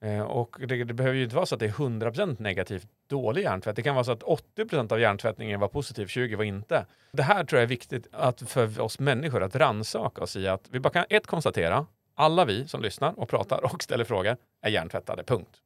Eh, 0.00 0.22
och 0.22 0.56
det, 0.58 0.84
det, 0.84 0.94
behöver 0.94 1.16
ju 1.16 1.24
inte 1.24 1.36
vara 1.36 1.46
så 1.46 1.54
att 1.54 1.60
det 1.60 1.66
är 1.66 1.70
100% 1.70 2.42
negativt 2.42 2.86
dålig 3.06 3.42
hjärntvätt. 3.42 3.76
Det 3.76 3.82
kan 3.82 3.94
vara 3.94 4.04
så 4.04 4.12
att 4.12 4.22
80% 4.22 4.92
av 4.92 5.00
hjärntvättningen 5.00 5.60
var 5.60 5.68
positiv, 5.68 6.06
20 6.06 6.36
var 6.36 6.44
inte. 6.44 6.86
Det 7.12 7.22
här 7.22 7.44
tror 7.44 7.58
jag 7.58 7.62
är 7.62 7.68
viktigt 7.68 8.06
att 8.12 8.50
för 8.50 8.80
oss 8.80 8.98
människor 8.98 9.42
att 9.42 9.56
rannsaka 9.56 10.22
oss 10.22 10.36
i 10.36 10.48
att 10.48 10.68
vi 10.70 10.80
bara 10.80 10.92
kan 10.92 11.04
ett 11.08 11.26
konstatera, 11.26 11.86
alla 12.18 12.44
vi 12.44 12.68
som 12.68 12.82
lyssnar 12.82 13.18
och 13.18 13.28
pratar 13.28 13.64
och 13.64 13.82
ställer 13.82 14.04
frågor 14.04 14.36
är 14.62 14.70
hjärntvättade, 14.70 15.24
punkt. 15.24 15.62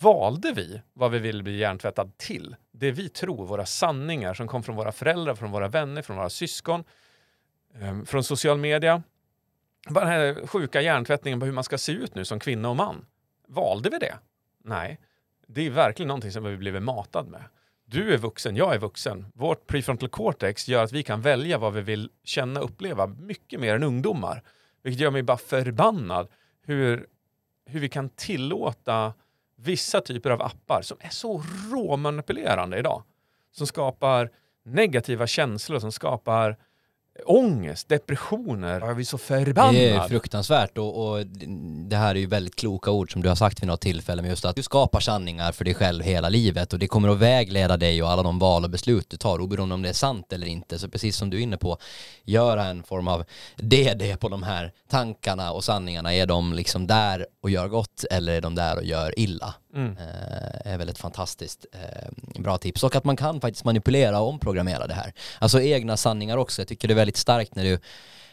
Valde 0.00 0.52
vi 0.52 0.80
vad 0.92 1.10
vi 1.10 1.18
vill 1.18 1.42
bli 1.42 1.58
hjärntvättad 1.58 2.16
till? 2.16 2.56
Det 2.72 2.90
vi 2.90 3.08
tror, 3.08 3.46
våra 3.46 3.66
sanningar 3.66 4.34
som 4.34 4.48
kom 4.48 4.62
från 4.62 4.76
våra 4.76 4.92
föräldrar, 4.92 5.34
från 5.34 5.50
våra 5.50 5.68
vänner, 5.68 6.02
från 6.02 6.16
våra 6.16 6.30
syskon, 6.30 6.84
ehm, 7.80 8.06
från 8.06 8.24
social 8.24 8.58
media. 8.58 9.02
Bara 9.88 10.04
den 10.04 10.12
här 10.12 10.46
sjuka 10.46 10.80
hjärntvättningen 10.80 11.40
på 11.40 11.46
hur 11.46 11.52
man 11.52 11.64
ska 11.64 11.78
se 11.78 11.92
ut 11.92 12.14
nu 12.14 12.24
som 12.24 12.40
kvinna 12.40 12.68
och 12.68 12.76
man. 12.76 13.06
Valde 13.48 13.90
vi 13.90 13.98
det? 13.98 14.14
Nej, 14.64 15.00
det 15.46 15.66
är 15.66 15.70
verkligen 15.70 16.08
någonting 16.08 16.32
som 16.32 16.44
vi 16.44 16.56
blivit 16.56 16.82
matad 16.82 17.28
med. 17.28 17.44
Du 17.84 18.14
är 18.14 18.18
vuxen, 18.18 18.56
jag 18.56 18.74
är 18.74 18.78
vuxen. 18.78 19.26
Vårt 19.34 19.66
prefrontal 19.66 20.08
cortex 20.08 20.68
gör 20.68 20.84
att 20.84 20.92
vi 20.92 21.02
kan 21.02 21.20
välja 21.20 21.58
vad 21.58 21.72
vi 21.72 21.80
vill 21.80 22.10
känna 22.24 22.60
och 22.60 22.66
uppleva 22.66 23.06
mycket 23.06 23.60
mer 23.60 23.74
än 23.74 23.82
ungdomar. 23.82 24.42
Vilket 24.82 25.00
gör 25.00 25.10
mig 25.10 25.22
bara 25.22 25.36
förbannad 25.36 26.28
hur, 26.62 27.06
hur 27.66 27.80
vi 27.80 27.88
kan 27.88 28.08
tillåta 28.08 29.14
vissa 29.56 30.00
typer 30.00 30.30
av 30.30 30.42
appar 30.42 30.82
som 30.82 30.96
är 31.00 31.08
så 31.08 31.42
råmanipulerande 31.72 32.78
idag. 32.78 33.02
Som 33.50 33.66
skapar 33.66 34.30
negativa 34.64 35.26
känslor, 35.26 35.78
som 35.78 35.92
skapar 35.92 36.56
ångest, 37.26 37.88
depressioner. 37.88 38.80
Jag 38.80 38.96
blir 38.96 39.06
så 39.06 39.18
förbannad. 39.18 39.74
Det 39.74 39.90
är 39.90 40.08
fruktansvärt 40.08 40.78
och, 40.78 41.10
och, 41.10 41.26
det 41.88 41.96
här 41.96 42.14
är 42.14 42.18
ju 42.18 42.26
väldigt 42.26 42.56
kloka 42.56 42.90
ord 42.90 43.12
som 43.12 43.22
du 43.22 43.28
har 43.28 43.36
sagt 43.36 43.62
vid 43.62 43.66
något 43.66 43.80
tillfälle 43.80 44.22
med 44.22 44.28
just 44.28 44.44
att 44.44 44.56
du 44.56 44.62
skapar 44.62 45.00
sanningar 45.00 45.52
för 45.52 45.64
dig 45.64 45.74
själv 45.74 46.04
hela 46.04 46.28
livet 46.28 46.72
och 46.72 46.78
det 46.78 46.86
kommer 46.86 47.08
att 47.08 47.18
vägleda 47.18 47.76
dig 47.76 48.02
och 48.02 48.10
alla 48.10 48.22
de 48.22 48.38
val 48.38 48.64
och 48.64 48.70
beslut 48.70 49.10
du 49.10 49.16
tar 49.16 49.38
oberoende 49.38 49.74
om 49.74 49.82
det 49.82 49.88
är 49.88 49.92
sant 49.92 50.32
eller 50.32 50.46
inte. 50.46 50.78
Så 50.78 50.88
precis 50.88 51.16
som 51.16 51.30
du 51.30 51.36
är 51.36 51.40
inne 51.40 51.56
på, 51.56 51.78
göra 52.24 52.64
en 52.64 52.82
form 52.82 53.08
av 53.08 53.24
DD 53.56 54.16
på 54.20 54.28
de 54.28 54.42
här 54.42 54.72
tankarna 54.88 55.52
och 55.52 55.64
sanningarna. 55.64 56.14
Är 56.14 56.26
de 56.26 56.52
liksom 56.52 56.86
där 56.86 57.26
och 57.42 57.50
gör 57.50 57.68
gott 57.68 58.04
eller 58.10 58.32
är 58.32 58.40
de 58.40 58.54
där 58.54 58.76
och 58.76 58.84
gör 58.84 59.18
illa? 59.18 59.54
Mm. 59.74 59.96
Eh, 59.96 60.72
är 60.72 60.78
väl 60.78 60.88
ett 60.88 60.98
fantastiskt 60.98 61.66
eh, 61.72 62.40
bra 62.42 62.58
tips. 62.58 62.84
Och 62.84 62.96
att 62.96 63.04
man 63.04 63.16
kan 63.16 63.40
faktiskt 63.40 63.64
manipulera 63.64 64.20
och 64.20 64.28
omprogrammera 64.28 64.86
det 64.86 64.94
här. 64.94 65.12
Alltså 65.38 65.60
egna 65.60 65.96
sanningar 65.96 66.36
också. 66.36 66.60
Jag 66.60 66.68
tycker 66.68 66.88
det 66.88 66.94
är 66.94 66.96
väldigt 66.96 67.16
starkt 67.16 67.54
när 67.54 67.64
du 67.64 67.78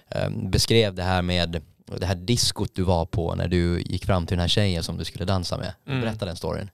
eh, 0.10 0.30
beskrev 0.30 0.96
det 0.96 1.04
här 1.04 1.22
med 1.22 1.62
det 1.86 2.06
här 2.06 2.16
diskot 2.16 2.76
du 2.76 2.84
var 2.84 3.06
på 3.06 3.36
när 3.36 3.48
du 3.48 3.82
gick 3.82 4.06
fram 4.06 4.26
till 4.26 4.38
den 4.38 4.42
här 4.42 4.48
tjejen 4.48 4.84
som 4.84 4.98
du 4.98 5.06
skulle 5.06 5.26
dansa 5.26 5.58
med. 5.58 5.74
Mm. 5.88 6.02
Berätta 6.02 6.26
den 6.26 6.36
storyn. 6.36 6.70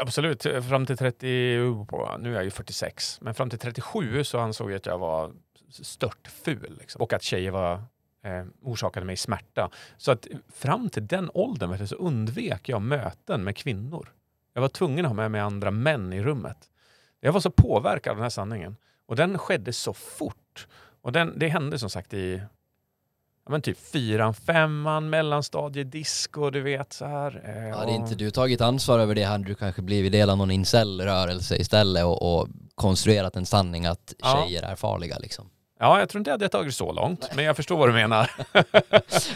absolut, 0.00 0.42
fram 0.42 0.86
till 0.86 0.96
30, 0.96 1.26
nu 2.18 2.30
är 2.30 2.34
jag 2.34 2.44
ju 2.44 2.50
46, 2.50 3.18
men 3.20 3.34
fram 3.34 3.50
till 3.50 3.58
37 3.58 4.24
så 4.24 4.38
ansåg 4.38 4.70
jag 4.70 4.76
att 4.76 4.86
jag 4.86 4.98
var 4.98 5.32
stört 5.70 6.28
ful. 6.44 6.76
Liksom. 6.80 7.02
Och 7.02 7.12
att 7.12 7.22
tjejer 7.22 7.50
var 7.50 7.82
eh, 8.24 8.44
orsakade 8.62 9.06
mig 9.06 9.16
smärta. 9.16 9.70
Så 9.96 10.12
att 10.12 10.26
fram 10.52 10.90
till 10.90 11.06
den 11.06 11.30
åldern 11.34 11.86
så 11.86 11.94
undvek 11.94 12.68
jag 12.68 12.82
möten 12.82 13.44
med 13.44 13.56
kvinnor. 13.56 14.12
Jag 14.54 14.60
var 14.60 14.68
tvungen 14.68 15.04
att 15.04 15.08
ha 15.08 15.14
med 15.14 15.30
mig 15.30 15.40
andra 15.40 15.70
män 15.70 16.12
i 16.12 16.22
rummet. 16.22 16.58
Jag 17.20 17.32
var 17.32 17.40
så 17.40 17.50
påverkad 17.50 18.10
av 18.10 18.16
den 18.16 18.22
här 18.22 18.30
sanningen. 18.30 18.76
Och 19.06 19.16
den 19.16 19.38
skedde 19.38 19.72
så 19.72 19.92
fort. 19.92 20.66
Och 21.02 21.12
den, 21.12 21.38
det 21.38 21.48
hände 21.48 21.78
som 21.78 21.90
sagt 21.90 22.14
i 22.14 22.42
ja, 23.44 23.50
men 23.50 23.62
typ 23.62 23.78
fyran, 23.78 24.34
femman, 24.34 25.10
mellanstadiedisco, 25.10 26.50
du 26.50 26.60
vet 26.60 26.92
så 26.92 27.04
här. 27.04 27.42
Eh, 27.44 27.68
ja, 27.68 27.84
det 27.84 27.92
är 27.92 27.94
inte 27.94 28.14
du 28.14 28.30
tagit 28.30 28.60
ansvar 28.60 28.98
över 28.98 29.14
det, 29.14 29.22
hade 29.22 29.44
du 29.44 29.54
kanske 29.54 29.82
blivit 29.82 30.12
del 30.12 30.30
av 30.30 30.38
någon 30.38 30.50
incel-rörelse 30.50 31.56
istället 31.56 32.04
och, 32.04 32.40
och 32.40 32.48
konstruerat 32.74 33.36
en 33.36 33.46
sanning 33.46 33.86
att 33.86 34.14
tjejer 34.22 34.62
ja. 34.62 34.68
är 34.68 34.76
farliga 34.76 35.18
liksom. 35.18 35.50
Ja, 35.84 35.98
jag 35.98 36.08
tror 36.08 36.20
inte 36.20 36.30
jag 36.30 36.34
hade 36.34 36.48
tagit 36.48 36.74
så 36.74 36.92
långt, 36.92 37.30
men 37.36 37.44
jag 37.44 37.56
förstår 37.56 37.76
vad 37.76 37.88
du 37.88 37.92
menar. 37.92 38.30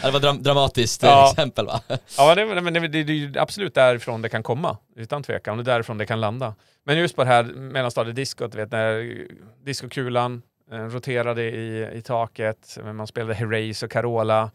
det 0.01 0.11
var 0.11 0.19
dram 0.19 0.43
dramatiskt 0.43 1.03
ja. 1.03 1.29
exempel 1.31 1.65
va? 1.65 1.81
Ja, 2.17 2.35
det, 2.35 2.45
men 2.45 2.73
det, 2.73 2.79
det, 2.79 3.03
det 3.03 3.23
är 3.23 3.37
absolut 3.37 3.73
därifrån 3.73 4.21
det 4.21 4.29
kan 4.29 4.43
komma, 4.43 4.77
utan 4.95 5.23
tvekan. 5.23 5.57
Det 5.57 5.61
är 5.61 5.65
därifrån 5.65 5.97
det 5.97 6.05
kan 6.05 6.21
landa. 6.21 6.55
Men 6.85 6.97
just 6.97 7.15
på 7.15 7.23
det 7.23 7.29
här 7.29 7.43
mellanstadiediskot, 7.43 8.55
vet, 8.55 8.71
när 8.71 9.25
diskokulan 9.65 10.41
eh, 10.71 10.77
roterade 10.77 11.43
i, 11.43 11.89
i 11.93 12.01
taket, 12.01 12.77
man 12.83 13.07
spelade 13.07 13.33
Herreys 13.33 13.83
och 13.83 13.91
Carola. 13.91 14.51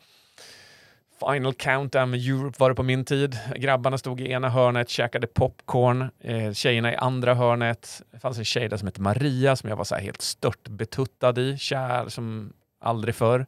Final 1.33 1.55
Countdown 1.55 2.11
med 2.11 2.20
Europe 2.20 2.57
var 2.59 2.68
det 2.68 2.75
på 2.75 2.83
min 2.83 3.05
tid. 3.05 3.39
Grabbarna 3.57 3.99
stod 3.99 4.20
i 4.20 4.31
ena 4.31 4.49
hörnet, 4.49 4.89
käkade 4.89 5.27
popcorn. 5.27 6.11
Eh, 6.20 6.53
tjejerna 6.53 6.93
i 6.93 6.97
andra 6.97 7.35
hörnet. 7.35 8.03
Det 8.12 8.18
fanns 8.18 8.39
en 8.39 8.45
tjej 8.45 8.68
där 8.68 8.77
som 8.77 8.89
hette 8.89 9.01
Maria 9.01 9.57
som 9.57 9.68
jag 9.68 9.77
var 9.77 9.85
så 9.85 9.95
helt 9.95 10.22
stört 10.22 10.68
betuttad 10.68 11.39
i. 11.39 11.59
Kär 11.59 12.09
som 12.09 12.53
aldrig 12.81 13.14
förr. 13.14 13.47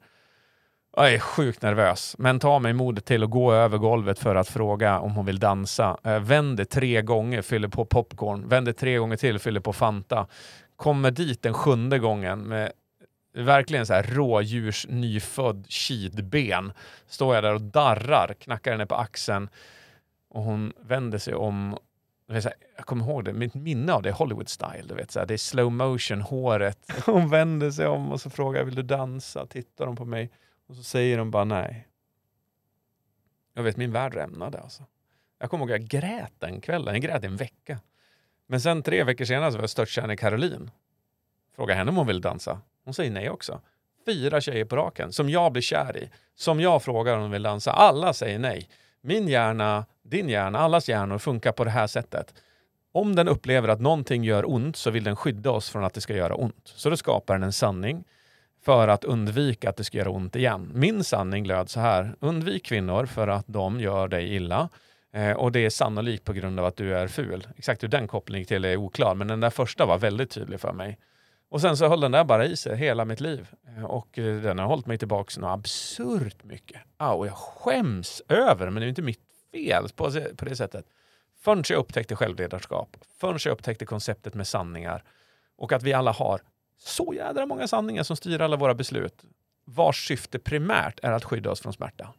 Jag 0.96 1.14
är 1.14 1.18
sjukt 1.18 1.62
nervös, 1.62 2.16
men 2.18 2.38
tar 2.40 2.60
mig 2.60 2.72
modet 2.72 3.04
till 3.04 3.24
att 3.24 3.30
gå 3.30 3.52
över 3.52 3.78
golvet 3.78 4.18
för 4.18 4.34
att 4.34 4.48
fråga 4.48 4.98
om 4.98 5.12
hon 5.12 5.26
vill 5.26 5.38
dansa. 5.38 5.96
Eh, 6.04 6.18
Vänder 6.18 6.64
tre 6.64 7.02
gånger, 7.02 7.42
fyller 7.42 7.68
på 7.68 7.84
popcorn. 7.84 8.48
Vänder 8.48 8.72
tre 8.72 8.98
gånger 8.98 9.16
till, 9.16 9.38
fyller 9.38 9.60
på 9.60 9.72
Fanta. 9.72 10.26
Kommer 10.76 11.10
dit 11.10 11.42
den 11.42 11.54
sjunde 11.54 11.98
gången 11.98 12.40
med 12.40 12.72
verkligen 13.42 13.86
så 13.86 13.94
här 13.94 14.02
rådjurs 14.02 14.86
nyfödd 14.88 15.66
kidben. 15.68 16.72
Står 17.06 17.34
jag 17.34 17.44
där 17.44 17.54
och 17.54 17.62
darrar, 17.62 18.34
knackar 18.34 18.72
henne 18.72 18.86
på 18.86 18.94
axeln 18.94 19.48
och 20.28 20.42
hon 20.42 20.72
vänder 20.80 21.18
sig 21.18 21.34
om. 21.34 21.78
Jag 22.76 22.86
kommer 22.86 23.04
ihåg 23.04 23.24
det, 23.24 23.32
mitt 23.32 23.54
minne 23.54 23.92
av 23.92 24.02
det 24.02 24.08
är 24.08 24.12
Hollywood 24.12 24.48
style. 24.48 24.84
Du 24.88 24.94
vet, 24.94 25.10
så 25.10 25.18
här, 25.18 25.26
det 25.26 25.34
är 25.34 25.38
slow 25.38 25.72
motion, 25.72 26.20
håret. 26.20 26.78
Hon 27.06 27.28
vänder 27.28 27.70
sig 27.70 27.86
om 27.86 28.12
och 28.12 28.20
så 28.20 28.30
frågar 28.30 28.60
jag, 28.60 28.64
vill 28.64 28.74
du 28.74 28.82
dansa? 28.82 29.46
Tittar 29.46 29.86
hon 29.86 29.96
på 29.96 30.04
mig 30.04 30.30
och 30.68 30.76
så 30.76 30.82
säger 30.82 31.18
hon 31.18 31.30
bara 31.30 31.44
nej. 31.44 31.88
Jag 33.54 33.62
vet, 33.62 33.76
min 33.76 33.92
värld 33.92 34.14
rämnade 34.14 34.58
alltså. 34.58 34.82
Jag 35.38 35.50
kommer 35.50 35.64
ihåg 35.64 35.72
att 35.72 35.80
jag 35.80 36.02
grät 36.02 36.32
den 36.38 36.60
kvällen, 36.60 36.94
jag 36.94 37.02
grät 37.02 37.24
i 37.24 37.26
en 37.26 37.36
vecka. 37.36 37.80
Men 38.46 38.60
sen 38.60 38.82
tre 38.82 39.04
veckor 39.04 39.24
senare 39.24 39.50
så 39.50 39.56
var 39.56 39.62
jag 39.62 39.70
störtkär 39.70 40.12
i 40.12 40.16
Caroline. 40.16 40.70
Fråga 41.56 41.74
henne 41.74 41.90
om 41.90 41.96
hon 41.96 42.06
vill 42.06 42.20
dansa. 42.20 42.60
Hon 42.84 42.94
säger 42.94 43.10
nej 43.10 43.30
också. 43.30 43.60
Fyra 44.06 44.40
tjejer 44.40 44.64
på 44.64 44.76
raken 44.76 45.12
som 45.12 45.30
jag 45.30 45.52
blir 45.52 45.62
kär 45.62 45.96
i. 45.96 46.10
Som 46.34 46.60
jag 46.60 46.82
frågar 46.82 47.14
om 47.16 47.20
de 47.20 47.30
vill 47.30 47.42
dansa. 47.42 47.72
Alla 47.72 48.12
säger 48.12 48.38
nej. 48.38 48.68
Min 49.00 49.28
hjärna, 49.28 49.86
din 50.02 50.28
hjärna, 50.28 50.58
allas 50.58 50.88
hjärnor 50.88 51.18
funkar 51.18 51.52
på 51.52 51.64
det 51.64 51.70
här 51.70 51.86
sättet. 51.86 52.34
Om 52.92 53.16
den 53.16 53.28
upplever 53.28 53.68
att 53.68 53.80
någonting 53.80 54.24
gör 54.24 54.50
ont 54.50 54.76
så 54.76 54.90
vill 54.90 55.04
den 55.04 55.16
skydda 55.16 55.50
oss 55.50 55.70
från 55.70 55.84
att 55.84 55.94
det 55.94 56.00
ska 56.00 56.16
göra 56.16 56.34
ont. 56.34 56.62
Så 56.64 56.90
då 56.90 56.96
skapar 56.96 57.34
den 57.34 57.42
en 57.42 57.52
sanning 57.52 58.04
för 58.64 58.88
att 58.88 59.04
undvika 59.04 59.70
att 59.70 59.76
det 59.76 59.84
ska 59.84 59.98
göra 59.98 60.10
ont 60.10 60.36
igen. 60.36 60.70
Min 60.74 61.04
sanning 61.04 61.46
löd 61.46 61.70
så 61.70 61.80
här. 61.80 62.14
Undvik 62.20 62.64
kvinnor 62.64 63.06
för 63.06 63.28
att 63.28 63.44
de 63.46 63.80
gör 63.80 64.08
dig 64.08 64.34
illa. 64.34 64.68
Eh, 65.12 65.32
och 65.32 65.52
det 65.52 65.60
är 65.60 65.70
sannolikt 65.70 66.24
på 66.24 66.32
grund 66.32 66.60
av 66.60 66.66
att 66.66 66.76
du 66.76 66.96
är 66.96 67.08
ful. 67.08 67.46
Exakt 67.56 67.82
hur 67.82 67.88
den 67.88 68.08
kopplingen 68.08 68.46
till 68.46 68.64
är 68.64 68.76
oklar, 68.76 69.14
men 69.14 69.28
den 69.28 69.40
där 69.40 69.50
första 69.50 69.86
var 69.86 69.98
väldigt 69.98 70.30
tydlig 70.30 70.60
för 70.60 70.72
mig. 70.72 70.98
Och 71.48 71.60
sen 71.60 71.76
så 71.76 71.88
höll 71.88 72.00
den 72.00 72.12
där 72.12 72.24
bara 72.24 72.44
i 72.44 72.56
sig 72.56 72.76
hela 72.76 73.04
mitt 73.04 73.20
liv. 73.20 73.48
Eh, 73.68 73.84
och 73.84 74.18
eh, 74.18 74.40
den 74.40 74.58
har 74.58 74.66
hållit 74.66 74.86
mig 74.86 74.98
tillbaka 74.98 75.40
något 75.40 75.58
absurt 75.58 76.44
mycket. 76.44 76.80
och 76.98 77.26
jag 77.26 77.36
skäms 77.36 78.22
över 78.28 78.70
men 78.70 78.80
det 78.80 78.86
är 78.86 78.88
inte 78.88 79.02
mitt 79.02 79.20
fel 79.52 79.88
på, 79.96 80.10
på 80.36 80.44
det 80.44 80.56
sättet. 80.56 80.86
Förrän 81.40 81.64
jag 81.68 81.78
upptäckte 81.78 82.16
självledarskap, 82.16 82.96
förrän 83.20 83.38
jag 83.44 83.52
upptäckte 83.52 83.86
konceptet 83.86 84.34
med 84.34 84.46
sanningar 84.46 85.04
och 85.56 85.72
att 85.72 85.82
vi 85.82 85.92
alla 85.92 86.12
har 86.12 86.40
så 86.78 87.14
jädra 87.14 87.46
många 87.46 87.68
sanningar 87.68 88.02
som 88.02 88.16
styr 88.16 88.40
alla 88.40 88.56
våra 88.56 88.74
beslut 88.74 89.24
vars 89.64 90.08
syfte 90.08 90.38
primärt 90.38 91.00
är 91.02 91.12
att 91.12 91.24
skydda 91.24 91.50
oss 91.50 91.60
från 91.60 91.72
smärta. 91.72 92.14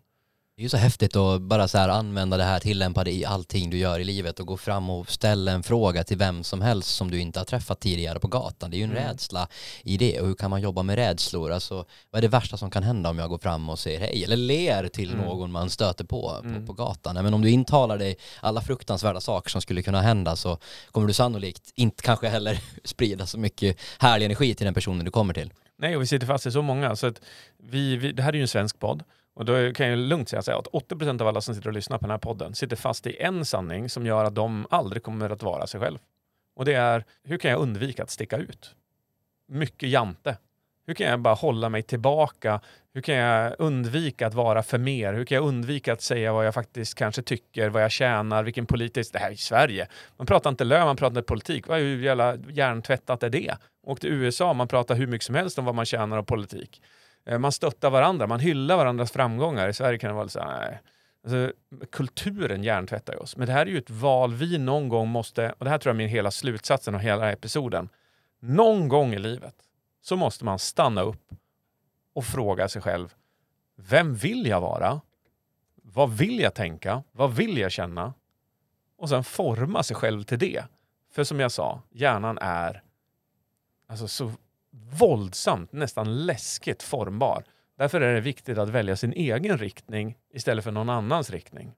Det 0.58 0.62
är 0.62 0.64
ju 0.64 0.70
så 0.70 0.78
häftigt 0.78 1.16
att 1.16 1.42
bara 1.42 1.68
så 1.68 1.78
här 1.78 1.90
använda 1.90 2.38
det 2.38 2.44
här, 2.44 2.60
tillämpa 2.60 3.04
det 3.04 3.12
i 3.12 3.26
allting 3.26 3.70
du 3.70 3.78
gör 3.78 4.00
i 4.00 4.04
livet 4.04 4.40
och 4.40 4.48
gå 4.48 4.58
fram 4.58 4.90
och 4.90 5.12
ställa 5.12 5.52
en 5.52 5.64
fråga 5.64 6.04
till 6.04 6.18
vem 6.18 6.44
som 6.44 6.62
helst 6.62 6.96
som 6.96 7.12
du 7.12 7.20
inte 7.20 7.40
har 7.40 7.46
träffat 7.46 7.80
tidigare 7.80 8.20
på 8.20 8.28
gatan. 8.28 8.72
Det 8.72 8.76
är 8.76 8.80
ju 8.80 8.84
en 8.84 8.92
mm. 8.92 9.04
rädsla 9.04 9.48
i 9.84 9.98
det 9.98 10.22
och 10.22 10.28
hur 10.28 10.34
kan 10.36 10.50
man 10.50 10.62
jobba 10.62 10.84
med 10.84 10.96
rädslor? 10.96 11.52
Alltså, 11.52 11.76
vad 12.12 12.20
är 12.20 12.22
det 12.22 12.28
värsta 12.28 12.58
som 12.58 12.72
kan 12.72 12.84
hända 12.84 13.10
om 13.10 13.20
jag 13.20 13.30
går 13.30 13.38
fram 13.38 13.70
och 13.70 13.80
säger 13.80 14.00
hej 14.00 14.24
eller 14.24 14.38
ler 14.38 14.88
till 14.88 15.14
mm. 15.14 15.26
någon 15.26 15.52
man 15.52 15.70
stöter 15.70 16.04
på, 16.04 16.40
mm. 16.44 16.56
på, 16.56 16.68
på 16.68 16.74
gatan? 16.74 17.16
Men 17.16 17.34
om 17.34 17.42
du 17.42 17.50
intalar 17.50 17.98
dig 17.98 18.18
alla 18.40 18.62
fruktansvärda 18.62 19.22
saker 19.22 19.50
som 19.50 19.62
skulle 19.62 19.82
kunna 19.82 20.02
hända 20.02 20.36
så 20.36 20.58
kommer 20.92 21.08
du 21.08 21.14
sannolikt 21.14 21.72
inte 21.76 22.04
kanske 22.04 22.28
heller 22.28 22.60
sprida 22.84 23.26
så 23.26 23.40
mycket 23.40 23.78
härlig 24.00 24.26
energi 24.26 24.56
till 24.56 24.66
den 24.66 24.74
personen 24.74 25.06
du 25.06 25.12
kommer 25.12 25.34
till. 25.34 25.54
Nej, 25.80 25.96
och 25.96 26.02
vi 26.02 26.08
sitter 26.08 26.28
fast 26.28 26.46
i 26.46 26.52
så 26.52 26.62
många. 26.62 26.96
Så 26.96 27.08
att 27.08 27.22
vi, 27.58 27.96
vi, 27.96 28.12
det 28.12 28.24
här 28.24 28.30
är 28.30 28.38
ju 28.38 28.42
en 28.42 28.48
svensk 28.48 28.80
podd 28.80 29.04
och 29.38 29.46
då 29.46 29.74
kan 29.74 29.88
jag 29.88 30.00
lugnt 30.00 30.30
säga 30.30 30.58
att 30.58 30.68
80% 30.68 31.22
av 31.22 31.28
alla 31.28 31.42
som 31.42 31.56
sitter 31.56 31.68
och 31.68 31.74
lyssnar 31.74 31.98
på 31.98 32.02
den 32.02 32.12
här 32.12 32.18
podden 32.18 32.56
sitter 32.56 32.76
fast 32.76 33.08
i 33.08 33.18
en 33.20 33.46
sanning 33.46 33.90
som 33.90 34.06
gör 34.06 34.26
att 34.26 34.36
de 34.36 34.68
aldrig 34.70 35.04
kommer 35.04 35.30
att 35.30 35.44
vara 35.44 35.68
sig 35.68 35.80
själv. 35.80 35.98
Och 36.56 36.66
det 36.66 36.74
är, 36.74 37.04
hur 37.24 37.38
kan 37.38 37.52
jag 37.52 37.60
undvika 37.60 38.04
att 38.04 38.10
sticka 38.10 38.38
ut? 38.38 38.76
Mycket 39.48 39.90
jante. 39.90 40.38
Hur 40.88 40.94
kan 40.94 41.08
jag 41.08 41.20
bara 41.20 41.34
hålla 41.34 41.70
mig 41.70 41.84
tillbaka? 41.84 42.62
Hur 42.94 43.02
kan 43.02 43.16
jag 43.16 43.56
undvika 43.60 44.28
att 44.28 44.34
vara 44.34 44.64
för 44.64 44.78
mer? 44.78 45.14
Hur 45.14 45.26
kan 45.26 45.36
jag 45.36 45.46
undvika 45.46 45.94
att 45.94 46.02
säga 46.02 46.34
vad 46.34 46.48
jag 46.48 46.54
faktiskt 46.54 46.96
kanske 46.96 47.22
tycker, 47.22 47.70
vad 47.70 47.84
jag 47.84 47.92
tjänar, 47.92 48.44
vilken 48.44 48.66
politisk... 48.66 49.14
Det 49.14 49.20
här 49.20 49.30
är 49.30 49.34
i 49.34 49.38
Sverige. 49.38 49.88
Man 50.18 50.28
pratar 50.28 50.50
inte 50.50 50.64
lön, 50.64 50.86
man 50.86 50.96
pratar 50.96 51.18
inte 51.18 51.28
politik. 51.28 51.70
Hur 51.70 52.04
jävla 52.04 52.36
hjärntvättat 52.36 53.24
är 53.24 53.30
det? 53.30 53.58
Och 53.84 54.02
till 54.02 54.10
USA, 54.10 54.54
man 54.54 54.68
pratar 54.68 54.96
hur 54.96 55.08
mycket 55.08 55.26
som 55.26 55.36
helst 55.36 55.60
om 55.60 55.66
vad 55.66 55.76
man 55.76 55.86
tjänar 55.86 56.18
och 56.18 56.28
politik. 56.28 56.82
Eh, 57.28 57.40
man 57.40 57.52
stöttar 57.52 57.90
varandra, 57.90 58.28
man 58.28 58.40
hyllar 58.40 58.78
varandras 58.78 59.12
framgångar. 59.12 59.70
I 59.70 59.74
Sverige 59.74 60.00
kan 60.00 60.10
det 60.10 60.16
vara 60.16 60.28
så 60.28 60.40
här, 60.40 60.60
nej. 60.60 60.82
Alltså, 61.24 61.54
kulturen 61.92 62.64
hjärntvättar 62.64 63.14
ju 63.14 63.20
oss. 63.20 63.38
Men 63.38 63.48
det 63.48 63.54
här 63.54 63.66
är 63.66 63.70
ju 63.70 63.78
ett 63.78 63.90
val 63.90 64.34
vi 64.34 64.58
någon 64.58 64.90
gång 64.90 65.10
måste, 65.10 65.54
och 65.58 65.66
det 65.66 65.72
här 65.72 65.78
tror 65.78 65.90
jag 65.90 65.96
är 65.96 65.98
min 65.98 66.10
hela 66.10 66.32
slutsatsen 66.32 66.96
av 66.96 67.02
hela 67.02 67.32
episoden. 67.32 67.90
Någon 68.40 68.88
gång 68.88 69.14
i 69.14 69.20
livet 69.20 69.56
så 70.02 70.16
måste 70.16 70.46
man 70.46 70.60
stanna 70.60 71.02
upp 71.02 71.32
och 72.14 72.26
fråga 72.26 72.68
sig 72.68 72.82
själv, 72.82 73.16
vem 73.76 74.16
vill 74.16 74.48
jag 74.48 74.62
vara? 74.62 75.02
Vad 75.84 76.10
vill 76.10 76.40
jag 76.40 76.54
tänka? 76.54 77.04
Vad 77.12 77.36
vill 77.36 77.58
jag 77.58 77.72
känna? 77.72 78.14
Och 78.98 79.10
sen 79.10 79.24
forma 79.24 79.84
sig 79.84 79.96
själv 79.96 80.24
till 80.24 80.40
det. 80.40 80.64
För 81.12 81.24
som 81.24 81.40
jag 81.40 81.52
sa, 81.52 81.82
hjärnan 81.90 82.38
är 82.42 82.84
alltså 83.88 84.08
så 84.08 84.32
våldsamt, 84.92 85.72
nästan 85.72 86.26
läskigt 86.26 86.84
formbar. 86.84 87.44
Därför 87.78 88.02
är 88.02 88.14
det 88.14 88.22
viktigt 88.22 88.58
att 88.58 88.70
välja 88.70 88.96
sin 88.96 89.14
egen 89.14 89.58
riktning 89.58 90.16
istället 90.34 90.64
för 90.64 90.72
någon 90.72 90.90
annans 90.90 91.30
riktning. 91.30 91.72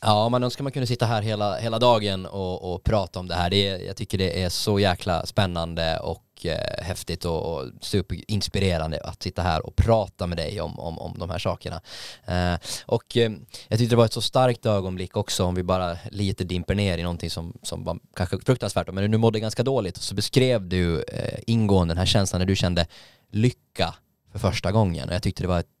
Ja, 0.00 0.28
man 0.28 0.42
önskar 0.42 0.62
man 0.62 0.72
kunde 0.72 0.86
sitta 0.86 1.06
här 1.06 1.22
hela, 1.22 1.56
hela 1.56 1.78
dagen 1.78 2.26
och, 2.26 2.74
och 2.74 2.84
prata 2.84 3.20
om 3.20 3.28
det 3.28 3.34
här. 3.34 3.50
Det 3.50 3.68
är, 3.68 3.78
jag 3.78 3.96
tycker 3.96 4.18
det 4.18 4.42
är 4.42 4.48
så 4.48 4.78
jäkla 4.78 5.26
spännande 5.26 5.98
och 5.98 6.24
eh, 6.46 6.84
häftigt 6.84 7.24
och, 7.24 7.54
och 7.54 7.70
superinspirerande 7.80 9.00
att 9.00 9.22
sitta 9.22 9.42
här 9.42 9.66
och 9.66 9.76
prata 9.76 10.26
med 10.26 10.38
dig 10.38 10.60
om, 10.60 10.78
om, 10.78 10.98
om 10.98 11.18
de 11.18 11.30
här 11.30 11.38
sakerna. 11.38 11.80
Eh, 12.24 12.58
och 12.86 13.16
eh, 13.16 13.32
jag 13.68 13.78
tyckte 13.78 13.94
det 13.94 13.96
var 13.96 14.04
ett 14.04 14.12
så 14.12 14.22
starkt 14.22 14.66
ögonblick 14.66 15.16
också 15.16 15.44
om 15.44 15.54
vi 15.54 15.62
bara 15.62 15.98
lite 16.10 16.44
dimper 16.44 16.74
ner 16.74 16.98
i 16.98 17.02
någonting 17.02 17.30
som, 17.30 17.58
som 17.62 17.84
var 17.84 17.98
kanske 18.16 18.38
fruktansvärt, 18.40 18.92
men 18.92 19.10
du 19.10 19.18
mådde 19.18 19.40
ganska 19.40 19.62
dåligt. 19.62 19.96
Så 19.96 20.14
beskrev 20.14 20.68
du 20.68 21.02
eh, 21.02 21.40
ingående 21.46 21.94
den 21.94 21.98
här 21.98 22.06
känslan 22.06 22.38
när 22.38 22.46
du 22.46 22.56
kände 22.56 22.86
lycka 23.30 23.94
för 24.32 24.38
första 24.38 24.72
gången 24.72 25.08
och 25.08 25.14
jag 25.14 25.22
tyckte 25.22 25.42
det 25.42 25.48
var 25.48 25.60
ett 25.60 25.74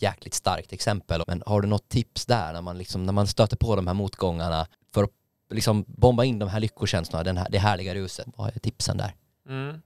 jäkligt 0.00 0.34
starkt 0.34 0.72
exempel. 0.72 1.22
Men 1.26 1.42
har 1.46 1.60
du 1.60 1.68
något 1.68 1.88
tips 1.88 2.26
där 2.26 2.52
när 2.52 2.62
man, 2.62 2.78
liksom, 2.78 3.06
när 3.06 3.12
man 3.12 3.26
stöter 3.26 3.56
på 3.56 3.76
de 3.76 3.86
här 3.86 3.94
motgångarna 3.94 4.66
för 4.94 5.04
att 5.04 5.10
liksom 5.50 5.84
bomba 5.88 6.24
in 6.24 6.38
de 6.38 6.48
här 6.48 6.60
lyckokänslorna, 6.60 7.24
den 7.24 7.36
här, 7.36 7.48
det 7.50 7.58
härliga 7.58 7.94
ruset? 7.94 8.26
Vad 8.36 8.56
är 8.56 8.60
tipsen 8.60 8.96
där? 8.96 9.14
Mm. 9.48 9.82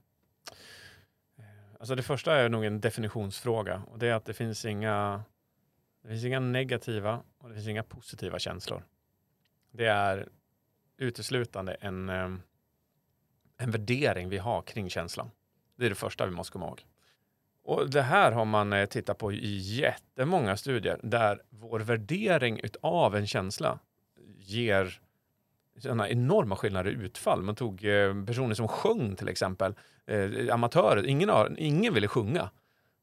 Alltså 1.85 1.95
det 1.95 2.03
första 2.03 2.35
är 2.35 2.49
nog 2.49 2.65
en 2.65 2.81
definitionsfråga 2.81 3.81
och 3.87 3.99
det 3.99 4.07
är 4.07 4.13
att 4.13 4.25
det 4.25 4.33
finns 4.33 4.65
inga, 4.65 5.23
det 6.01 6.09
finns 6.09 6.25
inga 6.25 6.39
negativa 6.39 7.23
och 7.37 7.49
det 7.49 7.55
finns 7.55 7.67
inga 7.67 7.83
positiva 7.83 8.39
känslor. 8.39 8.83
Det 9.71 9.85
är 9.85 10.29
uteslutande 10.97 11.73
en, 11.73 12.09
eh, 12.09 12.29
en 13.57 13.71
värdering 13.71 14.29
vi 14.29 14.37
har 14.37 14.61
kring 14.61 14.89
känslan. 14.89 15.31
Det 15.75 15.85
är 15.85 15.89
det 15.89 15.95
första 15.95 16.25
vi 16.25 16.31
måste 16.31 16.51
komma 16.51 16.65
ihåg. 16.65 16.85
Och 17.63 17.89
det 17.89 18.01
här 18.01 18.31
har 18.31 18.45
man 18.45 18.73
eh, 18.73 18.85
tittat 18.85 19.17
på 19.17 19.31
i 19.31 19.57
jättemånga 19.57 20.57
studier 20.57 20.99
där 21.03 21.41
vår 21.49 21.79
värdering 21.79 22.61
av 22.81 23.15
en 23.15 23.27
känsla 23.27 23.79
ger 24.37 25.01
sådana 25.79 26.09
enorma 26.09 26.55
skillnader 26.55 26.91
i 26.91 26.93
utfall. 26.93 27.41
Man 27.41 27.55
tog 27.55 27.85
eh, 27.85 28.25
personer 28.25 28.55
som 28.55 28.67
sjöng 28.67 29.15
till 29.15 29.29
exempel, 29.29 29.75
eh, 30.07 30.53
amatörer. 30.53 31.05
Ingen, 31.05 31.55
ingen 31.57 31.93
ville 31.93 32.07
sjunga. 32.07 32.49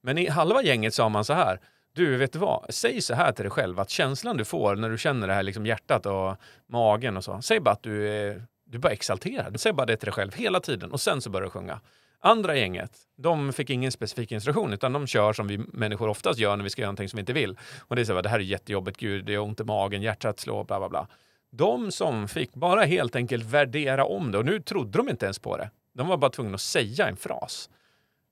Men 0.03 0.19
i 0.19 0.29
halva 0.29 0.63
gänget 0.63 0.95
sa 0.95 1.09
man 1.09 1.25
så 1.25 1.33
här, 1.33 1.61
du 1.95 2.17
vet 2.17 2.33
du 2.33 2.39
vad, 2.39 2.67
säg 2.69 3.03
så 3.03 3.15
här 3.15 3.33
till 3.33 3.43
dig 3.43 3.51
själv 3.51 3.81
att 3.81 3.91
känslan 3.91 4.37
du 4.37 4.45
får 4.45 4.77
när 4.77 4.91
du 4.91 4.99
känner 4.99 5.27
det 5.27 5.35
här 5.35 5.43
liksom 5.43 5.67
hjärtat 5.67 6.07
och 6.07 6.37
magen 6.67 7.17
och 7.17 7.25
så, 7.25 7.43
säg 7.43 7.61
bara 7.61 7.71
att 7.71 7.83
du 7.83 8.09
är, 8.09 8.43
du 8.65 8.77
är 8.77 8.81
bara 8.81 8.93
exalterad. 8.93 9.61
Säg 9.61 9.73
bara 9.73 9.87
det 9.87 9.97
till 9.97 10.07
dig 10.07 10.15
själv 10.15 10.35
hela 10.35 10.61
tiden 10.61 10.93
och 10.93 11.01
sen 11.01 11.21
så 11.21 11.31
börjar 11.31 11.45
du 11.45 11.51
sjunga. 11.51 11.81
Andra 12.21 12.57
gänget, 12.57 12.93
de 13.17 13.53
fick 13.53 13.71
ingen 13.71 13.93
specifik 13.93 14.33
instruktion 14.33 14.73
utan 14.73 14.93
de 14.93 15.07
kör 15.07 15.33
som 15.33 15.47
vi 15.47 15.59
människor 15.59 16.09
oftast 16.09 16.39
gör 16.39 16.57
när 16.57 16.65
vi 16.65 16.71
ska 16.71 16.83
göra 16.83 16.89
någonting 16.89 17.09
som 17.09 17.17
vi 17.17 17.21
inte 17.21 17.33
vill. 17.33 17.59
Och 17.81 17.97
det 17.97 18.03
är 18.03 18.05
så 18.05 18.15
här, 18.15 18.23
det 18.23 18.29
här 18.29 18.39
är 18.39 18.43
jättejobbigt, 18.43 18.97
gud, 18.97 19.25
det 19.25 19.35
är 19.35 19.39
ont 19.39 19.61
i 19.61 19.65
magen, 19.65 20.03
hjärtat 20.03 20.41
slår, 20.41 20.65
bla 20.65 20.79
bla 20.79 20.89
bla. 20.89 21.09
De 21.55 21.93
som 21.93 22.29
fick 22.29 22.55
bara 22.55 22.85
helt 22.85 23.17
enkelt 23.17 23.45
värdera 23.45 24.05
om 24.05 24.33
det 24.33 24.39
och 24.39 24.45
nu 24.45 24.61
trodde 24.61 24.99
de 24.99 25.09
inte 25.09 25.27
ens 25.27 25.39
på 25.39 25.57
det. 25.57 25.71
De 25.93 26.09
var 26.09 26.17
bara 26.17 26.31
tvungna 26.31 26.55
att 26.55 26.61
säga 26.61 27.09
en 27.09 27.17
fras. 27.17 27.71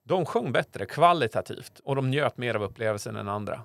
De 0.04 0.26
sjöng 0.26 0.52
bättre 0.52 0.86
kvalitativt 0.86 1.80
och 1.84 1.96
de 1.96 2.10
njöt 2.10 2.36
mer 2.36 2.54
av 2.54 2.62
upplevelsen 2.62 3.16
än 3.16 3.28
andra. 3.28 3.62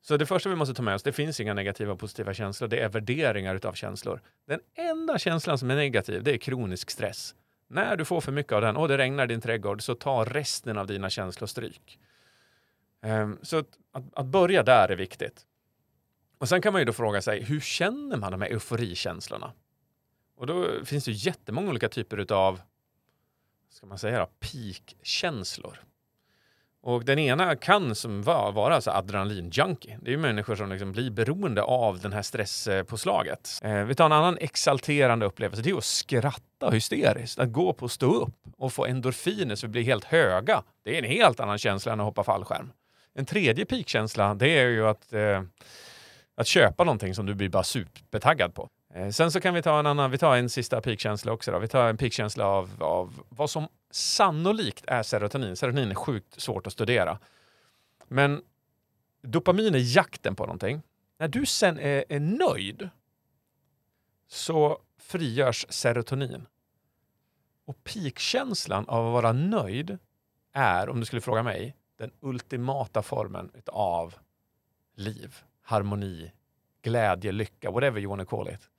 Så 0.00 0.16
det 0.16 0.26
första 0.26 0.48
vi 0.48 0.56
måste 0.56 0.74
ta 0.74 0.82
med 0.82 0.94
oss, 0.94 1.02
det 1.02 1.12
finns 1.12 1.40
inga 1.40 1.54
negativa 1.54 1.92
och 1.92 1.98
positiva 1.98 2.34
känslor, 2.34 2.68
det 2.68 2.78
är 2.78 2.88
värderingar 2.88 3.54
utav 3.54 3.72
känslor. 3.72 4.20
Den 4.46 4.60
enda 4.74 5.18
känslan 5.18 5.58
som 5.58 5.70
är 5.70 5.76
negativ, 5.76 6.22
det 6.22 6.32
är 6.34 6.38
kronisk 6.38 6.90
stress. 6.90 7.34
När 7.68 7.96
du 7.96 8.04
får 8.04 8.20
för 8.20 8.32
mycket 8.32 8.52
av 8.52 8.60
den 8.62 8.76
och 8.76 8.88
det 8.88 8.98
regnar 8.98 9.24
i 9.24 9.26
din 9.26 9.40
trädgård 9.40 9.82
så 9.82 9.94
tar 9.94 10.24
resten 10.24 10.78
av 10.78 10.86
dina 10.86 11.10
känslor 11.10 11.46
stryk. 11.46 11.98
Ehm, 13.02 13.38
så 13.42 13.58
att, 13.58 13.78
att, 14.14 14.26
börja 14.26 14.62
där 14.62 14.88
är 14.88 14.96
viktigt. 14.96 15.46
Och 16.44 16.48
sen 16.48 16.62
kan 16.62 16.72
man 16.72 16.80
ju 16.80 16.84
då 16.84 16.92
fråga 16.92 17.22
sig, 17.22 17.42
hur 17.42 17.60
känner 17.60 18.16
man 18.16 18.32
de 18.32 18.42
här 18.42 18.48
euforikänslorna? 18.48 19.52
Och 20.36 20.46
då 20.46 20.84
finns 20.84 21.04
det 21.04 21.12
jättemånga 21.12 21.70
olika 21.70 21.88
typer 21.88 22.32
av, 22.32 22.60
ska 23.70 23.86
man 23.86 23.98
säga, 23.98 24.26
peak-känslor. 24.40 25.78
Och 26.82 27.04
den 27.04 27.18
ena 27.18 27.56
kan 27.56 27.94
som 27.94 28.22
var, 28.22 28.52
vara 28.52 28.74
alltså 28.74 28.90
adrenalinjunkie. 28.90 29.98
Det 30.02 30.08
är 30.08 30.12
ju 30.12 30.18
människor 30.18 30.56
som 30.56 30.70
liksom 30.70 30.92
blir 30.92 31.10
beroende 31.10 31.62
av 31.62 32.00
den 32.00 32.12
här 32.12 32.22
stresspåslaget. 32.22 33.60
Eh, 33.62 33.84
vi 33.84 33.94
tar 33.94 34.06
en 34.06 34.12
annan 34.12 34.38
exalterande 34.40 35.26
upplevelse. 35.26 35.62
Det 35.62 35.70
är 35.70 35.76
att 35.76 35.84
skratta 35.84 36.70
hysteriskt. 36.70 37.38
Att 37.38 37.52
gå 37.52 37.72
på 37.72 37.88
stå 37.88 38.14
upp 38.14 38.38
och 38.56 38.72
få 38.72 38.86
endorfiner 38.86 39.54
så 39.54 39.66
vi 39.66 39.70
blir 39.70 39.82
helt 39.82 40.04
höga. 40.04 40.62
Det 40.82 40.94
är 40.94 40.98
en 40.98 41.10
helt 41.10 41.40
annan 41.40 41.58
känsla 41.58 41.92
än 41.92 42.00
att 42.00 42.06
hoppa 42.06 42.24
fallskärm. 42.24 42.72
En 43.14 43.26
tredje 43.26 43.64
peakkänsla, 43.64 44.34
det 44.34 44.48
är 44.48 44.68
ju 44.68 44.86
att, 44.86 45.12
eh, 45.12 45.42
att 46.34 46.46
köpa 46.46 46.84
någonting 46.84 47.14
som 47.14 47.26
du 47.26 47.34
blir 47.34 47.48
bara 47.48 47.62
supertaggad 47.62 48.54
på. 48.54 48.70
Eh, 48.94 49.08
sen 49.08 49.30
så 49.32 49.40
kan 49.40 49.54
vi 49.54 49.62
ta 49.62 49.78
en 49.78 49.86
annan, 49.86 50.10
vi 50.10 50.18
tar 50.18 50.36
en 50.36 50.50
sista 50.50 50.80
peakkänsla 50.80 51.32
också 51.32 51.50
då. 51.52 51.58
Vi 51.58 51.68
tar 51.68 51.88
en 51.88 51.96
peakkänsla 51.96 52.46
av, 52.46 52.70
av 52.82 53.22
vad 53.28 53.50
som 53.50 53.68
sannolikt 53.90 54.84
är 54.86 55.02
serotonin. 55.02 55.56
Serotonin 55.56 55.90
är 55.90 55.94
sjukt 55.94 56.40
svårt 56.40 56.66
att 56.66 56.72
studera. 56.72 57.18
Men 58.08 58.42
dopamin 59.22 59.74
är 59.74 59.96
jakten 59.96 60.36
på 60.36 60.44
någonting. 60.46 60.82
När 61.18 61.28
du 61.28 61.46
sen 61.46 61.78
är, 61.78 62.04
är 62.08 62.20
nöjd 62.20 62.88
så 64.28 64.78
frigörs 64.98 65.66
serotonin. 65.68 66.46
Och 67.64 67.84
peakkänslan 67.84 68.88
av 68.88 69.06
att 69.06 69.12
vara 69.12 69.32
nöjd 69.32 69.98
är, 70.52 70.88
om 70.88 71.00
du 71.00 71.06
skulle 71.06 71.20
fråga 71.20 71.42
mig, 71.42 71.76
den 71.96 72.10
ultimata 72.20 73.02
formen 73.02 73.50
av 73.66 74.14
liv, 74.94 75.36
harmoni, 75.64 76.32
glädje, 76.82 77.32
lycka, 77.32 77.70
whatever 77.70 78.00
you 78.00 78.10
wanna 78.10 78.24
call 78.24 78.48
it. 78.48 78.70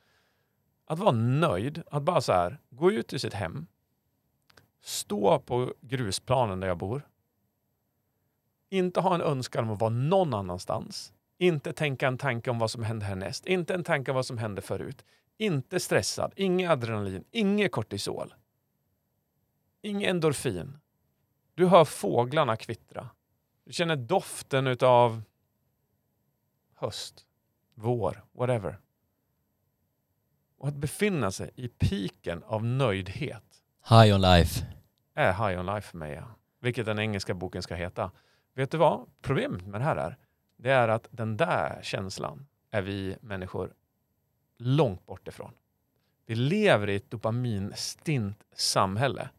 Att 0.86 1.00
vara 1.00 1.12
nöjd, 1.12 1.84
att 1.92 2.04
bara 2.04 2.22
så 2.22 2.34
här, 2.34 2.60
gå 2.70 2.92
ut 2.92 3.14
ur 3.14 3.18
sitt 3.18 3.34
hem, 3.34 3.68
stå 4.82 5.40
på 5.40 5.74
grusplanen 5.82 6.60
där 6.60 6.68
jag 6.68 6.78
bor, 6.78 7.08
inte 8.70 9.00
ha 9.00 9.16
en 9.16 9.22
önskan 9.22 9.64
om 9.64 9.72
att 9.72 9.82
vara 9.82 9.90
någon 9.90 10.34
annanstans, 10.34 11.14
inte 11.38 11.74
tänka 11.74 12.08
en 12.08 12.18
tanke 12.18 12.50
om 12.50 12.60
vad 12.60 12.72
som 12.72 12.84
händer 12.84 13.06
härnäst, 13.08 13.46
inte 13.46 13.74
en 13.74 13.84
tanke 13.84 14.12
om 14.12 14.16
vad 14.16 14.26
som 14.26 14.38
hände 14.38 14.62
förut, 14.62 15.06
inte 15.38 15.80
stressad, 15.80 16.34
inget 16.36 16.72
adrenalin, 16.72 17.24
inget 17.32 17.72
kortisol, 17.72 18.34
inget 19.82 20.10
endorfin. 20.10 20.78
Du 21.54 21.68
hör 21.68 21.86
fåglarna 21.86 22.56
kvittra. 22.56 23.10
Du 23.64 23.74
känner 23.74 23.96
doften 23.96 24.68
utav 24.68 25.22
höst, 26.86 27.26
vår, 27.76 28.24
whatever. 28.32 28.80
Och 30.58 30.68
att 30.68 30.76
befinna 30.76 31.32
sig 31.32 31.52
i 31.56 31.68
piken 31.68 32.44
av 32.44 32.66
nöjdhet. 32.66 33.44
High 33.90 34.16
on 34.16 34.22
life. 34.22 34.66
Är 35.14 35.34
high 35.34 35.60
on 35.60 35.66
life 35.66 35.90
för 35.90 35.98
mig, 35.98 36.14
ja. 36.14 36.28
Vilket 36.60 36.86
den 36.86 37.00
engelska 37.00 37.34
boken 37.34 37.62
ska 37.62 37.76
heta. 37.76 38.12
Vet 38.54 38.72
du 38.72 38.78
vad 38.78 39.10
problemet 39.22 39.68
med 39.68 39.82
det 39.82 39.86
här 39.86 39.96
är? 39.96 40.18
Det 40.58 40.72
är 40.72 40.88
att 40.88 41.08
den 41.12 41.38
där 41.38 41.80
känslan 41.82 42.48
är 42.72 42.82
vi 42.82 43.18
människor 43.22 43.74
långt 44.58 45.06
bort 45.06 45.28
ifrån. 45.28 45.52
Vi 46.26 46.36
lever 46.36 46.90
i 46.90 46.96
ett 46.96 47.12
dopaminstint 47.12 48.44
samhälle 48.56 49.30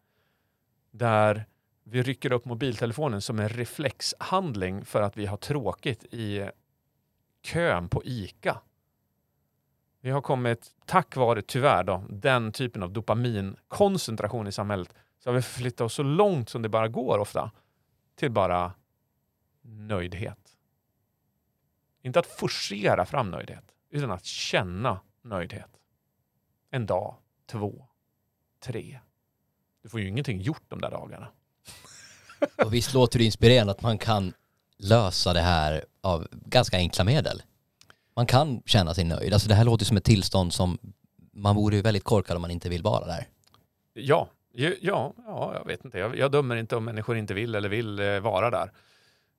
där 0.90 1.44
vi 1.84 2.02
rycker 2.02 2.32
upp 2.32 2.44
mobiltelefonen 2.44 3.20
som 3.20 3.38
en 3.38 3.48
reflexhandling 3.48 4.84
för 4.84 5.02
att 5.02 5.16
vi 5.16 5.26
har 5.26 5.36
tråkigt 5.36 6.04
i 6.04 6.50
kön 7.46 7.88
på 7.88 8.04
ICA. 8.04 8.60
Vi 10.00 10.10
har 10.10 10.20
kommit, 10.20 10.74
tack 10.84 11.16
vare 11.16 11.42
tyvärr 11.42 11.84
då, 11.84 12.04
den 12.08 12.52
typen 12.52 12.82
av 12.82 12.92
dopaminkoncentration 12.92 14.46
i 14.46 14.52
samhället, 14.52 14.94
så 15.18 15.30
har 15.30 15.34
vi 15.34 15.42
förflyttat 15.42 15.80
oss 15.80 15.94
så 15.94 16.02
långt 16.02 16.48
som 16.48 16.62
det 16.62 16.68
bara 16.68 16.88
går 16.88 17.18
ofta 17.18 17.50
till 18.16 18.30
bara 18.30 18.72
nöjdhet. 19.62 20.56
Inte 22.02 22.18
att 22.18 22.26
forcera 22.26 23.06
fram 23.06 23.30
nöjdhet, 23.30 23.64
utan 23.90 24.10
att 24.10 24.24
känna 24.24 25.00
nöjdhet. 25.22 25.70
En 26.70 26.86
dag, 26.86 27.16
två, 27.46 27.86
tre. 28.60 29.00
Du 29.82 29.88
får 29.88 30.00
ju 30.00 30.08
ingenting 30.08 30.40
gjort 30.40 30.64
de 30.68 30.80
där 30.80 30.90
dagarna. 30.90 31.28
Och 32.64 32.74
visst 32.74 32.94
låter 32.94 33.18
det 33.18 33.24
inspirerande 33.24 33.72
att 33.72 33.82
man 33.82 33.98
kan 33.98 34.32
lösa 34.76 35.32
det 35.32 35.40
här 35.40 35.84
av 36.06 36.26
ganska 36.30 36.76
enkla 36.76 37.04
medel. 37.04 37.42
Man 38.16 38.26
kan 38.26 38.62
känna 38.66 38.94
sig 38.94 39.04
nöjd. 39.04 39.32
Alltså 39.32 39.48
det 39.48 39.54
här 39.54 39.64
låter 39.64 39.84
som 39.84 39.96
ett 39.96 40.04
tillstånd 40.04 40.52
som 40.52 40.78
man 41.32 41.56
vore 41.56 41.76
ju 41.76 41.82
väldigt 41.82 42.04
korkad 42.04 42.36
om 42.36 42.42
man 42.42 42.50
inte 42.50 42.68
vill 42.68 42.82
vara 42.82 43.06
där. 43.06 43.28
Ja, 43.92 44.28
ja, 44.52 44.72
ja 44.80 45.52
jag 45.54 45.66
vet 45.66 45.84
inte. 45.84 45.98
Jag, 45.98 46.18
jag 46.18 46.32
dömer 46.32 46.56
inte 46.56 46.76
om 46.76 46.84
människor 46.84 47.16
inte 47.16 47.34
vill 47.34 47.54
eller 47.54 47.68
vill 47.68 47.98
eh, 47.98 48.20
vara 48.20 48.50
där. 48.50 48.70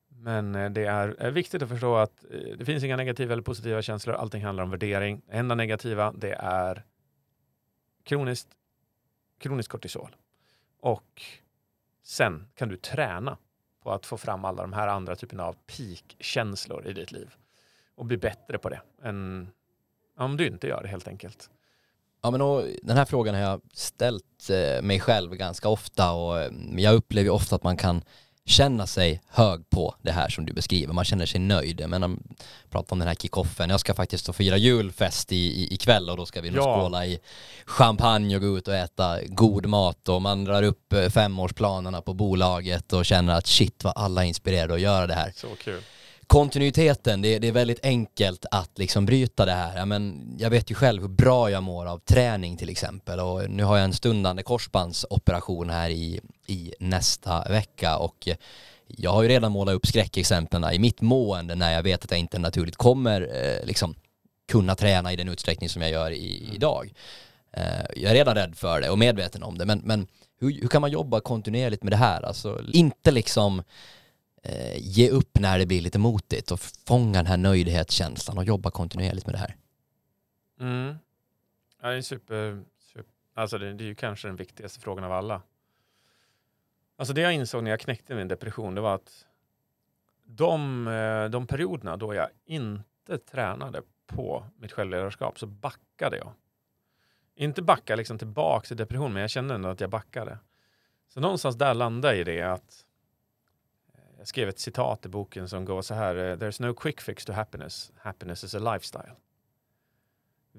Men 0.10 0.56
eh, 0.56 0.69
det 0.69 0.85
är, 0.85 1.15
är 1.19 1.31
viktigt 1.31 1.61
att 1.61 1.69
förstå 1.69 1.95
att 1.95 2.26
eh, 2.31 2.57
det 2.57 2.65
finns 2.65 2.84
inga 2.84 2.98
negativa 2.98 3.34
eller 3.34 3.44
positiva 3.44 3.81
känslor. 3.81 4.15
Allting 4.15 4.45
handlar 4.45 4.64
om 4.64 4.69
värdering. 4.69 5.22
Det 5.27 5.38
enda 5.38 5.56
negativa 5.56 6.11
det 6.11 6.34
är 6.39 6.84
kroniskt, 8.03 8.48
kroniskt 9.39 9.72
kortisol. 9.72 10.15
Och 10.81 11.22
sen 12.03 12.48
kan 12.56 12.69
du 12.69 12.77
träna 12.77 13.38
på 13.88 13.93
att 13.93 14.05
få 14.05 14.18
fram 14.18 14.45
alla 14.45 14.61
de 14.61 14.73
här 14.73 14.88
andra 14.88 15.15
typerna 15.15 15.45
av 15.45 15.53
peak-känslor 15.53 16.88
i 16.88 16.93
ditt 16.93 17.11
liv. 17.11 17.30
Och 17.95 18.05
bli 18.05 18.18
bättre 18.18 18.57
på 18.57 18.69
det 18.69 18.81
än 19.03 19.49
om 20.18 20.38
du 20.38 20.47
inte 20.47 20.68
gör 20.68 20.84
det 20.84 20.88
helt 20.88 21.07
enkelt. 21.07 21.49
Ja 22.22 22.31
men 22.31 22.41
och, 22.41 22.64
den 22.84 22.97
här 22.97 23.05
frågan 23.05 23.35
har 23.35 23.41
jag 23.41 23.61
ställt 23.73 24.49
eh, 24.49 24.81
mig 24.81 24.99
själv 24.99 25.35
ganska 25.35 25.69
ofta 25.69 26.11
och 26.11 26.39
eh, 26.39 26.51
jag 26.77 26.95
upplever 26.95 27.30
ofta 27.30 27.55
att 27.55 27.64
man 27.64 27.77
kan 27.77 28.01
känna 28.48 28.88
sig 28.88 29.22
hög 29.30 29.69
på 29.69 29.95
det 30.02 30.11
här 30.11 30.30
som 30.30 30.45
du 30.45 30.53
beskriver. 30.53 30.94
Man 30.94 31.06
känner 31.06 31.26
sig 31.26 31.40
nöjd. 31.40 31.90
Men 31.90 32.03
om 32.03 32.24
pratar 32.69 32.94
om 32.94 32.99
den 32.99 33.07
här 33.07 33.15
kickoffen. 33.15 33.69
Jag 33.69 33.80
ska 33.80 33.94
faktiskt 33.94 34.36
fira 34.36 34.57
julfest 34.57 35.32
i, 35.32 35.36
i, 35.36 35.74
ikväll 35.74 36.10
och 36.10 36.18
då 36.18 36.26
ska 36.26 36.41
vi 36.41 36.52
nog 36.52 36.64
Ja. 36.65 36.80
skåla 36.82 37.06
i 37.06 37.19
champagne 37.65 38.36
och 38.36 38.41
gå 38.41 38.57
ut 38.57 38.68
och 38.68 38.76
äta 38.76 39.19
god 39.28 39.65
mat 39.65 40.10
och 40.10 40.22
man 40.22 40.45
drar 40.45 40.64
upp 40.64 40.94
eh, 40.94 41.10
femårsplanerna 41.10 42.02
på 42.02 42.14
bolaget 42.14 42.94
och 42.94 43.06
känner 43.06 43.34
att 43.34 43.48
shit 43.48 43.84
vad 43.84 43.94
alla 43.95 44.24
är 44.24 44.28
inspirerade 44.28 44.74
att 44.74 44.82
göra 44.82 45.07
det 45.07 45.14
här 45.14 45.32
Så 45.36 45.48
kul. 45.64 45.82
Kontinuiteten, 46.28 47.22
det, 47.22 47.40
det 47.40 47.48
är 47.48 47.52
väldigt 47.52 47.86
enkelt 47.86 48.45
att 48.52 48.78
liksom 48.78 49.06
bryta 49.06 49.45
det 49.45 49.52
här. 49.52 49.86
Men 49.86 50.36
jag 50.40 50.49
vet 50.49 50.72
ju 50.72 50.76
själv 50.76 51.02
hur 51.02 51.10
bra 51.10 51.52
jag 51.52 51.64
mår 51.64 51.86
av 51.86 51.99
träning 51.99 52.58
till 52.58 52.70
exempel 52.70 53.20
och 53.20 53.49
nu 53.49 53.64
har 53.64 53.78
jag 53.78 53.86
en 53.86 53.94
stundande 53.94 54.44
korsbandsoperation 54.44 55.70
här 55.70 55.90
i, 55.90 56.22
i 56.48 56.74
nästa 56.80 57.44
vecka 57.49 57.98
och 57.98 58.28
jag 58.88 59.12
har 59.12 59.24
ju 59.24 59.30
redan 59.30 59.52
målat 59.52 59.76
upp 59.76 59.88
skräckexemplen 59.88 60.74
i 60.74 60.80
mitt 60.80 61.02
mående 61.02 61.56
när 61.56 61.74
jag 61.74 61.84
vet 61.84 62.04
att 62.04 62.12
jag 62.12 62.20
inte 62.20 62.40
naturligt 62.40 62.76
kommer 62.76 63.22
eh, 63.22 63.66
liksom 63.66 63.95
kunna 64.52 64.76
träna 64.76 65.14
i 65.14 65.16
den 65.16 65.30
utsträckning 65.30 65.70
som 65.70 65.82
jag 65.82 65.91
gör 65.91 66.12
i, 66.12 66.49
idag. 66.56 66.94
Eh, 67.52 67.64
jag 67.95 68.12
är 68.12 68.16
redan 68.16 68.36
rädd 68.36 68.56
för 68.56 68.82
det 68.82 68.90
och 68.90 68.98
medveten 68.98 69.44
om 69.44 69.58
det 69.58 69.66
men, 69.66 69.82
men 69.84 70.08
hur, 70.40 70.62
hur 70.62 70.68
kan 70.68 70.82
man 70.82 70.91
jobba 70.91 71.20
kontinuerligt 71.20 71.84
med 71.84 71.94
det 71.94 71.98
här? 71.98 72.22
Alltså 72.22 72.62
inte 72.74 73.12
liksom 73.12 73.64
Eh, 74.43 74.77
ge 74.77 75.09
upp 75.09 75.39
när 75.39 75.59
det 75.59 75.65
blir 75.65 75.81
lite 75.81 75.99
motigt 75.99 76.51
och 76.51 76.59
fånga 76.59 77.14
den 77.14 77.26
här 77.26 77.38
nöjdhetskänslan 77.38 78.38
och 78.38 78.43
jobba 78.43 78.72
kontinuerligt 78.72 79.26
med 79.26 79.35
det 79.35 79.39
här. 79.39 79.55
Mm. 80.59 80.95
Ja, 81.81 81.89
det 81.89 81.97
är 81.97 82.01
super, 82.01 82.64
super 82.93 83.11
alltså 83.34 83.57
det, 83.57 83.73
det 83.73 83.84
är 83.84 83.88
ju 83.88 83.95
kanske 83.95 84.27
den 84.27 84.35
viktigaste 84.35 84.80
frågan 84.80 85.03
av 85.03 85.11
alla. 85.11 85.41
Alltså 86.97 87.14
det 87.14 87.22
jag 87.22 87.34
insåg 87.34 87.64
när 87.64 87.72
jag 87.72 87.80
knäckte 87.80 88.15
min 88.15 88.27
depression, 88.27 88.76
det 88.76 88.81
var 88.81 88.95
att 88.95 89.26
de, 90.26 90.88
eh, 90.88 91.26
de 91.26 91.47
perioderna 91.47 91.97
då 91.97 92.14
jag 92.14 92.30
inte 92.45 93.18
tränade 93.18 93.81
på 94.07 94.45
mitt 94.57 94.72
självledarskap 94.72 95.39
så 95.39 95.47
backade 95.47 96.18
jag. 96.18 96.34
Inte 97.35 97.61
backa 97.61 97.95
liksom 97.95 98.18
tillbaka 98.18 98.68
till 98.68 98.77
depression, 98.77 99.14
men 99.14 99.22
jag 99.22 99.30
kände 99.30 99.55
ändå 99.55 99.69
att 99.69 99.81
jag 99.81 99.89
backade. 99.89 100.38
Så 101.07 101.19
någonstans 101.19 101.55
där 101.55 101.73
landade 101.73 102.14
jag 102.14 102.22
i 102.22 102.23
det 102.23 102.41
att 102.41 102.85
jag 104.18 104.27
skrev 104.27 104.49
ett 104.49 104.60
citat 104.60 105.06
i 105.06 105.10
boken 105.10 105.49
som 105.49 105.65
går 105.65 105.81
så 105.81 105.94
här. 105.94 106.15
eh, 106.15 106.35
There's 106.38 106.61
no 106.61 106.73
quick 106.73 107.02
fix 107.02 107.26
to 107.26 107.34
happiness. 107.34 107.91
Happiness 107.98 108.44
is 108.44 108.56
a 108.56 108.60
lifestyle 108.73 109.11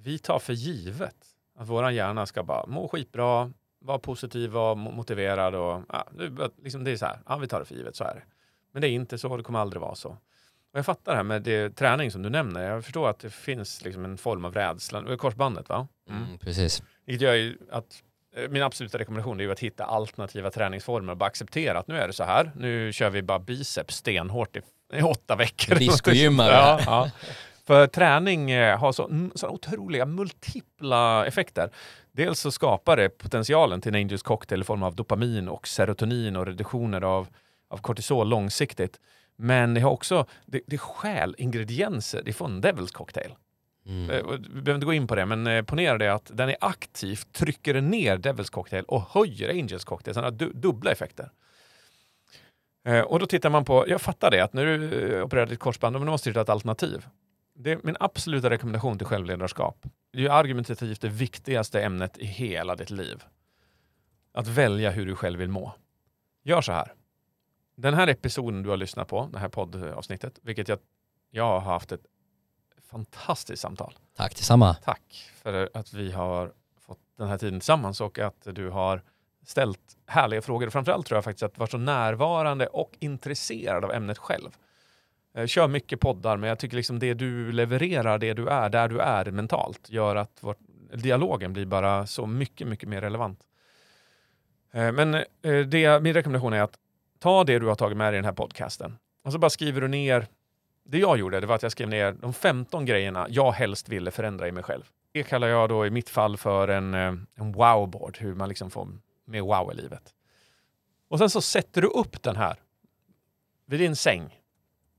vi 0.02 0.18
tar 0.18 0.38
för 0.38 0.52
givet 0.52 1.16
att 1.56 1.68
våran 1.68 1.94
hjärna 1.94 2.26
ska 2.26 2.42
bara 2.42 2.66
må 2.66 2.88
skitbra, 2.88 3.52
vara 3.78 3.98
positiv, 3.98 4.50
vara 4.50 4.74
mo- 4.74 4.92
motiverad 4.92 5.54
och 5.54 5.82
ja, 5.88 6.08
liksom 6.62 6.84
det 6.84 6.90
är 6.90 6.96
så 6.96 7.06
här, 7.06 7.18
ja 7.26 7.36
vi 7.36 7.48
tar 7.48 7.58
det 7.58 7.64
för 7.64 7.74
givet, 7.74 7.96
så 7.96 8.04
är 8.04 8.14
det. 8.14 8.22
Men 8.72 8.82
det 8.82 8.88
är 8.88 8.90
inte 8.90 9.18
så, 9.18 9.36
det 9.36 9.42
kommer 9.42 9.58
aldrig 9.58 9.80
vara 9.80 9.94
så. 9.94 10.08
Och 10.72 10.78
jag 10.78 10.86
fattar 10.86 11.12
det 11.12 11.16
här 11.16 11.24
med 11.24 11.42
det, 11.42 11.70
träning 11.76 12.10
som 12.10 12.22
du 12.22 12.30
nämner, 12.30 12.62
jag 12.70 12.84
förstår 12.84 13.08
att 13.08 13.18
det 13.18 13.30
finns 13.30 13.84
liksom 13.84 14.04
en 14.04 14.18
form 14.18 14.44
av 14.44 14.54
rädsla, 14.54 15.00
Det 15.00 15.16
korsbandet 15.16 15.68
va? 15.68 15.88
Mm, 16.10 16.38
precis. 16.38 16.82
Vilket 17.04 17.22
gör 17.22 17.34
ju 17.34 17.58
att 17.70 18.02
min 18.50 18.62
absoluta 18.62 18.98
rekommendation 18.98 19.40
är 19.40 19.44
ju 19.44 19.52
att 19.52 19.60
hitta 19.60 19.84
alternativa 19.84 20.50
träningsformer 20.50 21.12
och 21.12 21.16
bara 21.16 21.26
acceptera 21.26 21.78
att 21.78 21.88
nu 21.88 21.98
är 21.98 22.06
det 22.06 22.12
så 22.12 22.24
här, 22.24 22.52
nu 22.56 22.92
kör 22.92 23.10
vi 23.10 23.22
bara 23.22 23.38
biceps 23.38 23.96
stenhårt 23.96 24.56
i, 24.56 24.60
i 24.92 25.02
åtta 25.02 25.36
veckor. 25.36 25.74
Discogymmare. 25.78 26.52
Ja, 26.52 26.80
ja. 26.86 27.10
För 27.66 27.86
träning 27.86 28.50
eh, 28.50 28.78
har 28.78 28.92
så, 28.92 29.30
så 29.34 29.48
otroliga 29.48 30.06
multipla 30.06 31.26
effekter. 31.26 31.70
Dels 32.12 32.40
så 32.40 32.50
skapar 32.50 32.96
det 32.96 33.08
potentialen 33.08 33.80
till 33.80 33.94
en 33.94 34.00
Angels 34.00 34.22
cocktail 34.22 34.60
i 34.60 34.64
form 34.64 34.82
av 34.82 34.94
dopamin 34.94 35.48
och 35.48 35.68
serotonin 35.68 36.36
och 36.36 36.46
reduktioner 36.46 37.02
av, 37.02 37.28
av 37.70 37.76
kortisol 37.78 38.28
långsiktigt. 38.28 39.00
Men 39.36 39.74
det 39.74 39.80
har 39.80 39.90
också, 39.90 40.26
det, 40.46 40.60
det 40.66 40.78
stjäl 40.78 41.34
ingredienser 41.38 42.28
ifrån 42.28 42.60
Devils 42.60 42.92
cocktail. 42.92 43.34
Mm. 43.88 44.10
Eh, 44.10 44.26
vi 44.26 44.60
behöver 44.60 44.74
inte 44.74 44.86
gå 44.86 44.92
in 44.92 45.06
på 45.06 45.14
det, 45.14 45.26
men 45.26 45.46
eh, 45.46 45.62
ponera 45.62 45.98
det 45.98 46.14
att 46.14 46.30
den 46.34 46.48
är 46.48 46.56
aktiv, 46.60 47.20
trycker 47.32 47.80
ner 47.80 48.16
Devils 48.16 48.50
cocktail 48.50 48.84
och 48.84 49.02
höjer 49.02 49.48
Angels 49.48 49.84
cocktail. 49.84 50.14
Så 50.14 50.20
den 50.20 50.32
har 50.32 50.38
du, 50.38 50.52
dubbla 50.52 50.92
effekter. 50.92 51.30
Eh, 52.84 53.00
och 53.00 53.18
då 53.18 53.26
tittar 53.26 53.50
man 53.50 53.64
på, 53.64 53.84
jag 53.88 54.00
fattar 54.00 54.30
det, 54.30 54.44
att 54.44 54.52
när 54.52 54.64
du 54.64 55.22
opererar 55.22 55.46
ditt 55.46 55.58
korsband, 55.58 55.96
då 55.96 56.04
måste 56.04 56.28
du 56.28 56.30
hitta 56.30 56.40
ett 56.40 56.48
alternativ. 56.48 57.06
Det 57.54 57.72
är 57.72 57.80
min 57.82 57.96
absoluta 58.00 58.50
rekommendation 58.50 58.98
till 58.98 59.06
självledarskap. 59.06 59.86
Det 60.12 60.18
är 60.18 60.22
ju 60.22 60.28
argumentativt 60.28 61.00
det 61.00 61.08
viktigaste 61.08 61.82
ämnet 61.82 62.18
i 62.18 62.24
hela 62.24 62.76
ditt 62.76 62.90
liv. 62.90 63.24
Att 64.32 64.48
välja 64.48 64.90
hur 64.90 65.06
du 65.06 65.16
själv 65.16 65.38
vill 65.38 65.48
må. 65.48 65.72
Gör 66.44 66.60
så 66.60 66.72
här. 66.72 66.92
Den 67.76 67.94
här 67.94 68.08
episoden 68.08 68.62
du 68.62 68.68
har 68.70 68.76
lyssnat 68.76 69.08
på, 69.08 69.28
det 69.32 69.38
här 69.38 69.48
poddavsnittet, 69.48 70.38
vilket 70.42 70.68
jag, 70.68 70.78
jag 71.30 71.44
har 71.44 71.60
haft 71.60 71.92
ett 71.92 72.06
fantastiskt 72.90 73.62
samtal. 73.62 73.94
Tack 74.16 74.36
detsamma. 74.36 74.74
Tack 74.74 75.30
för 75.42 75.70
att 75.74 75.92
vi 75.92 76.12
har 76.12 76.52
fått 76.80 76.98
den 77.18 77.28
här 77.28 77.38
tiden 77.38 77.60
tillsammans 77.60 78.00
och 78.00 78.18
att 78.18 78.46
du 78.52 78.70
har 78.70 79.02
ställt 79.46 79.96
härliga 80.06 80.42
frågor. 80.42 80.70
Framförallt 80.70 81.06
tror 81.06 81.16
jag 81.16 81.24
faktiskt 81.24 81.42
att 81.42 81.54
du 81.54 81.58
varit 81.58 81.70
så 81.70 81.78
närvarande 81.78 82.66
och 82.66 82.96
intresserad 82.98 83.84
av 83.84 83.92
ämnet 83.92 84.18
själv. 84.18 84.50
Jag 85.32 85.48
kör 85.48 85.68
mycket 85.68 86.00
poddar, 86.00 86.36
men 86.36 86.48
jag 86.48 86.58
tycker 86.58 86.76
liksom 86.76 86.98
det 86.98 87.14
du 87.14 87.52
levererar, 87.52 88.18
det 88.18 88.34
du 88.34 88.48
är, 88.48 88.68
där 88.68 88.88
du 88.88 89.00
är 89.00 89.30
mentalt, 89.30 89.90
gör 89.90 90.16
att 90.16 90.38
vårt, 90.40 90.58
dialogen 90.94 91.52
blir 91.52 91.66
bara 91.66 92.06
så 92.06 92.26
mycket, 92.26 92.68
mycket 92.68 92.88
mer 92.88 93.00
relevant. 93.00 93.40
Eh, 94.72 94.92
Men 94.92 95.14
eh, 95.14 95.24
det, 95.66 96.02
min 96.02 96.14
rekommendation 96.14 96.52
är 96.52 96.62
att 96.62 96.78
ta 97.18 97.44
det 97.44 97.58
du 97.58 97.66
har 97.66 97.74
tagit 97.74 97.96
med 97.96 98.12
dig 98.12 98.18
i 98.18 98.20
den 98.20 98.24
här 98.24 98.32
podcasten 98.32 98.98
och 99.24 99.32
så 99.32 99.38
bara 99.38 99.50
skriver 99.50 99.80
du 99.80 99.88
ner 99.88 100.26
det 100.90 100.98
jag 100.98 101.18
gjorde 101.18 101.40
det 101.40 101.46
var 101.46 101.54
att 101.54 101.62
jag 101.62 101.72
skrev 101.72 101.88
ner 101.88 102.12
de 102.12 102.32
15 102.32 102.84
grejerna 102.86 103.26
jag 103.30 103.52
helst 103.52 103.88
ville 103.88 104.10
förändra 104.10 104.48
i 104.48 104.52
mig 104.52 104.62
själv. 104.62 104.82
Det 105.12 105.22
kallar 105.22 105.48
jag 105.48 105.68
då 105.68 105.86
i 105.86 105.90
mitt 105.90 106.08
fall 106.10 106.36
för 106.36 106.68
en, 106.68 106.94
eh, 106.94 107.12
en 107.34 107.52
wow-board, 107.54 108.16
hur 108.20 108.34
man 108.34 108.48
liksom 108.48 108.70
får 108.70 108.88
mer 109.26 109.40
wow 109.40 109.72
i 109.72 109.74
livet. 109.74 110.02
Och 111.08 111.18
sen 111.18 111.30
så 111.30 111.40
sätter 111.40 111.82
du 111.82 111.88
upp 111.88 112.22
den 112.22 112.36
här 112.36 112.56
vid 113.66 113.80
din 113.80 113.96
säng 113.96 114.38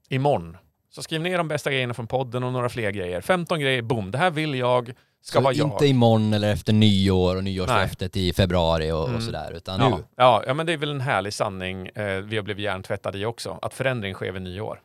imorgon. 0.10 0.58
Så 0.90 1.04
skriv 1.04 1.22
ner 1.22 1.38
de 1.38 1.48
bästa 1.48 1.72
grejerna 1.72 1.94
från 1.94 2.08
podden 2.08 2.44
och 2.44 2.54
några 2.54 2.70
fler 2.70 2.92
grejer. 2.92 3.22
15 3.22 3.60
grejer, 3.60 3.82
boom, 3.82 4.12
det 4.12 4.18
här 4.18 4.32
vill 4.32 4.56
jag, 4.56 4.92
ska 5.22 5.38
Så 5.40 5.44
vara 5.44 5.54
jag. 5.54 5.68
inte 5.68 5.86
imorgon 5.88 6.34
eller 6.34 6.52
efter 6.54 6.74
nyår 6.74 7.36
och 7.36 7.44
nyårslöftet 7.44 8.18
i 8.18 8.34
februari 8.34 8.92
och, 8.92 9.04
Mm. 9.04 9.16
och 9.16 9.24
sådär, 9.24 9.52
utan 9.52 9.80
Ja, 9.80 9.90
nu. 9.90 10.04
ja, 10.16 10.44
ja, 10.48 10.54
men 10.54 10.66
det 10.66 10.74
är 10.74 10.78
väl 10.78 10.92
en 10.92 11.02
härlig 11.02 11.34
sanning 11.34 11.88
eh, 11.88 12.22
vi 12.22 12.36
har 12.36 12.44
blivit 12.44 12.64
hjärntvättade 12.64 13.18
i 13.18 13.26
också. 13.26 13.60
Att 13.62 13.74
förändring 13.74 14.14
sker 14.14 14.32
vid 14.32 14.42
nyår. 14.42 14.82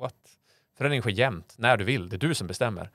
What? 0.00 0.14
Förändring 0.78 1.00
sker 1.00 1.10
jämt, 1.10 1.54
när 1.58 1.76
du 1.76 1.84
vill. 1.84 2.08
Det 2.08 2.16
är 2.16 2.18
du 2.18 2.34
som 2.34 2.46
bestämmer. 2.46 2.90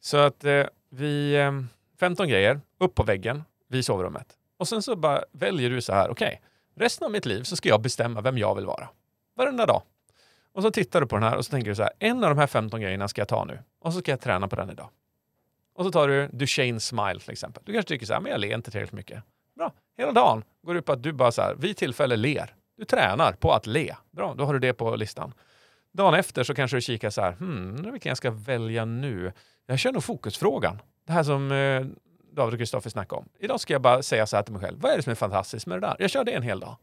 Så 0.00 0.16
att 0.16 0.44
eh, 0.44 0.66
vi... 0.90 1.34
Eh, 1.34 1.52
15 1.98 2.28
grejer, 2.28 2.60
upp 2.78 2.94
på 2.94 3.02
väggen 3.02 3.44
vid 3.68 3.84
sovrummet. 3.84 4.26
Och 4.56 4.68
sen 4.68 4.82
så 4.82 4.96
bara 4.96 5.24
väljer 5.32 5.70
du 5.70 5.80
så 5.80 5.92
här, 5.92 6.10
okej, 6.10 6.42
resten 6.74 7.04
av 7.04 7.10
mitt 7.10 7.26
liv 7.26 7.42
så 7.42 7.56
ska 7.56 7.68
jag 7.68 7.82
bestämma 7.82 8.20
vem 8.20 8.38
jag 8.38 8.54
vill 8.54 8.66
vara. 8.66 8.88
Varenda 9.36 9.66
dag. 9.66 9.82
Och 10.52 10.62
så 10.62 10.70
tittar 10.70 11.00
du 11.00 11.06
på 11.06 11.16
den 11.16 11.22
här 11.22 11.36
och 11.36 11.44
så 11.44 11.50
tänker 11.50 11.70
du 11.70 11.74
så 11.74 11.82
här, 11.82 11.92
en 11.98 12.24
av 12.24 12.30
de 12.30 12.38
här 12.38 12.46
15 12.46 12.80
grejerna 12.80 13.08
ska 13.08 13.20
jag 13.20 13.28
ta 13.28 13.44
nu. 13.44 13.58
Och 13.80 13.92
så 13.92 13.98
ska 13.98 14.12
jag 14.12 14.20
träna 14.20 14.48
på 14.48 14.56
den 14.56 14.70
idag. 14.70 14.88
Och 15.74 15.84
så 15.84 15.90
tar 15.90 16.08
du 16.08 16.28
Duchenne 16.32 16.80
Smile 16.80 17.20
till 17.20 17.30
exempel. 17.30 17.62
Du 17.66 17.72
kanske 17.72 17.88
tycker 17.88 18.06
så 18.06 18.12
här, 18.12 18.20
men 18.20 18.32
jag 18.32 18.40
ler 18.40 18.54
inte 18.54 18.70
tillräckligt 18.70 18.92
mycket. 18.92 19.22
Bra, 19.56 19.72
hela 19.96 20.12
dagen 20.12 20.44
går 20.62 20.74
det 20.74 20.78
ut 20.78 20.84
på 20.84 20.92
att 20.92 21.02
du 21.02 21.12
bara 21.12 21.32
så 21.32 21.42
här, 21.42 21.54
vid 21.54 21.76
tillfälle 21.76 22.16
ler. 22.16 22.54
Du 22.76 22.84
tränar 22.84 23.32
på 23.32 23.52
att 23.52 23.66
le. 23.66 23.94
Bra, 24.10 24.34
då 24.34 24.44
har 24.44 24.52
du 24.52 24.58
det 24.58 24.74
på 24.74 24.96
listan. 24.96 25.32
Dagen 25.96 26.14
efter 26.14 26.44
så 26.44 26.54
kanske 26.54 26.76
du 26.76 26.80
kikar 26.80 27.10
så 27.10 27.20
här, 27.20 27.32
hmm, 27.32 27.92
vilken 27.92 28.10
jag 28.10 28.16
ska 28.16 28.30
välja 28.30 28.84
nu? 28.84 29.32
Jag 29.66 29.78
kör 29.78 29.92
nog 29.92 30.04
fokusfrågan. 30.04 30.82
Det 31.06 31.12
här 31.12 31.22
som 31.22 31.52
eh, 31.52 31.86
David 32.32 32.54
och 32.54 32.58
Kristoffer 32.58 32.90
snackade 32.90 33.20
om. 33.20 33.28
Idag 33.38 33.60
ska 33.60 33.72
jag 33.72 33.82
bara 33.82 34.02
säga 34.02 34.26
så 34.26 34.36
här 34.36 34.42
till 34.42 34.52
mig 34.52 34.62
själv, 34.62 34.80
vad 34.80 34.92
är 34.92 34.96
det 34.96 35.02
som 35.02 35.10
är 35.10 35.14
fantastiskt 35.14 35.66
med 35.66 35.76
det 35.76 35.86
där? 35.86 35.96
Jag 35.98 36.10
kör 36.10 36.24
det 36.24 36.32
en 36.32 36.42
hel 36.42 36.60
dag. 36.60 36.76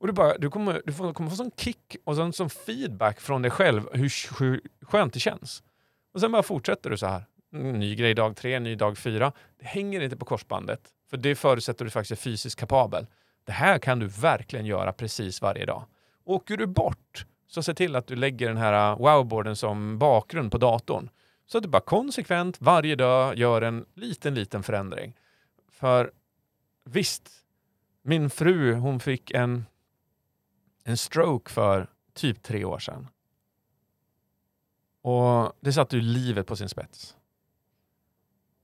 Och 0.00 0.06
du, 0.06 0.12
bara, 0.12 0.38
du, 0.38 0.50
kommer, 0.50 0.82
du 0.86 0.92
får, 0.92 1.12
kommer 1.12 1.30
få 1.30 1.36
sån 1.36 1.50
kick 1.56 1.96
och 2.04 2.16
sån, 2.16 2.32
sån 2.32 2.50
feedback 2.50 3.20
från 3.20 3.42
dig 3.42 3.50
själv 3.50 3.88
hur, 3.92 4.38
hur 4.40 4.60
skönt 4.82 5.12
det 5.12 5.20
känns. 5.20 5.62
Och 6.14 6.20
sen 6.20 6.32
bara 6.32 6.42
fortsätter 6.42 6.90
du 6.90 6.96
så 6.96 7.06
här. 7.06 7.24
Mm, 7.52 7.78
ny 7.78 7.94
grej 7.94 8.14
dag 8.14 8.36
tre, 8.36 8.58
ny 8.58 8.74
dag 8.74 8.98
fyra. 8.98 9.32
Det 9.58 9.66
hänger 9.66 10.00
inte 10.00 10.16
på 10.16 10.24
korsbandet, 10.24 10.80
för 11.10 11.16
det 11.16 11.34
förutsätter 11.34 11.84
att 11.84 11.86
du 11.86 11.90
faktiskt 11.90 12.20
är 12.20 12.22
fysiskt 12.30 12.60
kapabel. 12.60 13.06
Det 13.46 13.52
här 13.52 13.78
kan 13.78 13.98
du 13.98 14.06
verkligen 14.06 14.66
göra 14.66 14.92
precis 14.92 15.42
varje 15.42 15.66
dag. 15.66 15.84
Åker 16.24 16.56
du 16.56 16.66
bort, 16.66 17.26
så 17.46 17.62
se 17.62 17.74
till 17.74 17.96
att 17.96 18.06
du 18.06 18.16
lägger 18.16 18.48
den 18.48 18.56
här 18.56 18.92
äh, 18.92 18.98
wowboarden 18.98 19.56
som 19.56 19.98
bakgrund 19.98 20.52
på 20.52 20.58
datorn. 20.58 21.10
Så 21.46 21.58
att 21.58 21.64
du 21.64 21.68
bara 21.70 21.82
konsekvent 21.82 22.60
varje 22.60 22.96
dag 22.96 23.36
gör 23.38 23.62
en 23.62 23.86
liten, 23.94 24.34
liten 24.34 24.62
förändring. 24.62 25.16
För 25.70 26.12
visst, 26.84 27.30
min 28.02 28.30
fru 28.30 28.74
hon 28.74 29.00
fick 29.00 29.30
en, 29.30 29.64
en 30.84 30.96
stroke 30.96 31.50
för 31.50 31.90
typ 32.14 32.42
tre 32.42 32.64
år 32.64 32.78
sedan. 32.78 33.08
Och 35.02 35.52
det 35.60 35.72
satte 35.72 35.96
ju 35.96 36.02
livet 36.02 36.46
på 36.46 36.56
sin 36.56 36.68
spets. 36.68 37.16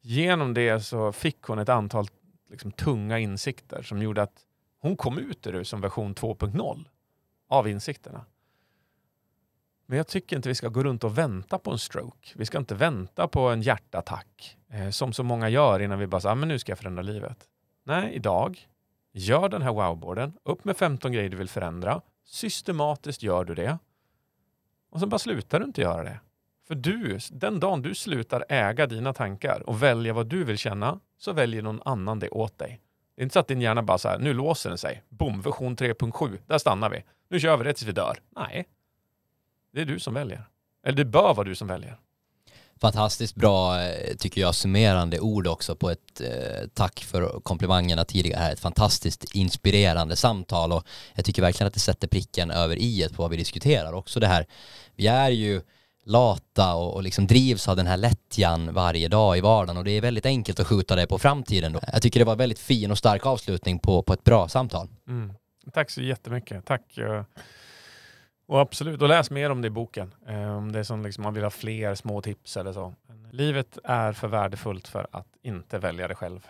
Genom 0.00 0.54
det 0.54 0.80
så 0.80 1.12
fick 1.12 1.42
hon 1.42 1.58
ett 1.58 1.68
antal 1.68 2.06
liksom, 2.50 2.72
tunga 2.72 3.18
insikter 3.18 3.82
som 3.82 4.02
gjorde 4.02 4.22
att 4.22 4.46
hon 4.78 4.96
kom 4.96 5.18
ut 5.18 5.46
ur 5.46 5.52
det 5.52 5.64
som 5.64 5.80
version 5.80 6.14
2.0 6.14 6.84
av 7.48 7.68
insikterna. 7.68 8.24
Men 9.86 9.96
jag 9.96 10.06
tycker 10.06 10.36
inte 10.36 10.48
vi 10.48 10.54
ska 10.54 10.68
gå 10.68 10.82
runt 10.82 11.04
och 11.04 11.18
vänta 11.18 11.58
på 11.58 11.70
en 11.70 11.78
stroke. 11.78 12.32
Vi 12.34 12.46
ska 12.46 12.58
inte 12.58 12.74
vänta 12.74 13.28
på 13.28 13.40
en 13.40 13.62
hjärtattack 13.62 14.58
eh, 14.70 14.90
som 14.90 15.12
så 15.12 15.22
många 15.22 15.48
gör 15.48 15.80
innan 15.80 15.98
vi 15.98 16.06
bara 16.06 16.20
säger 16.20 16.32
ah, 16.32 16.34
men 16.34 16.48
nu 16.48 16.58
ska 16.58 16.72
jag 16.72 16.78
förändra 16.78 17.02
livet. 17.02 17.38
Nej, 17.84 18.14
idag, 18.14 18.68
gör 19.12 19.48
den 19.48 19.62
här 19.62 19.72
wowboarden, 19.72 20.32
upp 20.42 20.64
med 20.64 20.76
15 20.76 21.12
grejer 21.12 21.30
du 21.30 21.36
vill 21.36 21.48
förändra. 21.48 22.00
Systematiskt 22.24 23.22
gör 23.22 23.44
du 23.44 23.54
det. 23.54 23.78
Och 24.90 25.00
sen 25.00 25.08
bara 25.08 25.18
slutar 25.18 25.60
du 25.60 25.64
inte 25.66 25.80
göra 25.80 26.02
det. 26.02 26.20
För 26.68 26.74
du, 26.74 27.18
den 27.30 27.60
dagen 27.60 27.82
du 27.82 27.94
slutar 27.94 28.44
äga 28.48 28.86
dina 28.86 29.12
tankar 29.12 29.62
och 29.66 29.82
välja 29.82 30.12
vad 30.12 30.26
du 30.26 30.44
vill 30.44 30.58
känna, 30.58 31.00
så 31.18 31.32
väljer 31.32 31.62
någon 31.62 31.82
annan 31.84 32.18
det 32.18 32.28
åt 32.28 32.58
dig. 32.58 32.80
Det 33.14 33.22
är 33.22 33.22
inte 33.22 33.32
så 33.32 33.38
att 33.40 33.48
din 33.48 33.60
hjärna 33.60 33.82
bara 33.82 33.98
så 33.98 34.08
här, 34.08 34.18
nu 34.18 34.32
låser 34.32 34.70
den 34.70 34.78
sig. 34.78 35.02
Boom, 35.08 35.40
version 35.40 35.76
3.7, 35.76 36.38
där 36.46 36.58
stannar 36.58 36.90
vi. 36.90 37.04
Nu 37.28 37.40
kör 37.40 37.56
vi 37.56 37.64
det 37.64 37.72
tills 37.72 37.88
vi 37.88 37.92
dör. 37.92 38.18
Nej, 38.36 38.66
det 39.72 39.80
är 39.80 39.84
du 39.84 39.98
som 39.98 40.14
väljer. 40.14 40.44
Eller 40.86 40.96
det 40.96 41.04
bör 41.04 41.34
vara 41.34 41.44
du 41.44 41.54
som 41.54 41.68
väljer. 41.68 41.98
Fantastiskt 42.80 43.34
bra, 43.34 43.82
eh, 43.82 44.16
tycker 44.16 44.40
jag, 44.40 44.54
summerande 44.54 45.20
ord 45.20 45.46
också 45.46 45.76
på 45.76 45.90
ett 45.90 46.20
eh, 46.20 46.68
tack 46.74 47.00
för 47.00 47.40
komplimangerna 47.40 48.04
tidigare 48.04 48.40
här. 48.40 48.52
Ett 48.52 48.60
fantastiskt 48.60 49.34
inspirerande 49.34 50.16
samtal 50.16 50.72
och 50.72 50.84
jag 51.14 51.24
tycker 51.24 51.42
verkligen 51.42 51.68
att 51.68 51.74
det 51.74 51.80
sätter 51.80 52.08
pricken 52.08 52.50
över 52.50 52.76
i 52.76 53.08
på 53.14 53.22
vad 53.22 53.30
vi 53.30 53.36
diskuterar. 53.36 53.92
Också 53.92 54.20
det 54.20 54.26
här, 54.26 54.46
vi 54.96 55.06
är 55.06 55.30
ju 55.30 55.62
lata 56.04 56.74
och, 56.74 56.94
och 56.94 57.02
liksom 57.02 57.26
drivs 57.26 57.68
av 57.68 57.76
den 57.76 57.86
här 57.86 57.96
lättjan 57.96 58.74
varje 58.74 59.08
dag 59.08 59.38
i 59.38 59.40
vardagen 59.40 59.76
och 59.76 59.84
det 59.84 59.90
är 59.90 60.00
väldigt 60.00 60.26
enkelt 60.26 60.60
att 60.60 60.66
skjuta 60.66 60.96
det 60.96 61.06
på 61.06 61.18
framtiden. 61.18 61.72
Då. 61.72 61.80
Jag 61.92 62.02
tycker 62.02 62.20
det 62.20 62.26
var 62.26 62.36
väldigt 62.36 62.58
fin 62.58 62.90
och 62.90 62.98
stark 62.98 63.26
avslutning 63.26 63.78
på, 63.78 64.02
på 64.02 64.12
ett 64.12 64.24
bra 64.24 64.48
samtal. 64.48 64.88
Mm. 65.08 65.32
Tack 65.72 65.90
så 65.90 66.02
jättemycket. 66.02 66.66
Tack. 66.66 66.98
Och 68.52 68.60
absolut, 68.60 69.02
och 69.02 69.08
läs 69.08 69.30
mer 69.30 69.50
om 69.50 69.62
det 69.62 69.66
i 69.66 69.70
boken. 69.70 70.14
Eh, 70.26 70.56
om 70.56 70.72
det 70.72 70.78
är 70.78 70.82
som 70.82 71.02
liksom 71.02 71.24
man 71.24 71.34
vill 71.34 71.42
ha 71.42 71.50
fler 71.50 71.94
små 71.94 72.20
tips 72.20 72.56
eller 72.56 72.72
så. 72.72 72.94
Livet 73.30 73.78
är 73.84 74.12
för 74.12 74.28
värdefullt 74.28 74.88
för 74.88 75.06
att 75.10 75.26
inte 75.42 75.78
välja 75.78 76.08
det 76.08 76.14
själv. 76.14 76.46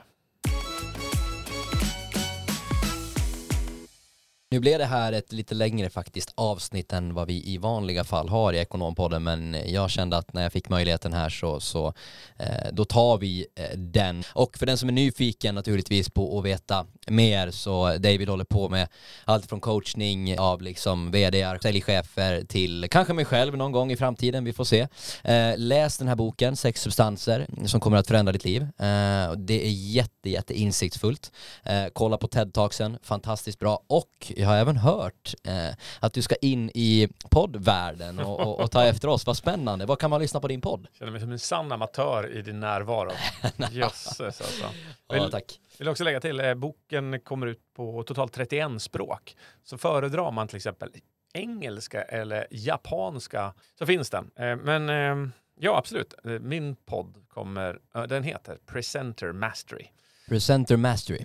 Nu 4.52 4.60
blev 4.60 4.78
det 4.78 4.84
här 4.84 5.12
ett 5.12 5.32
lite 5.32 5.54
längre 5.54 5.90
faktiskt 5.90 6.32
avsnitt 6.34 6.92
än 6.92 7.14
vad 7.14 7.26
vi 7.26 7.52
i 7.52 7.58
vanliga 7.58 8.04
fall 8.04 8.28
har 8.28 8.52
i 8.52 8.58
Ekonompodden 8.58 9.22
men 9.22 9.56
jag 9.66 9.90
kände 9.90 10.16
att 10.16 10.32
när 10.32 10.42
jag 10.42 10.52
fick 10.52 10.68
möjligheten 10.68 11.12
här 11.12 11.28
så, 11.28 11.60
så 11.60 11.94
eh, 12.38 12.72
då 12.72 12.84
tar 12.84 13.18
vi 13.18 13.46
eh, 13.54 13.78
den. 13.78 14.22
Och 14.32 14.58
för 14.58 14.66
den 14.66 14.78
som 14.78 14.88
är 14.88 14.92
nyfiken 14.92 15.54
naturligtvis 15.54 16.10
på 16.10 16.38
att 16.38 16.44
veta 16.44 16.86
mer 17.06 17.50
så 17.50 17.96
David 17.98 18.28
håller 18.28 18.44
på 18.44 18.68
med 18.68 18.88
allt 19.24 19.46
från 19.46 19.60
coachning 19.60 20.38
av 20.38 20.62
liksom 20.62 21.10
vd, 21.10 21.58
säljchefer 21.62 22.44
till 22.44 22.86
kanske 22.90 23.12
mig 23.12 23.24
själv 23.24 23.56
någon 23.56 23.72
gång 23.72 23.92
i 23.92 23.96
framtiden, 23.96 24.44
vi 24.44 24.52
får 24.52 24.64
se. 24.64 24.88
Eh, 25.24 25.52
läs 25.56 25.98
den 25.98 26.08
här 26.08 26.16
boken, 26.16 26.56
Sex 26.56 26.80
substanser 26.80 27.46
som 27.66 27.80
kommer 27.80 27.96
att 27.96 28.06
förändra 28.06 28.32
ditt 28.32 28.44
liv. 28.44 28.62
Eh, 28.62 29.32
det 29.36 29.66
är 29.66 29.70
jätte, 29.70 30.30
jätte 30.30 30.54
insiktsfullt. 30.54 31.32
Eh, 31.62 31.84
kolla 31.92 32.16
på 32.16 32.26
TED-talksen, 32.26 32.98
fantastiskt 33.02 33.58
bra 33.58 33.82
och 33.86 34.32
jag 34.42 34.48
har 34.48 34.56
även 34.56 34.76
hört 34.76 35.34
eh, 35.44 35.74
att 36.00 36.12
du 36.12 36.22
ska 36.22 36.34
in 36.34 36.70
i 36.74 37.08
poddvärlden 37.30 38.18
och, 38.18 38.40
och, 38.40 38.60
och, 38.60 38.70
ta 38.70 38.84
efter 38.88 39.08
oss. 39.08 39.26
Vad 39.26 39.36
spännande. 39.36 39.86
Vad 39.86 39.98
kan 39.98 40.10
man 40.10 40.20
lyssna 40.20 40.40
på 40.40 40.48
din 40.48 40.60
podd? 40.60 40.86
Jag 40.90 40.98
känner 40.98 41.12
mig 41.12 41.20
som 41.20 41.32
en 41.32 41.38
sann 41.38 41.72
amatör 41.72 42.36
i 42.36 42.42
din 42.42 42.60
närvaro. 42.60 43.12
Jösses 43.70 44.20
alltså. 44.20 44.64
Vill, 45.12 45.22
ja, 45.22 45.28
tack. 45.30 45.60
vill 45.78 45.88
också 45.88 46.04
lägga 46.04 46.20
till, 46.20 46.40
eh, 46.40 46.54
boken 46.54 47.20
kommer 47.20 47.46
ut 47.46 47.60
på 47.76 48.02
totalt 48.02 48.32
31 48.32 48.82
språk. 48.82 49.36
Så 49.64 49.78
föredrar 49.78 50.30
man 50.30 50.48
till 50.48 50.56
exempel 50.56 50.90
engelska 51.32 52.02
eller 52.02 52.46
japanska 52.50 53.54
så 53.78 53.86
finns 53.86 54.10
den. 54.10 54.30
Eh, 54.36 54.56
men 54.56 54.88
eh, 54.88 55.32
ja, 55.58 55.78
absolut. 55.78 56.14
Eh, 56.24 56.30
min 56.30 56.76
podd 56.76 57.14
kommer, 57.28 57.78
eh, 57.94 58.02
den 58.02 58.22
heter 58.22 58.58
Presenter 58.66 59.32
Mastery. 59.32 59.86
Presenter 60.32 60.76
Mastery. 60.76 61.24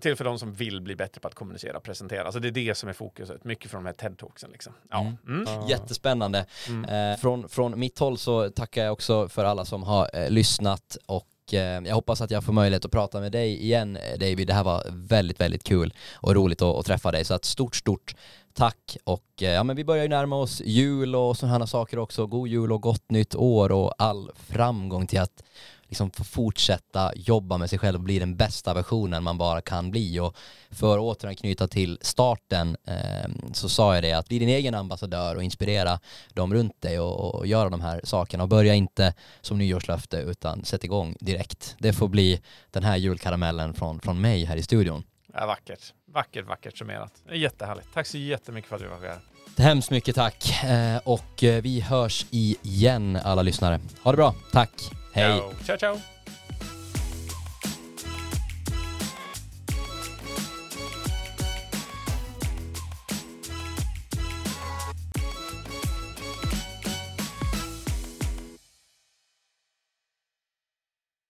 Till 0.00 0.16
för 0.16 0.24
de 0.24 0.38
som 0.38 0.52
vill 0.52 0.80
bli 0.80 0.96
bättre 0.96 1.20
på 1.20 1.28
att 1.28 1.34
kommunicera 1.34 1.76
och 1.76 1.82
presentera. 1.82 2.24
Alltså 2.24 2.40
det 2.40 2.48
är 2.48 2.52
det 2.52 2.74
som 2.74 2.88
är 2.88 2.92
fokuset, 2.92 3.44
mycket 3.44 3.70
från 3.70 3.84
de 3.84 3.88
här 3.88 3.94
TED-talksen. 3.94 4.52
Liksom. 4.52 4.72
Ja. 4.90 5.12
Mm. 5.26 5.46
Mm. 5.46 5.68
Jättespännande. 5.68 6.46
Mm. 6.68 7.12
Eh, 7.12 7.18
från, 7.18 7.48
från 7.48 7.80
mitt 7.80 7.98
håll 7.98 8.18
så 8.18 8.50
tackar 8.50 8.84
jag 8.84 8.92
också 8.92 9.28
för 9.28 9.44
alla 9.44 9.64
som 9.64 9.82
har 9.82 10.10
eh, 10.12 10.30
lyssnat 10.30 10.96
och 11.06 11.54
eh, 11.54 11.58
jag 11.58 11.94
hoppas 11.94 12.20
att 12.20 12.30
jag 12.30 12.44
får 12.44 12.52
möjlighet 12.52 12.84
att 12.84 12.90
prata 12.90 13.20
med 13.20 13.32
dig 13.32 13.62
igen 13.62 13.96
eh, 13.96 14.18
David. 14.18 14.46
Det 14.46 14.54
här 14.54 14.64
var 14.64 14.82
väldigt, 14.90 15.40
väldigt 15.40 15.64
kul 15.64 15.94
och 16.14 16.34
roligt 16.34 16.62
att, 16.62 16.76
att 16.76 16.86
träffa 16.86 17.10
dig. 17.10 17.24
Så 17.24 17.34
att 17.34 17.44
stort, 17.44 17.76
stort 17.76 18.14
tack 18.54 18.96
och 19.04 19.42
eh, 19.42 19.50
ja 19.50 19.62
men 19.64 19.76
vi 19.76 19.84
börjar 19.84 20.02
ju 20.02 20.08
närma 20.08 20.36
oss 20.36 20.62
jul 20.64 21.14
och 21.14 21.36
sådana 21.36 21.66
saker 21.66 21.98
också. 21.98 22.26
God 22.26 22.48
jul 22.48 22.72
och 22.72 22.82
gott 22.82 23.10
nytt 23.10 23.34
år 23.34 23.72
och 23.72 23.94
all 23.98 24.30
framgång 24.34 25.06
till 25.06 25.20
att 25.20 25.42
liksom 25.88 26.10
få 26.10 26.24
fortsätta 26.24 27.12
jobba 27.16 27.58
med 27.58 27.70
sig 27.70 27.78
själv 27.78 27.96
och 27.96 28.04
bli 28.04 28.18
den 28.18 28.36
bästa 28.36 28.74
versionen 28.74 29.22
man 29.22 29.38
bara 29.38 29.60
kan 29.60 29.90
bli. 29.90 30.20
Och 30.20 30.36
för 30.70 30.94
att 30.94 31.02
återanknyta 31.02 31.68
till 31.68 31.98
starten 32.00 32.76
eh, 32.84 33.30
så 33.52 33.68
sa 33.68 33.94
jag 33.94 34.04
det 34.04 34.12
att 34.12 34.28
bli 34.28 34.38
din 34.38 34.48
egen 34.48 34.74
ambassadör 34.74 35.36
och 35.36 35.42
inspirera 35.42 36.00
dem 36.34 36.54
runt 36.54 36.82
dig 36.82 37.00
och, 37.00 37.34
och 37.34 37.46
göra 37.46 37.70
de 37.70 37.80
här 37.80 38.00
sakerna 38.04 38.42
och 38.42 38.48
börja 38.48 38.74
inte 38.74 39.14
som 39.40 39.58
nyårslöfte 39.58 40.16
utan 40.16 40.64
sätt 40.64 40.84
igång 40.84 41.16
direkt. 41.20 41.76
Det 41.78 41.92
får 41.92 42.08
bli 42.08 42.40
den 42.70 42.84
här 42.84 42.96
julkaramellen 42.96 43.74
från, 43.74 44.00
från 44.00 44.20
mig 44.20 44.44
här 44.44 44.56
i 44.56 44.62
studion. 44.62 45.04
Ja, 45.34 45.46
vackert, 45.46 45.94
vackert, 46.12 46.46
vackert 46.46 46.78
summerat. 46.78 47.12
Jättehärligt. 47.32 47.88
Tack 47.94 48.06
så 48.06 48.18
jättemycket 48.18 48.68
för 48.68 48.76
att 48.76 48.82
du 48.82 48.88
var 48.88 49.08
här. 49.08 49.18
Hemskt 49.56 49.90
mycket 49.90 50.14
tack 50.14 50.64
eh, 50.64 50.96
och 51.04 51.44
eh, 51.44 51.62
vi 51.62 51.80
hörs 51.80 52.26
igen 52.30 53.18
alla 53.24 53.42
lyssnare. 53.42 53.80
Ha 54.02 54.10
det 54.10 54.16
bra, 54.16 54.34
tack! 54.52 54.70
Hej! 55.18 55.40
Ciao, 55.64 55.76
ciao! 55.76 55.76
ciao. 55.76 56.17